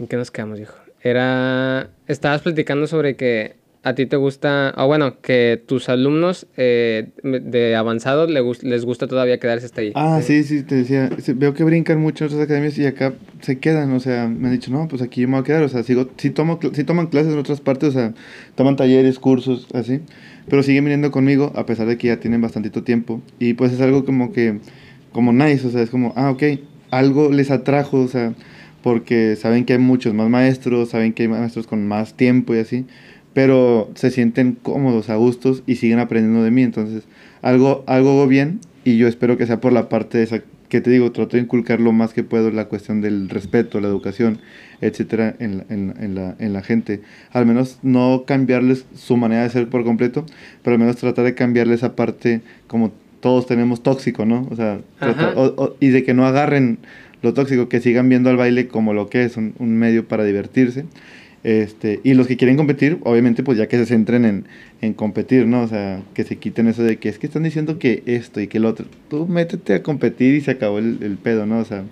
¿En 0.00 0.06
qué 0.06 0.16
nos 0.16 0.30
quedamos, 0.30 0.58
hijo? 0.58 0.72
Era. 1.02 1.90
Estabas 2.06 2.40
platicando 2.40 2.86
sobre 2.86 3.16
que 3.16 3.56
a 3.82 3.94
ti 3.94 4.06
te 4.06 4.16
gusta. 4.16 4.72
O 4.78 4.86
bueno, 4.86 5.20
que 5.20 5.62
tus 5.66 5.90
alumnos 5.90 6.46
eh, 6.56 7.10
de 7.22 7.76
avanzado 7.76 8.26
les 8.26 8.84
gusta 8.86 9.08
todavía 9.08 9.38
quedarse 9.38 9.66
hasta 9.66 9.82
ahí. 9.82 9.92
Ah, 9.94 10.20
sí, 10.22 10.42
sí, 10.42 10.62
te 10.62 10.76
decía. 10.76 11.10
Veo 11.34 11.52
que 11.52 11.64
brincan 11.64 12.00
mucho 12.00 12.24
en 12.24 12.30
otras 12.30 12.44
academias 12.44 12.78
y 12.78 12.86
acá 12.86 13.12
se 13.42 13.58
quedan. 13.58 13.92
O 13.92 14.00
sea, 14.00 14.26
me 14.26 14.48
han 14.48 14.54
dicho, 14.54 14.70
no, 14.70 14.88
pues 14.88 15.02
aquí 15.02 15.20
yo 15.20 15.28
me 15.28 15.34
voy 15.34 15.42
a 15.42 15.44
quedar. 15.44 15.62
O 15.64 15.68
sea, 15.68 15.82
sigo, 15.82 16.08
sí, 16.16 16.30
tomo, 16.30 16.58
sí 16.72 16.82
toman 16.84 17.08
clases 17.08 17.34
en 17.34 17.38
otras 17.38 17.60
partes, 17.60 17.90
o 17.90 17.92
sea, 17.92 18.14
toman 18.54 18.76
talleres, 18.76 19.18
cursos, 19.18 19.68
así. 19.74 20.00
Pero 20.48 20.62
siguen 20.62 20.84
viniendo 20.84 21.10
conmigo 21.10 21.52
a 21.56 21.66
pesar 21.66 21.86
de 21.86 21.98
que 21.98 22.06
ya 22.06 22.16
tienen 22.20 22.40
bastantito 22.40 22.84
tiempo. 22.84 23.20
Y 23.38 23.52
pues 23.52 23.70
es 23.72 23.82
algo 23.82 24.06
como 24.06 24.32
que. 24.32 24.60
Como 25.12 25.34
nice, 25.34 25.66
o 25.66 25.70
sea, 25.70 25.82
es 25.82 25.90
como, 25.90 26.14
ah, 26.16 26.30
ok, 26.30 26.42
algo 26.90 27.30
les 27.32 27.50
atrajo, 27.50 27.98
o 27.98 28.08
sea 28.08 28.32
porque 28.82 29.36
saben 29.36 29.64
que 29.64 29.74
hay 29.74 29.78
muchos 29.78 30.14
más 30.14 30.28
maestros, 30.28 30.90
saben 30.90 31.12
que 31.12 31.24
hay 31.24 31.28
maestros 31.28 31.66
con 31.66 31.86
más 31.86 32.14
tiempo 32.14 32.54
y 32.54 32.58
así, 32.58 32.86
pero 33.32 33.90
se 33.94 34.10
sienten 34.10 34.52
cómodos, 34.52 35.10
a 35.10 35.16
gustos 35.16 35.62
y 35.66 35.76
siguen 35.76 35.98
aprendiendo 35.98 36.42
de 36.42 36.50
mí. 36.50 36.62
Entonces, 36.62 37.04
algo, 37.42 37.84
algo 37.86 38.10
hago 38.10 38.26
bien 38.26 38.60
y 38.84 38.96
yo 38.96 39.08
espero 39.08 39.36
que 39.36 39.46
sea 39.46 39.60
por 39.60 39.72
la 39.72 39.88
parte 39.88 40.18
de 40.18 40.24
esa 40.24 40.42
que 40.70 40.80
te 40.80 40.88
digo, 40.88 41.10
trato 41.10 41.36
de 41.36 41.42
inculcar 41.42 41.80
lo 41.80 41.92
más 41.92 42.14
que 42.14 42.22
puedo 42.22 42.50
la 42.52 42.66
cuestión 42.66 43.00
del 43.00 43.28
respeto, 43.28 43.80
la 43.80 43.88
educación, 43.88 44.38
etcétera, 44.80 45.34
en, 45.40 45.64
en, 45.68 45.94
en, 45.98 46.14
la, 46.14 46.36
en 46.38 46.52
la 46.52 46.62
gente. 46.62 47.02
Al 47.32 47.44
menos 47.44 47.80
no 47.82 48.22
cambiarles 48.24 48.86
su 48.94 49.16
manera 49.16 49.42
de 49.42 49.50
ser 49.50 49.68
por 49.68 49.84
completo, 49.84 50.24
pero 50.62 50.74
al 50.74 50.80
menos 50.80 50.96
tratar 50.96 51.24
de 51.24 51.34
cambiarle 51.34 51.74
esa 51.74 51.96
parte 51.96 52.40
como 52.68 52.92
todos 53.20 53.46
tenemos 53.46 53.82
tóxico, 53.82 54.24
¿no? 54.24 54.46
O 54.50 54.56
sea, 54.56 54.80
y 55.80 55.88
de 55.88 56.04
que 56.04 56.14
no 56.14 56.24
agarren 56.24 56.78
lo 57.22 57.34
tóxico, 57.34 57.68
que 57.68 57.80
sigan 57.80 58.08
viendo 58.08 58.30
al 58.30 58.36
baile 58.36 58.68
como 58.68 58.94
lo 58.94 59.08
que 59.08 59.24
es, 59.24 59.36
un, 59.36 59.54
un 59.58 59.76
medio 59.76 60.06
para 60.06 60.24
divertirse. 60.24 60.84
Este, 61.42 62.00
y 62.04 62.12
los 62.14 62.26
que 62.26 62.36
quieren 62.36 62.56
competir, 62.56 62.98
obviamente, 63.02 63.42
pues 63.42 63.56
ya 63.56 63.66
que 63.66 63.78
se 63.78 63.86
centren 63.86 64.24
en, 64.24 64.44
en, 64.82 64.92
competir, 64.92 65.46
¿no? 65.46 65.62
O 65.62 65.68
sea, 65.68 66.02
que 66.12 66.24
se 66.24 66.36
quiten 66.36 66.66
eso 66.66 66.82
de 66.82 66.98
que 66.98 67.08
es 67.08 67.18
que 67.18 67.26
están 67.26 67.44
diciendo 67.44 67.78
que 67.78 68.02
esto 68.06 68.40
y 68.40 68.46
que 68.46 68.58
el 68.58 68.66
otro. 68.66 68.86
Tú 69.08 69.26
métete 69.26 69.74
a 69.74 69.82
competir 69.82 70.34
y 70.34 70.40
se 70.42 70.50
acabó 70.50 70.78
el, 70.78 70.98
el 71.02 71.16
pedo, 71.16 71.46
¿no? 71.46 71.58
O 71.58 71.64
sea, 71.64 71.84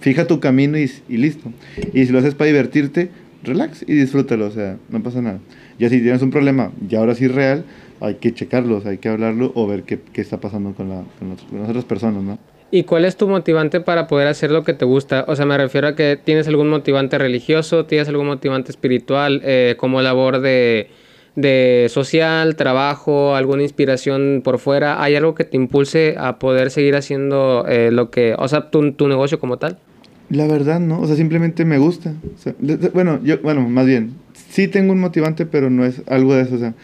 fija 0.00 0.26
tu 0.26 0.40
camino 0.40 0.78
y, 0.78 0.90
y, 1.08 1.18
listo. 1.18 1.52
Y 1.92 2.06
si 2.06 2.12
lo 2.12 2.18
haces 2.18 2.34
para 2.34 2.48
divertirte, 2.48 3.10
relax 3.42 3.84
y 3.86 3.92
disfrútalo, 3.92 4.46
o 4.46 4.50
sea, 4.50 4.78
no 4.88 5.02
pasa 5.02 5.20
nada. 5.20 5.40
Ya 5.78 5.90
si 5.90 6.00
tienes 6.00 6.22
un 6.22 6.30
problema, 6.30 6.72
y 6.88 6.94
ahora 6.94 7.14
sí 7.14 7.28
real, 7.28 7.66
hay 8.00 8.14
que 8.14 8.32
checarlo, 8.32 8.82
hay 8.86 8.98
que 8.98 9.10
hablarlo 9.10 9.52
o 9.54 9.66
ver 9.66 9.82
qué, 9.82 9.98
qué 10.12 10.22
está 10.22 10.40
pasando 10.40 10.72
con, 10.72 10.88
la, 10.88 11.04
con, 11.18 11.36
con 11.36 11.60
las 11.60 11.68
otras 11.68 11.84
personas, 11.84 12.22
¿no? 12.22 12.38
¿Y 12.74 12.82
cuál 12.82 13.04
es 13.04 13.16
tu 13.16 13.28
motivante 13.28 13.78
para 13.78 14.08
poder 14.08 14.26
hacer 14.26 14.50
lo 14.50 14.64
que 14.64 14.74
te 14.74 14.84
gusta? 14.84 15.24
O 15.28 15.36
sea, 15.36 15.46
me 15.46 15.56
refiero 15.56 15.86
a 15.86 15.94
que 15.94 16.18
tienes 16.20 16.48
algún 16.48 16.68
motivante 16.68 17.16
religioso, 17.18 17.86
tienes 17.86 18.08
algún 18.08 18.26
motivante 18.26 18.72
espiritual, 18.72 19.42
eh, 19.44 19.76
como 19.78 20.02
labor 20.02 20.40
de, 20.40 20.88
de 21.36 21.86
social, 21.88 22.56
trabajo, 22.56 23.36
alguna 23.36 23.62
inspiración 23.62 24.40
por 24.42 24.58
fuera. 24.58 25.00
¿Hay 25.00 25.14
algo 25.14 25.36
que 25.36 25.44
te 25.44 25.56
impulse 25.56 26.16
a 26.18 26.40
poder 26.40 26.72
seguir 26.72 26.96
haciendo 26.96 27.64
eh, 27.68 27.92
lo 27.92 28.10
que, 28.10 28.34
o 28.36 28.48
sea, 28.48 28.70
tu, 28.70 28.82
negocio 29.06 29.38
como 29.38 29.56
tal? 29.56 29.78
La 30.28 30.48
verdad, 30.48 30.80
no. 30.80 31.00
O 31.00 31.06
sea, 31.06 31.14
simplemente 31.14 31.64
me 31.64 31.78
gusta. 31.78 32.12
Bueno, 32.92 33.20
yo, 33.22 33.40
bueno, 33.40 33.68
más 33.68 33.86
bien, 33.86 34.14
sí 34.50 34.66
tengo 34.66 34.92
un 34.92 34.98
motivante, 34.98 35.46
pero 35.46 35.70
no 35.70 35.84
es 35.84 36.02
algo 36.08 36.34
de 36.34 36.42
eso. 36.42 36.56
O 36.56 36.58
sea, 36.58 36.74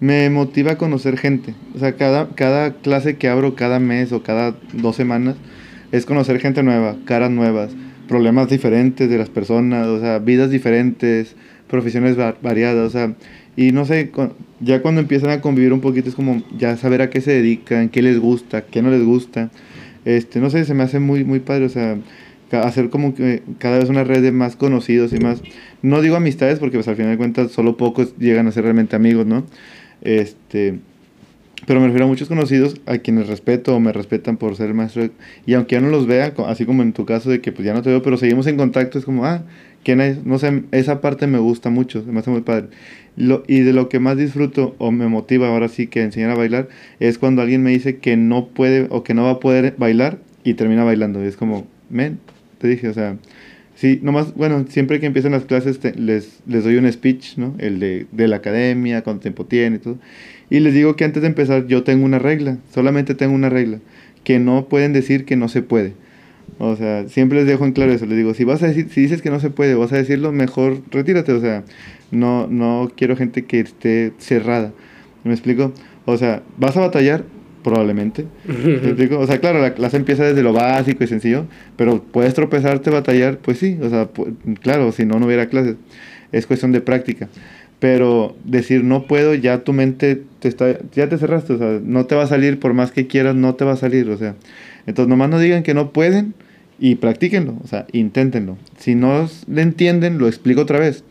me 0.00 0.28
motiva 0.30 0.72
a 0.72 0.78
conocer 0.78 1.18
gente. 1.18 1.54
O 1.74 1.78
sea, 1.78 1.96
cada, 1.96 2.30
cada 2.30 2.74
clase 2.74 3.16
que 3.16 3.28
abro 3.28 3.54
cada 3.54 3.78
mes 3.78 4.12
o 4.12 4.22
cada 4.22 4.56
dos 4.72 4.96
semanas 4.96 5.36
es 5.92 6.06
conocer 6.06 6.40
gente 6.40 6.62
nueva, 6.62 6.96
caras 7.04 7.30
nuevas, 7.30 7.70
problemas 8.08 8.48
diferentes 8.48 9.08
de 9.08 9.18
las 9.18 9.28
personas, 9.28 9.86
o 9.86 10.00
sea, 10.00 10.18
vidas 10.18 10.50
diferentes, 10.50 11.36
profesiones 11.68 12.16
variadas, 12.16 12.88
o 12.88 12.90
sea, 12.90 13.14
y 13.56 13.72
no 13.72 13.84
sé, 13.84 14.10
ya 14.60 14.82
cuando 14.82 15.00
empiezan 15.00 15.30
a 15.30 15.40
convivir 15.40 15.72
un 15.72 15.80
poquito 15.80 16.08
es 16.08 16.14
como 16.14 16.42
ya 16.56 16.76
saber 16.76 17.02
a 17.02 17.10
qué 17.10 17.20
se 17.20 17.32
dedican, 17.32 17.88
qué 17.88 18.02
les 18.02 18.18
gusta, 18.18 18.62
qué 18.62 18.82
no 18.82 18.90
les 18.90 19.04
gusta. 19.04 19.50
Este, 20.04 20.40
no 20.40 20.48
sé, 20.48 20.64
se 20.64 20.74
me 20.74 20.82
hace 20.82 20.98
muy, 20.98 21.24
muy 21.24 21.40
padre, 21.40 21.66
o 21.66 21.68
sea, 21.68 21.98
hacer 22.52 22.90
como 22.90 23.14
que 23.14 23.42
cada 23.58 23.78
vez 23.78 23.88
una 23.88 24.02
red 24.02 24.22
de 24.22 24.32
más 24.32 24.56
conocidos 24.56 25.12
y 25.12 25.18
más, 25.18 25.42
no 25.82 26.00
digo 26.00 26.16
amistades 26.16 26.58
porque 26.58 26.78
pues 26.78 26.88
al 26.88 26.96
final 26.96 27.12
de 27.12 27.18
cuentas 27.18 27.52
solo 27.52 27.76
pocos 27.76 28.16
llegan 28.18 28.46
a 28.46 28.52
ser 28.52 28.64
realmente 28.64 28.96
amigos, 28.96 29.26
¿no? 29.26 29.44
Este, 30.02 30.78
pero 31.66 31.80
me 31.80 31.86
refiero 31.86 32.06
a 32.06 32.08
muchos 32.08 32.28
conocidos 32.28 32.80
a 32.86 32.98
quienes 32.98 33.28
respeto 33.28 33.74
o 33.74 33.80
me 33.80 33.92
respetan 33.92 34.36
por 34.36 34.56
ser 34.56 34.72
maestro. 34.74 35.10
Y 35.46 35.54
aunque 35.54 35.76
ya 35.76 35.80
no 35.80 35.88
los 35.88 36.06
vea, 36.06 36.32
así 36.46 36.64
como 36.64 36.82
en 36.82 36.92
tu 36.92 37.04
caso 37.04 37.30
de 37.30 37.40
que 37.40 37.52
pues 37.52 37.66
ya 37.66 37.74
no 37.74 37.82
te 37.82 37.90
veo, 37.90 38.02
pero 38.02 38.16
seguimos 38.16 38.46
en 38.46 38.56
contacto, 38.56 38.98
es 38.98 39.04
como, 39.04 39.26
ah, 39.26 39.42
¿quién 39.84 40.00
es? 40.00 40.24
No 40.24 40.38
sé, 40.38 40.62
esa 40.72 41.00
parte 41.00 41.26
me 41.26 41.38
gusta 41.38 41.70
mucho, 41.70 42.02
me 42.06 42.20
hace 42.20 42.30
muy 42.30 42.40
padre. 42.40 42.68
Lo, 43.16 43.42
y 43.46 43.60
de 43.60 43.72
lo 43.72 43.88
que 43.88 43.98
más 43.98 44.16
disfruto 44.16 44.74
o 44.78 44.90
me 44.90 45.06
motiva 45.08 45.48
ahora 45.48 45.68
sí 45.68 45.86
que 45.86 46.02
enseñar 46.02 46.30
a 46.30 46.34
bailar 46.36 46.68
es 47.00 47.18
cuando 47.18 47.42
alguien 47.42 47.62
me 47.62 47.70
dice 47.70 47.98
que 47.98 48.16
no 48.16 48.46
puede 48.46 48.86
o 48.90 49.02
que 49.02 49.14
no 49.14 49.24
va 49.24 49.32
a 49.32 49.40
poder 49.40 49.74
bailar 49.76 50.18
y 50.44 50.54
termina 50.54 50.84
bailando. 50.84 51.22
Y 51.22 51.26
es 51.26 51.36
como, 51.36 51.66
men, 51.90 52.18
te 52.58 52.68
dije, 52.68 52.88
o 52.88 52.94
sea, 52.94 53.16
sí, 53.80 53.98
nomás, 54.02 54.34
bueno, 54.34 54.66
siempre 54.68 55.00
que 55.00 55.06
empiezan 55.06 55.32
las 55.32 55.44
clases 55.44 55.80
les, 55.96 56.40
les 56.46 56.64
doy 56.64 56.76
un 56.76 56.90
speech, 56.92 57.38
¿no? 57.38 57.54
El 57.58 57.80
de, 57.80 58.06
de 58.12 58.28
la 58.28 58.36
academia, 58.36 59.02
cuánto 59.02 59.22
tiempo 59.22 59.46
tiene 59.46 59.76
y 59.76 59.78
todo. 59.78 59.98
Y 60.50 60.60
les 60.60 60.74
digo 60.74 60.96
que 60.96 61.04
antes 61.04 61.22
de 61.22 61.28
empezar 61.28 61.66
yo 61.66 61.82
tengo 61.82 62.04
una 62.04 62.18
regla, 62.18 62.58
solamente 62.74 63.14
tengo 63.14 63.34
una 63.34 63.48
regla, 63.48 63.78
que 64.22 64.38
no 64.38 64.66
pueden 64.68 64.92
decir 64.92 65.24
que 65.24 65.34
no 65.36 65.48
se 65.48 65.62
puede. 65.62 65.94
O 66.58 66.76
sea, 66.76 67.08
siempre 67.08 67.38
les 67.38 67.46
dejo 67.46 67.64
en 67.64 67.72
claro 67.72 67.90
eso, 67.90 68.04
les 68.04 68.18
digo, 68.18 68.34
si 68.34 68.44
vas 68.44 68.62
a 68.62 68.66
decir, 68.66 68.88
si 68.90 69.00
dices 69.00 69.22
que 69.22 69.30
no 69.30 69.40
se 69.40 69.48
puede, 69.48 69.74
vas 69.74 69.94
a 69.94 69.96
decirlo, 69.96 70.30
mejor 70.30 70.82
retírate, 70.90 71.32
o 71.32 71.40
sea, 71.40 71.64
no, 72.10 72.48
no 72.48 72.92
quiero 72.94 73.16
gente 73.16 73.46
que 73.46 73.60
esté 73.60 74.12
cerrada. 74.18 74.72
¿Me 75.24 75.32
explico? 75.32 75.72
O 76.04 76.18
sea, 76.18 76.42
vas 76.58 76.76
a 76.76 76.80
batallar, 76.80 77.24
probablemente. 77.62 78.26
O 79.18 79.26
sea, 79.26 79.38
claro, 79.38 79.60
la 79.60 79.74
clase 79.74 79.96
empieza 79.96 80.24
desde 80.24 80.42
lo 80.42 80.52
básico 80.52 81.04
y 81.04 81.06
sencillo, 81.06 81.46
pero 81.76 82.02
puedes 82.02 82.34
tropezarte, 82.34 82.90
batallar, 82.90 83.38
pues 83.38 83.58
sí, 83.58 83.78
o 83.82 83.88
sea, 83.88 84.08
claro, 84.62 84.92
si 84.92 85.04
no, 85.04 85.18
no 85.18 85.26
hubiera 85.26 85.48
clases. 85.48 85.76
Es 86.32 86.46
cuestión 86.46 86.72
de 86.72 86.80
práctica. 86.80 87.28
Pero 87.78 88.36
decir 88.44 88.84
no 88.84 89.06
puedo, 89.06 89.34
ya 89.34 89.64
tu 89.64 89.72
mente 89.72 90.22
te 90.38 90.48
está, 90.48 90.78
ya 90.92 91.08
te 91.08 91.16
cerraste, 91.16 91.54
o 91.54 91.58
sea, 91.58 91.80
no 91.82 92.04
te 92.04 92.14
va 92.14 92.24
a 92.24 92.26
salir 92.26 92.60
por 92.60 92.74
más 92.74 92.92
que 92.92 93.06
quieras, 93.06 93.34
no 93.34 93.54
te 93.54 93.64
va 93.64 93.72
a 93.72 93.76
salir, 93.76 94.08
o 94.10 94.18
sea. 94.18 94.34
Entonces, 94.86 95.08
nomás 95.08 95.30
no 95.30 95.38
digan 95.38 95.62
que 95.62 95.72
no 95.72 95.90
pueden 95.90 96.34
y 96.78 96.96
practíquenlo, 96.96 97.56
o 97.64 97.66
sea, 97.66 97.86
inténtenlo. 97.92 98.58
Si 98.78 98.94
no 98.94 99.28
le 99.48 99.62
entienden, 99.62 100.18
lo 100.18 100.28
explico 100.28 100.60
otra 100.60 100.78
vez. 100.78 101.04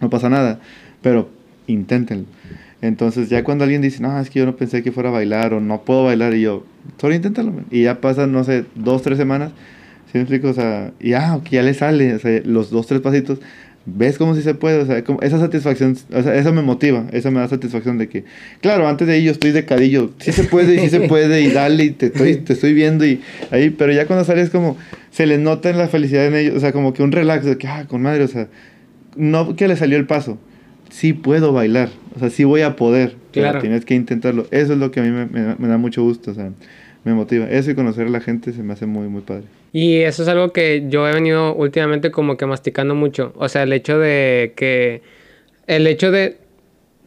No 0.00 0.08
pasa 0.08 0.28
nada, 0.28 0.60
pero 1.02 1.28
inténtenlo. 1.66 2.26
Entonces 2.80 3.28
ya 3.28 3.42
cuando 3.42 3.64
alguien 3.64 3.82
dice, 3.82 4.00
no, 4.02 4.20
es 4.20 4.30
que 4.30 4.38
yo 4.38 4.46
no 4.46 4.56
pensé 4.56 4.82
que 4.82 4.92
fuera 4.92 5.08
a 5.08 5.12
bailar 5.12 5.52
o 5.52 5.60
no 5.60 5.82
puedo 5.82 6.04
bailar, 6.04 6.34
y 6.34 6.42
yo, 6.42 6.64
solo 7.00 7.14
inténtalo. 7.14 7.52
Y 7.70 7.82
ya 7.82 8.00
pasan, 8.00 8.32
no 8.32 8.44
sé, 8.44 8.64
dos, 8.76 9.02
tres 9.02 9.18
semanas, 9.18 9.50
¿sí 10.06 10.12
me 10.14 10.20
explico? 10.20 10.48
O 10.48 10.54
sea, 10.54 10.92
y 11.00 11.14
ah, 11.14 11.40
ya 11.50 11.62
le 11.62 11.74
sale, 11.74 12.14
o 12.14 12.18
sea, 12.18 12.40
los 12.44 12.70
dos, 12.70 12.86
tres 12.86 13.00
pasitos, 13.00 13.40
ves 13.96 14.18
cómo 14.18 14.34
si 14.34 14.42
se 14.42 14.54
puede, 14.54 14.78
o 14.78 14.86
sea, 14.86 15.02
como 15.02 15.20
esa 15.22 15.38
satisfacción, 15.38 15.96
o 16.12 16.22
sea, 16.22 16.34
eso 16.36 16.52
me 16.52 16.62
motiva, 16.62 17.06
eso 17.12 17.30
me 17.30 17.40
da 17.40 17.48
satisfacción 17.48 17.98
de 17.98 18.08
que, 18.08 18.24
claro, 18.60 18.86
antes 18.88 19.06
de 19.06 19.14
ahí 19.14 19.24
yo 19.24 19.32
estoy 19.32 19.52
de 19.52 19.64
cadillo, 19.64 20.12
sí 20.18 20.32
se 20.32 20.44
puede 20.44 20.74
y 20.74 20.78
sí 20.80 20.90
se 20.90 21.00
puede 21.08 21.42
y 21.42 21.50
dale 21.50 21.84
y 21.84 21.90
te 21.90 22.06
estoy, 22.06 22.36
te 22.36 22.52
estoy 22.52 22.74
viendo 22.74 23.06
y 23.06 23.20
ahí, 23.50 23.70
pero 23.70 23.92
ya 23.92 24.06
cuando 24.06 24.24
sales 24.24 24.50
como, 24.50 24.76
se 25.10 25.26
les 25.26 25.40
nota 25.40 25.70
en 25.70 25.78
la 25.78 25.88
felicidad 25.88 26.26
en 26.26 26.34
ellos, 26.34 26.56
o 26.56 26.60
sea, 26.60 26.72
como 26.72 26.92
que 26.92 27.02
un 27.02 27.12
relax 27.12 27.44
de 27.44 27.58
que, 27.58 27.66
ah, 27.66 27.86
con 27.88 28.02
madre, 28.02 28.24
o 28.24 28.28
sea, 28.28 28.48
no 29.16 29.56
que 29.56 29.68
le 29.68 29.76
salió 29.76 29.96
el 29.98 30.06
paso, 30.06 30.38
sí 30.90 31.12
puedo 31.12 31.52
bailar, 31.52 31.90
o 32.16 32.18
sea, 32.18 32.30
sí 32.30 32.44
voy 32.44 32.62
a 32.62 32.76
poder, 32.76 33.16
claro. 33.32 33.60
tienes 33.60 33.84
que 33.84 33.94
intentarlo. 33.94 34.46
Eso 34.50 34.72
es 34.72 34.78
lo 34.78 34.90
que 34.90 35.00
a 35.00 35.02
mí 35.02 35.10
me, 35.10 35.26
me, 35.56 35.68
da 35.68 35.78
mucho 35.78 36.02
gusto, 36.02 36.30
o 36.30 36.34
sea, 36.34 36.50
me 37.04 37.14
motiva. 37.14 37.48
Eso 37.48 37.70
y 37.70 37.74
conocer 37.74 38.06
a 38.06 38.10
la 38.10 38.20
gente 38.20 38.52
se 38.52 38.62
me 38.62 38.72
hace 38.72 38.86
muy, 38.86 39.08
muy 39.08 39.22
padre. 39.22 39.44
Y 39.72 39.96
eso 39.98 40.22
es 40.22 40.28
algo 40.28 40.52
que 40.52 40.86
yo 40.88 41.06
he 41.08 41.12
venido 41.12 41.54
últimamente 41.54 42.10
como 42.10 42.36
que 42.36 42.46
masticando 42.46 42.94
mucho. 42.94 43.32
O 43.36 43.48
sea, 43.48 43.62
el 43.62 43.72
hecho 43.72 43.98
de 43.98 44.54
que... 44.56 45.02
El 45.66 45.86
hecho 45.86 46.10
de 46.10 46.38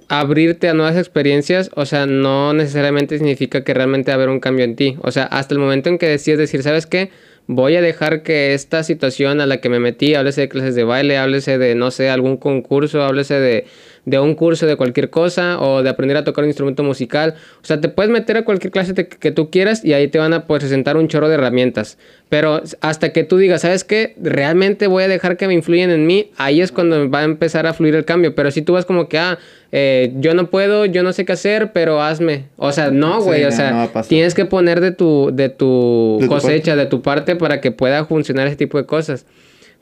abrirte 0.07 0.69
a 0.69 0.73
nuevas 0.73 0.97
experiencias, 0.97 1.71
o 1.73 1.85
sea, 1.85 2.05
no 2.05 2.53
necesariamente 2.53 3.17
significa 3.17 3.63
que 3.63 3.73
realmente 3.73 4.11
va 4.11 4.13
a 4.13 4.17
haber 4.17 4.29
un 4.29 4.39
cambio 4.39 4.65
en 4.65 4.75
ti. 4.75 4.97
O 5.01 5.11
sea, 5.11 5.23
hasta 5.23 5.55
el 5.55 5.59
momento 5.59 5.89
en 5.89 5.97
que 5.97 6.07
decides 6.07 6.37
decir, 6.37 6.61
¿sabes 6.61 6.85
qué? 6.85 7.09
Voy 7.47 7.76
a 7.76 7.81
dejar 7.81 8.23
que 8.23 8.53
esta 8.53 8.84
situación 8.84 9.41
a 9.41 9.45
la 9.45 9.61
que 9.61 9.69
me 9.69 9.80
metí, 9.80 10.15
háblese 10.15 10.41
de 10.41 10.49
clases 10.49 10.76
de 10.76 10.84
baile, 10.84 11.18
háblese 11.18 11.57
de, 11.57 11.76
no 11.76 11.91
sé, 11.91 12.09
algún 12.09 12.38
concurso, 12.38 13.03
háblese 13.03 13.39
de, 13.39 13.65
de 14.05 14.19
un 14.19 14.33
curso 14.35 14.65
de 14.65 14.75
cualquier 14.75 15.09
cosa 15.09 15.59
o 15.59 15.83
de 15.83 15.89
aprender 15.89 16.17
a 16.17 16.23
tocar 16.23 16.43
un 16.43 16.49
instrumento 16.49 16.83
musical. 16.83 17.35
O 17.61 17.65
sea, 17.65 17.79
te 17.79 17.89
puedes 17.89 18.11
meter 18.11 18.37
a 18.37 18.45
cualquier 18.45 18.71
clase 18.71 18.93
que 18.93 19.31
tú 19.31 19.49
quieras 19.49 19.85
y 19.85 19.93
ahí 19.93 20.07
te 20.07 20.17
van 20.17 20.33
a 20.33 20.47
presentar 20.47 20.97
un 20.97 21.07
chorro 21.07 21.29
de 21.29 21.35
herramientas. 21.35 21.97
Pero 22.29 22.61
hasta 22.81 23.11
que 23.13 23.23
tú 23.23 23.37
digas, 23.37 23.61
¿sabes 23.61 23.83
qué? 23.83 24.15
Realmente 24.21 24.87
voy 24.87 25.03
a 25.03 25.07
dejar 25.07 25.37
que 25.37 25.47
me 25.47 25.53
influyan 25.53 25.91
en 25.91 26.07
mí, 26.07 26.31
ahí 26.37 26.61
es 26.61 26.71
cuando 26.71 27.09
va 27.09 27.19
a 27.19 27.23
empezar 27.23 27.67
a 27.67 27.73
fluir 27.73 27.95
el 27.95 28.05
cambio. 28.05 28.33
Pero 28.33 28.51
si 28.51 28.61
tú 28.61 28.73
vas 28.73 28.85
como 28.85 29.07
que, 29.07 29.19
ah, 29.19 29.37
eh, 29.71 30.13
yo 30.15 30.33
no 30.33 30.49
puedo, 30.49 30.85
yo 30.85 31.03
no 31.03 31.13
sé 31.13 31.25
qué 31.25 31.33
hacer, 31.33 31.71
pero 31.71 32.01
hazme. 32.01 32.45
O 32.57 32.71
sea, 32.71 32.89
no, 32.89 33.21
güey, 33.21 33.43
o 33.43 33.51
sea, 33.51 33.89
tienes 34.07 34.33
que 34.33 34.45
poner 34.45 34.81
de 34.81 34.91
tu, 34.91 35.29
de 35.33 35.49
tu 35.49 36.19
cosecha, 36.27 36.75
de 36.75 36.85
tu 36.85 37.01
parte 37.01 37.35
para 37.35 37.61
que 37.61 37.71
pueda 37.71 38.05
funcionar 38.05 38.47
ese 38.47 38.55
tipo 38.55 38.77
de 38.77 38.85
cosas. 38.85 39.25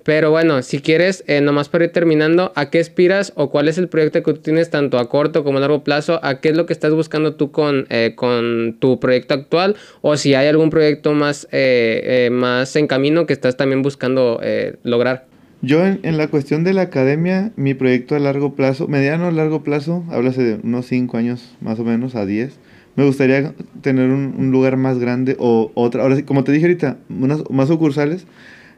Pero 0.09 0.31
bueno, 0.31 0.63
si 0.63 0.79
quieres, 0.79 1.23
eh, 1.27 1.39
nomás 1.39 1.69
para 1.69 1.83
ir 1.83 1.91
terminando, 1.91 2.51
¿a 2.55 2.71
qué 2.71 2.79
aspiras 2.79 3.31
o 3.35 3.51
cuál 3.51 3.67
es 3.67 3.77
el 3.77 3.89
proyecto 3.89 4.23
que 4.23 4.33
tú 4.33 4.39
tienes 4.39 4.71
tanto 4.71 4.97
a 4.97 5.07
corto 5.07 5.43
como 5.43 5.59
a 5.59 5.61
largo 5.61 5.83
plazo? 5.83 6.19
¿A 6.23 6.41
qué 6.41 6.49
es 6.49 6.57
lo 6.57 6.65
que 6.65 6.73
estás 6.73 6.95
buscando 6.95 7.35
tú 7.35 7.51
con, 7.51 7.85
eh, 7.91 8.13
con 8.15 8.77
tu 8.79 8.99
proyecto 8.99 9.35
actual? 9.35 9.75
O 10.01 10.17
si 10.17 10.33
hay 10.33 10.47
algún 10.47 10.71
proyecto 10.71 11.13
más, 11.13 11.47
eh, 11.51 12.27
más 12.31 12.75
en 12.75 12.87
camino 12.87 13.27
que 13.27 13.33
estás 13.33 13.55
también 13.55 13.83
buscando 13.83 14.41
lograr. 14.81 15.27
Yo 15.61 15.85
en, 15.85 16.17
la 16.17 16.27
cuestión 16.27 16.63
de 16.63 16.73
la 16.73 16.81
academia, 16.81 17.51
mi 17.55 17.75
proyecto 17.75 18.15
a 18.15 18.19
largo 18.19 18.55
plazo, 18.55 18.87
mediano 18.87 19.27
a 19.27 19.31
largo 19.31 19.61
plazo, 19.61 20.03
háblase 20.09 20.41
de 20.41 20.59
unos 20.63 20.87
5 20.87 21.17
años 21.17 21.55
más 21.61 21.79
o 21.79 21.83
menos 21.83 22.15
a 22.15 22.25
10. 22.25 22.57
Me 22.95 23.05
gustaría 23.05 23.53
tener 23.83 24.09
un, 24.09 24.49
lugar 24.49 24.75
más 24.75 24.97
grande 24.97 25.35
o 25.37 25.71
otra, 25.75 26.01
ahora 26.01 26.19
como 26.25 26.43
te 26.43 26.51
dije 26.51 26.65
ahorita, 26.65 26.97
más 27.09 27.67
sucursales. 27.67 28.25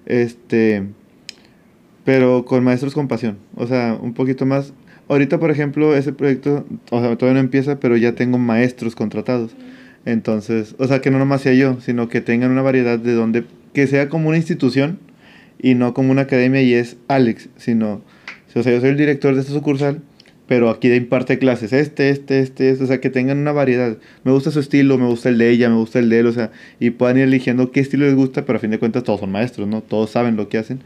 Este, 0.06 0.84
pero 2.04 2.46
con 2.46 2.64
maestros 2.64 2.94
con 2.94 3.08
pasión. 3.08 3.38
O 3.56 3.68
sea, 3.68 3.98
un 4.02 4.14
poquito 4.14 4.46
más. 4.46 4.74
Ahorita, 5.08 5.40
por 5.40 5.52
ejemplo, 5.52 5.96
ese 5.96 6.14
proyecto, 6.14 6.66
o 6.90 7.02
sea, 7.02 7.18
todavía 7.18 7.42
no 7.42 7.46
empieza, 7.46 7.80
pero 7.80 7.98
ya 7.98 8.14
tengo 8.16 8.38
maestros 8.38 8.96
contratados. 8.96 9.56
Entonces, 10.06 10.76
o 10.80 10.88
sea, 10.88 11.02
que 11.02 11.12
no 11.12 11.20
nomás 11.20 11.42
sea 11.42 11.54
yo, 11.54 11.80
sino 11.82 12.10
que 12.10 12.22
tengan 12.22 12.52
una 12.52 12.62
variedad 12.62 12.98
de 12.98 13.14
donde, 13.14 13.44
que 13.74 13.88
sea 13.88 14.10
como 14.10 14.30
una 14.30 14.38
institución 14.38 15.00
y 15.62 15.76
no 15.76 15.94
como 15.94 16.12
una 16.12 16.24
academia 16.24 16.62
y 16.62 16.74
es 16.74 16.98
Alex, 17.08 17.50
sino, 17.58 18.02
o 18.56 18.64
sea, 18.64 18.72
yo 18.72 18.82
soy 18.82 18.90
el 18.90 18.98
director 18.98 19.36
de 19.36 19.42
esta 19.42 19.54
sucursal, 19.54 20.02
pero 20.48 20.70
aquí 20.70 20.92
imparte 20.92 21.38
clases, 21.38 21.72
este, 21.72 22.10
este, 22.10 22.40
este, 22.40 22.72
este, 22.72 22.84
o 22.84 22.88
sea, 22.88 23.00
que 23.00 23.10
tengan 23.10 23.38
una 23.38 23.52
variedad. 23.52 23.98
Me 24.24 24.32
gusta 24.32 24.52
su 24.52 24.60
estilo, 24.60 24.98
me 24.98 25.06
gusta 25.06 25.30
el 25.30 25.38
de 25.38 25.50
ella, 25.50 25.70
me 25.70 25.76
gusta 25.76 26.00
el 26.00 26.10
de 26.10 26.20
él, 26.20 26.28
o 26.28 26.32
sea, 26.34 26.52
y 26.80 26.90
puedan 26.90 27.18
ir 27.18 27.24
eligiendo 27.24 27.72
qué 27.72 27.80
estilo 27.80 28.06
les 28.06 28.16
gusta, 28.16 28.44
pero 28.44 28.58
a 28.58 28.60
fin 28.60 28.72
de 28.72 28.80
cuentas 28.80 29.04
todos 29.04 29.20
son 29.20 29.32
maestros, 29.32 29.68
¿no? 29.68 29.82
Todos 29.82 30.10
saben 30.10 30.36
lo 30.36 30.50
que 30.50 30.58
hacen. 30.58 30.82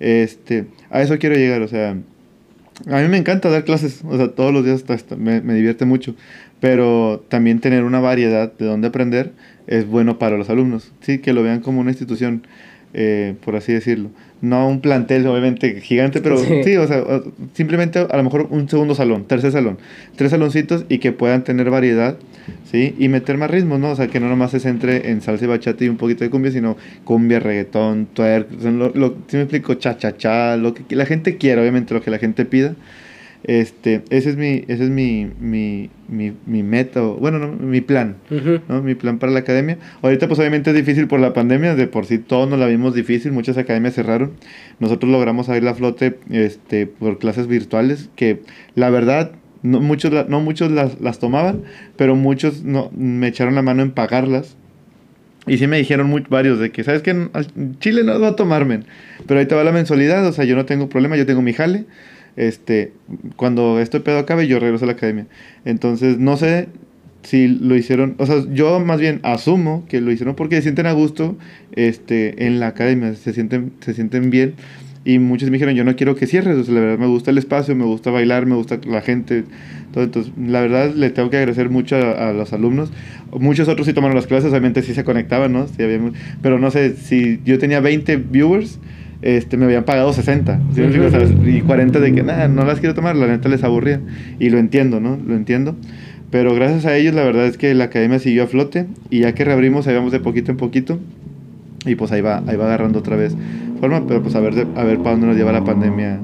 Este, 0.00 0.66
a 0.90 1.02
eso 1.02 1.18
quiero 1.18 1.36
llegar, 1.36 1.62
o 1.62 1.68
sea, 1.68 1.96
a 2.86 3.00
mí 3.00 3.08
me 3.08 3.16
encanta 3.16 3.48
dar 3.48 3.64
clases, 3.64 4.02
o 4.04 4.16
sea, 4.16 4.28
todos 4.28 4.52
los 4.52 4.64
días 4.64 4.84
me, 5.16 5.40
me, 5.40 5.54
divierte 5.54 5.84
mucho, 5.86 6.14
pero 6.60 7.24
también 7.28 7.60
tener 7.60 7.84
una 7.84 8.00
variedad 8.00 8.52
de 8.52 8.66
dónde 8.66 8.88
aprender 8.88 9.32
es 9.66 9.86
bueno 9.86 10.18
para 10.18 10.36
los 10.36 10.50
alumnos, 10.50 10.92
sí, 11.00 11.18
que 11.18 11.32
lo 11.32 11.42
vean 11.42 11.60
como 11.60 11.80
una 11.80 11.90
institución, 11.90 12.46
eh, 12.96 13.34
por 13.44 13.54
así 13.54 13.72
decirlo 13.72 14.10
no 14.40 14.68
un 14.68 14.80
plantel 14.80 15.26
obviamente 15.26 15.80
gigante, 15.80 16.20
pero 16.20 16.36
sí. 16.38 16.76
o 16.76 16.86
sea, 16.86 17.02
simplemente 17.54 17.98
a 17.98 18.16
lo 18.16 18.22
mejor 18.22 18.48
un 18.50 18.68
segundo 18.68 18.94
salón, 18.94 19.24
tercer 19.24 19.52
salón, 19.52 19.78
tres 20.16 20.30
saloncitos 20.30 20.84
y 20.88 20.98
que 20.98 21.12
puedan 21.12 21.42
tener 21.44 21.70
variedad, 21.70 22.16
¿sí? 22.70 22.94
Y 22.98 23.08
meter 23.08 23.38
más 23.38 23.50
ritmos, 23.50 23.80
¿no? 23.80 23.90
O 23.90 23.96
sea, 23.96 24.08
que 24.08 24.20
no 24.20 24.28
nomás 24.28 24.50
se 24.50 24.60
centre 24.60 25.10
en 25.10 25.22
salsa 25.22 25.44
y 25.44 25.48
bachata 25.48 25.84
y 25.84 25.88
un 25.88 25.96
poquito 25.96 26.24
de 26.24 26.30
cumbia, 26.30 26.50
sino 26.50 26.76
cumbia, 27.04 27.40
reggaetón, 27.40 28.08
twerk, 28.12 28.50
lo, 28.62 28.90
lo, 28.94 29.16
si 29.26 29.36
me 29.36 29.44
explico, 29.44 29.74
cha, 29.74 29.96
cha, 29.96 30.16
cha, 30.16 30.56
lo 30.56 30.74
que 30.74 30.96
la 30.96 31.06
gente 31.06 31.36
quiera, 31.36 31.62
obviamente 31.62 31.94
lo 31.94 32.02
que 32.02 32.10
la 32.10 32.18
gente 32.18 32.44
pida. 32.44 32.74
Este, 33.46 34.02
ese 34.10 34.30
es 34.30 34.36
mi, 34.36 34.64
ese 34.66 34.82
es 34.82 34.90
mi, 34.90 35.30
mi, 35.38 35.88
mi, 36.08 36.32
mi 36.46 36.64
meta, 36.64 37.00
bueno, 37.00 37.38
no, 37.38 37.52
mi 37.52 37.80
plan, 37.80 38.16
¿no? 38.68 38.82
Mi 38.82 38.96
plan 38.96 39.20
para 39.20 39.30
la 39.30 39.38
academia. 39.38 39.78
Ahorita 40.02 40.26
pues 40.26 40.40
obviamente 40.40 40.70
es 40.70 40.76
difícil 40.76 41.06
por 41.06 41.20
la 41.20 41.32
pandemia, 41.32 41.76
de 41.76 41.86
por 41.86 42.06
sí 42.06 42.18
todos 42.18 42.50
nos 42.50 42.58
la 42.58 42.66
vimos 42.66 42.92
difícil, 42.92 43.30
muchas 43.30 43.56
academias 43.56 43.94
cerraron. 43.94 44.32
Nosotros 44.80 45.12
logramos 45.12 45.48
abrir 45.48 45.62
la 45.62 45.76
flote 45.76 46.18
este, 46.28 46.88
por 46.88 47.18
clases 47.18 47.46
virtuales, 47.46 48.10
que 48.16 48.40
la 48.74 48.90
verdad 48.90 49.30
no 49.62 49.80
muchos, 49.80 50.28
no 50.28 50.40
muchos 50.40 50.72
las, 50.72 51.00
las 51.00 51.20
tomaban, 51.20 51.62
pero 51.94 52.16
muchos 52.16 52.64
no, 52.64 52.90
me 52.96 53.28
echaron 53.28 53.54
la 53.54 53.62
mano 53.62 53.82
en 53.82 53.92
pagarlas. 53.92 54.56
Y 55.46 55.58
sí 55.58 55.68
me 55.68 55.78
dijeron 55.78 56.08
muy, 56.08 56.24
varios 56.28 56.58
de 56.58 56.72
que, 56.72 56.82
¿sabes 56.82 57.02
qué? 57.02 57.28
Chile 57.78 58.02
no 58.02 58.18
va 58.18 58.30
a 58.30 58.34
tomarme. 58.34 58.80
Pero 59.28 59.38
ahí 59.38 59.46
te 59.46 59.54
va 59.54 59.62
la 59.62 59.70
mensualidad, 59.70 60.26
o 60.26 60.32
sea, 60.32 60.44
yo 60.44 60.56
no 60.56 60.64
tengo 60.64 60.88
problema, 60.88 61.16
yo 61.16 61.26
tengo 61.26 61.42
mi 61.42 61.52
jale 61.52 61.84
este, 62.36 62.92
cuando 63.36 63.80
este 63.80 64.00
pedo 64.00 64.18
acabe, 64.18 64.46
yo 64.46 64.58
regreso 64.60 64.84
a 64.84 64.86
la 64.86 64.92
academia. 64.92 65.26
Entonces, 65.64 66.18
no 66.18 66.36
sé 66.36 66.68
si 67.22 67.48
lo 67.48 67.74
hicieron, 67.74 68.14
o 68.18 68.26
sea, 68.26 68.44
yo 68.52 68.78
más 68.78 69.00
bien 69.00 69.20
asumo 69.24 69.84
que 69.88 70.00
lo 70.00 70.12
hicieron 70.12 70.36
porque 70.36 70.56
se 70.56 70.62
sienten 70.62 70.86
a 70.86 70.92
gusto 70.92 71.36
este, 71.72 72.46
en 72.46 72.60
la 72.60 72.68
academia, 72.68 73.14
se 73.14 73.32
sienten, 73.32 73.72
se 73.80 73.94
sienten 73.94 74.30
bien. 74.30 74.54
Y 75.04 75.20
muchos 75.20 75.50
me 75.50 75.54
dijeron, 75.54 75.76
yo 75.76 75.84
no 75.84 75.94
quiero 75.94 76.16
que 76.16 76.26
cierres, 76.26 76.56
o 76.56 76.64
sea, 76.64 76.74
la 76.74 76.80
verdad 76.80 76.98
me 76.98 77.06
gusta 77.06 77.30
el 77.30 77.38
espacio, 77.38 77.76
me 77.76 77.84
gusta 77.84 78.10
bailar, 78.10 78.44
me 78.44 78.56
gusta 78.56 78.80
la 78.88 79.02
gente. 79.02 79.44
Todo, 79.92 80.02
entonces, 80.02 80.32
la 80.36 80.60
verdad 80.60 80.94
le 80.94 81.10
tengo 81.10 81.30
que 81.30 81.36
agradecer 81.36 81.70
mucho 81.70 81.94
a, 81.96 82.32
los 82.32 82.52
alumnos. 82.52 82.92
Muchos 83.30 83.68
otros 83.68 83.86
sí 83.86 83.92
tomaron 83.92 84.16
las 84.16 84.26
clases, 84.26 84.50
obviamente 84.50 84.82
sí 84.82 84.94
se 84.94 85.04
conectaban, 85.04 85.52
¿no? 85.52 85.68
Sí 85.68 85.80
había, 85.80 86.00
pero 86.42 86.58
no 86.58 86.72
sé, 86.72 86.96
si 86.96 87.40
yo 87.44 87.56
tenía 87.60 87.78
20 87.78 88.16
viewers, 88.16 88.80
este, 89.22 89.56
me 89.56 89.64
habían 89.64 89.84
pagado 89.84 90.12
60. 90.12 90.60
y 91.46 91.60
40 91.60 92.00
de 92.00 92.12
que, 92.12 92.22
nada, 92.22 92.48
no 92.48 92.64
las 92.64 92.80
quiero 92.80 92.94
tomar, 92.94 93.16
la 93.16 93.26
neta 93.26 93.48
les 93.48 93.64
aburría. 93.64 94.00
Y 94.38 94.50
lo 94.50 94.58
entiendo, 94.58 95.00
¿no? 95.00 95.18
Lo 95.26 95.34
entiendo. 95.34 95.76
Pero 96.30 96.54
gracias 96.54 96.86
a 96.86 96.96
ellos 96.96 97.14
la 97.14 97.22
verdad 97.22 97.46
es 97.46 97.56
que 97.56 97.72
la 97.74 97.84
academia 97.84 98.18
siguió 98.18 98.44
a 98.44 98.46
flote 98.46 98.86
y 99.10 99.20
ya 99.20 99.32
que 99.34 99.44
reabrimos 99.44 99.86
ahí 99.86 99.94
vamos 99.94 100.12
de 100.12 100.20
poquito 100.20 100.50
en 100.50 100.56
poquito 100.56 100.98
y 101.86 101.94
pues 101.94 102.10
ahí 102.10 102.20
va, 102.20 102.42
ahí 102.46 102.56
va 102.56 102.66
agarrando 102.66 102.98
otra 102.98 103.16
vez 103.16 103.36
forma, 103.80 104.06
pero 104.06 104.22
pues 104.22 104.34
a 104.34 104.40
ver, 104.40 104.66
a 104.74 104.84
ver 104.84 104.98
para 104.98 105.12
dónde 105.12 105.28
nos 105.28 105.36
lleva 105.36 105.52
la 105.52 105.64
pandemia 105.64 106.18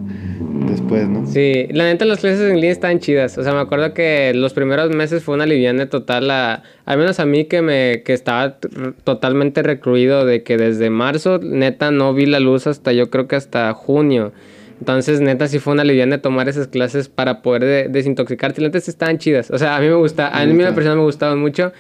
después, 0.66 1.08
¿no? 1.08 1.26
Sí, 1.26 1.66
la 1.70 1.84
neta 1.84 2.04
las 2.04 2.20
clases 2.20 2.40
en 2.40 2.56
línea 2.56 2.72
están 2.72 2.98
chidas. 2.98 3.38
O 3.38 3.42
sea, 3.42 3.52
me 3.52 3.60
acuerdo 3.60 3.94
que 3.94 4.32
los 4.34 4.52
primeros 4.52 4.90
meses 4.90 5.22
fue 5.22 5.34
una 5.34 5.46
liviana 5.46 5.88
total, 5.88 6.30
a, 6.30 6.62
al 6.84 6.98
menos 6.98 7.20
a 7.20 7.26
mí 7.26 7.44
que 7.44 7.62
me 7.62 8.02
que 8.04 8.12
estaba 8.12 8.58
totalmente 9.04 9.62
recluido 9.62 10.24
de 10.24 10.42
que 10.42 10.56
desde 10.56 10.90
marzo 10.90 11.38
neta 11.38 11.90
no 11.90 12.14
vi 12.14 12.26
la 12.26 12.40
luz 12.40 12.66
hasta 12.66 12.92
yo 12.92 13.10
creo 13.10 13.28
que 13.28 13.36
hasta 13.36 13.72
junio. 13.72 14.32
Entonces, 14.78 15.20
neta, 15.20 15.46
sí 15.46 15.60
fue 15.60 15.74
una 15.74 15.84
liviana 15.84 16.18
tomar 16.18 16.48
esas 16.48 16.66
clases 16.66 17.08
para 17.08 17.40
poder 17.40 17.90
desintoxicarte. 17.92 18.60
Las 18.60 18.72
neta 18.72 18.90
estaban 18.90 19.18
chidas. 19.18 19.50
O 19.52 19.58
sea, 19.58 19.76
a 19.76 19.80
mí 19.80 19.86
me 19.86 19.94
gusta, 19.94 20.28
a 20.28 20.44
mí 20.44 20.60
la 20.60 20.74
persona 20.74 20.96
me 20.96 21.02
gustaban 21.02 21.38
mucho. 21.38 21.72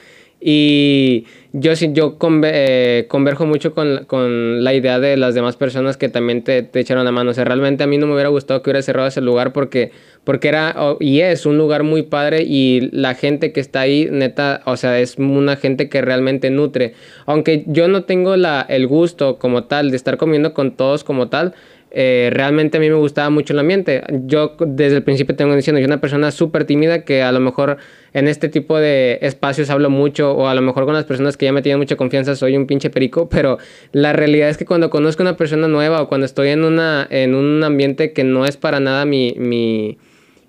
Y 0.44 1.24
yo 1.52 1.72
yo 1.74 2.16
eh, 2.44 3.06
converjo 3.08 3.46
mucho 3.46 3.74
con, 3.74 4.06
con, 4.06 4.64
la 4.64 4.74
idea 4.74 4.98
de 4.98 5.16
las 5.16 5.34
demás 5.34 5.56
personas 5.56 5.96
que 5.96 6.08
también 6.08 6.42
te, 6.42 6.62
te, 6.62 6.80
echaron 6.80 7.04
la 7.04 7.12
mano. 7.12 7.30
O 7.30 7.34
sea, 7.34 7.44
realmente 7.44 7.84
a 7.84 7.86
mí 7.86 7.98
no 7.98 8.06
me 8.06 8.14
hubiera 8.14 8.30
gustado 8.30 8.62
que 8.62 8.70
hubiera 8.70 8.82
cerrado 8.82 9.06
ese 9.06 9.20
lugar 9.20 9.52
porque, 9.52 9.92
porque 10.24 10.48
era 10.48 10.74
y 10.98 11.20
es 11.20 11.46
un 11.46 11.58
lugar 11.58 11.84
muy 11.84 12.02
padre 12.02 12.42
y 12.42 12.88
la 12.92 13.14
gente 13.14 13.52
que 13.52 13.60
está 13.60 13.80
ahí, 13.80 14.08
neta, 14.10 14.62
o 14.64 14.76
sea, 14.76 14.98
es 14.98 15.16
una 15.18 15.56
gente 15.56 15.88
que 15.88 16.00
realmente 16.00 16.50
nutre. 16.50 16.94
Aunque 17.26 17.64
yo 17.66 17.86
no 17.86 18.04
tengo 18.04 18.36
la, 18.36 18.66
el 18.68 18.86
gusto 18.86 19.38
como 19.38 19.64
tal 19.64 19.90
de 19.90 19.96
estar 19.96 20.16
comiendo 20.16 20.54
con 20.54 20.72
todos 20.72 21.04
como 21.04 21.28
tal, 21.28 21.54
eh, 21.94 22.30
realmente 22.32 22.78
a 22.78 22.80
mí 22.80 22.88
me 22.88 22.96
gustaba 22.96 23.28
mucho 23.28 23.52
el 23.52 23.58
ambiente. 23.58 24.02
Yo 24.24 24.56
desde 24.58 24.96
el 24.96 25.02
principio 25.02 25.36
tengo 25.36 25.54
diciendo, 25.54 25.78
yo 25.78 25.86
una 25.86 26.00
persona 26.00 26.30
súper 26.30 26.64
tímida 26.64 27.04
que 27.04 27.22
a 27.22 27.30
lo 27.32 27.40
mejor 27.40 27.76
en 28.14 28.28
este 28.28 28.48
tipo 28.48 28.78
de 28.78 29.18
espacios 29.20 29.68
hablo 29.68 29.90
mucho 29.90 30.32
o 30.32 30.48
a 30.48 30.54
lo 30.54 30.62
mejor 30.62 30.86
con 30.86 30.94
las 30.94 31.04
personas 31.04 31.36
que 31.36 31.44
ya 31.44 31.52
me 31.52 31.60
tienen 31.60 31.78
mucha 31.78 31.96
confianza 31.96 32.34
soy 32.34 32.56
un 32.56 32.66
pinche 32.66 32.88
perico, 32.88 33.28
pero 33.30 33.58
la 33.92 34.14
realidad 34.14 34.48
es 34.48 34.56
que 34.56 34.64
cuando 34.64 34.88
conozco 34.88 35.22
a 35.22 35.26
una 35.26 35.36
persona 35.36 35.68
nueva 35.68 36.00
o 36.00 36.08
cuando 36.08 36.24
estoy 36.24 36.48
en, 36.48 36.64
una, 36.64 37.06
en 37.10 37.34
un 37.34 37.62
ambiente 37.62 38.14
que 38.14 38.24
no 38.24 38.46
es 38.46 38.56
para 38.56 38.80
nada 38.80 39.04
mi, 39.04 39.34
mi 39.36 39.98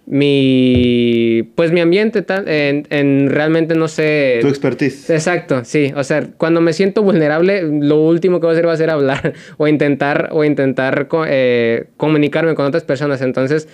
mi 0.05 1.49
pues 1.55 1.71
mi 1.71 1.79
ambiente 1.79 2.21
tal 2.23 2.47
en, 2.47 2.85
en, 2.89 3.29
realmente 3.29 3.75
no 3.75 3.87
sé. 3.87 4.39
Tu 4.41 4.47
expertise. 4.47 5.09
Exacto 5.09 5.63
sí. 5.63 5.93
O 5.95 6.03
sea 6.03 6.27
cuando 6.37 6.61
me 6.61 6.73
siento 6.73 7.03
vulnerable 7.03 7.63
lo 7.63 8.01
último 8.01 8.39
que 8.39 8.47
voy 8.47 8.51
a 8.51 8.53
hacer 8.53 8.67
va 8.67 8.73
a 8.73 8.77
ser 8.77 8.89
hablar 8.89 9.33
o 9.57 9.67
intentar 9.67 10.29
o 10.31 10.43
intentar 10.43 11.07
eh, 11.27 11.85
comunicarme 11.97 12.55
con 12.55 12.65
otras 12.65 12.83
personas. 12.83 13.21
Entonces 13.21 13.67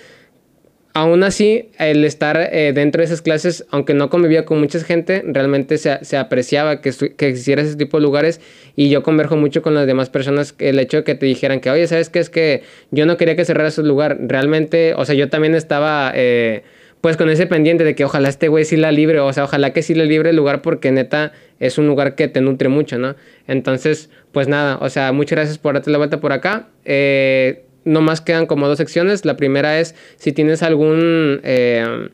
aún 1.00 1.24
así, 1.24 1.70
el 1.80 2.04
estar 2.04 2.50
eh, 2.52 2.74
dentro 2.74 3.00
de 3.00 3.06
esas 3.06 3.22
clases, 3.22 3.66
aunque 3.72 3.94
no 3.94 4.10
convivía 4.10 4.44
con 4.44 4.60
mucha 4.60 4.80
gente, 4.80 5.24
realmente 5.26 5.78
se, 5.78 6.18
apreciaba 6.18 6.82
que, 6.82 6.92
que, 7.16 7.28
existiera 7.30 7.62
ese 7.62 7.78
tipo 7.78 7.98
de 7.98 8.04
lugares 8.04 8.42
y 8.76 8.90
yo 8.90 9.02
converjo 9.02 9.38
mucho 9.38 9.62
con 9.62 9.74
las 9.76 9.88
demás 9.88 10.10
personas, 10.10 10.54
el 10.60 10.78
hecho 10.78 10.98
de 10.98 11.04
que 11.06 11.16
te 11.16 11.26
dijeran 11.26 11.62
que, 11.62 11.70
oye, 11.70 11.88
¿sabes 11.88 12.10
qué? 12.10 12.20
Es 12.20 12.30
que 12.30 12.64
yo 12.92 13.06
no 13.06 13.16
quería 13.16 13.38
que 13.38 13.46
cerrara 13.46 13.70
ese 13.70 13.82
lugar. 13.82 14.18
Realmente, 14.20 14.94
o 14.94 15.06
sea, 15.06 15.16
yo 15.16 15.30
también 15.30 15.56
estaba... 15.56 16.12
Eh, 16.16 16.64
pues 17.00 17.16
con 17.16 17.30
ese 17.30 17.48
pendiente 17.48 17.86
de 17.86 17.96
que 17.96 18.04
ojalá 18.04 18.28
este 18.28 18.50
güey 18.50 18.66
sí 18.66 18.76
la 18.76 18.92
libre, 18.92 19.22
o 19.22 19.32
sea, 19.32 19.46
ojalá 19.46 19.72
que 19.72 19.84
sí 19.84 19.96
le 19.96 20.06
libre 20.06 20.32
el 20.32 20.36
lugar 20.36 20.62
porque 20.62 20.92
neta 20.92 21.32
es 21.62 21.78
un 21.78 21.88
lugar 21.88 22.16
que 22.16 22.28
te 22.28 22.42
nutre 22.42 22.68
mucho, 22.68 22.98
¿no? 22.98 23.16
Entonces, 23.48 24.10
pues 24.34 24.50
nada, 24.50 24.78
o 24.82 24.90
sea, 24.90 25.14
muchas 25.14 25.38
gracias 25.38 25.58
por 25.60 25.76
darte 25.76 25.92
la 25.92 25.98
vuelta 25.98 26.20
por 26.20 26.34
acá. 26.34 26.68
Eh, 26.84 27.64
no 27.86 28.02
más 28.02 28.22
quedan 28.22 28.46
como 28.46 28.68
dos 28.68 28.78
secciones. 28.78 29.26
La 29.26 29.38
primera 29.38 29.80
es 29.80 29.96
si 30.18 30.32
tienes 30.32 30.64
algún... 30.64 31.42
Eh, 31.44 32.10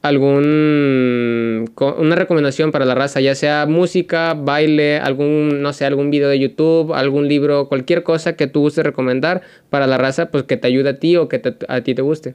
algún 0.00 1.70
una 1.76 2.14
recomendación 2.14 2.70
para 2.70 2.84
la 2.84 2.94
raza, 2.94 3.20
ya 3.20 3.34
sea 3.34 3.66
música, 3.66 4.34
baile, 4.34 4.98
algún 4.98 5.60
no 5.60 5.72
sé, 5.72 5.86
algún 5.86 6.10
video 6.10 6.28
de 6.28 6.38
YouTube, 6.38 6.94
algún 6.94 7.28
libro, 7.28 7.68
cualquier 7.68 8.04
cosa 8.04 8.34
que 8.36 8.46
tú 8.46 8.60
guste 8.60 8.82
recomendar 8.82 9.42
para 9.70 9.86
la 9.86 9.98
raza, 9.98 10.30
pues 10.30 10.44
que 10.44 10.56
te 10.56 10.68
ayude 10.68 10.90
a 10.90 10.98
ti 10.98 11.16
o 11.16 11.28
que 11.28 11.42
a 11.68 11.80
ti 11.80 11.94
te 11.94 12.02
guste. 12.02 12.34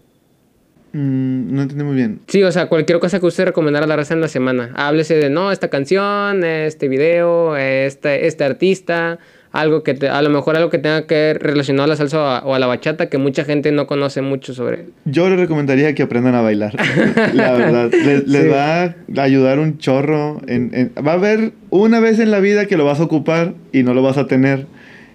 Mm, 0.93 1.55
no 1.55 1.61
entendí 1.63 1.83
muy 1.83 1.95
bien. 1.95 2.19
Sí, 2.27 2.43
o 2.43 2.51
sea, 2.51 2.67
cualquier 2.67 2.99
cosa 2.99 3.19
que 3.19 3.25
usted 3.25 3.45
recomendar 3.45 3.81
a 3.83 3.87
la 3.87 3.95
raza 3.95 4.13
en 4.13 4.21
la 4.21 4.27
semana. 4.27 4.71
Háblese 4.75 5.15
de, 5.15 5.29
no, 5.29 5.51
esta 5.51 5.69
canción, 5.69 6.43
este 6.43 6.87
video, 6.87 7.57
este, 7.57 8.27
este 8.27 8.43
artista, 8.43 9.17
algo 9.53 9.83
que 9.83 9.93
te, 9.93 10.09
a 10.09 10.21
lo 10.23 10.31
mejor 10.31 10.57
algo 10.57 10.71
que 10.71 10.79
tenga 10.79 11.05
que 11.05 11.35
relacionado 11.39 11.85
a 11.85 11.87
la 11.87 11.95
salsa 11.95 12.43
o 12.43 12.55
a, 12.55 12.59
la 12.59 12.65
bachata 12.65 13.07
que 13.07 13.19
mucha 13.19 13.45
gente 13.45 13.71
no 13.71 13.85
conoce 13.85 14.23
mucho 14.23 14.53
sobre. 14.55 14.87
Yo 15.05 15.29
les 15.29 15.39
recomendaría 15.39 15.93
que 15.93 16.01
aprendan 16.01 16.33
a 16.33 16.41
bailar. 16.41 16.73
la 17.33 17.53
verdad, 17.53 17.91
les, 17.91 18.51
va 18.51 18.83
a 18.83 19.21
ayudar 19.21 19.59
un 19.59 19.77
chorro. 19.77 20.41
En, 20.47 20.91
va 21.05 21.11
a 21.11 21.15
haber 21.15 21.53
una 21.69 21.99
vez 21.99 22.19
en 22.19 22.31
la 22.31 22.39
vida 22.39 22.65
que 22.65 22.77
lo 22.77 22.85
vas 22.85 22.99
a 22.99 23.03
ocupar 23.03 23.53
y 23.71 23.83
no 23.83 23.93
lo 23.93 24.01
vas 24.01 24.17
a 24.17 24.25
tener. 24.25 24.65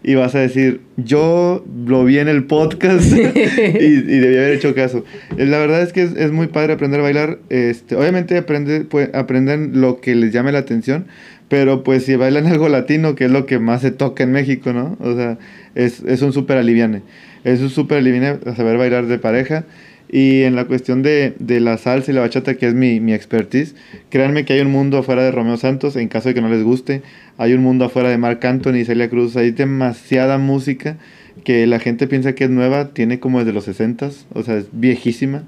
Y 0.05 0.15
vas 0.15 0.37
a 0.37 0.39
decir, 0.39 0.83
yo 0.97 1.65
lo 1.85 2.05
vi 2.05 2.21
en 2.21 2.29
el 2.29 2.45
podcast 2.45 3.13
y, 3.13 3.19
y, 3.19 4.19
debí 4.21 4.37
haber 4.37 4.53
hecho 4.53 4.73
caso. 4.73 5.05
Eh, 5.37 5.47
la 5.47 5.59
verdad 5.59 5.83
es 5.83 5.93
que 5.93 6.03
es, 6.03 6.15
es 6.15 6.31
muy 6.31 6.47
padre 6.47 6.75
aprender 6.75 7.01
a 7.01 7.03
bailar. 7.03 7.39
Este, 7.49 7.97
obviamente 7.97 8.39
aprende, 8.39 8.83
pues, 8.83 9.11
aprenden 9.13 9.81
lo 9.81 10.01
que 10.01 10.15
les 10.15 10.33
llame 10.33 10.53
la 10.53 10.61
atención, 10.61 11.07
pero 11.49 11.83
pues 11.83 12.05
si 12.05 12.17
bailan 12.17 12.47
algo 12.47 12.69
latino, 12.69 13.15
que 13.15 13.25
es 13.25 13.31
lo 13.31 13.47
que 13.47 13.59
más 13.59 13.83
se 13.83 13.91
toca 13.91 14.23
en 14.23 14.33
México, 14.33 14.73
¿no? 14.73 14.97
O 15.01 15.15
sea, 15.15 15.39
es, 15.75 16.01
es 16.01 16.23
un 16.23 16.33
súper 16.33 16.59
aliviane. 16.59 17.03
Es 17.45 17.61
un 17.61 17.71
súper 17.71 17.99
aliviane 17.99 18.39
saber 18.57 18.77
bailar 18.77 19.07
de 19.07 19.19
pareja. 19.19 19.65
Y 20.11 20.43
en 20.43 20.57
la 20.57 20.65
cuestión 20.65 21.03
de, 21.03 21.35
de, 21.39 21.61
la 21.61 21.77
salsa 21.77 22.11
y 22.11 22.15
la 22.15 22.23
bachata, 22.23 22.55
que 22.55 22.67
es 22.67 22.75
mi, 22.75 22.99
mi 22.99 23.13
expertise, 23.13 23.75
créanme 24.09 24.47
que 24.47 24.55
hay 24.55 24.61
un 24.61 24.73
mundo 24.73 24.99
afuera 24.99 25.23
de 25.23 25.31
Romeo 25.31 25.59
Santos, 25.59 25.97
en 25.97 26.09
caso 26.09 26.31
de 26.31 26.35
que 26.35 26.41
no 26.41 26.49
les 26.49 26.63
guste. 26.63 27.03
Hay 27.37 27.53
un 27.53 27.63
mundo 27.63 27.85
afuera 27.85 28.09
de 28.09 28.17
Marc 28.17 28.43
Anthony 28.45 28.77
y 28.77 28.85
Celia 28.87 29.11
Cruz. 29.11 29.37
Hay 29.37 29.51
demasiada 29.51 30.39
música 30.39 30.97
que 31.45 31.67
la 31.67 31.79
gente 31.79 32.07
piensa 32.07 32.35
que 32.35 32.45
es 32.45 32.51
nueva, 32.51 32.89
tiene 32.89 33.21
como 33.21 33.39
desde 33.39 33.53
los 33.53 33.65
60 33.65 34.11
o 34.33 34.43
sea, 34.43 34.57
es 34.57 34.67
viejísima. 34.73 35.45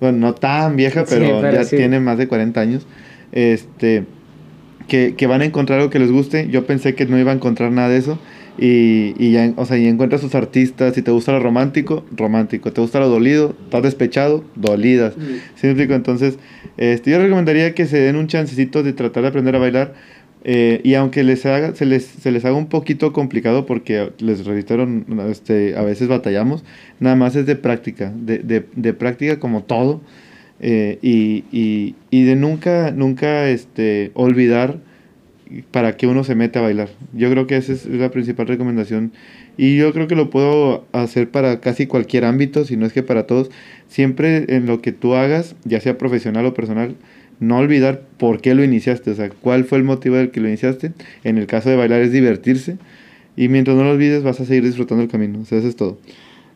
Bueno, 0.00 0.18
no 0.18 0.34
tan 0.34 0.76
vieja, 0.76 1.04
pero, 1.08 1.42
ya 1.50 1.64
tiene 1.64 2.00
más 2.00 2.18
de 2.18 2.28
40 2.28 2.60
años. 2.60 2.86
Este 3.32 4.04
que, 4.88 5.14
que, 5.16 5.26
van 5.26 5.42
a 5.42 5.44
encontrar 5.44 5.78
algo 5.78 5.90
que 5.90 5.98
les 5.98 6.10
guste. 6.10 6.48
Yo 6.50 6.66
pensé 6.66 6.94
que 6.94 7.06
no 7.06 7.18
iba 7.18 7.32
a 7.32 7.34
encontrar 7.34 7.72
nada 7.72 7.88
de 7.88 7.98
eso. 7.98 8.18
Y, 8.58 9.14
y 9.18 9.32
ya, 9.32 9.52
o 9.56 9.64
sea, 9.64 9.78
y 9.78 9.86
encuentras 9.86 10.20
sus 10.20 10.34
artistas. 10.34 10.94
Si 10.94 11.02
te 11.02 11.10
gusta 11.10 11.32
lo 11.32 11.40
romántico, 11.40 12.04
romántico. 12.12 12.72
Te 12.72 12.80
gusta 12.80 13.00
lo 13.00 13.08
dolido, 13.08 13.54
estás 13.64 13.82
despechado, 13.82 14.44
dolidas. 14.54 15.14
¿Sí 15.56 15.68
Entonces, 15.68 16.38
este, 16.76 17.10
yo 17.10 17.18
recomendaría 17.18 17.74
que 17.74 17.86
se 17.86 17.98
den 17.98 18.16
un 18.16 18.26
chancecito 18.26 18.82
de 18.82 18.92
tratar 18.92 19.22
de 19.22 19.28
aprender 19.30 19.56
a 19.56 19.58
bailar. 19.58 19.94
Eh, 20.44 20.80
y 20.82 20.94
aunque 20.94 21.22
les 21.22 21.46
haga, 21.46 21.74
se, 21.74 21.86
les, 21.86 22.04
se 22.04 22.32
les 22.32 22.44
haga 22.44 22.56
un 22.56 22.66
poquito 22.66 23.12
complicado 23.12 23.64
porque 23.64 24.12
les 24.18 24.44
registraron, 24.44 25.06
este, 25.30 25.76
a 25.76 25.82
veces 25.82 26.08
batallamos, 26.08 26.64
nada 26.98 27.14
más 27.14 27.36
es 27.36 27.46
de 27.46 27.54
práctica, 27.54 28.12
de, 28.16 28.38
de, 28.38 28.66
de 28.74 28.92
práctica 28.92 29.38
como 29.38 29.62
todo. 29.62 30.00
Eh, 30.62 30.98
y, 31.02 31.44
y, 31.50 31.96
y, 32.10 32.24
de 32.24 32.36
nunca, 32.36 32.92
nunca 32.92 33.48
este, 33.48 34.12
olvidar 34.14 34.78
para 35.70 35.96
qué 35.96 36.06
uno 36.06 36.24
se 36.24 36.34
mete 36.34 36.58
a 36.58 36.62
bailar. 36.62 36.88
Yo 37.12 37.30
creo 37.30 37.46
que 37.46 37.56
esa 37.56 37.72
es 37.72 37.86
la 37.86 38.10
principal 38.10 38.46
recomendación. 38.46 39.12
Y 39.56 39.76
yo 39.76 39.92
creo 39.92 40.06
que 40.06 40.14
lo 40.14 40.30
puedo 40.30 40.86
hacer 40.92 41.30
para 41.30 41.60
casi 41.60 41.86
cualquier 41.86 42.24
ámbito, 42.24 42.64
si 42.64 42.76
no 42.76 42.86
es 42.86 42.92
que 42.92 43.02
para 43.02 43.26
todos. 43.26 43.50
Siempre 43.88 44.46
en 44.56 44.66
lo 44.66 44.80
que 44.80 44.92
tú 44.92 45.14
hagas, 45.14 45.56
ya 45.64 45.80
sea 45.80 45.98
profesional 45.98 46.46
o 46.46 46.54
personal, 46.54 46.94
no 47.40 47.58
olvidar 47.58 48.02
por 48.18 48.40
qué 48.40 48.54
lo 48.54 48.64
iniciaste, 48.64 49.10
o 49.10 49.14
sea, 49.14 49.28
cuál 49.28 49.64
fue 49.64 49.78
el 49.78 49.84
motivo 49.84 50.16
del 50.16 50.30
que 50.30 50.40
lo 50.40 50.48
iniciaste. 50.48 50.92
En 51.24 51.38
el 51.38 51.46
caso 51.46 51.68
de 51.68 51.76
bailar 51.76 52.00
es 52.00 52.12
divertirse. 52.12 52.78
Y 53.36 53.48
mientras 53.48 53.76
no 53.76 53.84
lo 53.84 53.90
olvides, 53.90 54.22
vas 54.22 54.40
a 54.40 54.44
seguir 54.44 54.64
disfrutando 54.64 55.02
el 55.02 55.10
camino. 55.10 55.40
O 55.40 55.44
sea, 55.44 55.58
eso 55.58 55.68
es 55.68 55.76
todo. 55.76 55.98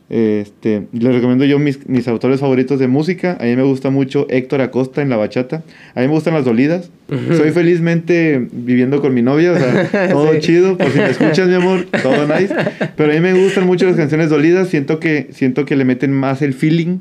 Este, 0.09 0.87
les 0.93 1.13
recomiendo 1.13 1.43
yo 1.43 1.59
mis, 1.59 1.85
mis, 1.89 2.07
autores 2.07 2.39
favoritos 2.39 2.79
de 2.79 2.87
música. 2.87 3.37
A 3.41 3.43
mí 3.43 3.55
me 3.57 3.63
gusta 3.63 3.89
mucho 3.89 4.25
Héctor 4.29 4.61
Acosta 4.61 5.01
en 5.01 5.09
la 5.09 5.17
bachata. 5.17 5.63
A 5.95 5.99
mí 5.99 6.07
me 6.07 6.13
gustan 6.13 6.33
las 6.33 6.45
dolidas. 6.45 6.89
Soy 7.35 7.51
felizmente 7.51 8.47
viviendo 8.51 9.01
con 9.01 9.13
mi 9.13 9.21
novia, 9.21 9.51
o 9.51 9.57
sea, 9.57 10.09
todo 10.09 10.39
chido. 10.39 10.77
Por 10.77 10.91
si 10.91 10.99
me 10.99 11.09
escuchas, 11.09 11.49
mi 11.49 11.55
amor, 11.55 11.87
todo 12.01 12.25
nice. 12.25 12.55
Pero 12.95 13.11
a 13.11 13.15
mí 13.15 13.19
me 13.19 13.33
gustan 13.33 13.65
mucho 13.65 13.85
las 13.85 13.97
canciones 13.97 14.29
dolidas. 14.29 14.69
Siento 14.69 14.99
que, 14.99 15.27
siento 15.31 15.65
que 15.65 15.75
le 15.75 15.83
meten 15.83 16.13
más 16.13 16.41
el 16.41 16.53
feeling, 16.53 16.99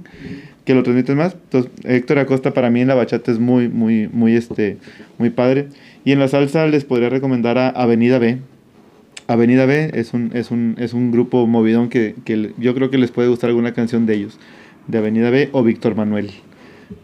que 0.64 0.74
lo 0.74 0.82
transmiten 0.82 1.16
más. 1.16 1.34
Entonces, 1.34 1.70
Héctor 1.84 2.18
Acosta 2.18 2.54
para 2.54 2.70
mí 2.70 2.80
en 2.80 2.88
la 2.88 2.96
bachata 2.96 3.30
es 3.30 3.38
muy, 3.38 3.68
muy, 3.68 4.08
muy, 4.12 4.34
este, 4.34 4.78
muy 5.18 5.30
padre. 5.30 5.66
Y 6.04 6.10
en 6.10 6.18
la 6.18 6.26
salsa 6.26 6.66
les 6.66 6.84
podría 6.84 7.08
recomendar 7.08 7.56
a 7.56 7.68
Avenida 7.68 8.18
B. 8.18 8.38
Avenida 9.28 9.66
B 9.66 9.90
es 9.94 10.14
un, 10.14 10.30
es 10.34 10.50
un, 10.50 10.76
es 10.78 10.92
un 10.92 11.10
grupo 11.10 11.46
movidón 11.46 11.88
que, 11.88 12.14
que, 12.24 12.52
yo 12.58 12.74
creo 12.74 12.90
que 12.90 12.98
les 12.98 13.10
puede 13.10 13.28
gustar 13.28 13.50
alguna 13.50 13.72
canción 13.74 14.06
de 14.06 14.14
ellos, 14.14 14.38
de 14.86 14.98
Avenida 14.98 15.30
B 15.30 15.48
o 15.52 15.62
Víctor 15.62 15.94
Manuel. 15.94 16.30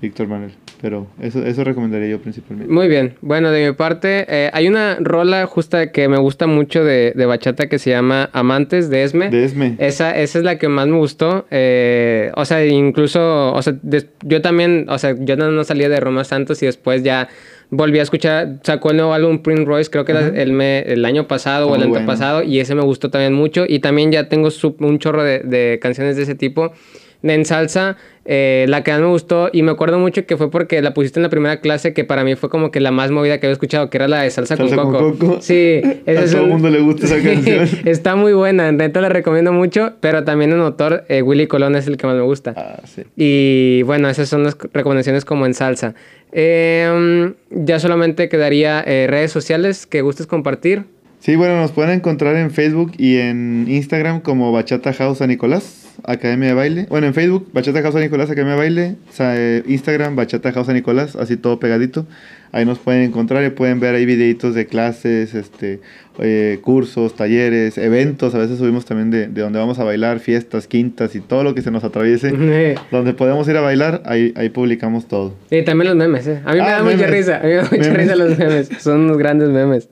Víctor 0.00 0.28
Manuel, 0.28 0.52
pero 0.80 1.08
eso, 1.20 1.44
eso 1.44 1.64
recomendaría 1.64 2.08
yo 2.08 2.20
principalmente. 2.20 2.72
Muy 2.72 2.86
bien, 2.86 3.14
bueno, 3.20 3.50
de 3.50 3.68
mi 3.68 3.74
parte, 3.74 4.26
eh, 4.28 4.50
hay 4.52 4.68
una 4.68 4.96
rola 5.00 5.46
justa 5.46 5.90
que 5.90 6.08
me 6.08 6.18
gusta 6.18 6.46
mucho 6.46 6.84
de, 6.84 7.12
de, 7.16 7.26
bachata 7.26 7.68
que 7.68 7.80
se 7.80 7.90
llama 7.90 8.30
Amantes 8.32 8.90
de 8.90 9.02
Esme. 9.02 9.30
De 9.30 9.44
Esme. 9.44 9.74
Esa, 9.78 10.16
esa 10.16 10.38
es 10.38 10.44
la 10.44 10.58
que 10.58 10.68
más 10.68 10.86
me 10.86 10.98
gustó, 10.98 11.46
eh, 11.50 12.30
o 12.36 12.44
sea, 12.44 12.64
incluso, 12.64 13.52
o 13.52 13.62
sea, 13.62 13.74
yo 14.22 14.40
también, 14.40 14.86
o 14.88 14.98
sea, 14.98 15.16
yo 15.18 15.36
no, 15.36 15.50
no 15.50 15.64
salía 15.64 15.88
de 15.88 15.98
Roma 15.98 16.22
Santos 16.22 16.62
y 16.62 16.66
después 16.66 17.02
ya 17.02 17.28
volví 17.72 17.98
a 17.98 18.02
escuchar, 18.02 18.60
sacó 18.62 18.90
el 18.90 18.98
nuevo 18.98 19.14
álbum 19.14 19.42
Prince 19.42 19.64
Royce, 19.64 19.90
creo 19.90 20.04
que 20.04 20.12
era 20.12 20.26
el, 20.26 20.60
el 20.60 21.04
año 21.06 21.26
pasado 21.26 21.68
o 21.68 21.74
el 21.74 21.82
antepasado, 21.82 22.42
y 22.42 22.60
ese 22.60 22.74
me 22.74 22.82
gustó 22.82 23.10
también 23.10 23.32
mucho. 23.32 23.64
Y 23.66 23.80
también 23.80 24.12
ya 24.12 24.28
tengo 24.28 24.50
un 24.80 24.98
chorro 24.98 25.24
de, 25.24 25.40
de, 25.40 25.78
canciones 25.80 26.16
de 26.16 26.24
ese 26.24 26.34
tipo. 26.34 26.72
En 27.22 27.44
salsa, 27.44 27.96
eh, 28.24 28.66
la 28.68 28.82
que 28.82 28.90
más 28.92 29.00
me 29.00 29.06
gustó, 29.06 29.48
y 29.52 29.62
me 29.62 29.70
acuerdo 29.70 29.98
mucho 29.98 30.26
que 30.26 30.36
fue 30.36 30.50
porque 30.50 30.82
la 30.82 30.92
pusiste 30.92 31.20
en 31.20 31.22
la 31.22 31.28
primera 31.28 31.60
clase, 31.60 31.92
que 31.92 32.04
para 32.04 32.24
mí 32.24 32.34
fue 32.34 32.48
como 32.48 32.70
que 32.70 32.80
la 32.80 32.90
más 32.90 33.10
movida 33.10 33.38
que 33.38 33.46
había 33.46 33.52
escuchado, 33.52 33.90
que 33.90 33.98
era 33.98 34.08
la 34.08 34.22
de 34.22 34.30
Salsa, 34.30 34.56
con, 34.56 34.70
coco. 34.70 35.38
Sí, 35.40 35.80
a 36.06 36.24
todo 36.24 36.42
el 36.42 36.46
mundo 36.48 36.68
le 36.70 36.80
gusta 36.80 37.06
esa 37.06 37.22
canción. 37.22 37.68
está 37.84 38.16
muy 38.16 38.32
buena, 38.32 38.68
en 38.68 38.78
realidad 38.78 39.02
la 39.02 39.08
recomiendo 39.08 39.52
mucho, 39.52 39.94
pero 40.00 40.24
también 40.24 40.52
en 40.52 40.60
autor, 40.60 41.04
eh, 41.08 41.22
Willy 41.22 41.46
Colón 41.46 41.76
es 41.76 41.86
el 41.86 41.96
que 41.96 42.06
más 42.06 42.16
me 42.16 42.22
gusta. 42.22 42.54
Ah, 42.56 42.80
sí. 42.84 43.02
Y 43.16 43.82
bueno, 43.82 44.08
esas 44.08 44.28
son 44.28 44.44
las 44.44 44.56
recomendaciones 44.72 45.24
como 45.24 45.46
en 45.46 45.54
salsa. 45.54 45.94
Eh, 46.32 47.32
ya 47.50 47.78
solamente 47.78 48.28
quedaría 48.28 48.82
eh, 48.86 49.06
redes 49.08 49.30
sociales 49.30 49.86
que 49.86 50.00
gustes 50.00 50.26
compartir. 50.26 50.84
Sí, 51.22 51.36
bueno, 51.36 51.56
nos 51.56 51.70
pueden 51.70 51.92
encontrar 51.92 52.34
en 52.34 52.50
Facebook 52.50 52.94
y 52.98 53.18
en 53.18 53.66
Instagram 53.68 54.22
como 54.22 54.50
Bachata 54.50 54.92
House 54.92 55.22
a 55.22 55.28
Nicolás, 55.28 55.88
Academia 56.02 56.48
de 56.48 56.54
Baile. 56.54 56.86
Bueno, 56.88 57.06
en 57.06 57.14
Facebook, 57.14 57.48
Bachata 57.52 57.80
House 57.80 57.94
a 57.94 58.00
Nicolás, 58.00 58.28
Academia 58.28 58.54
de 58.54 58.58
Baile. 58.58 58.96
O 59.08 59.12
sea, 59.12 59.34
eh, 59.36 59.62
Instagram, 59.68 60.16
Bachata 60.16 60.50
House 60.50 60.68
a 60.68 60.72
Nicolás, 60.72 61.14
así 61.14 61.36
todo 61.36 61.60
pegadito. 61.60 62.08
Ahí 62.50 62.64
nos 62.64 62.80
pueden 62.80 63.02
encontrar 63.02 63.44
y 63.44 63.50
pueden 63.50 63.78
ver 63.78 63.94
ahí 63.94 64.04
videitos 64.04 64.56
de 64.56 64.66
clases, 64.66 65.36
este, 65.36 65.78
eh, 66.18 66.58
cursos, 66.60 67.14
talleres, 67.14 67.78
eventos. 67.78 68.34
A 68.34 68.38
veces 68.38 68.58
subimos 68.58 68.84
también 68.84 69.12
de, 69.12 69.28
de, 69.28 69.42
donde 69.42 69.60
vamos 69.60 69.78
a 69.78 69.84
bailar, 69.84 70.18
fiestas, 70.18 70.66
quintas 70.66 71.14
y 71.14 71.20
todo 71.20 71.44
lo 71.44 71.54
que 71.54 71.62
se 71.62 71.70
nos 71.70 71.84
atraviese. 71.84 72.32
donde 72.90 73.14
podemos 73.14 73.46
ir 73.46 73.56
a 73.56 73.60
bailar, 73.60 74.02
ahí, 74.06 74.34
ahí 74.34 74.48
publicamos 74.48 75.06
todo. 75.06 75.36
Y 75.52 75.62
también 75.62 75.86
los 75.86 75.96
memes, 75.96 76.26
¿eh? 76.26 76.40
A 76.44 76.52
mí 76.52 76.58
me 76.58 76.66
ah, 76.66 76.78
da 76.78 76.82
mucha 76.82 77.06
risa. 77.06 77.36
A 77.36 77.42
mí 77.44 77.50
me 77.50 77.54
da 77.54 77.68
mucha 77.70 77.94
risa 77.94 78.16
los 78.16 78.36
memes. 78.36 78.70
Son 78.80 79.02
unos 79.02 79.18
grandes 79.18 79.50
memes. 79.50 79.88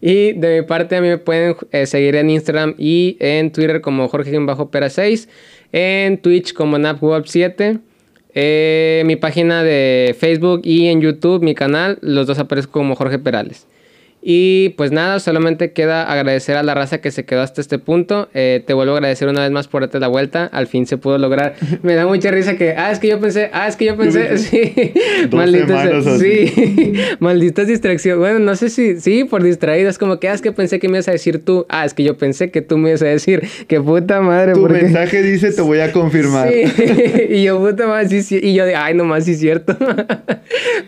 Y 0.00 0.32
de 0.34 0.60
mi 0.60 0.66
parte, 0.66 0.96
a 0.96 1.00
mí 1.00 1.08
me 1.08 1.18
pueden 1.18 1.56
eh, 1.72 1.86
seguir 1.86 2.16
en 2.16 2.30
Instagram 2.30 2.74
y 2.78 3.16
en 3.20 3.50
Twitter 3.50 3.80
como 3.80 4.08
Jorge-Pera6, 4.08 5.28
en 5.72 6.18
Twitch 6.18 6.52
como 6.52 6.76
NapWeb7, 6.78 7.80
eh, 8.34 9.02
mi 9.06 9.16
página 9.16 9.62
de 9.62 10.14
Facebook 10.18 10.60
y 10.64 10.88
en 10.88 11.00
YouTube, 11.00 11.42
mi 11.42 11.54
canal, 11.54 11.98
los 12.02 12.26
dos 12.26 12.38
aparezco 12.38 12.72
como 12.72 12.94
Jorge 12.94 13.18
Perales. 13.18 13.66
Y 14.28 14.70
pues 14.70 14.90
nada, 14.90 15.20
solamente 15.20 15.72
queda 15.72 16.10
agradecer 16.10 16.56
a 16.56 16.64
la 16.64 16.74
raza 16.74 16.98
que 16.98 17.12
se 17.12 17.24
quedó 17.24 17.42
hasta 17.42 17.60
este 17.60 17.78
punto. 17.78 18.28
Eh, 18.34 18.62
te 18.66 18.74
vuelvo 18.74 18.94
a 18.94 18.96
agradecer 18.96 19.28
una 19.28 19.42
vez 19.42 19.52
más 19.52 19.68
por 19.68 19.82
darte 19.82 20.00
la 20.00 20.08
vuelta. 20.08 20.46
Al 20.46 20.66
fin 20.66 20.86
se 20.86 20.98
pudo 20.98 21.16
lograr. 21.18 21.54
Me 21.82 21.94
da 21.94 22.06
mucha 22.06 22.30
risa 22.30 22.56
que, 22.56 22.72
ah, 22.72 22.90
es 22.90 22.98
que 22.98 23.08
yo 23.08 23.20
pensé, 23.20 23.50
ah, 23.52 23.68
es 23.68 23.76
que 23.76 23.84
yo 23.84 23.96
pensé, 23.96 24.36
sí. 24.38 24.94
Malditas, 25.30 26.04
sí. 26.18 26.94
Malditas 27.20 27.68
distracciones. 27.68 28.18
Bueno, 28.18 28.40
no 28.40 28.56
sé 28.56 28.68
si, 28.68 28.98
sí, 29.00 29.24
por 29.24 29.42
distraídas, 29.42 29.96
como 29.96 30.18
que, 30.18 30.28
ah, 30.28 30.34
es 30.34 30.42
que 30.42 30.50
pensé 30.50 30.80
que 30.80 30.88
me 30.88 30.96
ibas 30.96 31.08
a 31.08 31.12
decir 31.12 31.44
tú. 31.44 31.66
Ah, 31.68 31.84
es 31.84 31.94
que 31.94 32.02
yo 32.02 32.16
pensé 32.16 32.50
que 32.50 32.62
tú 32.62 32.78
me 32.78 32.88
ibas 32.88 33.02
a 33.02 33.06
decir, 33.06 33.42
que 33.68 33.80
puta 33.80 34.20
madre. 34.22 34.54
Tu 34.54 34.68
mensaje 34.68 35.22
dice, 35.22 35.52
te 35.52 35.62
voy 35.62 35.78
a 35.78 35.92
confirmar. 35.92 36.48
Sí. 36.48 36.64
y 37.30 37.44
yo, 37.44 37.60
puta 37.60 37.86
madre, 37.86 38.08
sí, 38.08 38.22
sí. 38.22 38.40
Y 38.42 38.54
yo, 38.54 38.64
de, 38.64 38.74
ay, 38.74 38.94
nomás, 38.94 39.24
sí 39.24 39.32
es 39.32 39.38
cierto. 39.38 39.76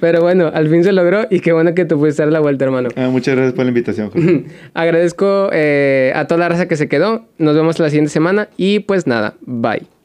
Pero 0.00 0.22
bueno, 0.22 0.50
al 0.52 0.68
fin 0.68 0.82
se 0.82 0.92
logró 0.92 1.26
y 1.30 1.38
qué 1.40 1.52
bueno 1.52 1.74
que 1.74 1.84
te 1.84 1.94
pudiste 1.94 2.22
dar 2.22 2.32
la 2.32 2.40
vuelta, 2.40 2.64
hermano. 2.64 2.88
Ah, 2.96 3.08
muchas 3.28 3.36
gracias 3.36 3.54
por 3.54 3.64
la 3.64 3.68
invitación, 3.68 4.10
Jorge. 4.10 4.44
Agradezco 4.74 5.50
eh, 5.52 6.12
a 6.14 6.26
toda 6.26 6.40
la 6.40 6.48
raza 6.48 6.68
que 6.68 6.76
se 6.76 6.88
quedó. 6.88 7.26
Nos 7.38 7.54
vemos 7.54 7.78
la 7.78 7.90
siguiente 7.90 8.10
semana 8.10 8.48
y 8.56 8.80
pues 8.80 9.06
nada, 9.06 9.34
bye. 9.40 9.97